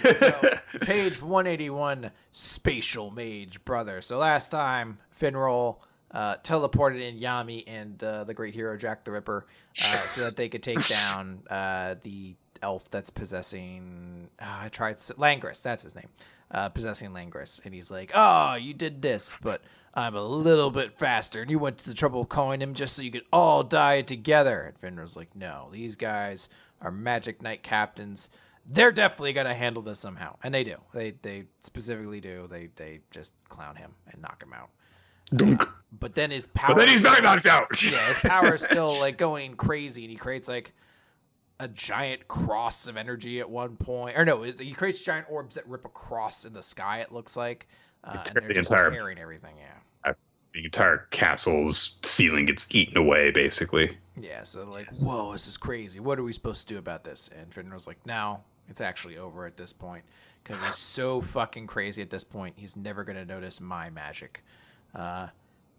page 0.83 1.23
181, 1.23 2.11
Spatial 2.33 3.11
Mage 3.11 3.65
Brother. 3.65 4.03
So 4.03 4.19
last 4.19 4.51
time 4.51 4.99
Finral 5.19 5.79
uh, 6.11 6.37
teleported 6.37 7.01
in 7.01 7.19
Yami 7.19 7.65
and 7.67 8.03
uh, 8.05 8.25
the 8.25 8.35
great 8.35 8.55
hero 8.55 8.77
Jack 8.77 9.05
the 9.05 9.11
Ripper, 9.11 9.47
uh, 9.83 9.97
so 10.01 10.25
that 10.25 10.37
they 10.37 10.51
could 10.51 10.63
take 10.63 10.87
down 10.89 11.41
uh, 11.49 11.95
the 12.03 12.35
elf 12.63 12.91
that's 12.91 13.11
possessing. 13.11 14.29
Uh, 14.39 14.65
I 14.65 14.69
tried 14.69 14.99
Langris. 14.99 15.63
That's 15.63 15.83
his 15.83 15.95
name. 15.95 16.09
possessing 16.75 17.11
Langris, 17.11 17.63
and 17.65 17.73
he's 17.73 17.91
like, 17.91 18.13
"Oh, 18.15 18.57
you 18.57 18.75
did 18.75 19.01
this, 19.01 19.35
but." 19.43 19.63
I'm 19.95 20.17
a 20.17 20.23
little 20.23 20.71
bit 20.71 20.93
faster. 20.93 21.41
And 21.41 21.51
you 21.51 21.59
went 21.59 21.79
to 21.79 21.89
the 21.89 21.95
trouble 21.95 22.21
of 22.21 22.29
calling 22.29 22.61
him 22.61 22.75
just 22.75 22.97
so 22.97 23.03
you 23.03 23.13
could 23.13 23.25
all 23.33 23.63
die 23.63 24.03
together. 24.03 24.75
And 24.83 24.97
Finral's 24.97 25.17
like, 25.17 25.35
no, 25.37 25.69
these 25.73 25.95
guys 25.95 26.49
are 26.81 26.91
Magic 26.91 27.43
Knight 27.43 27.63
captains. 27.63 28.29
They're 28.67 28.93
definitely 28.93 29.35
gonna 29.35 29.55
handle 29.55 29.83
this 29.83 29.99
somehow, 29.99 30.37
and 30.43 30.55
they 30.55 30.65
do. 30.65 30.77
They 30.95 31.13
they 31.21 31.45
specifically 31.61 32.21
do. 32.21 32.47
They 32.49 32.71
they 32.77 33.01
just 33.11 33.35
clown 33.51 33.77
him 33.77 33.93
and 34.11 34.23
knock 34.23 34.43
him 34.43 34.55
out. 34.55 34.71
Dunk. 35.37 35.63
Uh, 35.63 35.67
but 35.93 36.15
then 36.15 36.31
his 36.31 36.47
power. 36.47 36.69
But 36.69 36.79
then 36.79 36.89
he's 36.89 37.03
not 37.03 37.23
knocked 37.23 37.45
out. 37.45 37.83
yeah, 37.83 37.99
his 38.09 38.21
power 38.21 38.55
is 38.55 38.65
still 38.65 38.99
like 39.01 39.19
going 39.19 39.55
crazy, 39.57 40.05
and 40.05 40.11
he 40.11 40.17
creates 40.17 40.49
like 40.49 40.73
a 41.61 41.69
giant 41.69 42.27
cross 42.27 42.87
of 42.89 42.97
energy 42.97 43.41
at 43.41 43.49
one 43.49 43.77
point. 43.77 44.17
Or 44.19 44.25
no, 44.25 44.43
he 44.43 44.73
creates 44.73 45.01
giant 45.01 45.27
orbs 45.31 45.55
that 45.55 45.69
rip 45.69 45.85
across 45.85 46.45
in 46.45 46.53
the 46.53 46.63
sky. 46.63 47.01
It 47.01 47.13
looks 47.13 47.37
like, 47.37 47.69
uh, 48.05 48.23
the 48.35 48.59
entire, 48.59 48.91
tearing 48.91 49.19
everything. 49.19 49.55
Yeah 49.59 49.75
the 50.55 50.65
entire 50.65 51.09
castle's 51.11 51.99
ceiling 52.05 52.47
gets 52.47 52.69
eaten 52.71 52.97
away, 52.97 53.33
basically. 53.33 53.97
Yeah, 54.17 54.45
so 54.45 54.63
like, 54.63 54.89
whoa, 54.97 55.33
this 55.33 55.49
is 55.49 55.57
crazy. 55.57 55.99
What 55.99 56.19
are 56.19 56.23
we 56.23 56.33
supposed 56.33 56.69
to 56.69 56.75
do 56.75 56.79
about 56.79 57.03
this? 57.03 57.29
And 57.37 57.51
Finral's 57.51 57.89
like, 57.89 57.99
now 58.07 58.45
it's 58.69 58.81
actually 58.81 59.19
over 59.19 59.47
at 59.47 59.57
this 59.57 59.73
point 59.73 60.05
because 60.43 60.63
he's 60.63 60.77
so 60.77 61.21
fucking 61.21 61.67
crazy 61.67 62.03
at 62.03 62.11
this 62.11 62.23
point. 62.23 62.55
He's 62.57 62.77
never 62.77 63.03
gonna 63.03 63.25
notice 63.25 63.61
my 63.61 63.91
magic. 63.91 64.45
Uh, 64.95 65.27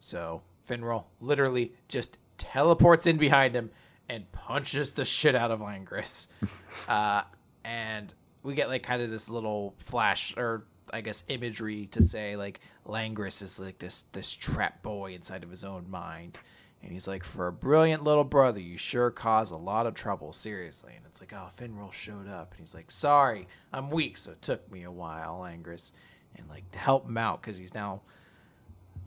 so 0.02 0.42
Finral 0.70 1.06
literally 1.22 1.72
just 1.88 2.18
teleports 2.38 3.08
in 3.08 3.16
behind 3.16 3.56
him 3.56 3.72
and 4.10 4.30
punches 4.34 4.92
the 4.92 5.06
shit 5.06 5.36
out 5.36 5.52
of 5.52 5.62
Langris. 5.62 6.28
uh, 6.90 7.22
and 7.64 8.14
we 8.44 8.56
get 8.56 8.68
like 8.68 8.84
kind 8.84 9.02
of 9.02 9.10
this 9.10 9.30
little 9.30 9.74
flash 9.78 10.36
or 10.36 10.66
I 10.96 11.02
guess 11.02 11.24
imagery 11.28 11.88
to 11.88 12.02
say 12.02 12.36
like 12.38 12.62
Langris 12.88 13.42
is 13.42 13.60
like 13.60 13.80
this 13.80 14.06
this 14.14 14.32
trap 14.32 14.82
boy 14.82 15.14
inside 15.14 15.44
of 15.44 15.50
his 15.50 15.64
own 15.64 15.90
mind. 15.90 16.38
And 16.82 16.94
he's 16.94 17.08
like, 17.08 17.24
for 17.24 17.48
a 17.48 17.52
brilliant 17.52 18.04
little 18.04 18.24
brother, 18.24 18.60
you 18.60 18.78
sure 18.78 19.10
cause 19.10 19.50
a 19.50 19.58
lot 19.58 19.88
of 19.88 19.96
trouble, 19.96 20.32
seriously. 20.32 20.94
And 20.96 21.04
it's 21.08 21.20
like, 21.20 21.34
oh, 21.34 21.50
Finral 21.58 21.92
showed 21.92 22.30
up. 22.30 22.52
And 22.52 22.60
he's 22.60 22.76
like, 22.76 22.92
sorry, 22.92 23.48
I'm 23.74 23.90
weak, 23.90 24.18
so 24.18 24.32
it 24.34 24.42
took 24.44 24.72
me 24.72 24.84
a 24.84 24.92
while, 24.92 25.40
Langris. 25.40 25.94
And 26.36 26.48
like, 26.48 26.70
to 26.74 26.78
help 26.78 27.08
him 27.08 27.18
out, 27.18 27.42
because 27.42 27.58
he's 27.58 27.74
now. 27.74 28.02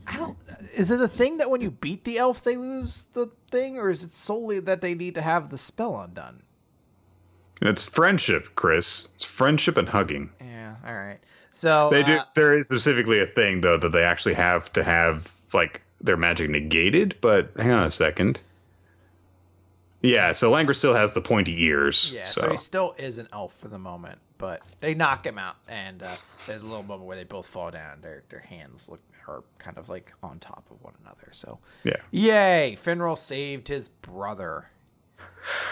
I 0.09 0.17
don't. 0.17 0.37
Is 0.75 0.91
it 0.91 1.01
a 1.01 1.07
thing 1.07 1.37
that 1.39 1.51
when 1.51 1.61
you 1.61 1.71
beat 1.71 2.03
the 2.03 2.19
elf, 2.19 2.43
they 2.43 2.57
lose 2.57 3.05
the 3.13 3.31
thing? 3.53 3.79
Or 3.79 3.91
is 3.91 4.03
it 4.03 4.13
solely 4.13 4.59
that 4.59 4.81
they 4.81 4.95
need 4.95 5.15
to 5.15 5.23
have 5.23 5.49
the 5.49 5.59
spell 5.59 6.01
undone? 6.01 6.43
It's 7.63 7.85
friendship, 7.85 8.57
Chris. 8.57 9.09
It's 9.15 9.25
friendship 9.25 9.77
and 9.77 9.89
hugging. 9.89 10.31
Yeah, 10.41 10.75
all 10.85 10.95
right. 10.95 11.21
So 11.59 11.91
they 11.91 12.05
do. 12.05 12.13
Uh, 12.13 12.25
there 12.37 12.57
is 12.57 12.69
specifically 12.69 13.19
a 13.19 13.27
thing 13.27 13.63
though 13.63 13.77
that 13.77 13.91
they 13.91 14.05
actually 14.05 14.35
have 14.35 14.73
to 14.75 14.85
have 14.85 15.33
like 15.53 15.83
their 16.01 16.17
magic 16.17 16.51
negated, 16.51 17.17
but 17.21 17.51
hang 17.57 17.73
on 17.73 17.83
a 17.83 17.91
second. 17.91 18.41
Yeah, 20.01 20.33
so 20.35 20.53
Langer 20.53 20.77
still 20.77 20.95
has 20.95 21.15
the 21.15 21.21
pointy 21.21 21.65
ears. 21.65 22.13
Yeah, 22.15 22.27
so, 22.27 22.43
so. 22.43 22.51
he 22.51 22.57
still 22.57 22.95
is 22.97 23.19
an 23.19 23.27
elf 23.33 23.55
for 23.55 23.67
the 23.67 23.79
moment, 23.81 24.21
but 24.39 24.63
they 24.79 24.95
knock 24.95 25.27
him 25.27 25.37
out, 25.37 25.57
and 25.67 26.01
uh, 26.01 26.15
there's 26.47 26.63
a 26.63 26.69
little 26.69 26.85
moment 26.85 27.09
where 27.09 27.17
they 27.17 27.25
both 27.25 27.47
fall 27.47 27.73
down. 27.73 28.03
Their 28.03 28.23
their 28.29 28.39
hands 28.39 28.89
look 28.89 29.01
are 29.27 29.43
kind 29.59 29.79
of 29.79 29.89
like 29.89 30.13
on 30.23 30.39
top 30.39 30.65
of 30.71 30.81
one 30.81 30.95
another. 31.03 31.31
So 31.33 31.59
yeah, 31.83 31.97
yay! 32.13 32.79
Finral 32.81 33.19
saved 33.19 33.67
his 33.67 33.89
brother. 33.89 34.71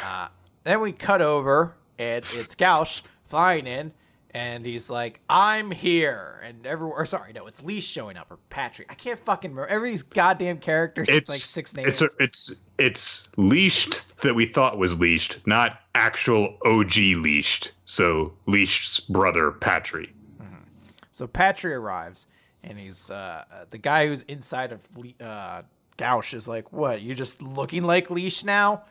Uh, 0.04 0.26
then 0.64 0.80
we 0.80 0.90
cut 0.90 1.22
over, 1.22 1.76
and 1.96 2.24
it's 2.32 2.56
Gauche 2.56 3.02
flying 3.28 3.68
in, 3.68 3.92
and 4.36 4.66
he's 4.66 4.90
like, 4.90 5.20
"I'm 5.30 5.70
here," 5.70 6.42
and 6.44 6.66
everywhere. 6.66 7.06
Sorry, 7.06 7.32
no, 7.32 7.46
it's 7.46 7.64
Leash 7.64 7.86
showing 7.86 8.18
up 8.18 8.30
or 8.30 8.36
Patrick. 8.50 8.86
I 8.90 8.94
can't 8.94 9.18
fucking 9.20 9.52
remember 9.52 9.66
every 9.68 9.90
these 9.90 10.02
goddamn 10.02 10.58
characters. 10.58 11.08
It's 11.08 11.30
like 11.30 11.38
six 11.38 11.74
names. 11.74 12.02
It's 12.02 12.14
it's 12.20 12.56
it's 12.76 13.28
leashed 13.38 14.14
that 14.18 14.34
we 14.34 14.44
thought 14.44 14.76
was 14.76 15.00
leashed, 15.00 15.38
not 15.46 15.80
actual 15.94 16.58
OG 16.66 16.96
leashed. 16.96 17.72
So 17.86 18.34
leashed's 18.44 19.00
brother 19.00 19.52
Patrick. 19.52 20.10
Mm-hmm. 20.38 20.64
So 21.12 21.26
Patrick 21.26 21.72
arrives, 21.72 22.26
and 22.62 22.78
he's 22.78 23.10
uh, 23.10 23.64
the 23.70 23.78
guy 23.78 24.06
who's 24.06 24.22
inside 24.24 24.72
of 24.72 24.80
uh, 25.18 25.62
Gauche 25.96 26.34
is 26.34 26.46
like, 26.46 26.74
"What? 26.74 27.00
You're 27.00 27.14
just 27.14 27.40
looking 27.40 27.84
like 27.84 28.10
Leash 28.10 28.44
now?" 28.44 28.82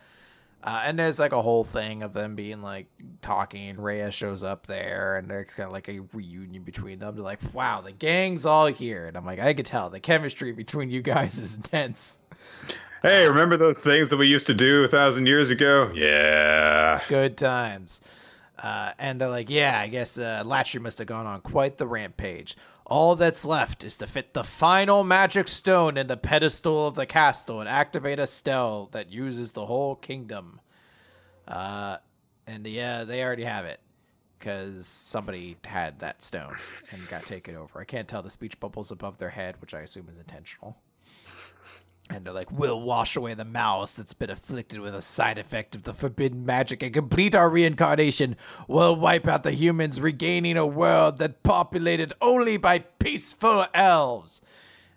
Uh, 0.63 0.81
and 0.83 0.97
there's 0.97 1.19
like 1.19 1.31
a 1.31 1.41
whole 1.41 1.63
thing 1.63 2.01
of 2.01 2.13
them 2.13 2.35
being 2.35 2.61
like 2.61 2.87
talking. 3.21 3.79
Rhea 3.79 4.09
shows 4.09 4.43
up 4.43 4.65
there, 4.65 5.17
and 5.17 5.29
there's 5.29 5.47
kind 5.55 5.67
of 5.67 5.73
like 5.73 5.87
a 5.89 5.99
reunion 6.13 6.63
between 6.63 6.99
them. 6.99 7.15
They're 7.15 7.23
like, 7.23 7.39
"Wow, 7.53 7.81
the 7.81 7.91
gang's 7.91 8.45
all 8.45 8.65
here," 8.67 9.07
and 9.07 9.15
I'm 9.15 9.25
like, 9.25 9.39
I 9.39 9.53
could 9.53 9.67
tell 9.67 9.89
the 9.91 9.99
chemistry 9.99 10.51
between 10.51 10.89
you 10.89 11.03
guys 11.03 11.39
is 11.39 11.55
intense. 11.55 12.17
Hey, 13.03 13.27
remember 13.27 13.57
those 13.57 13.79
things 13.79 14.09
that 14.09 14.17
we 14.17 14.25
used 14.25 14.47
to 14.47 14.55
do 14.55 14.83
a 14.83 14.87
thousand 14.87 15.27
years 15.27 15.51
ago? 15.51 15.91
Yeah, 15.93 17.01
good 17.07 17.37
times. 17.37 18.01
Uh, 18.57 18.93
and 18.97 19.21
they're 19.21 19.29
like, 19.29 19.51
"Yeah, 19.51 19.79
I 19.79 19.87
guess 19.87 20.17
uh, 20.17 20.43
Latry 20.43 20.81
must 20.81 20.97
have 20.97 21.07
gone 21.07 21.27
on 21.27 21.41
quite 21.41 21.77
the 21.77 21.85
rampage." 21.85 22.57
All 22.85 23.15
that's 23.15 23.45
left 23.45 23.83
is 23.83 23.97
to 23.97 24.07
fit 24.07 24.33
the 24.33 24.43
final 24.43 25.03
magic 25.03 25.47
stone 25.47 25.97
in 25.97 26.07
the 26.07 26.17
pedestal 26.17 26.87
of 26.87 26.95
the 26.95 27.05
castle 27.05 27.59
and 27.59 27.67
activate 27.67 28.19
a 28.19 28.27
spell 28.27 28.89
that 28.91 29.11
uses 29.11 29.53
the 29.53 29.65
whole 29.65 29.95
kingdom. 29.95 30.61
Uh, 31.47 31.97
and 32.45 32.65
yeah, 32.67 33.03
they 33.03 33.23
already 33.23 33.43
have 33.43 33.65
it 33.65 33.79
because 34.37 34.85
somebody 34.85 35.57
had 35.63 35.99
that 35.99 36.21
stone 36.21 36.53
and 36.91 37.07
got 37.07 37.25
taken 37.25 37.55
over. 37.55 37.79
I 37.79 37.85
can't 37.85 38.07
tell 38.07 38.21
the 38.21 38.29
speech 38.29 38.59
bubbles 38.59 38.91
above 38.91 39.17
their 39.17 39.31
head, 39.31 39.55
which 39.61 39.73
I 39.73 39.81
assume 39.81 40.07
is 40.11 40.19
intentional 40.19 40.77
and 42.09 42.23
they're 42.23 42.33
like, 42.33 42.51
we'll 42.51 42.81
wash 42.81 43.15
away 43.15 43.33
the 43.33 43.45
mouse 43.45 43.95
that's 43.95 44.13
been 44.13 44.29
afflicted 44.29 44.79
with 44.79 44.93
a 44.93 45.01
side 45.01 45.39
effect 45.39 45.73
of 45.73 45.83
the 45.83 45.93
forbidden 45.93 46.45
magic 46.45 46.83
and 46.83 46.93
complete 46.93 47.33
our 47.33 47.49
reincarnation. 47.49 48.35
We'll 48.67 48.95
wipe 48.95 49.27
out 49.27 49.43
the 49.43 49.51
humans, 49.51 49.99
regaining 49.99 50.57
a 50.57 50.67
world 50.67 51.17
that 51.17 51.41
populated 51.41 52.13
only 52.21 52.57
by 52.57 52.79
peaceful 52.79 53.65
elves. 53.73 54.41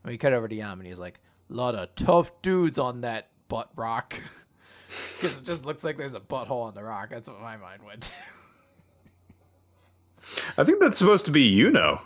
And 0.02 0.10
we 0.10 0.18
cut 0.18 0.35
over 0.35 0.48
to 0.48 0.55
Yam, 0.55 0.80
and 0.80 0.86
he's 0.86 0.98
like, 0.98 1.18
a 1.51 1.55
lot 1.55 1.74
of 1.74 1.94
tough 1.94 2.30
dudes 2.43 2.78
on 2.78 3.01
that 3.02 3.28
butt 3.48 3.70
rock. 3.76 4.14
Because 4.89 5.36
it 5.36 5.44
just 5.44 5.66
looks 5.66 5.85
like 5.85 5.98
there's 5.98 6.14
a 6.14 6.20
butthole 6.20 6.62
on 6.62 6.72
the 6.72 6.82
rock. 6.82 7.10
That's 7.10 7.28
what 7.28 7.43
my 7.43 7.59
mind 7.59 7.82
went 7.85 8.02
to. 8.05 8.10
I 10.56 10.64
think 10.64 10.80
that's 10.80 10.97
supposed 10.97 11.26
to 11.26 11.30
be 11.30 11.43
you 11.43 11.70
know. 11.70 12.01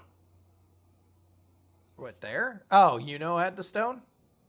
What, 1.95 2.21
there? 2.21 2.65
Oh, 2.73 2.99
you 2.99 3.21
know 3.21 3.39
had 3.39 3.57
the 3.57 3.63
stone? 3.63 4.03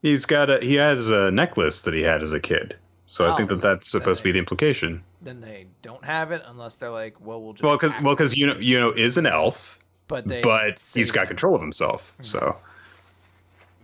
He's 0.03 0.25
got 0.25 0.49
a 0.49 0.59
he 0.59 0.75
has 0.75 1.09
a 1.09 1.31
necklace 1.31 1.81
that 1.83 1.93
he 1.93 2.01
had 2.01 2.21
as 2.21 2.33
a 2.33 2.39
kid. 2.39 2.75
So 3.05 3.25
oh, 3.25 3.31
I 3.31 3.37
think 3.37 3.47
that 3.47 3.61
that's 3.61 3.87
supposed 3.87 4.19
to 4.19 4.23
be 4.23 4.33
the 4.33 4.39
implication. 4.39 5.01
Then 5.21 5.39
they 5.39 5.65
don't 5.81 6.03
have 6.03 6.31
it 6.31 6.43
unless 6.45 6.75
they're 6.75 6.89
like, 6.89 7.19
well, 7.25 7.41
we'll 7.41 7.53
just 7.53 7.63
well, 7.63 7.77
because 7.77 7.93
well, 8.01 8.13
because 8.13 8.35
you 8.35 8.45
know, 8.45 8.55
you 8.59 8.77
know, 8.77 8.91
is 8.91 9.17
an 9.17 9.25
elf, 9.25 9.79
but 10.09 10.27
they 10.27 10.41
but 10.41 10.85
he's 10.93 11.09
got 11.09 11.21
him. 11.21 11.27
control 11.29 11.55
of 11.55 11.61
himself. 11.61 12.11
Mm-hmm. 12.13 12.23
So 12.23 12.57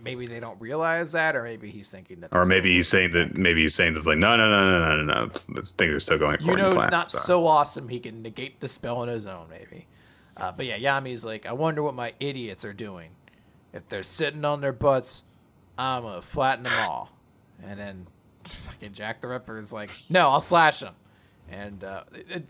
maybe 0.02 0.26
they 0.26 0.40
don't 0.40 0.60
realize 0.60 1.10
that, 1.12 1.34
or 1.34 1.42
maybe 1.42 1.70
he's 1.70 1.88
thinking 1.88 2.20
that, 2.20 2.34
or 2.34 2.44
maybe 2.44 2.70
he's 2.74 2.88
saying 2.88 3.12
that 3.12 3.38
maybe 3.38 3.62
he's 3.62 3.74
saying 3.74 3.94
this 3.94 4.06
like, 4.06 4.18
no, 4.18 4.36
no, 4.36 4.50
no, 4.50 4.70
no, 4.70 4.96
no, 4.96 5.02
no, 5.02 5.24
no. 5.26 5.30
This 5.54 5.72
things 5.72 5.94
are 5.94 6.00
still 6.00 6.18
going. 6.18 6.36
You 6.42 6.54
know, 6.54 6.68
it's 6.68 6.90
not 6.90 7.08
so. 7.08 7.18
so 7.18 7.46
awesome. 7.46 7.88
He 7.88 7.98
can 7.98 8.20
negate 8.20 8.60
the 8.60 8.68
spell 8.68 8.98
on 8.98 9.08
his 9.08 9.26
own, 9.26 9.46
maybe. 9.48 9.86
Uh, 10.36 10.52
but 10.52 10.66
yeah, 10.66 10.76
Yami's 10.76 11.24
like, 11.24 11.46
I 11.46 11.52
wonder 11.52 11.82
what 11.82 11.94
my 11.94 12.12
idiots 12.20 12.64
are 12.66 12.74
doing. 12.74 13.08
If 13.72 13.88
they're 13.88 14.02
sitting 14.02 14.44
on 14.44 14.60
their 14.60 14.72
butts 14.72 15.22
I'm 15.80 16.02
gonna 16.02 16.22
flatten 16.22 16.64
them 16.64 16.78
all. 16.78 17.10
And 17.64 17.78
then 17.78 18.06
fucking 18.44 18.92
Jack 18.92 19.20
the 19.20 19.28
Ripper 19.28 19.58
is 19.58 19.72
like, 19.72 19.90
no, 20.10 20.28
I'll 20.28 20.40
slash 20.40 20.80
them. 20.80 20.94
And 21.50 21.82
uh, 21.82 22.04
it, 22.12 22.46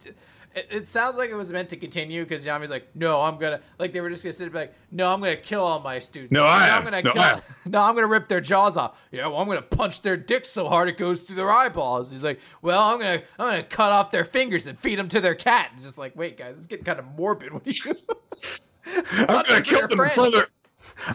it, 0.54 0.66
it, 0.70 0.88
sounds 0.88 1.16
like 1.16 1.30
it 1.30 1.34
was 1.34 1.50
meant 1.52 1.68
to 1.70 1.76
continue 1.76 2.24
because 2.24 2.44
Yami's 2.44 2.70
like, 2.70 2.88
no, 2.94 3.22
I'm 3.22 3.38
gonna 3.38 3.60
like 3.78 3.92
they 3.92 4.00
were 4.00 4.10
just 4.10 4.24
gonna 4.24 4.32
sit 4.32 4.52
back. 4.52 4.72
No, 4.90 5.12
I'm 5.12 5.20
gonna 5.20 5.36
kill 5.36 5.62
all 5.62 5.78
my 5.78 6.00
students. 6.00 6.32
No, 6.32 6.44
I 6.44 6.68
am. 6.68 6.78
I'm 6.78 6.84
gonna 6.84 7.02
no, 7.02 7.12
kill. 7.12 7.22
I 7.22 7.40
no, 7.66 7.82
I'm 7.82 7.94
gonna 7.94 8.08
rip 8.08 8.28
their 8.28 8.40
jaws 8.40 8.76
off. 8.76 9.00
Yeah, 9.12 9.28
well, 9.28 9.38
I'm 9.38 9.46
gonna 9.46 9.62
punch 9.62 10.02
their 10.02 10.16
dicks 10.16 10.50
so 10.50 10.68
hard 10.68 10.88
it 10.88 10.98
goes 10.98 11.20
through 11.20 11.36
their 11.36 11.50
eyeballs. 11.50 12.10
He's 12.10 12.24
like, 12.24 12.40
well, 12.62 12.82
I'm 12.82 12.98
gonna 12.98 13.22
I'm 13.38 13.50
gonna 13.50 13.62
cut 13.62 13.92
off 13.92 14.10
their 14.10 14.24
fingers 14.24 14.66
and 14.66 14.78
feed 14.78 14.98
them 14.98 15.08
to 15.08 15.20
their 15.20 15.36
cat. 15.36 15.70
And 15.72 15.80
just 15.80 15.98
like, 15.98 16.16
wait, 16.16 16.36
guys, 16.36 16.58
it's 16.58 16.66
getting 16.66 16.84
kind 16.84 16.98
of 16.98 17.06
morbid. 17.16 17.52
What 17.52 17.66
are 17.66 17.70
you? 17.70 17.94
I'm 19.28 19.46
gonna 19.46 19.62
kill 19.62 19.86
them 19.86 19.96
friends. 19.96 20.14
further. 20.14 20.46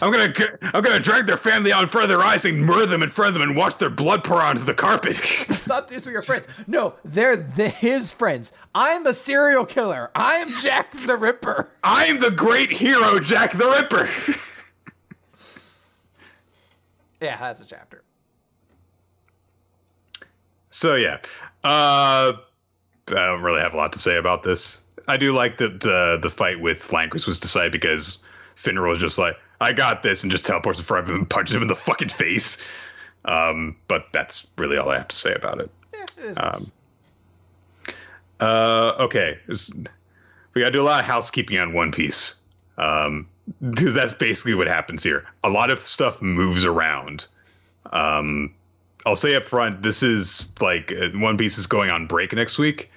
I'm 0.02 0.12
gonna 0.12 0.34
I'm 0.74 0.84
gonna 0.84 1.00
drag 1.00 1.26
their 1.26 1.38
family 1.38 1.72
out 1.72 1.84
in 1.84 1.90
front 1.90 2.04
of 2.04 2.10
their 2.10 2.22
eyes 2.22 2.46
and 2.46 2.66
murder 2.66 2.86
them 2.86 3.04
in 3.04 3.10
front 3.10 3.30
of 3.30 3.34
them 3.34 3.42
and 3.44 3.56
watch 3.58 3.78
their 3.78 3.90
blood 3.90 4.24
pour 4.24 4.42
onto 4.42 4.64
the 4.64 4.74
carpet. 4.74 5.18
I 5.50 5.54
thought 5.54 5.88
these 5.88 6.06
were 6.06 6.12
your 6.12 6.22
friends. 6.22 6.48
No, 6.68 6.96
they're 7.04 7.36
the, 7.36 7.70
his 7.70 8.12
friends. 8.12 8.52
I'm 8.74 9.06
a 9.06 9.14
serial 9.14 9.66
killer. 9.66 10.12
I'm 10.16 10.50
Jack 10.62 10.92
the 10.92 11.18
Ripper. 11.18 11.74
I'm 11.84 12.20
the 12.20 12.32
great 12.32 12.72
hero, 12.72 13.20
Jack 13.20 13.52
the 13.54 13.70
Ripper. 13.70 14.10
yeah, 17.22 17.38
that's 17.38 17.62
a 17.62 17.66
chapter. 17.66 18.04
So 20.70 20.96
yeah, 20.96 21.20
uh, 21.64 22.34
I 22.34 23.14
don't 23.14 23.42
really 23.42 23.62
have 23.62 23.74
a 23.74 23.78
lot 23.78 23.94
to 23.94 24.00
say 24.00 24.18
about 24.18 24.44
this. 24.44 24.82
I 25.08 25.18
do 25.18 25.32
like 25.32 25.58
that 25.58 25.86
uh, 25.86 26.18
the 26.18 26.30
fight 26.30 26.60
with 26.60 26.92
Langris 26.92 27.28
was 27.28 27.40
decided 27.40 27.72
because 27.72 28.24
Finral 28.58 28.94
is 28.94 29.00
just 29.00 29.18
like, 29.18 29.38
I 29.62 29.74
got 29.74 30.04
this, 30.04 30.24
and 30.24 30.32
just 30.32 30.46
teleports 30.46 30.80
in 30.80 30.86
front 30.86 31.04
of 31.04 31.10
him 31.10 31.16
and 31.16 31.30
punches 31.30 31.56
him 31.56 31.62
in 31.62 31.68
the 31.68 31.76
fucking 31.76 32.10
face. 32.10 32.58
Um, 33.26 33.76
but 33.88 34.08
that's 34.12 34.48
really 34.58 34.78
all 34.78 34.90
I 34.90 34.98
have 34.98 35.08
to 35.08 35.16
say 35.16 35.34
about 35.34 35.60
it. 35.60 35.70
Yeah, 35.94 36.04
it 36.04 36.26
is. 36.26 36.38
Um, 36.40 36.72
uh, 38.40 38.94
okay, 39.00 39.40
we 40.54 40.62
got 40.62 40.68
to 40.68 40.72
do 40.72 40.82
a 40.82 40.84
lot 40.84 41.00
of 41.00 41.06
housekeeping 41.06 41.58
on 41.58 41.74
One 41.74 41.92
Piece. 41.92 42.36
Um, 42.78 43.28
because 43.70 43.94
that's 43.94 44.14
basically 44.14 44.56
what 44.56 44.68
happens 44.68 45.04
here. 45.04 45.26
A 45.44 45.50
lot 45.50 45.70
of 45.70 45.80
stuff 45.80 46.22
moves 46.22 46.66
around. 46.66 47.26
Um, 47.92 48.54
I'll 49.06 49.16
say 49.16 49.36
up 49.36 49.46
front, 49.46 49.84
this 49.84 50.02
is 50.02 50.60
like 50.62 50.92
uh, 50.92 51.10
One 51.14 51.38
Piece 51.38 51.58
is 51.58 51.68
going 51.68 51.90
on 51.90 52.08
break 52.08 52.34
next 52.34 52.58
week, 52.58 52.92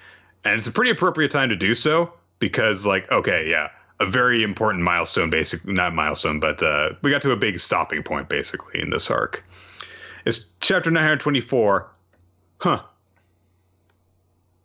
and 0.44 0.54
it's 0.54 0.66
a 0.66 0.72
pretty 0.72 0.90
appropriate 0.90 1.30
time 1.30 1.50
to 1.50 1.56
do 1.56 1.74
so 1.74 2.12
because, 2.38 2.86
like, 2.86 3.10
okay, 3.12 3.48
yeah, 3.48 3.68
a 4.00 4.06
very 4.06 4.42
important 4.42 4.84
milestone, 4.84 5.30
basically 5.30 5.72
not 5.72 5.94
milestone, 5.94 6.40
but 6.40 6.62
uh, 6.62 6.90
we 7.02 7.10
got 7.10 7.22
to 7.22 7.32
a 7.32 7.36
big 7.36 7.58
stopping 7.58 8.02
point 8.02 8.28
basically 8.28 8.80
in 8.80 8.90
this 8.90 9.10
arc. 9.10 9.44
It's 10.24 10.52
chapter 10.60 10.90
924. 10.90 11.90
Huh. 12.60 12.82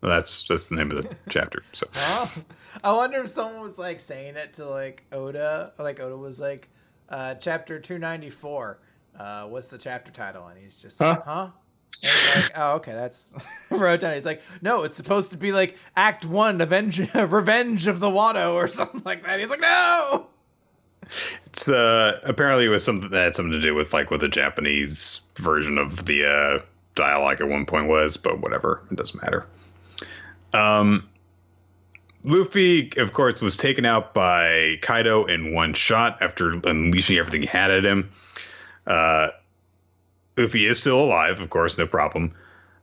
Well, 0.02 0.12
that's 0.12 0.44
that's 0.48 0.68
the 0.68 0.76
name 0.76 0.92
of 0.92 1.04
the 1.04 1.16
chapter. 1.30 1.64
So 1.72 1.88
oh, 1.96 2.32
I 2.84 2.92
wonder 2.92 3.22
if 3.22 3.30
someone 3.30 3.62
was 3.62 3.80
like 3.80 4.00
saying 4.00 4.36
it 4.36 4.56
to 4.56 4.68
like 4.68 5.04
Oda, 5.12 5.72
like 5.80 6.00
Oda 6.00 6.18
was 6.18 6.40
like, 6.40 6.70
uh, 7.10 7.36
chapter 7.36 7.80
294. 7.80 8.80
Uh, 9.18 9.44
what's 9.44 9.70
the 9.70 9.78
chapter 9.78 10.12
title? 10.12 10.48
And 10.48 10.60
he's 10.60 10.82
just 10.82 11.00
huh? 11.00 11.10
like, 11.10 11.26
huh? 11.26 11.48
Like, 12.36 12.52
oh, 12.56 12.76
okay, 12.76 12.94
that's 12.94 13.34
down. 13.70 14.14
He's 14.14 14.26
like, 14.26 14.42
no, 14.62 14.84
it's 14.84 14.96
supposed 14.96 15.32
to 15.32 15.38
be 15.38 15.52
like 15.52 15.78
Act 15.96 16.26
One, 16.26 16.60
Avenge, 16.62 17.00
Revenge 17.14 17.88
of 17.88 18.00
the 18.00 18.10
Wano, 18.10 18.54
or 18.54 18.68
something 18.68 19.02
like 19.06 19.24
that. 19.26 19.40
He's 19.40 19.50
like, 19.50 19.60
no. 19.60 20.28
It's 21.46 21.70
uh 21.70 22.20
apparently 22.24 22.66
it 22.66 22.70
was 22.70 22.84
something 22.84 23.10
that 23.10 23.24
had 23.24 23.36
something 23.36 23.52
to 23.52 23.60
do 23.60 23.76
with 23.76 23.94
like 23.94 24.10
what 24.10 24.22
the 24.22 24.30
Japanese 24.30 25.22
version 25.36 25.78
of 25.78 26.06
the 26.06 26.26
uh 26.26 26.60
dialogue 26.96 27.42
at 27.42 27.48
one 27.48 27.66
point 27.66 27.88
was, 27.88 28.18
but 28.18 28.40
whatever, 28.40 28.82
it 28.90 28.96
doesn't 28.96 29.22
matter. 29.22 29.46
Um, 30.54 31.10
Luffy, 32.24 32.92
of 32.98 33.14
course, 33.14 33.42
was 33.42 33.58
taken 33.58 33.86
out 33.86 34.14
by 34.14 34.78
Kaido 34.82 35.26
in 35.26 35.54
one 35.54 35.74
shot 35.74 36.18
after 36.22 36.54
unleashing 36.64 37.18
everything 37.18 37.42
he 37.42 37.48
had 37.48 37.70
at 37.70 37.84
him. 37.84 38.10
Uh, 38.88 39.30
Luffy 40.38 40.66
is 40.66 40.80
still 40.80 41.00
alive, 41.04 41.40
of 41.40 41.50
course, 41.50 41.78
no 41.78 41.88
problem. 41.88 42.34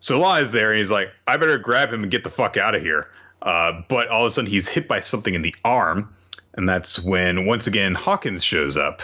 So 0.01 0.19
Law 0.19 0.37
is 0.37 0.51
there, 0.51 0.71
and 0.71 0.79
he's 0.79 0.91
like, 0.91 1.11
I 1.27 1.37
better 1.37 1.59
grab 1.59 1.93
him 1.93 2.03
and 2.03 2.11
get 2.11 2.25
the 2.25 2.31
fuck 2.31 2.57
out 2.57 2.75
of 2.75 2.83
here. 2.83 3.09
Uh, 3.43 3.83
but 3.89 4.09
all 4.09 4.23
of 4.23 4.29
a 4.29 4.31
sudden, 4.31 4.51
he's 4.51 4.69
hit 4.69 4.89
by 4.89 5.01
something 5.01 5.35
in 5.35 5.43
the 5.43 5.55
arm, 5.65 6.13
and 6.55 6.69
that's 6.69 7.01
when 7.01 7.47
once 7.47 7.67
again 7.67 7.95
Hawkins 7.95 8.45
shows 8.45 8.77
up, 8.77 9.03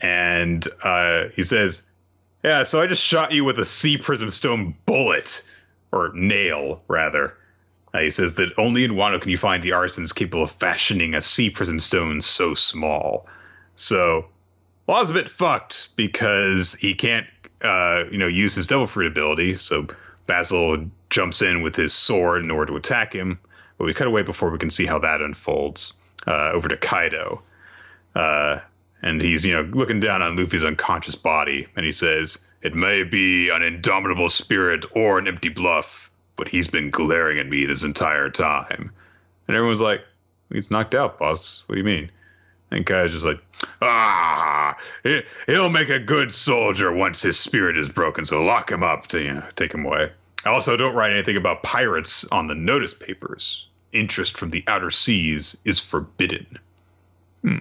and 0.00 0.66
uh, 0.82 1.26
he 1.34 1.42
says, 1.42 1.88
Yeah, 2.44 2.62
so 2.62 2.80
I 2.80 2.86
just 2.86 3.02
shot 3.02 3.32
you 3.32 3.44
with 3.44 3.58
a 3.58 3.64
sea 3.64 3.98
prism 3.98 4.30
stone 4.30 4.74
bullet, 4.86 5.42
or 5.92 6.12
nail, 6.14 6.82
rather. 6.88 7.34
Uh, 7.94 8.00
he 8.00 8.10
says 8.10 8.34
that 8.34 8.52
only 8.58 8.84
in 8.84 8.92
Wano 8.92 9.20
can 9.20 9.30
you 9.30 9.38
find 9.38 9.62
the 9.62 9.72
artisans 9.72 10.12
capable 10.12 10.42
of 10.42 10.50
fashioning 10.50 11.14
a 11.14 11.22
sea 11.22 11.50
prism 11.50 11.80
stone 11.80 12.20
so 12.20 12.54
small. 12.54 13.26
So, 13.76 14.26
Law's 14.86 15.10
a 15.10 15.14
bit 15.14 15.28
fucked 15.28 15.88
because 15.96 16.74
he 16.74 16.94
can't, 16.94 17.26
uh, 17.66 18.04
you 18.10 18.18
know, 18.18 18.26
use 18.26 18.54
his 18.54 18.66
devil 18.66 18.86
fruit 18.86 19.06
ability. 19.06 19.56
So 19.56 19.86
Basil 20.26 20.84
jumps 21.10 21.42
in 21.42 21.62
with 21.62 21.76
his 21.76 21.92
sword 21.92 22.44
in 22.44 22.50
order 22.50 22.72
to 22.72 22.76
attack 22.76 23.12
him. 23.12 23.38
But 23.78 23.84
we 23.84 23.94
cut 23.94 24.06
away 24.06 24.22
before 24.22 24.50
we 24.50 24.58
can 24.58 24.70
see 24.70 24.86
how 24.86 24.98
that 25.00 25.20
unfolds. 25.20 25.98
Uh, 26.26 26.50
over 26.52 26.68
to 26.68 26.76
Kaido. 26.76 27.40
Uh, 28.16 28.58
and 29.02 29.22
he's, 29.22 29.46
you 29.46 29.52
know, 29.52 29.62
looking 29.62 30.00
down 30.00 30.22
on 30.22 30.36
Luffy's 30.36 30.64
unconscious 30.64 31.14
body, 31.14 31.68
and 31.76 31.86
he 31.86 31.92
says, 31.92 32.44
It 32.62 32.74
may 32.74 33.04
be 33.04 33.48
an 33.48 33.62
indomitable 33.62 34.28
spirit 34.28 34.84
or 34.96 35.20
an 35.20 35.28
empty 35.28 35.50
bluff, 35.50 36.10
but 36.34 36.48
he's 36.48 36.66
been 36.66 36.90
glaring 36.90 37.38
at 37.38 37.46
me 37.46 37.64
this 37.64 37.84
entire 37.84 38.28
time. 38.28 38.90
And 39.46 39.56
everyone's 39.56 39.80
like, 39.80 40.00
He's 40.50 40.68
knocked 40.68 40.96
out, 40.96 41.16
boss. 41.20 41.62
What 41.66 41.74
do 41.74 41.78
you 41.78 41.84
mean? 41.84 42.10
And 42.72 42.84
Kaido's 42.84 43.12
just 43.12 43.24
like, 43.24 43.38
Ah, 43.82 44.76
he'll 45.46 45.70
make 45.70 45.88
a 45.88 45.98
good 45.98 46.32
soldier 46.32 46.92
once 46.92 47.22
his 47.22 47.38
spirit 47.38 47.76
is 47.76 47.88
broken, 47.88 48.24
so 48.24 48.42
lock 48.42 48.70
him 48.70 48.82
up 48.82 49.06
to, 49.08 49.22
you 49.22 49.34
know, 49.34 49.44
take 49.56 49.72
him 49.72 49.84
away. 49.84 50.10
Also, 50.44 50.76
don't 50.76 50.94
write 50.94 51.12
anything 51.12 51.36
about 51.36 51.62
pirates 51.62 52.24
on 52.30 52.46
the 52.46 52.54
notice 52.54 52.94
papers 52.94 53.66
interest 53.92 54.36
from 54.36 54.50
the 54.50 54.62
outer 54.68 54.90
seas 54.90 55.56
is 55.64 55.80
forbidden. 55.80 56.58
Hmm. 57.42 57.60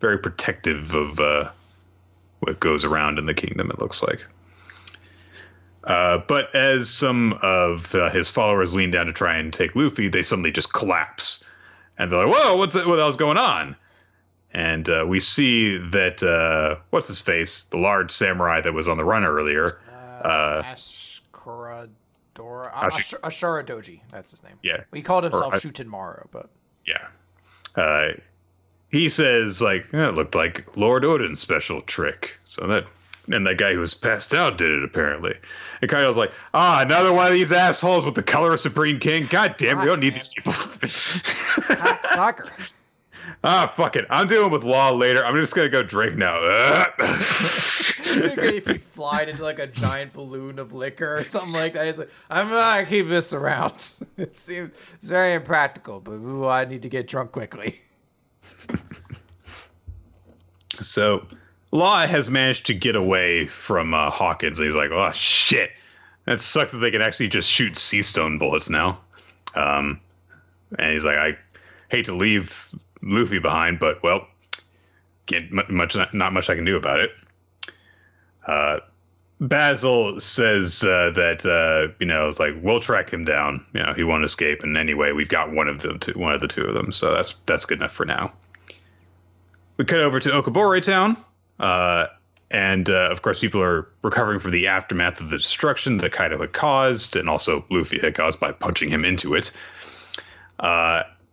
Very 0.00 0.18
protective 0.18 0.94
of 0.94 1.18
uh, 1.18 1.50
what 2.40 2.60
goes 2.60 2.84
around 2.84 3.18
in 3.18 3.26
the 3.26 3.34
kingdom, 3.34 3.70
it 3.70 3.78
looks 3.78 4.02
like. 4.02 4.24
Uh, 5.84 6.18
but 6.28 6.54
as 6.54 6.88
some 6.88 7.38
of 7.42 7.94
uh, 7.94 8.10
his 8.10 8.30
followers 8.30 8.74
lean 8.74 8.90
down 8.90 9.06
to 9.06 9.12
try 9.12 9.36
and 9.36 9.52
take 9.52 9.74
Luffy, 9.74 10.08
they 10.08 10.22
suddenly 10.22 10.52
just 10.52 10.72
collapse. 10.72 11.44
And 11.98 12.10
they're 12.10 12.26
like, 12.26 12.36
whoa, 12.36 12.56
what's 12.56 12.74
it, 12.74 12.86
what 12.86 12.96
the 12.96 13.02
hell's 13.02 13.16
going 13.16 13.38
on? 13.38 13.74
And 14.52 14.88
uh, 14.88 15.06
we 15.08 15.18
see 15.18 15.78
that, 15.78 16.22
uh, 16.22 16.76
what's 16.90 17.08
his 17.08 17.20
face? 17.20 17.64
The 17.64 17.78
large 17.78 18.10
samurai 18.10 18.60
that 18.60 18.72
was 18.74 18.86
on 18.86 18.98
the 18.98 19.04
run 19.04 19.24
earlier. 19.24 19.80
Uh, 20.22 20.62
Ashkara 20.62 21.88
Dora 22.34 22.70
Ash- 22.74 23.14
Ashura 23.22 23.64
Doji. 23.64 24.00
That's 24.10 24.30
his 24.30 24.42
name. 24.42 24.54
Yeah, 24.62 24.84
he 24.92 25.02
called 25.02 25.24
himself 25.24 25.54
Shutenmaru, 25.54 26.26
but 26.30 26.48
yeah, 26.86 27.06
uh, 27.76 28.08
he 28.88 29.08
says 29.08 29.60
like 29.60 29.86
eh, 29.92 30.08
it 30.08 30.14
looked 30.14 30.34
like 30.34 30.76
Lord 30.76 31.04
Oden's 31.04 31.40
special 31.40 31.80
trick. 31.82 32.38
So 32.44 32.66
that 32.68 32.84
and 33.28 33.46
that 33.46 33.56
guy 33.56 33.74
who 33.74 33.80
was 33.80 33.94
passed 33.94 34.34
out 34.34 34.58
did 34.58 34.70
it 34.70 34.84
apparently. 34.84 35.34
And 35.80 35.90
Kaido's 35.90 36.16
like, 36.16 36.32
ah, 36.54 36.82
another 36.82 37.12
one 37.12 37.26
of 37.26 37.32
these 37.32 37.52
assholes 37.52 38.04
with 38.04 38.14
the 38.14 38.22
color 38.22 38.52
of 38.52 38.60
Supreme 38.60 38.98
King. 38.98 39.26
God 39.26 39.56
damn, 39.58 39.78
we 39.78 39.86
don't 39.86 40.00
need 40.00 40.14
these 40.14 40.28
people. 40.28 40.52
Soccer. 40.52 42.50
Ah, 43.44 43.72
fuck 43.74 43.96
it. 43.96 44.06
I'm 44.10 44.26
dealing 44.26 44.50
with 44.50 44.64
law 44.64 44.90
later. 44.90 45.24
I'm 45.24 45.34
just 45.36 45.54
gonna 45.54 45.68
go 45.68 45.82
drink 45.82 46.16
now. 46.16 46.38
if 46.98 48.66
he 48.66 48.78
flied 48.78 49.28
into 49.28 49.42
like 49.42 49.58
a 49.58 49.66
giant 49.66 50.12
balloon 50.12 50.58
of 50.58 50.72
liquor 50.72 51.16
or 51.16 51.24
something 51.24 51.54
like 51.54 51.72
that, 51.72 51.86
he's 51.86 51.98
like, 51.98 52.10
I'm 52.30 52.48
gonna 52.48 52.86
keep 52.86 53.08
this 53.08 53.32
around. 53.32 53.92
it 54.16 54.36
seems 54.38 54.70
it's 54.94 55.08
very 55.08 55.34
impractical, 55.34 56.00
but 56.00 56.12
ooh, 56.12 56.46
I 56.46 56.64
need 56.64 56.82
to 56.82 56.88
get 56.88 57.08
drunk 57.08 57.32
quickly. 57.32 57.80
so, 60.80 61.26
Law 61.70 62.06
has 62.06 62.28
managed 62.28 62.66
to 62.66 62.74
get 62.74 62.96
away 62.96 63.46
from 63.46 63.94
uh, 63.94 64.10
Hawkins, 64.10 64.58
and 64.58 64.66
he's 64.66 64.76
like, 64.76 64.90
"Oh 64.90 65.10
shit, 65.12 65.70
that 66.26 66.40
sucks 66.40 66.72
that 66.72 66.78
they 66.78 66.90
can 66.90 67.02
actually 67.02 67.28
just 67.28 67.48
shoot 67.48 67.76
sea 67.76 68.02
stone 68.02 68.38
bullets 68.38 68.68
now." 68.68 69.00
Um, 69.54 70.00
and 70.78 70.92
he's 70.92 71.04
like, 71.04 71.16
"I 71.16 71.36
hate 71.88 72.04
to 72.06 72.14
leave 72.14 72.68
Luffy 73.02 73.38
behind, 73.38 73.78
but 73.78 74.02
well, 74.02 74.26
can't 75.26 75.52
much 75.70 75.96
not 76.12 76.32
much 76.32 76.50
I 76.50 76.54
can 76.54 76.64
do 76.64 76.76
about 76.76 77.00
it." 77.00 77.10
Uh, 78.46 78.80
Basil 79.40 80.20
says 80.20 80.84
uh, 80.84 81.10
that 81.10 81.44
uh, 81.44 81.92
you 81.98 82.06
know 82.06 82.28
it's 82.28 82.38
like 82.38 82.54
we'll 82.62 82.80
track 82.80 83.12
him 83.12 83.24
down. 83.24 83.64
You 83.74 83.82
know 83.82 83.92
he 83.92 84.04
won't 84.04 84.24
escape, 84.24 84.62
and 84.62 84.76
anyway, 84.76 85.12
we've 85.12 85.28
got 85.28 85.52
one 85.52 85.68
of 85.68 85.80
them, 85.80 85.98
two, 85.98 86.12
one 86.12 86.32
of 86.32 86.40
the 86.40 86.48
two 86.48 86.62
of 86.62 86.74
them, 86.74 86.92
so 86.92 87.14
that's 87.14 87.34
that's 87.46 87.66
good 87.66 87.78
enough 87.78 87.92
for 87.92 88.06
now. 88.06 88.32
We 89.78 89.84
cut 89.84 90.00
over 90.00 90.20
to 90.20 90.28
Okobore 90.28 90.80
Town, 90.80 91.16
uh, 91.58 92.06
and 92.52 92.88
uh, 92.88 93.08
of 93.10 93.22
course, 93.22 93.40
people 93.40 93.60
are 93.60 93.88
recovering 94.02 94.38
from 94.38 94.52
the 94.52 94.68
aftermath 94.68 95.20
of 95.20 95.30
the 95.30 95.38
destruction 95.38 95.96
that 95.98 96.12
Kaido 96.12 96.38
had 96.38 96.52
caused, 96.52 97.16
and 97.16 97.28
also 97.28 97.64
Luffy 97.68 97.98
had 97.98 98.14
caused 98.14 98.38
by 98.38 98.52
punching 98.52 98.90
him 98.90 99.04
into 99.04 99.34
it. 99.34 99.50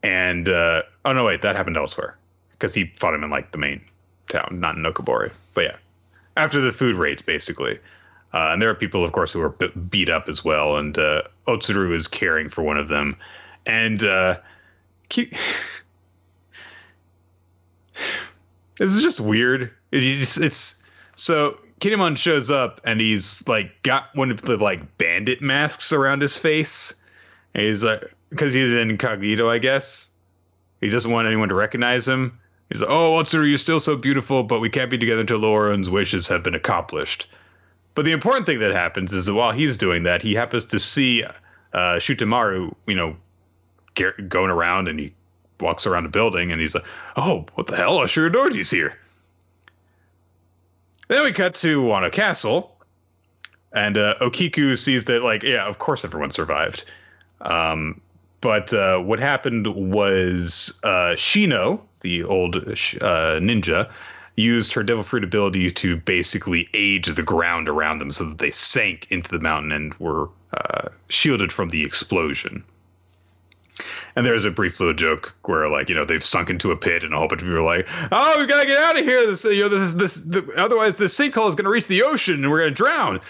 Uh, 0.04 0.08
and 0.08 0.48
oh 0.48 1.14
no, 1.14 1.24
wait, 1.24 1.42
that 1.42 1.56
happened 1.56 1.78
elsewhere 1.78 2.18
because 2.52 2.74
he 2.74 2.92
fought 2.96 3.14
him 3.14 3.24
in 3.24 3.30
like 3.30 3.52
the 3.52 3.58
main 3.58 3.82
town, 4.28 4.60
not 4.60 4.76
in 4.76 4.84
Okobore. 4.84 5.32
But 5.54 5.64
yeah, 5.64 5.76
after 6.38 6.62
the 6.62 6.72
food 6.72 6.96
raids, 6.96 7.22
basically. 7.22 7.80
Uh, 8.32 8.50
and 8.52 8.62
there 8.62 8.70
are 8.70 8.76
people, 8.76 9.04
of 9.04 9.12
course, 9.12 9.34
who 9.34 9.42
are 9.42 9.50
b- 9.50 9.72
beat 9.90 10.10
up 10.10 10.30
as 10.30 10.46
well. 10.46 10.78
And 10.78 10.98
uh, 10.98 11.24
Otsuru 11.48 11.94
is 11.94 12.08
caring 12.08 12.48
for 12.48 12.62
one 12.62 12.78
of 12.78 12.88
them. 12.88 13.18
And 13.66 14.04
uh, 14.04 14.38
keep... 15.10 15.32
this 18.78 18.94
is 18.94 19.02
just 19.02 19.20
weird. 19.20 19.72
It's, 19.92 20.40
it's 20.40 20.82
so 21.16 21.60
Kinemon 21.82 22.18
shows 22.18 22.52
up 22.52 22.80
and 22.84 23.02
he's 23.02 23.48
like 23.48 23.82
got 23.84 24.16
one 24.16 24.30
of 24.32 24.44
the 24.44 24.58
like 24.58 24.98
bandit 24.98 25.42
masks 25.42 25.92
around 25.92 26.22
his 26.22 26.38
face. 26.38 26.94
And 27.56 27.64
he's 27.64 27.84
like, 27.84 28.04
because 28.30 28.54
he's 28.54 28.74
incognito, 28.74 29.50
I 29.50 29.58
guess. 29.58 30.12
He 30.82 30.90
doesn't 30.90 31.12
want 31.12 31.28
anyone 31.28 31.50
to 31.50 31.56
recognize 31.56 32.08
him. 32.08 32.40
He's 32.70 32.82
like, 32.82 32.90
"Oh, 32.90 33.14
Otsuru, 33.14 33.48
you're 33.50 33.58
still 33.58 33.80
so 33.80 33.96
beautiful, 33.96 34.44
but 34.44 34.60
we 34.60 34.70
can't 34.70 34.90
be 34.90 34.98
together 34.98 35.22
until 35.22 35.40
Lauren's 35.40 35.90
wishes 35.90 36.28
have 36.28 36.44
been 36.44 36.56
accomplished." 36.56 37.28
But 37.96 38.06
the 38.06 38.12
important 38.12 38.46
thing 38.46 38.60
that 38.60 38.72
happens 38.72 39.12
is 39.12 39.26
that 39.26 39.34
while 39.34 39.52
he's 39.52 39.76
doing 39.76 40.04
that, 40.04 40.22
he 40.22 40.36
happens 40.36 40.66
to 40.66 40.80
see 40.80 41.24
uh, 41.24 41.96
Shutemaru, 41.98 42.74
you 42.88 42.96
know, 42.96 43.18
going 44.28 44.52
around, 44.52 44.88
and 44.88 45.00
he 45.00 45.14
walks 45.60 45.86
around 45.86 46.06
a 46.06 46.10
building, 46.10 46.52
and 46.52 46.62
he's 46.62 46.76
like, 46.76 46.86
"Oh, 47.18 47.46
what 47.56 47.68
the 47.68 47.76
hell? 47.76 48.00
Ashura 48.00 48.70
here." 48.72 48.98
Then 51.08 51.24
we 51.24 51.32
cut 51.32 51.56
to 51.56 51.82
Wano 51.82 52.12
Castle, 52.12 52.78
and 53.74 53.98
uh, 53.98 54.16
Okiku 54.22 54.78
sees 54.78 55.06
that, 55.06 55.24
like, 55.24 55.42
yeah, 55.42 55.66
of 55.66 55.80
course 55.80 56.06
everyone 56.06 56.30
survived. 56.30 56.86
Um, 57.42 58.00
but 58.42 58.74
uh, 58.74 59.00
what 59.00 59.20
happened 59.20 59.68
was 59.68 60.80
uh, 60.84 61.16
Shino, 61.16 61.82
the 62.02 62.24
old 62.24 62.56
uh, 62.56 63.40
ninja, 63.40 63.92
used 64.36 64.74
her 64.74 64.84
devil 64.84 65.04
fruit 65.04 65.24
ability 65.24 65.70
to 65.70 65.98
basically 65.98 66.70
age 66.74 67.08
the 67.08 67.24
ground 67.24 67.68
around 67.68 67.98
them 67.98 68.12
so 68.12 68.26
that 68.26 68.38
they 68.38 68.52
sank 68.52 69.08
into 69.10 69.30
the 69.30 69.40
mountain 69.40 69.72
and 69.72 69.94
were 69.96 70.30
uh, 70.54 70.88
shielded 71.10 71.52
from 71.52 71.70
the 71.70 71.84
explosion. 71.84 72.64
And 74.16 74.26
there's 74.26 74.46
a 74.46 74.52
brief 74.52 74.80
little 74.80 74.96
joke 74.96 75.36
where, 75.44 75.70
like, 75.70 75.90
you 75.90 75.96
know, 75.96 76.04
they've 76.04 76.24
sunk 76.24 76.50
into 76.50 76.72
a 76.72 76.76
pit, 76.76 77.04
and 77.04 77.14
a 77.14 77.18
whole 77.18 77.28
bunch 77.28 77.42
of 77.42 77.48
people 77.48 77.60
are 77.60 77.64
like, 77.64 77.88
"Oh, 78.12 78.40
we 78.40 78.46
gotta 78.46 78.66
get 78.66 78.78
out 78.78 78.98
of 78.98 79.06
here! 79.06 79.26
This, 79.26 79.44
you 79.46 79.62
know, 79.62 79.70
this 79.70 79.80
is 79.80 79.96
this. 79.96 80.16
The, 80.16 80.52
otherwise, 80.58 80.98
this 80.98 81.18
sinkhole 81.18 81.48
is 81.48 81.56
gonna 81.56 81.70
reach 81.70 81.88
the 81.88 82.04
ocean, 82.04 82.36
and 82.36 82.52
we're 82.52 82.60
gonna 82.60 82.72
drown." 82.72 83.22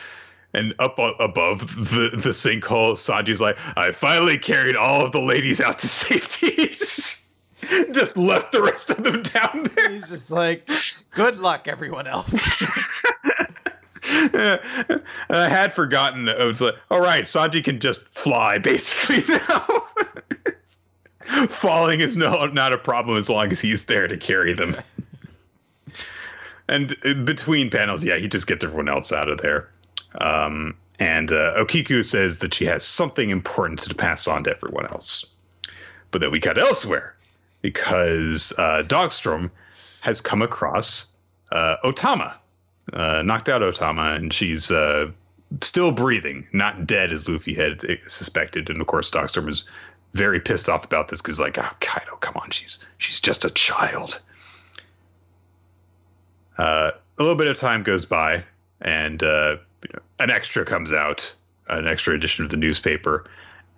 And 0.53 0.73
up 0.79 0.97
above 0.97 1.75
the 1.75 2.09
the 2.11 2.29
sinkhole, 2.29 2.93
Sanji's 2.93 3.39
like, 3.39 3.57
"I 3.77 3.91
finally 3.91 4.37
carried 4.37 4.75
all 4.75 5.05
of 5.05 5.11
the 5.11 5.19
ladies 5.19 5.61
out 5.61 5.79
to 5.79 5.87
safety." 5.87 6.69
just 7.91 8.17
left 8.17 8.51
the 8.51 8.61
rest 8.61 8.89
of 8.89 9.03
them 9.03 9.21
down 9.21 9.63
there. 9.75 9.91
He's 9.91 10.09
just 10.09 10.31
like, 10.31 10.69
"Good 11.11 11.37
luck, 11.39 11.67
everyone 11.67 12.07
else." 12.07 13.05
I 14.03 14.99
had 15.29 15.73
forgotten. 15.73 16.29
I 16.29 16.45
was 16.45 16.61
like, 16.61 16.75
"All 16.89 17.01
right, 17.01 17.23
Sanji 17.23 17.63
can 17.63 17.79
just 17.79 18.01
fly, 18.09 18.57
basically 18.57 19.23
now." 19.35 19.67
Falling 21.47 21.99
is 21.99 22.17
no 22.17 22.47
not 22.47 22.73
a 22.73 22.77
problem 22.77 23.17
as 23.17 23.29
long 23.29 23.51
as 23.51 23.61
he's 23.61 23.85
there 23.85 24.07
to 24.07 24.17
carry 24.17 24.53
them. 24.53 24.75
and 26.67 26.95
uh, 27.05 27.13
between 27.13 27.69
panels, 27.69 28.03
yeah, 28.03 28.17
he 28.17 28.27
just 28.27 28.47
gets 28.47 28.63
everyone 28.63 28.89
else 28.89 29.11
out 29.11 29.29
of 29.29 29.39
there. 29.41 29.69
Um, 30.19 30.75
and 30.99 31.31
uh, 31.31 31.53
Okiku 31.55 32.03
says 32.03 32.39
that 32.39 32.53
she 32.53 32.65
has 32.65 32.85
something 32.85 33.29
important 33.29 33.79
to 33.79 33.95
pass 33.95 34.27
on 34.27 34.43
to 34.43 34.51
everyone 34.51 34.87
else. 34.87 35.25
But 36.11 36.21
then 36.21 36.31
we 36.31 36.39
cut 36.39 36.57
elsewhere 36.57 37.15
because 37.61 38.53
uh, 38.57 38.83
Dogstorm 38.85 39.51
has 40.01 40.21
come 40.21 40.41
across 40.41 41.11
uh, 41.51 41.77
Otama, 41.83 42.35
uh, 42.93 43.21
knocked 43.23 43.49
out 43.49 43.61
Otama, 43.61 44.15
and 44.15 44.33
she's 44.33 44.71
uh, 44.71 45.11
still 45.61 45.91
breathing, 45.91 46.47
not 46.53 46.85
dead 46.85 47.11
as 47.11 47.29
Luffy 47.29 47.53
had 47.53 47.83
suspected. 48.07 48.69
And 48.69 48.81
of 48.81 48.87
course, 48.87 49.09
Dogstorm 49.11 49.49
is 49.49 49.65
very 50.13 50.39
pissed 50.39 50.69
off 50.69 50.83
about 50.83 51.09
this 51.09 51.21
because, 51.21 51.39
like, 51.39 51.57
oh, 51.57 51.69
Kaido, 51.79 52.15
come 52.17 52.35
on, 52.37 52.49
she's 52.49 52.83
she's 52.97 53.19
just 53.19 53.45
a 53.45 53.49
child. 53.51 54.19
Uh, 56.57 56.91
a 57.17 57.21
little 57.21 57.37
bit 57.37 57.47
of 57.47 57.57
time 57.57 57.83
goes 57.83 58.05
by, 58.05 58.43
and 58.81 59.21
uh, 59.23 59.57
an 60.19 60.29
extra 60.29 60.65
comes 60.65 60.91
out, 60.91 61.33
an 61.67 61.87
extra 61.87 62.13
edition 62.13 62.43
of 62.43 62.51
the 62.51 62.57
newspaper, 62.57 63.29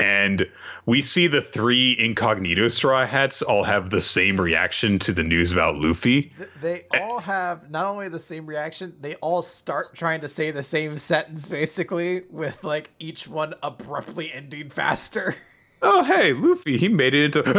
and 0.01 0.47
we 0.87 1.01
see 1.01 1.27
the 1.27 1.41
three 1.41 1.95
incognito 1.99 2.69
straw 2.69 3.05
hats 3.05 3.43
all 3.43 3.63
have 3.63 3.91
the 3.91 4.01
same 4.01 4.41
reaction 4.41 4.97
to 4.99 5.13
the 5.13 5.23
news 5.23 5.51
about 5.51 5.75
Luffy. 5.75 6.33
They 6.59 6.85
all 6.99 7.19
have 7.19 7.69
not 7.69 7.85
only 7.85 8.09
the 8.09 8.17
same 8.17 8.47
reaction, 8.47 8.95
they 8.99 9.13
all 9.15 9.43
start 9.43 9.93
trying 9.93 10.21
to 10.21 10.27
say 10.27 10.49
the 10.49 10.63
same 10.63 10.97
sentence 10.97 11.47
basically, 11.47 12.23
with 12.31 12.63
like 12.63 12.89
each 12.97 13.27
one 13.27 13.53
abruptly 13.61 14.33
ending 14.33 14.69
faster. 14.69 15.35
Oh, 15.83 16.03
hey, 16.03 16.33
Luffy, 16.33 16.77
he 16.77 16.89
made 16.89 17.15
it 17.15 17.35
into. 17.35 17.41
the 17.51 17.53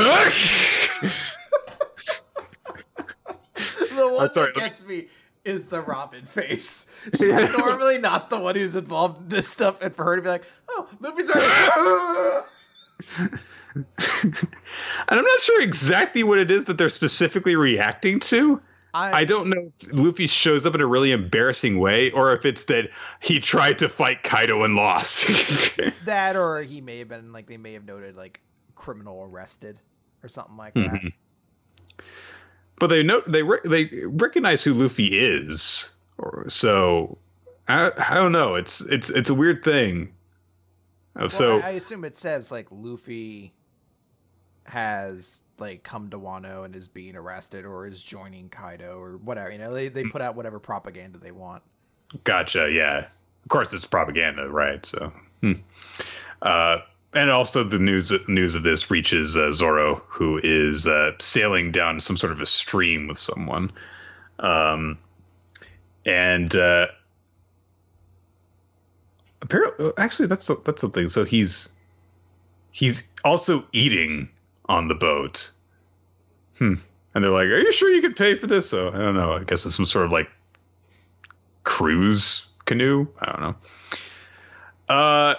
one 4.16 4.32
sorry, 4.32 4.52
that 4.54 4.60
gets 4.60 4.86
me 4.86 5.09
is 5.44 5.66
the 5.66 5.81
Robin 5.81 6.24
face. 6.24 6.86
She's 7.14 7.59
normally 7.59 7.98
not 7.98 8.31
the 8.31 8.39
one 8.39 8.55
who's 8.55 8.77
involved 8.77 9.23
in 9.23 9.28
this 9.28 9.48
stuff, 9.48 9.82
and 9.82 9.94
for 9.94 10.05
her 10.05 10.16
to 10.16 10.23
be 10.23 10.28
like, 10.28 10.44
"Oh, 10.69 10.89
Luffy's 11.01 11.31
already." 11.31 12.47
and 13.77 13.89
I'm 15.09 15.24
not 15.24 15.40
sure 15.40 15.62
exactly 15.62 16.23
what 16.23 16.39
it 16.39 16.51
is 16.51 16.66
that 16.66 16.78
they're 16.78 16.89
specifically 16.89 17.56
reacting 17.56 18.20
to. 18.20 18.60
I, 18.94 19.20
I, 19.20 19.24
don't 19.24 19.48
know 19.48 19.56
if 19.56 19.93
Luffy 19.94 20.27
shows 20.27 20.66
up 20.66 20.74
in 20.74 20.82
a 20.82 20.86
really 20.86 21.12
embarrassing 21.12 21.78
way, 21.78 22.10
or 22.10 22.35
if 22.35 22.44
it's 22.44 22.64
that 22.64 22.90
he 23.20 23.39
tried 23.39 23.78
to 23.78 23.89
fight 23.89 24.23
Kaido 24.23 24.64
and 24.64 24.77
lost. 24.77 25.28
that, 26.05 26.36
or 26.36 26.60
he 26.60 26.82
may 26.82 26.98
have 26.98 27.09
been 27.09 27.32
like 27.32 27.47
they 27.47 27.56
may 27.56 27.73
have 27.73 27.86
noted 27.86 28.16
like 28.16 28.43
criminal 28.74 29.23
arrested 29.23 29.81
or 30.23 30.28
something 30.28 30.59
like 30.59 30.74
that. 30.74 30.93
Mm-hmm 30.93 31.09
but 32.78 32.89
they 32.89 33.03
know 33.03 33.23
they 33.27 33.43
they 33.65 33.85
recognize 34.07 34.62
who 34.62 34.74
Luffy 34.74 35.09
is. 35.09 35.93
Or, 36.19 36.44
so 36.49 37.19
I, 37.69 37.90
I 38.11 38.15
don't 38.15 38.32
know. 38.32 38.55
It's 38.55 38.81
it's 38.82 39.11
it's 39.11 39.31
a 39.31 39.35
weird 39.35 39.65
thing. 39.65 40.12
Well, 41.15 41.31
so 41.31 41.61
I, 41.61 41.69
I, 41.69 41.70
assume 41.70 42.05
it 42.05 42.16
says 42.16 42.51
like 42.51 42.69
Luffy 42.70 43.53
has 44.65 45.43
like 45.59 45.82
come 45.82 46.09
to 46.11 46.19
Wano 46.19 46.65
and 46.65 46.74
is 46.74 46.89
being 46.89 47.16
arrested 47.16 47.65
or 47.65 47.86
is 47.86 48.03
joining 48.03 48.49
Kaido 48.49 48.99
or 48.99 49.19
whatever. 49.19 49.51
You 49.51 49.59
know, 49.59 49.73
they 49.73 49.89
they 49.89 50.05
put 50.05 50.23
out 50.23 50.36
whatever 50.36 50.59
propaganda 50.59 51.19
they 51.19 51.32
want. 51.32 51.62
Gotcha. 52.24 52.70
Yeah. 52.70 53.07
Of 53.44 53.49
course, 53.49 53.73
it's 53.73 53.85
propaganda, 53.85 54.49
right? 54.49 54.85
So. 54.85 55.12
Hmm. 55.40 55.53
Uh, 56.40 56.78
and 57.14 57.30
also 57.30 57.62
the 57.62 57.78
news 57.78 58.12
news 58.28 58.55
of 58.55 58.62
this 58.62 58.90
reaches 58.90 59.36
uh, 59.36 59.52
Zoro, 59.52 60.02
who 60.09 60.40
is 60.43 60.86
uh, 60.86 61.12
sailing 61.18 61.72
down 61.72 62.01
some 62.01 62.16
sort 62.16 62.32
of 62.32 62.40
a 62.40 62.47
stream 62.47 63.06
with 63.06 63.18
someone, 63.18 63.70
um, 64.39 64.98
and 66.06 66.55
uh, 66.55 66.86
apparently, 69.43 69.93
actually, 69.98 70.28
that's 70.28 70.51
that's 70.64 70.82
the 70.82 70.89
thing. 70.89 71.09
So 71.09 71.24
he's 71.24 71.74
he's 72.70 73.10
also 73.24 73.64
eating 73.72 74.28
on 74.66 74.89
the 74.89 74.94
boat. 74.94 75.51
Hmm. 76.59 76.74
And 77.14 77.22
they're 77.22 77.30
like, 77.30 77.47
"Are 77.47 77.59
you 77.59 77.72
sure 77.72 77.90
you 77.90 78.01
could 78.01 78.16
pay 78.16 78.34
for 78.34 78.47
this?" 78.47 78.70
So 78.70 78.89
I 78.89 78.98
don't 78.98 79.16
know. 79.16 79.34
I 79.34 79.44
guess 79.44 79.66
it's 79.66 79.76
some 79.76 79.84
sort 79.84 80.06
of 80.06 80.12
like 80.12 80.30
cruise 81.64 82.48
canoe. 82.64 83.06
I 83.20 83.32
don't 83.32 83.40
know. 83.40 83.55
Uh, 84.89 85.34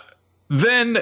then 0.49 0.97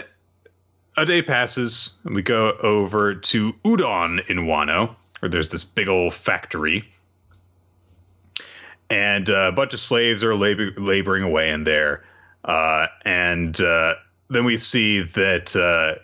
a 0.98 1.06
day 1.06 1.22
passes, 1.22 1.92
and 2.04 2.16
we 2.16 2.22
go 2.22 2.52
over 2.62 3.16
to 3.16 3.54
Udon 3.64 4.30
in 4.30 4.40
Wano, 4.40 4.96
where 5.20 5.30
there's 5.30 5.52
this 5.52 5.64
big 5.64 5.88
old 5.88 6.14
factory. 6.14 6.86
And 8.90 9.30
uh, 9.30 9.50
a 9.50 9.52
bunch 9.52 9.74
of 9.74 9.80
slaves 9.80 10.24
are 10.24 10.36
lab- 10.36 10.78
laboring 10.78 11.24
away 11.24 11.52
in 11.52 11.64
there. 11.64 12.04
Uh, 12.44 12.88
and 13.06 13.60
uh, 13.62 13.96
then 14.30 14.44
we 14.44 14.58
see 14.58 15.02
that 15.02 15.56
uh, 15.56 15.96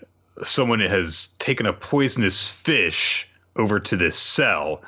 someone 0.44 0.80
has 0.80 1.28
taken 1.40 1.66
a 1.66 1.74
poisonous 1.74 2.50
fish 2.50 3.28
over 3.58 3.80
to 3.80 3.98
this 3.98 4.18
cell. 4.18 4.82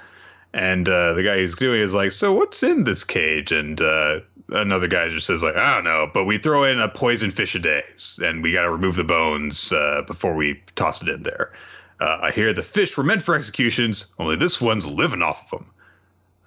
And 0.54 0.88
uh, 0.88 1.14
the 1.14 1.24
guy 1.24 1.38
who's 1.38 1.56
doing 1.56 1.82
it 1.82 1.84
is 1.84 1.94
like, 1.94 2.12
So, 2.12 2.34
what's 2.34 2.64
in 2.64 2.86
this 2.86 3.04
cage? 3.04 3.52
And 3.52 3.82
uh, 3.82 4.22
another 4.52 4.88
guy 4.88 5.10
just 5.10 5.28
says 5.28 5.44
like 5.44 5.56
I 5.56 5.76
don't 5.76 5.84
know, 5.84 6.10
but 6.14 6.26
we 6.26 6.38
throw 6.38 6.64
in 6.64 6.80
a 6.80 6.88
poison 6.88 7.32
fish 7.32 7.56
a 7.56 7.60
day, 7.60 7.84
and 8.22 8.44
we 8.44 8.54
got 8.54 8.64
to 8.64 8.72
remove 8.72 8.96
the 8.96 9.04
bones 9.04 9.72
uh, 9.72 10.04
before 10.08 10.36
we 10.36 10.62
toss 10.76 11.02
it 11.02 11.10
in 11.10 11.24
there. 11.24 11.52
Uh, 12.00 12.20
I 12.24 12.32
hear 12.32 12.54
the 12.54 12.64
fish 12.64 12.96
were 12.96 13.04
meant 13.04 13.22
for 13.22 13.36
executions, 13.36 14.14
only 14.20 14.36
this 14.36 14.62
one's 14.62 14.88
living 14.88 15.22
off 15.22 15.52
of 15.52 15.60
them. 15.60 15.72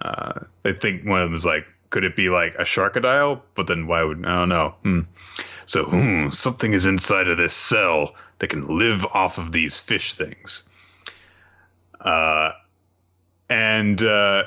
Uh, 0.01 0.39
I 0.65 0.73
think 0.73 1.05
one 1.05 1.21
of 1.21 1.27
them 1.27 1.35
is 1.35 1.45
like, 1.45 1.65
could 1.91 2.03
it 2.03 2.15
be 2.15 2.29
like 2.29 2.55
a 2.55 2.63
sharkadile? 2.63 3.41
But 3.55 3.67
then 3.67 3.87
why 3.87 4.03
would 4.03 4.25
I 4.25 4.35
don't 4.39 4.49
know. 4.49 4.75
Hmm. 4.83 5.01
So 5.65 5.85
hmm, 5.85 6.29
something 6.31 6.73
is 6.73 6.85
inside 6.85 7.27
of 7.27 7.37
this 7.37 7.53
cell 7.53 8.15
that 8.39 8.49
can 8.49 8.67
live 8.67 9.05
off 9.13 9.37
of 9.37 9.51
these 9.51 9.79
fish 9.79 10.13
things. 10.13 10.67
Uh, 12.01 12.51
and 13.49 14.01
uh, 14.01 14.43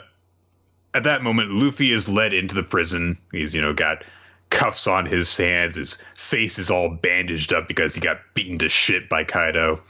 at 0.97 1.03
that 1.03 1.23
moment, 1.23 1.51
Luffy 1.51 1.93
is 1.93 2.09
led 2.09 2.33
into 2.33 2.55
the 2.55 2.63
prison. 2.63 3.19
He's, 3.31 3.55
you 3.55 3.61
know, 3.61 3.75
got 3.75 4.03
cuffs 4.49 4.87
on 4.87 5.05
his 5.05 5.37
hands. 5.37 5.75
His 5.75 6.03
face 6.15 6.59
is 6.59 6.71
all 6.71 6.89
bandaged 6.89 7.53
up 7.53 7.69
because 7.69 7.95
he 7.95 8.01
got 8.01 8.21
beaten 8.33 8.59
to 8.61 8.71
shit 8.71 9.07
by 9.07 9.23
Kaido. 9.23 9.83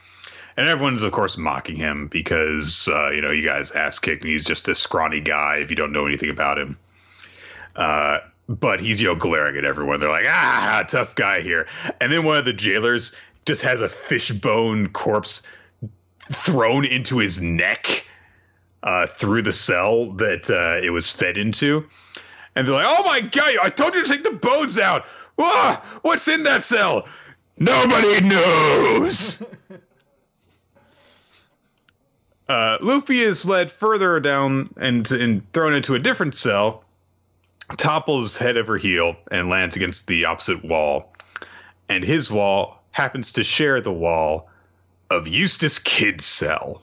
And 0.57 0.67
everyone's, 0.67 1.05
of 1.05 1.13
course, 1.13 1.37
mocking 1.37 1.77
him 1.77 2.09
because, 2.09 2.89
uh, 2.89 3.11
you 3.11 3.21
know, 3.21 3.31
you 3.31 3.45
guys 3.45 3.71
ass 3.71 4.01
kicked 4.01 4.23
and 4.23 4.33
he's 4.33 4.45
just 4.45 4.67
this 4.67 4.81
scrawny 4.81 5.21
guy 5.21 5.59
if 5.59 5.71
you 5.71 5.77
don't 5.77 5.93
know 5.93 6.07
anything 6.07 6.31
about 6.31 6.59
him. 6.59 6.77
Uh, 7.77 8.19
but 8.49 8.81
he's, 8.81 9.01
you 9.01 9.07
know, 9.07 9.15
glaring 9.15 9.57
at 9.57 9.65
everyone. 9.65 10.01
They're 10.01 10.11
like, 10.11 10.27
ah, 10.27 10.85
tough 10.89 11.15
guy 11.15 11.41
here. 11.41 11.69
And 12.01 12.11
then 12.11 12.25
one 12.25 12.37
of 12.37 12.45
the 12.45 12.53
jailers 12.53 13.15
just 13.45 13.63
has 13.63 13.81
a 13.81 13.89
fishbone 13.89 14.89
corpse 14.89 15.47
thrown 16.33 16.85
into 16.85 17.19
his 17.19 17.41
neck 17.41 18.07
uh, 18.87 19.07
through 19.07 19.43
the 19.43 19.53
cell 19.53 20.13
that 20.13 20.49
uh, 20.49 20.81
it 20.83 20.91
was 20.91 21.11
fed 21.11 21.37
into. 21.37 21.87
And 22.55 22.67
they're 22.67 22.75
like, 22.75 22.87
oh 22.89 23.05
my 23.05 23.21
God, 23.21 23.57
I 23.63 23.69
told 23.69 23.95
you 23.95 24.03
to 24.03 24.09
take 24.09 24.23
the 24.23 24.31
bones 24.31 24.79
out. 24.79 25.05
Ah, 25.39 25.99
what's 26.03 26.29
in 26.29 26.45
that 26.45 26.63
cell? 26.63 27.07
Nobody 27.59 28.25
knows. 28.25 29.43
uh, 32.49 32.79
Luffy 32.81 33.21
is 33.21 33.45
led 33.45 33.71
further 33.71 34.21
down 34.21 34.73
and, 34.77 35.11
and 35.11 35.53
thrown 35.53 35.75
into 35.75 35.95
a 35.95 35.99
different 35.99 36.37
cell, 36.37 36.85
topples 37.77 38.39
head 38.39 38.57
over 38.57 38.79
heel, 38.79 39.17
and 39.31 39.51
lands 39.51 39.77
against 39.77 40.07
the 40.07 40.25
opposite 40.25 40.65
wall. 40.65 41.13
And 41.89 42.05
his 42.05 42.31
wall 42.31 42.83
happens 42.93 43.33
to 43.33 43.45
share 43.45 43.81
the 43.81 43.93
wall 43.93 44.49
of 45.11 45.25
Eustass 45.25 45.83
Kid's 45.83 46.25
cell 46.25 46.83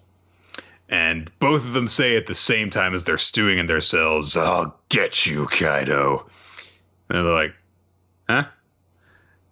and 0.90 1.32
both 1.40 1.66
of 1.66 1.74
them 1.74 1.88
say 1.88 2.16
at 2.16 2.28
the 2.28 2.36
same 2.36 2.70
time 2.70 2.94
as 2.94 3.04
they're 3.04 3.18
stewing 3.18 3.58
in 3.58 3.66
their 3.66 3.82
cells, 3.82 4.38
"I'll 4.38 4.78
get 4.90 5.26
you, 5.26 5.48
Kaido." 5.48 6.28
And 7.10 7.26
they're 7.26 7.34
like, 7.34 7.54
"Huh?" 8.30 8.46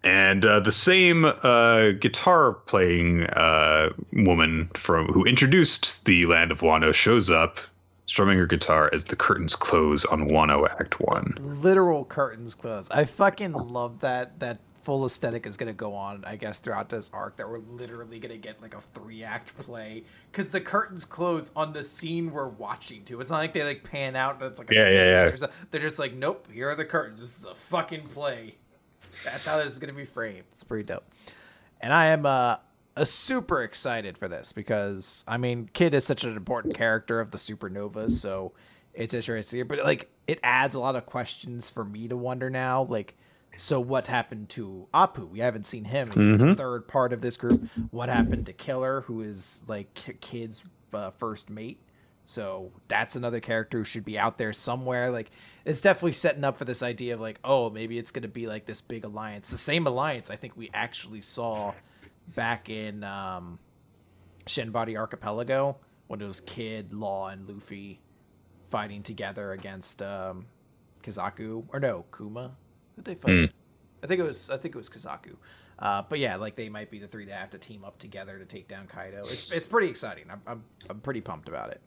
And 0.04 0.44
uh, 0.44 0.60
the 0.60 0.72
same 0.72 1.24
uh, 1.24 1.92
guitar 1.92 2.52
playing 2.52 3.24
uh, 3.24 3.90
woman 4.12 4.68
from 4.74 5.06
who 5.08 5.24
introduced 5.24 6.04
the 6.06 6.26
land 6.26 6.50
of 6.50 6.60
Wano 6.60 6.92
shows 6.92 7.30
up, 7.30 7.60
strumming 8.06 8.36
her 8.38 8.46
guitar 8.46 8.90
as 8.92 9.04
the 9.04 9.16
curtains 9.16 9.54
close 9.54 10.04
on 10.04 10.28
Wano 10.28 10.68
Act 10.68 11.00
One. 11.00 11.36
Literal 11.62 12.04
curtains 12.04 12.54
close. 12.54 12.90
I 12.90 13.04
fucking 13.04 13.52
love 13.52 14.00
that 14.00 14.40
that 14.40 14.58
full 14.82 15.04
aesthetic 15.04 15.46
is 15.46 15.56
going 15.56 15.68
to 15.68 15.76
go 15.76 15.94
on, 15.94 16.24
I 16.26 16.36
guess, 16.36 16.58
throughout 16.58 16.88
this 16.88 17.10
arc. 17.12 17.36
That 17.36 17.48
we're 17.48 17.58
literally 17.58 18.18
going 18.18 18.32
to 18.32 18.38
get 18.38 18.60
like 18.60 18.74
a 18.74 18.80
three 18.80 19.22
act 19.22 19.56
play 19.58 20.04
because 20.30 20.50
the 20.50 20.60
curtains 20.60 21.04
close 21.04 21.50
on 21.56 21.72
the 21.72 21.84
scene 21.84 22.30
we're 22.30 22.48
watching 22.48 23.04
to. 23.04 23.20
It's 23.20 23.30
not 23.30 23.38
like 23.38 23.52
they 23.52 23.64
like 23.64 23.84
pan 23.84 24.16
out 24.16 24.36
and 24.36 24.50
it's 24.50 24.58
like 24.58 24.70
a 24.70 24.74
yeah, 24.74 24.88
yeah, 24.88 25.30
yeah. 25.30 25.46
They're 25.70 25.80
just 25.80 25.98
like, 25.98 26.14
nope, 26.14 26.48
here 26.52 26.68
are 26.70 26.74
the 26.74 26.84
curtains. 26.84 27.20
This 27.20 27.38
is 27.38 27.46
a 27.46 27.54
fucking 27.54 28.02
play. 28.08 28.56
That's 29.24 29.46
how 29.46 29.58
this 29.58 29.72
is 29.72 29.78
going 29.78 29.92
to 29.92 29.98
be 29.98 30.06
framed. 30.06 30.44
It's 30.52 30.64
pretty 30.64 30.84
dope. 30.84 31.04
And 31.80 31.92
I 31.92 32.06
am 32.06 32.26
uh, 32.26 32.56
a 32.96 33.06
super 33.06 33.62
excited 33.62 34.18
for 34.18 34.28
this 34.28 34.52
because 34.52 35.24
I 35.26 35.36
mean, 35.36 35.68
Kid 35.72 35.94
is 35.94 36.04
such 36.04 36.24
an 36.24 36.36
important 36.36 36.74
character 36.74 37.20
of 37.20 37.30
the 37.30 37.38
supernovas, 37.38 38.12
so 38.12 38.52
it's 38.94 39.14
interesting. 39.14 39.66
But 39.66 39.84
like, 39.84 40.10
it 40.26 40.38
adds 40.42 40.74
a 40.74 40.80
lot 40.80 40.96
of 40.96 41.06
questions 41.06 41.68
for 41.68 41.84
me 41.84 42.08
to 42.08 42.16
wonder 42.16 42.50
now, 42.50 42.82
like 42.84 43.16
so 43.58 43.80
what 43.80 44.06
happened 44.06 44.48
to 44.50 44.88
Apoo? 44.94 45.28
We 45.28 45.40
haven't 45.40 45.66
seen 45.66 45.84
him. 45.84 46.08
He's 46.08 46.16
mm-hmm. 46.16 46.48
the 46.48 46.54
third 46.54 46.88
part 46.88 47.12
of 47.12 47.20
this 47.20 47.36
group. 47.36 47.68
What 47.90 48.08
happened 48.08 48.46
to 48.46 48.52
Killer, 48.52 49.02
who 49.02 49.22
is 49.22 49.62
like 49.66 49.94
Kid's 50.20 50.64
uh, 50.92 51.10
first 51.10 51.50
mate? 51.50 51.80
So 52.24 52.72
that's 52.88 53.16
another 53.16 53.40
character 53.40 53.78
who 53.78 53.84
should 53.84 54.04
be 54.04 54.18
out 54.18 54.38
there 54.38 54.52
somewhere. 54.52 55.10
Like 55.10 55.30
it's 55.64 55.80
definitely 55.80 56.12
setting 56.12 56.44
up 56.44 56.56
for 56.56 56.64
this 56.64 56.82
idea 56.82 57.14
of 57.14 57.20
like, 57.20 57.38
oh, 57.44 57.70
maybe 57.70 57.98
it's 57.98 58.10
going 58.10 58.22
to 58.22 58.28
be 58.28 58.46
like 58.46 58.64
this 58.66 58.80
big 58.80 59.04
alliance. 59.04 59.50
The 59.50 59.58
same 59.58 59.86
alliance 59.86 60.30
I 60.30 60.36
think 60.36 60.56
we 60.56 60.70
actually 60.72 61.20
saw 61.20 61.74
back 62.34 62.70
in 62.70 63.04
um, 63.04 63.58
Sabaody 64.46 64.96
Archipelago 64.96 65.76
when 66.06 66.20
it 66.20 66.26
was 66.26 66.40
Kid, 66.40 66.92
Law, 66.92 67.28
and 67.28 67.48
Luffy 67.48 67.98
fighting 68.70 69.02
together 69.02 69.52
against 69.52 70.00
um, 70.02 70.46
Kizaru 71.02 71.64
or 71.68 71.80
no 71.80 72.04
Kuma 72.16 72.52
Who'd 73.04 73.20
they 73.20 73.42
fight? 73.42 73.52
I 74.02 74.06
think 74.06 74.20
it 74.20 74.24
was 74.24 74.50
I 74.50 74.56
think 74.56 74.74
it 74.74 74.78
was 74.78 74.88
Kizaru. 74.88 75.36
Uh, 75.78 76.02
but 76.08 76.20
yeah, 76.20 76.36
like 76.36 76.54
they 76.54 76.68
might 76.68 76.90
be 76.90 76.98
the 77.00 77.08
three 77.08 77.24
that 77.24 77.34
have 77.34 77.50
to 77.50 77.58
team 77.58 77.84
up 77.84 77.98
together 77.98 78.38
to 78.38 78.44
take 78.44 78.68
down 78.68 78.86
Kaido. 78.86 79.24
It's 79.26 79.50
it's 79.50 79.66
pretty 79.66 79.88
exciting. 79.88 80.24
I'm 80.30 80.40
I'm, 80.46 80.64
I'm 80.88 81.00
pretty 81.00 81.20
pumped 81.20 81.48
about 81.48 81.70
it. 81.70 81.80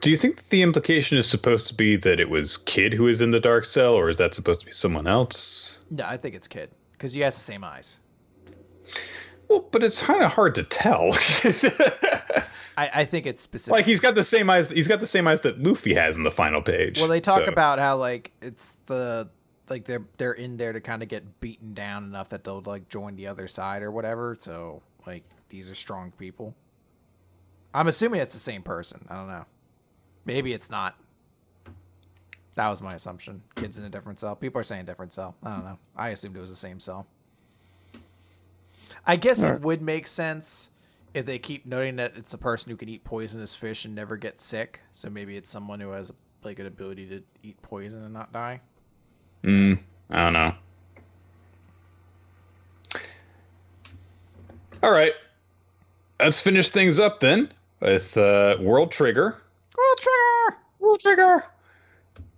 Do 0.00 0.10
you 0.10 0.16
think 0.16 0.48
the 0.48 0.62
implication 0.62 1.16
is 1.16 1.26
supposed 1.26 1.66
to 1.68 1.74
be 1.74 1.96
that 1.96 2.20
it 2.20 2.28
was 2.28 2.58
Kid 2.58 2.92
who 2.92 3.06
is 3.06 3.20
in 3.22 3.30
the 3.30 3.40
dark 3.40 3.64
cell, 3.64 3.94
or 3.94 4.10
is 4.10 4.18
that 4.18 4.34
supposed 4.34 4.60
to 4.60 4.66
be 4.66 4.72
someone 4.72 5.06
else? 5.06 5.78
No, 5.90 6.04
I 6.06 6.16
think 6.16 6.34
it's 6.34 6.48
Kid 6.48 6.70
because 6.92 7.14
he 7.14 7.20
has 7.20 7.34
the 7.34 7.40
same 7.40 7.64
eyes. 7.64 8.00
Well, 9.48 9.66
but 9.70 9.82
it's 9.82 10.02
kind 10.02 10.22
of 10.22 10.30
hard 10.30 10.54
to 10.56 10.62
tell. 10.62 11.12
I, 12.76 12.90
I 12.94 13.04
think 13.04 13.26
it's 13.26 13.42
specific. 13.42 13.72
like 13.72 13.84
he's 13.84 14.00
got 14.00 14.14
the 14.14 14.24
same 14.24 14.48
eyes. 14.48 14.70
He's 14.70 14.86
got 14.86 15.00
the 15.00 15.06
same 15.06 15.26
eyes 15.26 15.40
that 15.40 15.60
Luffy 15.60 15.94
has 15.94 16.16
in 16.16 16.22
the 16.22 16.30
final 16.30 16.62
page. 16.62 16.98
Well, 16.98 17.08
they 17.08 17.20
talk 17.20 17.46
so- 17.46 17.52
about 17.52 17.78
how 17.78 17.96
like 17.96 18.32
it's 18.40 18.76
the 18.86 19.28
like 19.70 19.84
they're 19.84 20.04
they're 20.16 20.32
in 20.32 20.56
there 20.56 20.72
to 20.72 20.80
kind 20.80 21.02
of 21.02 21.08
get 21.08 21.40
beaten 21.40 21.74
down 21.74 22.04
enough 22.04 22.28
that 22.30 22.44
they'll 22.44 22.62
like 22.62 22.88
join 22.88 23.16
the 23.16 23.26
other 23.26 23.48
side 23.48 23.82
or 23.82 23.90
whatever. 23.90 24.36
So 24.38 24.82
like 25.06 25.24
these 25.48 25.70
are 25.70 25.74
strong 25.74 26.12
people. 26.18 26.54
I'm 27.72 27.86
assuming 27.86 28.20
it's 28.20 28.34
the 28.34 28.40
same 28.40 28.62
person. 28.62 29.06
I 29.08 29.14
don't 29.14 29.28
know. 29.28 29.44
Maybe 30.24 30.52
it's 30.52 30.70
not. 30.70 30.96
That 32.56 32.68
was 32.68 32.82
my 32.82 32.94
assumption. 32.94 33.42
Kids 33.54 33.78
in 33.78 33.84
a 33.84 33.88
different 33.88 34.18
cell. 34.18 34.34
People 34.34 34.60
are 34.60 34.64
saying 34.64 34.84
different 34.84 35.12
cell. 35.12 35.36
I 35.42 35.52
don't 35.52 35.64
know. 35.64 35.78
I 35.96 36.08
assumed 36.10 36.36
it 36.36 36.40
was 36.40 36.50
the 36.50 36.56
same 36.56 36.80
cell. 36.80 37.06
I 39.06 39.16
guess 39.16 39.42
it 39.42 39.60
would 39.60 39.82
make 39.82 40.08
sense 40.08 40.68
if 41.14 41.26
they 41.26 41.38
keep 41.38 41.64
noting 41.64 41.96
that 41.96 42.16
it's 42.16 42.34
a 42.34 42.38
person 42.38 42.70
who 42.70 42.76
can 42.76 42.88
eat 42.88 43.04
poisonous 43.04 43.54
fish 43.54 43.84
and 43.84 43.94
never 43.94 44.16
get 44.16 44.40
sick. 44.40 44.80
So 44.92 45.08
maybe 45.08 45.36
it's 45.36 45.48
someone 45.48 45.80
who 45.80 45.90
has 45.90 46.12
like 46.42 46.58
an 46.58 46.66
ability 46.66 47.06
to 47.08 47.22
eat 47.42 47.60
poison 47.62 48.02
and 48.02 48.12
not 48.12 48.32
die. 48.32 48.60
Mm, 49.44 49.78
I 50.12 50.16
don't 50.16 50.32
know. 50.32 50.54
All 54.82 54.90
right, 54.90 55.12
let's 56.18 56.40
finish 56.40 56.70
things 56.70 56.98
up 56.98 57.20
then 57.20 57.50
with 57.80 58.16
uh, 58.16 58.56
World 58.60 58.92
Trigger. 58.92 59.36
World 59.76 59.98
trigger. 59.98 60.58
World 60.78 61.00
Trigger. 61.00 61.44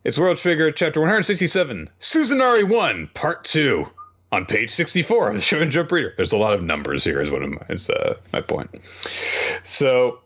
It's 0.05 0.19
World 0.19 0.39
Trigger, 0.39 0.73
chapter 0.73 0.99
167, 0.99 1.89
Suzunari 2.01 2.65
1, 2.65 3.09
part 3.15 3.45
2, 3.45 3.89
on 4.33 4.47
page 4.47 4.71
64 4.71 5.29
of 5.29 5.35
the 5.35 5.41
Shonen 5.41 5.71
Jump 5.71 5.93
Reader. 5.93 6.15
There's 6.17 6.33
a 6.33 6.37
lot 6.37 6.55
of 6.55 6.65
numbers 6.65 7.05
here, 7.05 7.21
is 7.21 7.31
what 7.31 7.43
I'm, 7.43 7.57
is 7.69 7.89
uh, 7.89 8.17
my 8.33 8.41
point. 8.41 8.71
So, 9.63 10.19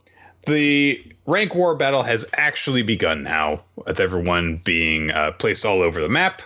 the 0.46 1.04
rank 1.26 1.54
war 1.54 1.74
battle 1.74 2.02
has 2.04 2.24
actually 2.34 2.82
begun 2.82 3.22
now, 3.22 3.62
with 3.84 4.00
everyone 4.00 4.62
being 4.64 5.10
uh, 5.10 5.32
placed 5.32 5.66
all 5.66 5.82
over 5.82 6.00
the 6.00 6.08
map. 6.08 6.40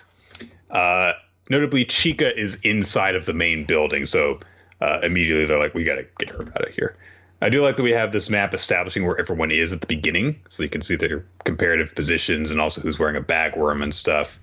Uh, 0.70 1.12
notably, 1.48 1.84
Chika 1.84 2.34
is 2.36 2.60
inside 2.62 3.14
of 3.14 3.26
the 3.26 3.34
main 3.34 3.64
building, 3.64 4.06
so 4.06 4.40
uh, 4.80 5.00
immediately 5.02 5.46
they're 5.46 5.58
like, 5.58 5.74
we 5.74 5.84
gotta 5.84 6.06
get 6.18 6.30
her 6.30 6.42
out 6.42 6.68
of 6.68 6.74
here. 6.74 6.96
I 7.42 7.48
do 7.48 7.62
like 7.62 7.76
that 7.76 7.82
we 7.82 7.92
have 7.92 8.12
this 8.12 8.28
map 8.28 8.52
establishing 8.52 9.06
where 9.06 9.18
everyone 9.18 9.50
is 9.50 9.72
at 9.72 9.80
the 9.80 9.86
beginning, 9.86 10.40
so 10.48 10.62
you 10.62 10.68
can 10.68 10.82
see 10.82 10.96
their 10.96 11.24
comparative 11.44 11.94
positions 11.94 12.50
and 12.50 12.60
also 12.60 12.80
who's 12.80 12.98
wearing 12.98 13.16
a 13.16 13.22
bagworm 13.22 13.82
and 13.82 13.94
stuff. 13.94 14.40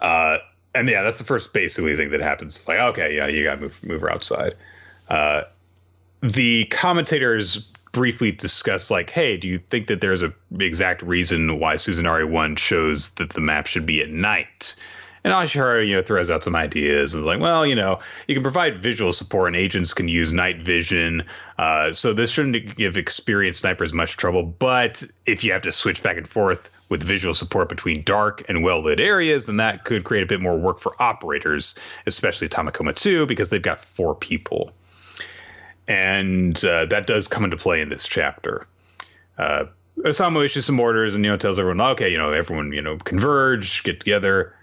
Uh, 0.00 0.38
and 0.74 0.88
yeah, 0.88 1.02
that's 1.02 1.18
the 1.18 1.24
first 1.24 1.52
basically 1.52 1.96
thing 1.96 2.10
that 2.10 2.20
happens. 2.20 2.56
It's 2.56 2.68
like, 2.68 2.78
okay, 2.78 3.16
yeah, 3.16 3.26
you 3.26 3.44
gotta 3.44 3.60
move 3.60 3.84
move 3.84 4.00
her 4.00 4.10
outside. 4.10 4.54
Uh, 5.08 5.42
the 6.22 6.66
commentators 6.66 7.70
briefly 7.92 8.32
discuss 8.32 8.90
like, 8.90 9.10
hey, 9.10 9.36
do 9.36 9.48
you 9.48 9.58
think 9.70 9.88
that 9.88 10.00
there's 10.00 10.22
a 10.22 10.32
exact 10.58 11.02
reason 11.02 11.58
why 11.58 11.74
Suzunari 11.74 12.28
One 12.28 12.56
shows 12.56 13.14
that 13.14 13.30
the 13.30 13.40
map 13.40 13.66
should 13.66 13.86
be 13.86 14.00
at 14.00 14.10
night? 14.10 14.74
And 15.22 15.34
Ashihara, 15.34 15.86
you 15.86 15.94
know, 15.94 16.02
throws 16.02 16.30
out 16.30 16.44
some 16.44 16.56
ideas 16.56 17.14
and 17.14 17.20
is 17.20 17.26
like, 17.26 17.40
well, 17.40 17.66
you 17.66 17.74
know, 17.74 18.00
you 18.26 18.34
can 18.34 18.42
provide 18.42 18.82
visual 18.82 19.12
support 19.12 19.48
and 19.48 19.56
agents 19.56 19.92
can 19.92 20.08
use 20.08 20.32
night 20.32 20.62
vision. 20.62 21.22
Uh, 21.58 21.92
so 21.92 22.14
this 22.14 22.30
shouldn't 22.30 22.76
give 22.76 22.96
experienced 22.96 23.60
snipers 23.60 23.92
much 23.92 24.16
trouble. 24.16 24.42
But 24.42 25.04
if 25.26 25.44
you 25.44 25.52
have 25.52 25.62
to 25.62 25.72
switch 25.72 26.02
back 26.02 26.16
and 26.16 26.26
forth 26.26 26.70
with 26.88 27.02
visual 27.02 27.34
support 27.34 27.68
between 27.68 28.02
dark 28.02 28.42
and 28.48 28.62
well 28.62 28.82
lit 28.82 28.98
areas, 28.98 29.46
then 29.46 29.58
that 29.58 29.84
could 29.84 30.04
create 30.04 30.22
a 30.22 30.26
bit 30.26 30.40
more 30.40 30.56
work 30.56 30.80
for 30.80 31.00
operators, 31.02 31.74
especially 32.06 32.48
Tamakoma 32.48 32.96
2, 32.96 33.26
because 33.26 33.50
they've 33.50 33.60
got 33.60 33.84
four 33.84 34.14
people. 34.14 34.72
And 35.90 36.64
uh, 36.64 36.86
that 36.86 37.06
does 37.06 37.26
come 37.26 37.44
into 37.44 37.56
play 37.56 37.80
in 37.80 37.88
this 37.88 38.06
chapter. 38.06 38.66
Uh, 39.36 39.64
Osamu 39.98 40.44
issues 40.44 40.64
some 40.64 40.78
orders 40.78 41.14
and 41.14 41.24
you 41.24 41.30
know 41.30 41.36
tells 41.36 41.58
everyone, 41.58 41.80
okay, 41.80 42.10
you 42.10 42.16
know, 42.16 42.32
everyone 42.32 42.72
you 42.72 42.80
know 42.80 42.96
converge, 42.98 43.82
get 43.82 43.98
together. 43.98 44.54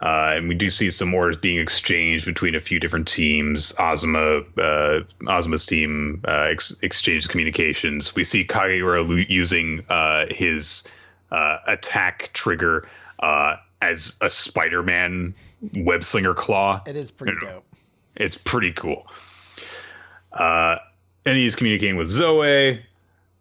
Uh, 0.00 0.32
and 0.36 0.48
we 0.48 0.54
do 0.54 0.70
see 0.70 0.90
some 0.90 1.12
orders 1.12 1.36
being 1.36 1.58
exchanged 1.58 2.24
between 2.24 2.54
a 2.54 2.60
few 2.60 2.80
different 2.80 3.06
teams. 3.06 3.74
Azuma, 3.78 4.38
uh, 4.56 5.00
Azuma's 5.24 5.66
team 5.66 6.22
uh, 6.26 6.48
ex- 6.50 6.74
exchanged 6.80 7.28
communications. 7.28 8.14
We 8.14 8.24
see 8.24 8.46
Kageura 8.46 9.06
lu- 9.06 9.26
using 9.28 9.84
uh, 9.90 10.24
his 10.30 10.84
uh, 11.30 11.58
attack 11.66 12.30
trigger 12.32 12.88
uh, 13.18 13.56
as 13.82 14.16
a 14.22 14.30
Spider-Man 14.30 15.34
web 15.74 16.02
slinger 16.02 16.32
claw. 16.32 16.80
It 16.86 16.96
is 16.96 17.10
pretty 17.10 17.36
dope. 17.38 17.66
It's 18.16 18.38
pretty 18.38 18.72
cool. 18.72 19.06
Uh, 20.32 20.76
and 21.26 21.36
he's 21.36 21.56
communicating 21.56 21.96
with 21.96 22.08
Zoe, 22.08 22.80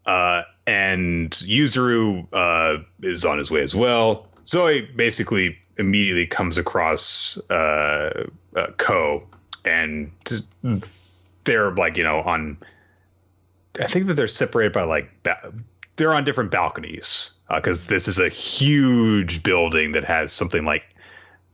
uh, 0.06 0.42
and 0.68 1.32
Yuzuru 1.32 2.28
uh, 2.34 2.84
is 3.02 3.26
on 3.26 3.38
his 3.38 3.50
way 3.50 3.62
as 3.62 3.74
well. 3.74 4.28
Zoe 4.46 4.82
basically 4.82 5.58
immediately 5.78 6.28
comes 6.28 6.58
across 6.58 7.40
uh, 7.50 8.28
uh, 8.56 8.68
Ko, 8.78 9.24
and 9.66 10.12
they're 11.44 11.72
like, 11.72 11.98
you 11.98 12.04
know, 12.04 12.22
on. 12.22 12.58
I 13.80 13.88
think 13.88 14.08
that 14.08 14.16
they're 14.16 14.28
separated 14.28 14.74
by 14.74 14.84
like 14.84 15.10
ba- 15.24 15.54
they're 15.96 16.14
on 16.14 16.24
different 16.24 16.52
balconies 16.52 17.32
because 17.54 17.88
this 17.88 18.08
is 18.08 18.20
a 18.20 18.30
huge 18.30 19.44
building 19.44 19.94
that 19.94 20.04
has 20.04 20.34
something 20.34 20.66
like 20.66 20.84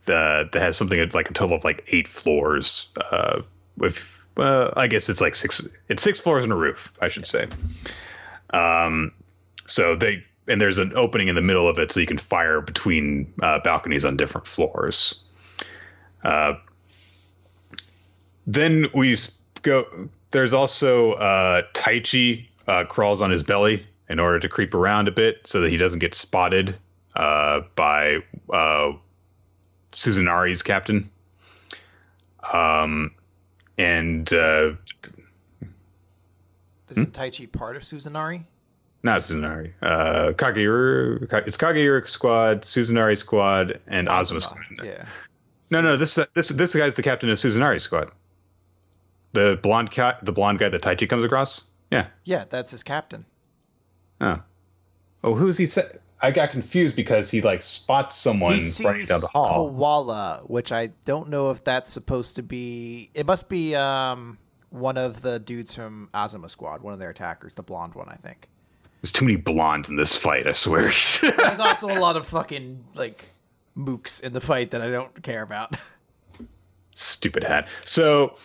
the 0.05 0.49
that 0.51 0.61
has 0.61 0.77
something 0.77 1.09
like 1.13 1.29
a 1.29 1.33
total 1.33 1.57
of 1.57 1.63
like 1.63 1.85
eight 1.91 2.07
floors. 2.07 2.87
Uh, 3.11 3.41
uh, 4.37 4.71
I 4.75 4.87
guess 4.87 5.09
it's 5.09 5.21
like 5.21 5.35
six. 5.35 5.61
It's 5.89 6.03
six 6.03 6.19
floors 6.19 6.43
and 6.43 6.53
a 6.53 6.55
roof, 6.55 6.93
I 7.01 7.07
should 7.07 7.25
say. 7.25 7.47
Um, 8.51 9.11
so 9.67 9.95
they 9.95 10.23
and 10.47 10.61
there's 10.61 10.77
an 10.77 10.93
opening 10.95 11.27
in 11.27 11.35
the 11.35 11.41
middle 11.41 11.67
of 11.67 11.79
it, 11.79 11.91
so 11.91 11.99
you 11.99 12.05
can 12.05 12.17
fire 12.17 12.61
between 12.61 13.33
uh, 13.41 13.59
balconies 13.59 14.05
on 14.05 14.15
different 14.15 14.47
floors. 14.47 15.23
Uh, 16.23 16.53
then 18.47 18.87
we 18.93 19.17
go. 19.61 20.09
There's 20.31 20.53
also 20.53 21.13
uh, 21.13 21.63
Taichi 21.73 22.47
uh, 22.67 22.85
crawls 22.85 23.21
on 23.21 23.31
his 23.31 23.43
belly 23.43 23.85
in 24.09 24.19
order 24.19 24.39
to 24.39 24.49
creep 24.49 24.73
around 24.73 25.07
a 25.07 25.11
bit 25.11 25.47
so 25.47 25.61
that 25.61 25.69
he 25.69 25.77
doesn't 25.77 25.99
get 25.99 26.13
spotted 26.13 26.75
uh, 27.15 27.61
by 27.75 28.19
uh, 28.51 28.91
Suzunari's 29.91 30.61
captain. 30.61 31.09
Um, 32.53 33.11
and 33.77 34.31
uh, 34.33 34.71
Isn't 36.89 37.13
Taichi 37.13 37.51
part 37.51 37.75
of 37.75 37.83
Suzunari? 37.83 38.43
not 39.03 39.21
Suzunari, 39.21 39.71
uh, 39.83 40.31
Kageru. 40.33 41.29
Ka- 41.29 41.43
It's 41.45 41.57
Kageru 41.57 42.07
squad, 42.07 42.61
Suzunari 42.63 43.15
squad, 43.17 43.79
and 43.87 44.07
Azuma 44.09 44.41
squad. 44.41 44.63
Yeah. 44.83 45.05
No, 45.71 45.81
no, 45.81 45.95
this 45.97 46.15
this 46.33 46.49
this 46.49 46.75
guy's 46.75 46.95
the 46.95 47.03
captain 47.03 47.29
of 47.29 47.37
Suzunari 47.37 47.79
squad. 47.81 48.11
The 49.33 49.59
blonde 49.61 49.91
cat, 49.91 50.23
the 50.25 50.31
blonde 50.31 50.59
guy 50.59 50.69
that 50.69 50.81
Taichi 50.81 51.07
comes 51.09 51.23
across. 51.23 51.65
Yeah. 51.91 52.07
Yeah, 52.23 52.45
that's 52.49 52.71
his 52.71 52.83
captain. 52.83 53.25
Oh. 54.21 54.39
Oh, 55.23 55.35
who's 55.35 55.57
he? 55.57 55.65
Sa- 55.65 55.81
I 56.25 56.31
got 56.31 56.49
confused 56.49 56.95
because 56.95 57.29
he 57.29 57.41
like 57.41 57.61
spots 57.61 58.15
someone 58.15 58.59
running 58.83 59.05
down 59.05 59.21
the 59.21 59.27
hall. 59.27 59.71
Koarai, 59.71 60.49
which 60.49 60.71
I 60.71 60.87
don't 61.05 61.29
know 61.29 61.51
if 61.51 61.63
that's 61.63 61.91
supposed 61.91 62.35
to 62.37 62.43
be. 62.43 63.11
It 63.13 63.25
must 63.25 63.47
be 63.47 63.75
um 63.75 64.39
one 64.71 64.97
of 64.97 65.21
the 65.21 65.39
dudes 65.39 65.75
from 65.75 66.09
Azuma 66.13 66.49
Squad, 66.49 66.81
one 66.81 66.93
of 66.93 66.99
their 66.99 67.11
attackers, 67.11 67.53
the 67.53 67.63
blonde 67.63 67.93
one, 67.93 68.09
I 68.09 68.15
think. 68.15 68.49
There's 69.01 69.11
too 69.11 69.25
many 69.25 69.37
blondes 69.37 69.87
in 69.89 69.97
this 69.97 70.15
fight. 70.15 70.47
I 70.47 70.53
swear. 70.53 70.81
There's 71.21 71.59
also 71.59 71.87
a 71.87 71.99
lot 71.99 72.17
of 72.17 72.27
fucking 72.27 72.83
like 72.95 73.25
mooks 73.77 74.21
in 74.21 74.33
the 74.33 74.41
fight 74.41 74.71
that 74.71 74.81
I 74.81 74.89
don't 74.89 75.21
care 75.21 75.43
about. 75.43 75.75
Stupid 76.95 77.43
hat. 77.43 77.67
So, 77.83 78.35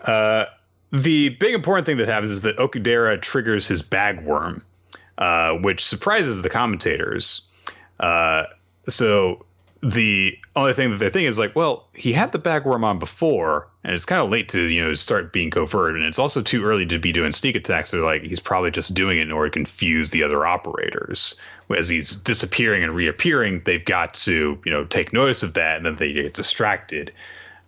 uh, 0.00 0.46
the 0.90 1.30
big 1.30 1.54
important 1.54 1.86
thing 1.86 1.98
that 1.98 2.08
happens 2.08 2.32
is 2.32 2.42
that 2.42 2.56
Okudera 2.56 3.20
triggers 3.22 3.68
his 3.68 3.82
bagworm, 3.82 4.62
uh, 5.22 5.54
which 5.58 5.84
surprises 5.84 6.42
the 6.42 6.50
commentators. 6.50 7.42
Uh, 8.00 8.42
so, 8.88 9.46
the 9.84 10.36
only 10.56 10.72
thing 10.72 10.90
that 10.90 10.96
they 10.96 11.10
think 11.10 11.28
is 11.28 11.38
like, 11.38 11.54
well, 11.54 11.86
he 11.94 12.12
had 12.12 12.32
the 12.32 12.40
bagworm 12.40 12.82
on 12.82 12.98
before, 12.98 13.68
and 13.84 13.94
it's 13.94 14.04
kind 14.04 14.20
of 14.20 14.30
late 14.30 14.48
to 14.48 14.62
you 14.62 14.82
know 14.82 14.94
start 14.94 15.32
being 15.32 15.48
covert, 15.48 15.94
and 15.94 16.04
it's 16.04 16.18
also 16.18 16.42
too 16.42 16.64
early 16.64 16.86
to 16.86 16.98
be 16.98 17.12
doing 17.12 17.30
sneak 17.30 17.54
attacks. 17.54 17.90
So 17.90 18.04
like, 18.04 18.22
he's 18.22 18.40
probably 18.40 18.72
just 18.72 18.94
doing 18.94 19.18
it 19.18 19.22
in 19.22 19.30
order 19.30 19.48
to 19.48 19.52
confuse 19.52 20.10
the 20.10 20.24
other 20.24 20.44
operators. 20.44 21.36
As 21.76 21.88
he's 21.88 22.16
disappearing 22.16 22.82
and 22.82 22.92
reappearing, 22.92 23.62
they've 23.64 23.84
got 23.84 24.14
to 24.14 24.60
you 24.64 24.72
know 24.72 24.84
take 24.86 25.12
notice 25.12 25.44
of 25.44 25.54
that, 25.54 25.76
and 25.76 25.86
then 25.86 25.94
they 25.94 26.12
get 26.12 26.34
distracted. 26.34 27.12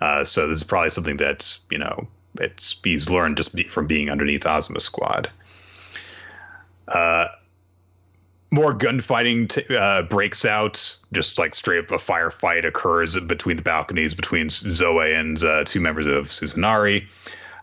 Uh, 0.00 0.24
so 0.24 0.48
this 0.48 0.56
is 0.56 0.64
probably 0.64 0.90
something 0.90 1.18
that's 1.18 1.60
you 1.70 1.78
know 1.78 2.08
it's 2.40 2.80
he's 2.82 3.10
learned 3.10 3.36
just 3.36 3.54
be, 3.54 3.62
from 3.68 3.86
being 3.86 4.10
underneath 4.10 4.44
Azuma 4.44 4.80
Squad. 4.80 5.30
Uh, 6.88 7.26
more 8.54 8.72
gunfighting 8.72 9.48
t- 9.48 9.76
uh, 9.76 10.02
breaks 10.02 10.44
out. 10.44 10.96
Just 11.12 11.38
like 11.38 11.54
straight 11.54 11.80
up 11.80 11.90
a 11.90 11.98
firefight 11.98 12.64
occurs 12.64 13.18
between 13.20 13.56
the 13.56 13.62
balconies 13.62 14.14
between 14.14 14.48
Zoe 14.48 15.12
and 15.12 15.42
uh, 15.42 15.64
two 15.64 15.80
members 15.80 16.06
of 16.06 16.26
Suzunari. 16.26 17.06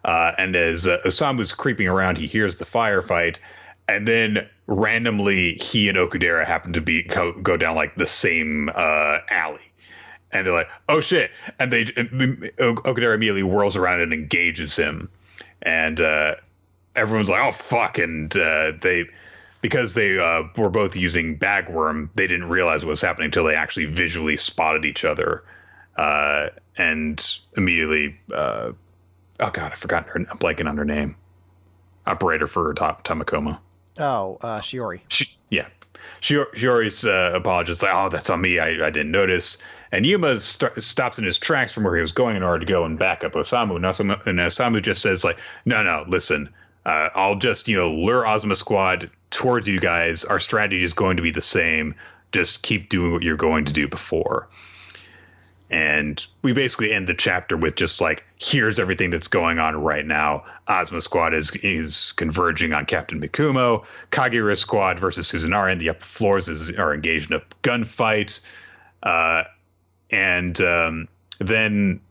Uh, 0.03 0.31
and 0.37 0.55
as 0.55 0.87
uh, 0.87 0.97
Osamu's 1.05 1.53
creeping 1.53 1.87
around, 1.87 2.17
he 2.17 2.27
hears 2.27 2.57
the 2.57 2.65
firefight, 2.65 3.37
and 3.87 4.07
then 4.07 4.47
randomly 4.67 5.55
he 5.55 5.89
and 5.89 5.97
Okudera 5.97 6.45
happen 6.45 6.73
to 6.73 6.81
be 6.81 7.03
go, 7.03 7.33
go 7.33 7.55
down 7.55 7.75
like 7.75 7.95
the 7.95 8.07
same 8.07 8.69
uh, 8.75 9.19
alley. 9.29 9.59
And 10.31 10.47
they're 10.47 10.53
like, 10.53 10.69
"Oh 10.87 11.01
shit!" 11.01 11.29
And 11.59 11.73
they 11.73 11.81
and 11.97 12.09
Okudera 12.57 13.13
immediately 13.13 13.43
whirls 13.43 13.75
around 13.75 13.99
and 13.99 14.13
engages 14.13 14.75
him, 14.77 15.09
and 15.61 15.99
uh, 15.99 16.35
everyone's 16.95 17.29
like, 17.29 17.41
"Oh 17.41 17.51
fuck!" 17.51 17.97
And 17.97 18.35
uh, 18.37 18.71
they 18.79 19.07
because 19.61 19.93
they 19.93 20.19
uh, 20.19 20.43
were 20.57 20.69
both 20.69 20.95
using 20.95 21.37
bagworm, 21.37 22.09
they 22.15 22.27
didn't 22.27 22.49
realize 22.49 22.83
what 22.83 22.91
was 22.91 23.01
happening 23.01 23.25
until 23.25 23.43
they 23.43 23.55
actually 23.55 23.85
visually 23.85 24.37
spotted 24.37 24.85
each 24.85 25.05
other, 25.05 25.43
uh, 25.95 26.47
and 26.77 27.37
immediately, 27.55 28.15
uh, 28.33 28.71
oh 29.39 29.49
god, 29.51 29.71
I 29.71 29.75
forgot 29.75 30.07
her. 30.07 30.15
I'm 30.15 30.37
blanking 30.37 30.67
on 30.67 30.77
her 30.77 30.85
name. 30.85 31.15
Operator 32.07 32.47
for 32.47 32.73
Top 32.73 33.03
Tamakoma. 33.03 33.59
Oh, 33.99 34.39
uh, 34.41 34.59
Shiori. 34.59 35.01
She, 35.09 35.27
yeah, 35.49 35.67
Shiori, 36.21 36.51
Shiori's 36.53 37.05
uh, 37.05 37.31
apologist 37.35 37.83
like, 37.83 37.93
oh, 37.93 38.09
that's 38.09 38.29
on 38.29 38.41
me. 38.41 38.59
I, 38.59 38.87
I 38.87 38.89
didn't 38.89 39.11
notice. 39.11 39.61
And 39.91 40.05
Yuma 40.05 40.39
st- 40.39 40.81
stops 40.81 41.19
in 41.19 41.25
his 41.25 41.37
tracks 41.37 41.73
from 41.73 41.83
where 41.83 41.95
he 41.95 42.01
was 42.01 42.13
going 42.13 42.37
in 42.37 42.43
order 42.43 42.59
to 42.59 42.65
go 42.65 42.85
and 42.85 42.97
back 42.97 43.23
up 43.23 43.33
Osamu. 43.33 43.75
And 43.75 43.85
Osamu, 43.85 44.25
and 44.25 44.39
Osamu 44.39 44.81
just 44.81 45.01
says 45.01 45.23
like, 45.23 45.37
no, 45.65 45.83
no, 45.83 46.05
listen, 46.07 46.49
uh, 46.85 47.09
I'll 47.13 47.35
just 47.35 47.67
you 47.67 47.75
know 47.75 47.91
lure 47.91 48.25
Azuma 48.25 48.55
Squad 48.55 49.09
towards 49.31 49.67
you 49.67 49.79
guys. 49.79 50.23
Our 50.23 50.39
strategy 50.39 50.83
is 50.83 50.93
going 50.93 51.17
to 51.17 51.23
be 51.23 51.31
the 51.31 51.41
same. 51.41 51.95
Just 52.31 52.61
keep 52.61 52.89
doing 52.89 53.11
what 53.11 53.23
you're 53.23 53.35
going 53.35 53.65
to 53.65 53.73
do 53.73 53.87
before. 53.87 54.47
And 55.71 56.25
we 56.41 56.51
basically 56.51 56.91
end 56.91 57.07
the 57.07 57.13
chapter 57.13 57.55
with 57.55 57.75
just 57.75 58.01
like, 58.01 58.25
here's 58.37 58.77
everything 58.77 59.09
that's 59.09 59.29
going 59.29 59.57
on 59.57 59.81
right 59.81 60.05
now. 60.05 60.43
Ozma 60.67 60.99
Squad 60.99 61.33
is 61.33 61.51
is 61.57 62.11
converging 62.13 62.73
on 62.73 62.85
Captain 62.85 63.21
Mikumo. 63.21 63.85
Kageura 64.11 64.57
Squad 64.57 64.99
versus 64.99 65.31
Suzunari 65.31 65.71
in 65.71 65.77
the 65.77 65.89
upper 65.89 66.03
floors 66.03 66.49
is 66.49 66.71
are 66.77 66.93
engaged 66.93 67.31
in 67.31 67.37
a 67.37 67.41
gunfight. 67.63 68.41
Uh, 69.01 69.43
and 70.11 70.59
um, 70.59 71.07
then 71.39 72.01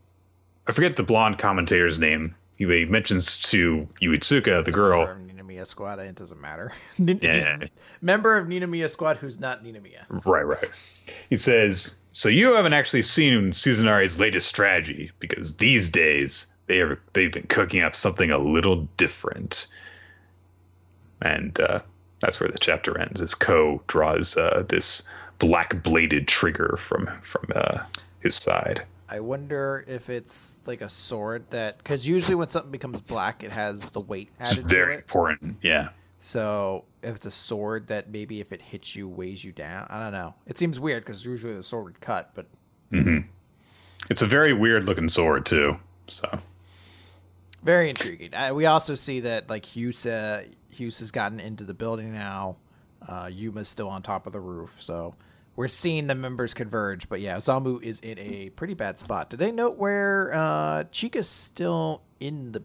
I 0.66 0.72
forget 0.72 0.97
the 0.97 1.02
blonde 1.02 1.38
commentator's 1.38 1.98
name. 1.98 2.34
He, 2.56 2.64
he 2.64 2.86
mentions 2.86 3.38
to 3.51 3.86
Yuitsuka, 4.01 4.64
the 4.64 4.72
girl. 4.72 5.14
Ninomiya 5.51 5.66
Squad, 5.66 5.98
it 5.98 6.14
doesn't 6.14 6.40
matter. 6.40 6.72
yeah. 6.98 7.64
Member 8.01 8.36
of 8.36 8.47
Ninomiya 8.47 8.89
Squad 8.89 9.16
who's 9.16 9.39
not 9.39 9.64
Ninomiya. 9.64 10.05
Right, 10.24 10.47
right. 10.47 10.70
He 11.28 11.36
says, 11.36 11.98
So 12.12 12.28
you 12.28 12.52
haven't 12.55 12.72
actually 12.72 13.02
seen 13.02 13.51
Suzunari's 13.51 14.18
latest 14.18 14.48
strategy 14.48 15.10
because 15.18 15.56
these 15.56 15.89
days 15.89 16.55
they 16.66 16.81
are, 16.81 17.01
they've 17.12 17.32
been 17.32 17.47
cooking 17.48 17.82
up 17.82 17.97
something 17.97 18.31
a 18.31 18.39
little 18.39 18.89
different. 18.97 19.66
And 21.22 21.59
uh, 21.60 21.81
that's 22.20 22.40
where 22.40 22.51
the 22.51 22.59
chapter 22.59 22.98
ends 22.98 23.20
as 23.20 23.35
Ko 23.35 23.82
draws 23.86 24.36
uh, 24.36 24.64
this 24.68 25.09
black 25.39 25.82
bladed 25.82 26.28
trigger 26.28 26.77
from 26.78 27.09
from 27.22 27.47
uh, 27.55 27.78
his 28.20 28.35
side. 28.36 28.82
I 29.10 29.18
wonder 29.18 29.84
if 29.88 30.08
it's 30.08 30.60
like 30.66 30.82
a 30.82 30.88
sword 30.88 31.50
that 31.50 31.78
because 31.78 32.06
usually 32.06 32.36
when 32.36 32.48
something 32.48 32.70
becomes 32.70 33.00
black, 33.00 33.42
it 33.42 33.50
has 33.50 33.90
the 33.90 34.00
weight 34.00 34.30
added. 34.38 34.58
It's 34.58 34.70
very 34.70 34.94
important. 34.94 35.56
Yeah. 35.62 35.88
So 36.20 36.84
if 37.02 37.16
it's 37.16 37.26
a 37.26 37.30
sword 37.30 37.88
that 37.88 38.10
maybe 38.10 38.40
if 38.40 38.52
it 38.52 38.62
hits 38.62 38.94
you 38.94 39.08
weighs 39.08 39.42
you 39.42 39.50
down, 39.52 39.88
I 39.90 40.00
don't 40.00 40.12
know. 40.12 40.34
It 40.46 40.58
seems 40.58 40.78
weird 40.78 41.04
because 41.04 41.24
usually 41.24 41.54
the 41.54 41.62
sword 41.62 41.84
would 41.84 42.00
cut, 42.00 42.30
but. 42.34 42.46
Mm-hmm. 42.92 43.26
It's 44.08 44.22
a 44.22 44.26
very 44.26 44.52
weird 44.52 44.84
looking 44.84 45.08
sword 45.08 45.44
too. 45.44 45.76
So. 46.06 46.38
Very 47.62 47.90
intriguing. 47.90 48.34
Uh, 48.34 48.54
we 48.54 48.66
also 48.66 48.94
see 48.94 49.20
that 49.20 49.50
like 49.50 49.66
Hyuse, 49.66 50.06
uh, 50.06 50.44
Hyuse 50.76 51.00
has 51.00 51.10
gotten 51.10 51.40
into 51.40 51.64
the 51.64 51.74
building 51.74 52.12
now. 52.12 52.56
Uh, 53.06 53.28
Yuma's 53.32 53.68
still 53.68 53.88
on 53.88 54.02
top 54.02 54.26
of 54.26 54.32
the 54.32 54.40
roof, 54.40 54.76
so 54.80 55.14
we're 55.60 55.68
seeing 55.68 56.06
the 56.06 56.14
members 56.14 56.54
converge. 56.54 57.06
But 57.10 57.20
yeah, 57.20 57.36
Zambu 57.36 57.82
is 57.82 58.00
in 58.00 58.18
a 58.18 58.48
pretty 58.48 58.72
bad 58.72 58.98
spot. 58.98 59.28
Did 59.28 59.40
they 59.40 59.52
note 59.52 59.76
where 59.76 60.32
uh, 60.32 60.84
Chika's 60.84 61.28
still 61.28 62.00
in 62.18 62.52
the? 62.52 62.62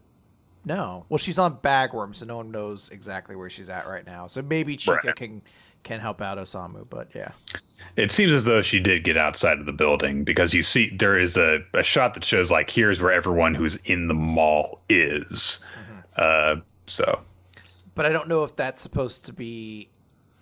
No, 0.63 1.05
well, 1.09 1.17
she's 1.17 1.37
on 1.37 1.57
Bagworm, 1.57 2.15
so 2.15 2.25
no 2.25 2.37
one 2.37 2.51
knows 2.51 2.89
exactly 2.91 3.35
where 3.35 3.49
she's 3.49 3.67
at 3.67 3.85
right 3.85 4.05
now. 4.05 4.27
So 4.27 4.41
maybe 4.41 4.77
Chika 4.77 5.03
right. 5.03 5.15
can 5.15 5.41
can 5.83 5.99
help 5.99 6.21
out 6.21 6.37
Osamu, 6.37 6.89
but 6.89 7.09
yeah. 7.13 7.31
It 7.97 8.13
seems 8.13 8.33
as 8.33 8.45
though 8.45 8.61
she 8.61 8.79
did 8.79 9.03
get 9.03 9.17
outside 9.17 9.59
of 9.59 9.65
the 9.65 9.73
building 9.73 10.23
because 10.23 10.53
you 10.53 10.63
see 10.63 10.89
there 10.95 11.17
is 11.17 11.35
a, 11.35 11.59
a 11.73 11.83
shot 11.83 12.13
that 12.13 12.23
shows 12.23 12.49
like 12.49 12.69
here's 12.69 13.01
where 13.01 13.11
everyone 13.11 13.55
who's 13.55 13.75
in 13.87 14.07
the 14.07 14.13
mall 14.13 14.79
is. 14.87 15.63
Mm-hmm. 15.81 15.99
Uh, 16.15 16.61
so, 16.87 17.19
but 17.93 18.05
I 18.05 18.09
don't 18.09 18.29
know 18.29 18.45
if 18.45 18.55
that's 18.55 18.81
supposed 18.81 19.25
to 19.25 19.33
be 19.33 19.89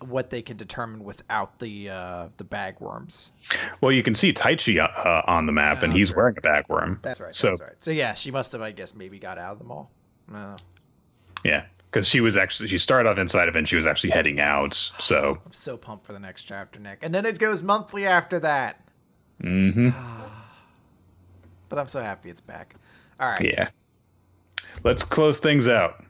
what 0.09 0.29
they 0.29 0.41
can 0.41 0.57
determine 0.57 1.03
without 1.03 1.59
the 1.59 1.89
uh, 1.89 2.29
the 2.37 2.43
bagworms. 2.43 3.29
Well, 3.81 3.91
you 3.91 4.03
can 4.03 4.15
see 4.15 4.33
Taichi 4.33 4.79
uh, 4.79 5.21
on 5.25 5.45
the 5.45 5.51
map, 5.51 5.79
oh, 5.81 5.85
and 5.85 5.93
he's 5.93 6.09
right. 6.11 6.17
wearing 6.17 6.37
a 6.37 6.41
bagworm. 6.41 7.01
That's 7.01 7.19
right. 7.19 7.35
So, 7.35 7.49
that's 7.49 7.61
right. 7.61 7.75
So 7.79 7.91
yeah, 7.91 8.13
she 8.13 8.31
must 8.31 8.51
have, 8.51 8.61
I 8.61 8.71
guess, 8.71 8.95
maybe 8.95 9.19
got 9.19 9.37
out 9.37 9.53
of 9.53 9.59
the 9.59 9.65
mall. 9.65 9.91
No. 10.27 10.55
Yeah, 11.43 11.65
because 11.91 12.07
she 12.07 12.21
was 12.21 12.37
actually 12.37 12.69
she 12.69 12.77
started 12.77 13.09
off 13.09 13.17
inside 13.17 13.47
of 13.47 13.55
it, 13.55 13.59
and 13.59 13.67
she 13.67 13.75
was 13.75 13.85
actually 13.85 14.11
heading 14.11 14.39
out. 14.39 14.73
So 14.99 15.39
I'm 15.45 15.53
so 15.53 15.77
pumped 15.77 16.05
for 16.05 16.13
the 16.13 16.19
next 16.19 16.43
chapter, 16.43 16.79
Nick, 16.79 16.99
and 17.01 17.13
then 17.13 17.25
it 17.25 17.39
goes 17.39 17.63
monthly 17.63 18.05
after 18.05 18.39
that. 18.39 18.79
Mm-hmm. 19.41 19.89
but 21.67 21.79
I'm 21.79 21.87
so 21.87 22.01
happy 22.01 22.29
it's 22.29 22.39
back. 22.39 22.75
All 23.19 23.29
right. 23.29 23.41
Yeah. 23.41 23.69
Let's 24.83 25.03
close 25.03 25.39
things 25.39 25.67
out. 25.67 26.03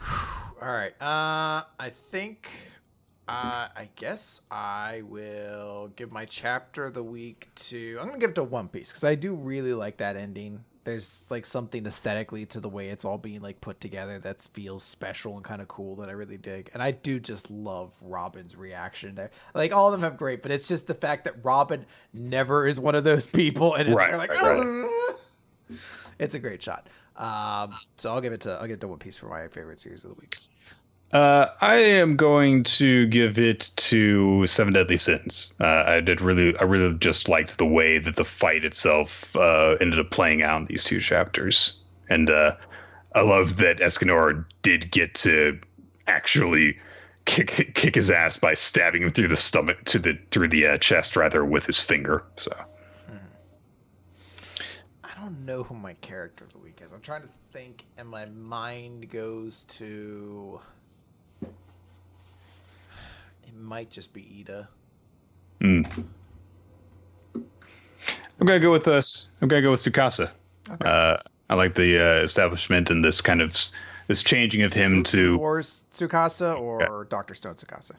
All 0.64 0.72
right. 0.72 0.94
Uh, 0.98 1.64
I 1.78 1.90
think. 1.90 2.48
Uh, 3.26 3.68
I 3.74 3.88
guess 3.96 4.42
I 4.50 5.02
will 5.06 5.90
give 5.96 6.12
my 6.12 6.24
chapter 6.24 6.84
of 6.84 6.94
the 6.94 7.02
week 7.02 7.48
to. 7.54 7.98
I'm 8.00 8.06
gonna 8.06 8.18
give 8.18 8.30
it 8.30 8.34
to 8.36 8.44
One 8.44 8.68
Piece 8.68 8.88
because 8.90 9.04
I 9.04 9.14
do 9.14 9.34
really 9.34 9.74
like 9.74 9.98
that 9.98 10.16
ending. 10.16 10.64
There's 10.84 11.24
like 11.30 11.44
something 11.44 11.86
aesthetically 11.86 12.44
to 12.46 12.60
the 12.60 12.68
way 12.68 12.88
it's 12.88 13.04
all 13.04 13.16
being 13.16 13.40
like 13.40 13.60
put 13.60 13.80
together 13.80 14.18
that 14.20 14.42
feels 14.52 14.82
special 14.82 15.36
and 15.36 15.44
kind 15.44 15.62
of 15.62 15.68
cool 15.68 15.96
that 15.96 16.08
I 16.10 16.12
really 16.12 16.36
dig. 16.36 16.70
And 16.74 16.82
I 16.82 16.90
do 16.90 17.18
just 17.18 17.50
love 17.50 17.92
Robin's 18.02 18.56
reaction 18.56 19.14
there. 19.14 19.30
Like 19.54 19.72
all 19.72 19.86
of 19.86 19.92
them 19.92 20.02
have 20.02 20.18
great, 20.18 20.42
but 20.42 20.50
it's 20.50 20.68
just 20.68 20.86
the 20.86 20.94
fact 20.94 21.24
that 21.24 21.42
Robin 21.42 21.86
never 22.12 22.66
is 22.66 22.78
one 22.80 22.94
of 22.94 23.04
those 23.04 23.26
people, 23.26 23.74
and 23.74 23.88
it's 23.88 23.96
right, 23.96 24.16
like, 24.16 24.30
right. 24.30 24.90
it's 26.18 26.34
a 26.34 26.38
great 26.38 26.62
shot. 26.62 26.88
Um, 27.16 27.74
so 27.96 28.12
I'll 28.12 28.20
give 28.20 28.32
it 28.32 28.42
to 28.42 28.52
I'll 28.54 28.66
give 28.66 28.74
it 28.74 28.80
to 28.80 28.88
One 28.88 28.98
Piece 28.98 29.18
for 29.18 29.28
my 29.28 29.48
favorite 29.48 29.80
series 29.80 30.04
of 30.04 30.10
the 30.10 30.20
week. 30.20 30.36
Uh, 31.14 31.48
I 31.60 31.76
am 31.76 32.16
going 32.16 32.64
to 32.64 33.06
give 33.06 33.38
it 33.38 33.70
to 33.76 34.48
Seven 34.48 34.72
Deadly 34.72 34.96
Sins. 34.96 35.54
Uh, 35.60 35.84
I 35.86 36.00
did 36.00 36.20
really, 36.20 36.58
I 36.58 36.64
really 36.64 36.92
just 36.98 37.28
liked 37.28 37.56
the 37.56 37.64
way 37.64 37.98
that 37.98 38.16
the 38.16 38.24
fight 38.24 38.64
itself 38.64 39.36
uh, 39.36 39.76
ended 39.80 40.00
up 40.00 40.10
playing 40.10 40.42
out 40.42 40.62
in 40.62 40.66
these 40.66 40.82
two 40.82 41.00
chapters, 41.00 41.74
and 42.10 42.30
uh, 42.30 42.56
I 43.14 43.20
love 43.20 43.58
that 43.58 43.78
Escanor 43.78 44.44
did 44.62 44.90
get 44.90 45.14
to 45.14 45.60
actually 46.08 46.76
kick 47.26 47.72
kick 47.76 47.94
his 47.94 48.10
ass 48.10 48.36
by 48.36 48.54
stabbing 48.54 49.02
him 49.02 49.10
through 49.10 49.28
the 49.28 49.36
stomach 49.36 49.84
to 49.84 50.00
the 50.00 50.18
through 50.32 50.48
the 50.48 50.66
uh, 50.66 50.78
chest 50.78 51.14
rather 51.14 51.44
with 51.44 51.64
his 51.64 51.78
finger. 51.78 52.24
So. 52.38 52.52
Hmm. 53.06 53.16
I 55.04 55.10
don't 55.20 55.46
know 55.46 55.62
who 55.62 55.76
my 55.76 55.94
character 55.94 56.42
of 56.42 56.50
the 56.50 56.58
week 56.58 56.80
is. 56.84 56.92
I'm 56.92 57.00
trying 57.00 57.22
to 57.22 57.28
think, 57.52 57.84
and 57.96 58.08
my 58.08 58.26
mind 58.26 59.10
goes 59.10 59.62
to 59.78 60.60
might 63.54 63.90
just 63.90 64.12
be 64.12 64.22
Iida. 64.22 64.66
Hmm. 65.60 65.82
I'm 67.34 68.46
gonna 68.46 68.60
go 68.60 68.72
with 68.72 68.88
us. 68.88 69.28
I'm 69.40 69.48
gonna 69.48 69.62
go 69.62 69.70
with 69.70 69.80
Tsukasa. 69.80 70.30
Okay. 70.70 70.88
Uh, 70.88 71.18
I 71.48 71.54
like 71.54 71.74
the 71.74 71.98
uh, 71.98 72.22
establishment 72.22 72.90
and 72.90 73.04
this 73.04 73.20
kind 73.20 73.40
of 73.40 73.56
this 74.08 74.22
changing 74.22 74.62
of 74.62 74.72
him 74.72 75.02
to 75.04 75.16
Food 75.34 75.40
Wars 75.40 75.84
Tsukasa 75.92 76.58
or 76.58 77.04
Doctor 77.04 77.34
Stone 77.34 77.54
Tsukasa. 77.54 77.92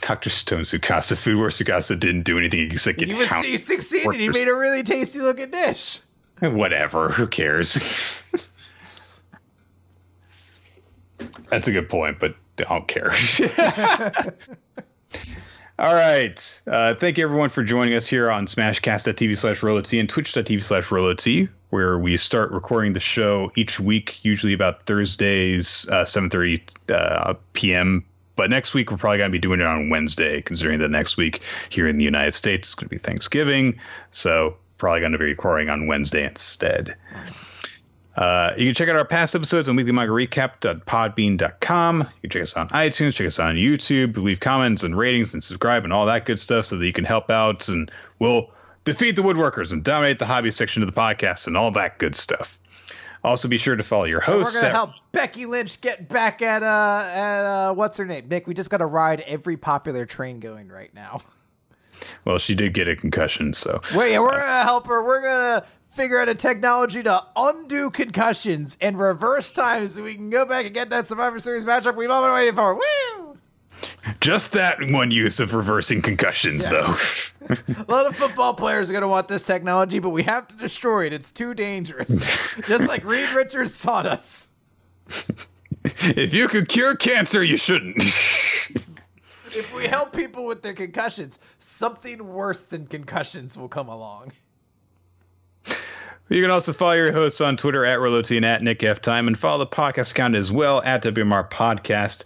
Doctor 0.00 0.30
Stone 0.30 0.62
Tsukasa. 0.62 1.16
Food 1.16 1.36
Wars 1.36 1.58
Tsukasa 1.58 1.98
didn't 1.98 2.22
do 2.22 2.38
anything 2.38 2.70
except 2.70 2.98
get 2.98 3.08
He 3.08 3.14
was 3.14 3.30
he 3.30 3.56
succeeded. 3.56 4.14
He 4.14 4.28
made 4.28 4.48
a 4.48 4.54
really 4.54 4.82
tasty 4.82 5.20
looking 5.20 5.50
dish. 5.50 6.00
Whatever. 6.40 7.08
Who 7.08 7.26
cares? 7.26 8.22
That's 11.50 11.68
a 11.68 11.72
good 11.72 11.88
point, 11.88 12.18
but 12.18 12.34
I 12.58 12.64
don't 12.64 12.88
care. 12.88 13.12
All 15.78 15.94
right. 15.94 16.60
Uh, 16.66 16.94
thank 16.94 17.18
you, 17.18 17.24
everyone, 17.24 17.48
for 17.48 17.64
joining 17.64 17.94
us 17.94 18.06
here 18.06 18.30
on 18.30 18.46
smashcast.tv 18.46 19.36
slash 19.36 19.60
RoloT 19.60 19.98
and 19.98 20.08
twitch.tv 20.08 20.62
slash 20.62 20.84
RoloT, 20.84 21.48
where 21.70 21.98
we 21.98 22.16
start 22.16 22.52
recording 22.52 22.92
the 22.92 23.00
show 23.00 23.50
each 23.56 23.80
week, 23.80 24.22
usually 24.22 24.52
about 24.52 24.82
Thursdays, 24.82 25.88
uh, 25.90 26.04
7.30 26.04 26.60
uh, 26.90 27.34
p.m. 27.54 28.04
But 28.36 28.50
next 28.50 28.74
week, 28.74 28.90
we're 28.90 28.96
probably 28.96 29.18
going 29.18 29.30
to 29.30 29.32
be 29.32 29.38
doing 29.38 29.60
it 29.60 29.66
on 29.66 29.88
Wednesday, 29.88 30.42
considering 30.42 30.78
that 30.80 30.90
next 30.90 31.16
week 31.16 31.40
here 31.70 31.88
in 31.88 31.98
the 31.98 32.04
United 32.04 32.32
States, 32.32 32.68
it's 32.68 32.74
going 32.74 32.88
to 32.88 32.94
be 32.94 32.98
Thanksgiving. 32.98 33.78
So 34.10 34.56
probably 34.78 35.00
going 35.00 35.12
to 35.12 35.18
be 35.18 35.26
recording 35.26 35.68
on 35.70 35.86
Wednesday 35.86 36.24
instead. 36.24 36.96
Uh, 38.16 38.52
you 38.58 38.66
can 38.66 38.74
check 38.74 38.88
out 38.90 38.96
our 38.96 39.04
past 39.06 39.34
episodes 39.34 39.68
on 39.68 39.76
weeklymanga.recap.podbean.com. 39.76 41.98
You 42.00 42.06
can 42.22 42.30
check 42.30 42.42
us 42.42 42.54
on 42.54 42.68
iTunes, 42.68 43.14
check 43.14 43.26
us 43.26 43.38
on 43.38 43.54
YouTube, 43.56 44.16
leave 44.16 44.40
comments 44.40 44.82
and 44.82 44.96
ratings 44.96 45.34
and 45.34 45.42
subscribe 45.42 45.84
and 45.84 45.92
all 45.92 46.06
that 46.06 46.26
good 46.26 46.40
stuff 46.40 46.66
so 46.66 46.76
that 46.76 46.86
you 46.86 46.92
can 46.92 47.04
help 47.04 47.30
out 47.30 47.68
and 47.68 47.90
we'll 48.18 48.50
defeat 48.84 49.16
the 49.16 49.22
woodworkers 49.22 49.72
and 49.72 49.84
dominate 49.84 50.18
the 50.18 50.26
hobby 50.26 50.50
section 50.50 50.82
of 50.82 50.92
the 50.92 51.00
podcast 51.00 51.46
and 51.46 51.56
all 51.56 51.70
that 51.70 51.98
good 51.98 52.14
stuff. 52.14 52.58
Also, 53.24 53.46
be 53.46 53.56
sure 53.56 53.76
to 53.76 53.84
follow 53.84 54.02
your 54.04 54.20
host. 54.20 54.46
We're 54.52 54.60
gonna 54.60 54.66
at- 54.68 54.74
help 54.74 54.90
Becky 55.12 55.46
Lynch 55.46 55.80
get 55.80 56.08
back 56.08 56.42
at 56.42 56.62
uh 56.64 57.04
at 57.14 57.44
uh 57.44 57.72
what's 57.72 57.96
her 57.98 58.04
name? 58.04 58.26
Nick, 58.28 58.48
we 58.48 58.54
just 58.54 58.68
gotta 58.68 58.86
ride 58.86 59.20
every 59.22 59.56
popular 59.56 60.04
train 60.04 60.40
going 60.40 60.68
right 60.68 60.92
now. 60.92 61.22
well, 62.24 62.38
she 62.38 62.56
did 62.56 62.74
get 62.74 62.88
a 62.88 62.96
concussion, 62.96 63.54
so 63.54 63.80
Wait, 63.94 64.18
we're 64.18 64.32
gonna 64.32 64.64
help 64.64 64.88
her. 64.88 65.04
We're 65.04 65.22
gonna 65.22 65.64
figure 65.92 66.20
out 66.20 66.28
a 66.28 66.34
technology 66.34 67.02
to 67.02 67.24
undo 67.36 67.90
concussions 67.90 68.76
and 68.80 68.98
reverse 68.98 69.52
time 69.52 69.86
so 69.88 70.02
we 70.02 70.14
can 70.14 70.30
go 70.30 70.44
back 70.44 70.64
and 70.66 70.74
get 70.74 70.90
that 70.90 71.08
Survivor 71.08 71.38
Series 71.38 71.64
matchup 71.64 71.96
we've 71.96 72.10
all 72.10 72.22
been 72.22 72.32
waiting 72.32 72.54
for. 72.54 72.74
Woo! 72.74 73.22
just 74.20 74.52
that 74.52 74.78
one 74.90 75.10
use 75.10 75.40
of 75.40 75.54
reversing 75.54 76.02
concussions, 76.02 76.64
though. 76.66 76.94
A 77.50 77.84
lot 77.88 78.06
of 78.06 78.16
football 78.16 78.54
players 78.54 78.90
are 78.90 78.92
gonna 78.92 79.08
want 79.08 79.28
this 79.28 79.42
technology, 79.42 79.98
but 79.98 80.10
we 80.10 80.22
have 80.22 80.48
to 80.48 80.54
destroy 80.54 81.06
it. 81.06 81.12
It's 81.12 81.32
too 81.32 81.54
dangerous. 81.54 82.10
Just 82.66 82.84
like 82.84 83.04
Reed 83.04 83.30
Richards 83.30 83.80
taught 83.82 84.06
us. 84.06 84.48
if 85.84 86.32
you 86.32 86.48
could 86.48 86.68
cure 86.68 86.94
cancer, 86.94 87.42
you 87.42 87.56
shouldn't. 87.56 88.02
If 89.54 89.74
we 89.74 89.86
help 89.86 90.16
people 90.16 90.46
with 90.46 90.62
their 90.62 90.72
concussions, 90.72 91.38
something 91.58 92.26
worse 92.26 92.68
than 92.68 92.86
concussions 92.86 93.54
will 93.54 93.68
come 93.68 93.90
along. 93.90 94.32
You 96.32 96.40
can 96.40 96.50
also 96.50 96.72
follow 96.72 96.94
your 96.94 97.12
hosts 97.12 97.42
on 97.42 97.58
Twitter 97.58 97.84
at 97.84 97.98
Roloti 97.98 98.36
and 98.36 98.46
at 98.46 98.62
Nick 98.62 98.82
F. 98.82 99.02
Time 99.02 99.26
and 99.26 99.38
follow 99.38 99.58
the 99.58 99.66
podcast 99.66 100.12
account 100.12 100.34
as 100.34 100.50
well 100.50 100.82
at 100.82 101.02
WMR 101.02 101.50
Podcast. 101.50 102.24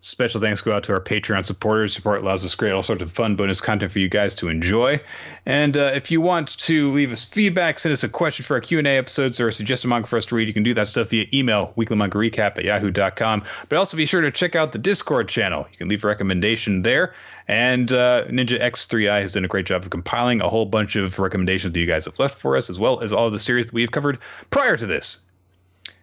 Special 0.00 0.40
thanks 0.40 0.60
go 0.60 0.72
out 0.72 0.84
to 0.84 0.92
our 0.92 1.00
Patreon 1.00 1.44
supporters. 1.44 1.92
Support 1.92 2.22
allows 2.22 2.44
us 2.44 2.52
to 2.52 2.56
create 2.56 2.70
all 2.70 2.84
sorts 2.84 3.02
of 3.02 3.10
fun 3.10 3.34
bonus 3.34 3.60
content 3.60 3.90
for 3.90 3.98
you 3.98 4.08
guys 4.08 4.36
to 4.36 4.48
enjoy. 4.48 5.00
And 5.44 5.76
uh, 5.76 5.90
if 5.92 6.08
you 6.08 6.20
want 6.20 6.56
to 6.56 6.92
leave 6.92 7.10
us 7.10 7.24
feedback, 7.24 7.80
send 7.80 7.92
us 7.92 8.04
a 8.04 8.08
question 8.08 8.44
for 8.44 8.54
our 8.54 8.60
Q&A 8.60 8.84
episodes 8.96 9.40
or 9.40 9.50
suggest 9.50 9.84
a 9.84 9.88
manga 9.88 10.06
for 10.06 10.18
us 10.18 10.26
to 10.26 10.36
read, 10.36 10.46
you 10.46 10.54
can 10.54 10.62
do 10.62 10.72
that 10.74 10.86
stuff 10.86 11.08
via 11.08 11.26
email, 11.34 11.74
weeklymangarecap 11.76 12.58
at 12.58 12.64
yahoo.com. 12.64 13.42
But 13.68 13.76
also 13.76 13.96
be 13.96 14.06
sure 14.06 14.20
to 14.20 14.30
check 14.30 14.54
out 14.54 14.70
the 14.70 14.78
Discord 14.78 15.28
channel. 15.28 15.66
You 15.72 15.78
can 15.78 15.88
leave 15.88 16.04
a 16.04 16.06
recommendation 16.06 16.82
there. 16.82 17.12
And 17.48 17.92
uh, 17.92 18.26
Ninja 18.26 18.60
X3i 18.60 19.22
has 19.22 19.32
done 19.32 19.44
a 19.44 19.48
great 19.48 19.64
job 19.64 19.82
of 19.82 19.88
compiling 19.90 20.42
a 20.42 20.48
whole 20.50 20.66
bunch 20.66 20.96
of 20.96 21.18
recommendations 21.18 21.72
that 21.72 21.80
you 21.80 21.86
guys 21.86 22.04
have 22.04 22.18
left 22.18 22.36
for 22.38 22.56
us, 22.58 22.68
as 22.68 22.78
well 22.78 23.00
as 23.00 23.10
all 23.12 23.26
of 23.26 23.32
the 23.32 23.38
series 23.38 23.66
that 23.68 23.74
we've 23.74 23.90
covered 23.90 24.18
prior 24.50 24.76
to 24.76 24.86
this. 24.86 25.24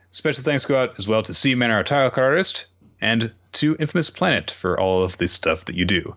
Special 0.10 0.44
thanks 0.44 0.66
go 0.66 0.76
out 0.82 0.96
as 0.98 1.08
well 1.08 1.22
to 1.22 1.34
Seaman, 1.34 1.70
our 1.70 1.84
title 1.84 2.10
card 2.10 2.32
artist, 2.32 2.68
and 3.00 3.32
to 3.54 3.76
Infamous 3.80 4.10
Planet 4.10 4.50
for 4.50 4.80
all 4.80 5.04
of 5.04 5.18
the 5.18 5.28
stuff 5.28 5.66
that 5.66 5.76
you 5.76 5.86
do. 5.86 6.16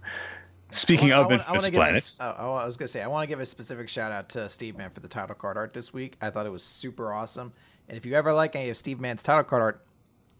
Speaking 0.70 1.12
I 1.12 1.16
of 1.16 1.26
wanna- 1.26 1.44
I 1.46 1.52
Infamous 1.54 1.62
wanna 1.64 1.68
a 1.68 1.72
Planet, 1.78 2.16
oh, 2.20 2.34
oh, 2.38 2.54
I 2.54 2.64
was 2.64 2.76
gonna 2.78 2.88
say 2.88 3.02
I 3.02 3.06
want 3.06 3.24
to 3.24 3.26
give 3.26 3.40
a 3.40 3.46
specific 3.46 3.88
shout 3.88 4.12
out 4.12 4.28
to 4.30 4.48
Steve 4.48 4.76
Mann 4.78 4.90
for 4.90 5.00
the 5.00 5.08
title 5.08 5.34
card 5.34 5.56
art 5.58 5.74
this 5.74 5.92
week. 5.92 6.16
I 6.22 6.30
thought 6.30 6.46
it 6.46 6.52
was 6.52 6.62
super 6.62 7.12
awesome. 7.12 7.52
And 7.88 7.98
if 7.98 8.06
you 8.06 8.14
ever 8.14 8.32
like 8.32 8.54
any 8.56 8.70
of 8.70 8.76
Steve 8.78 9.00
Mann's 9.00 9.22
title 9.22 9.44
card 9.44 9.62
art, 9.62 9.86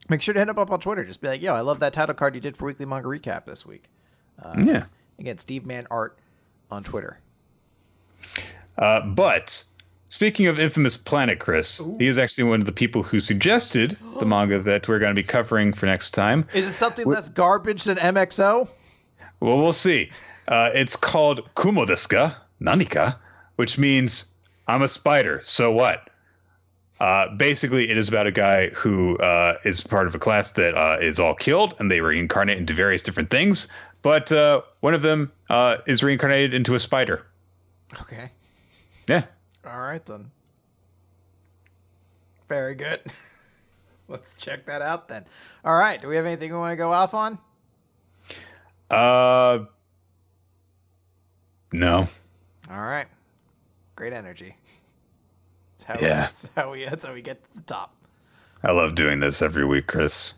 make 0.09 0.23
sure 0.23 0.33
to 0.35 0.41
hit 0.41 0.49
him 0.49 0.59
up 0.59 0.71
on 0.71 0.81
Twitter. 0.81 1.05
Just 1.05 1.21
be 1.21 1.29
like, 1.29 1.43
"Yo, 1.43 1.55
I 1.55 1.61
love 1.61 1.81
that 1.81 1.93
title 1.93 2.15
card 2.15 2.35
you 2.35 2.41
did 2.41 2.57
for 2.57 2.67
Weekly 2.67 2.87
Manga 2.87 3.09
Recap 3.09 3.45
this 3.45 3.67
week." 3.67 3.85
Yeah. 4.63 4.85
Again, 5.19 5.39
Steve 5.39 5.67
Mann 5.67 5.87
art 5.91 6.19
on 6.71 6.85
Twitter. 6.85 7.19
Uh, 8.77 9.01
but 9.01 9.63
speaking 10.07 10.47
of 10.47 10.59
Infamous 10.59 10.97
Planet, 10.97 11.41
Chris, 11.41 11.81
he 11.99 12.07
is 12.07 12.19
actually 12.19 12.45
one 12.45 12.61
of 12.61 12.67
the 12.67 12.73
people 12.73 13.03
who 13.03 13.21
suggested 13.21 13.97
the 14.19 14.27
manga 14.27 14.61
that 14.61 14.89
we're 14.89 14.99
going 14.99 15.11
to 15.11 15.21
be 15.21 15.27
covering 15.27 15.73
for 15.73 15.87
next 15.87 16.11
time. 16.11 16.47
Is 16.55 16.69
it 16.69 16.75
something 16.75 17.07
less 17.07 17.29
garbage 17.29 17.85
than 17.85 17.97
MXO? 17.97 18.69
Well, 19.41 19.59
we'll 19.59 19.73
see. 19.73 20.11
Uh, 20.47 20.71
it's 20.75 20.97
called 20.97 21.49
Kumodeska 21.55 22.35
Nanika, 22.61 23.17
which 23.57 23.79
means 23.79 24.35
I'm 24.67 24.83
a 24.83 24.89
spider. 24.89 25.43
So 25.45 25.73
what? 25.73 26.09
Uh, 27.01 27.29
basically, 27.37 27.89
it 27.91 27.97
is 27.97 28.09
about 28.09 28.27
a 28.27 28.33
guy 28.33 28.71
who 28.71 29.17
uh, 29.19 29.57
is 29.65 29.81
part 29.81 30.09
of 30.09 30.15
a 30.15 30.19
class 30.19 30.53
that 30.53 30.77
uh, 30.77 30.99
is 31.01 31.21
all 31.21 31.35
killed, 31.35 31.75
and 31.79 31.91
they 31.91 32.01
reincarnate 32.01 32.59
into 32.59 32.75
various 32.75 33.03
different 33.03 33.31
things. 33.31 33.69
But 34.03 34.31
uh, 34.33 34.63
one 34.81 34.95
of 34.95 35.03
them 35.03 35.33
uh, 35.51 35.79
is 35.87 36.03
reincarnated 36.03 36.55
into 36.55 36.75
a 36.75 36.81
spider. 36.81 37.27
Okay. 38.03 38.31
Yeah. 39.09 39.25
All 39.67 39.81
right 39.81 40.05
then. 40.07 40.31
Very 42.49 42.75
good. 42.75 43.01
Let's 44.09 44.35
check 44.37 44.67
that 44.67 44.81
out 44.83 45.09
then. 45.09 45.25
All 45.65 45.75
right. 45.75 46.01
Do 46.01 46.09
we 46.09 46.17
have 46.17 46.25
anything 46.27 46.51
we 46.53 46.59
want 46.59 46.73
to 46.73 46.77
go 46.77 46.93
off 46.93 47.13
on? 47.15 47.39
Uh. 48.91 49.61
No. 51.73 52.09
All 52.71 52.81
right. 52.83 53.07
Great 53.97 54.13
energy. 54.15 54.55
That's 55.79 56.01
how, 56.01 56.07
Yeah. 56.07 56.21
that's 56.23 56.49
how 56.57 56.73
we 56.73 56.85
that's 56.85 57.05
how 57.05 57.13
we 57.15 57.23
get 57.23 57.43
to 57.43 57.57
the 57.57 57.63
top. 57.63 57.95
I 58.65 58.73
love 58.73 58.95
doing 58.95 59.21
this 59.21 59.43
every 59.43 59.65
week, 59.65 59.87
Chris. 59.87 60.33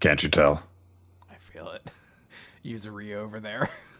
Can't 0.00 0.22
you 0.22 0.28
tell? 0.28 0.62
I 1.30 1.34
feel 1.52 1.68
it. 1.70 1.82
Rio 2.92 3.22
over 3.22 3.40
there. 3.40 3.68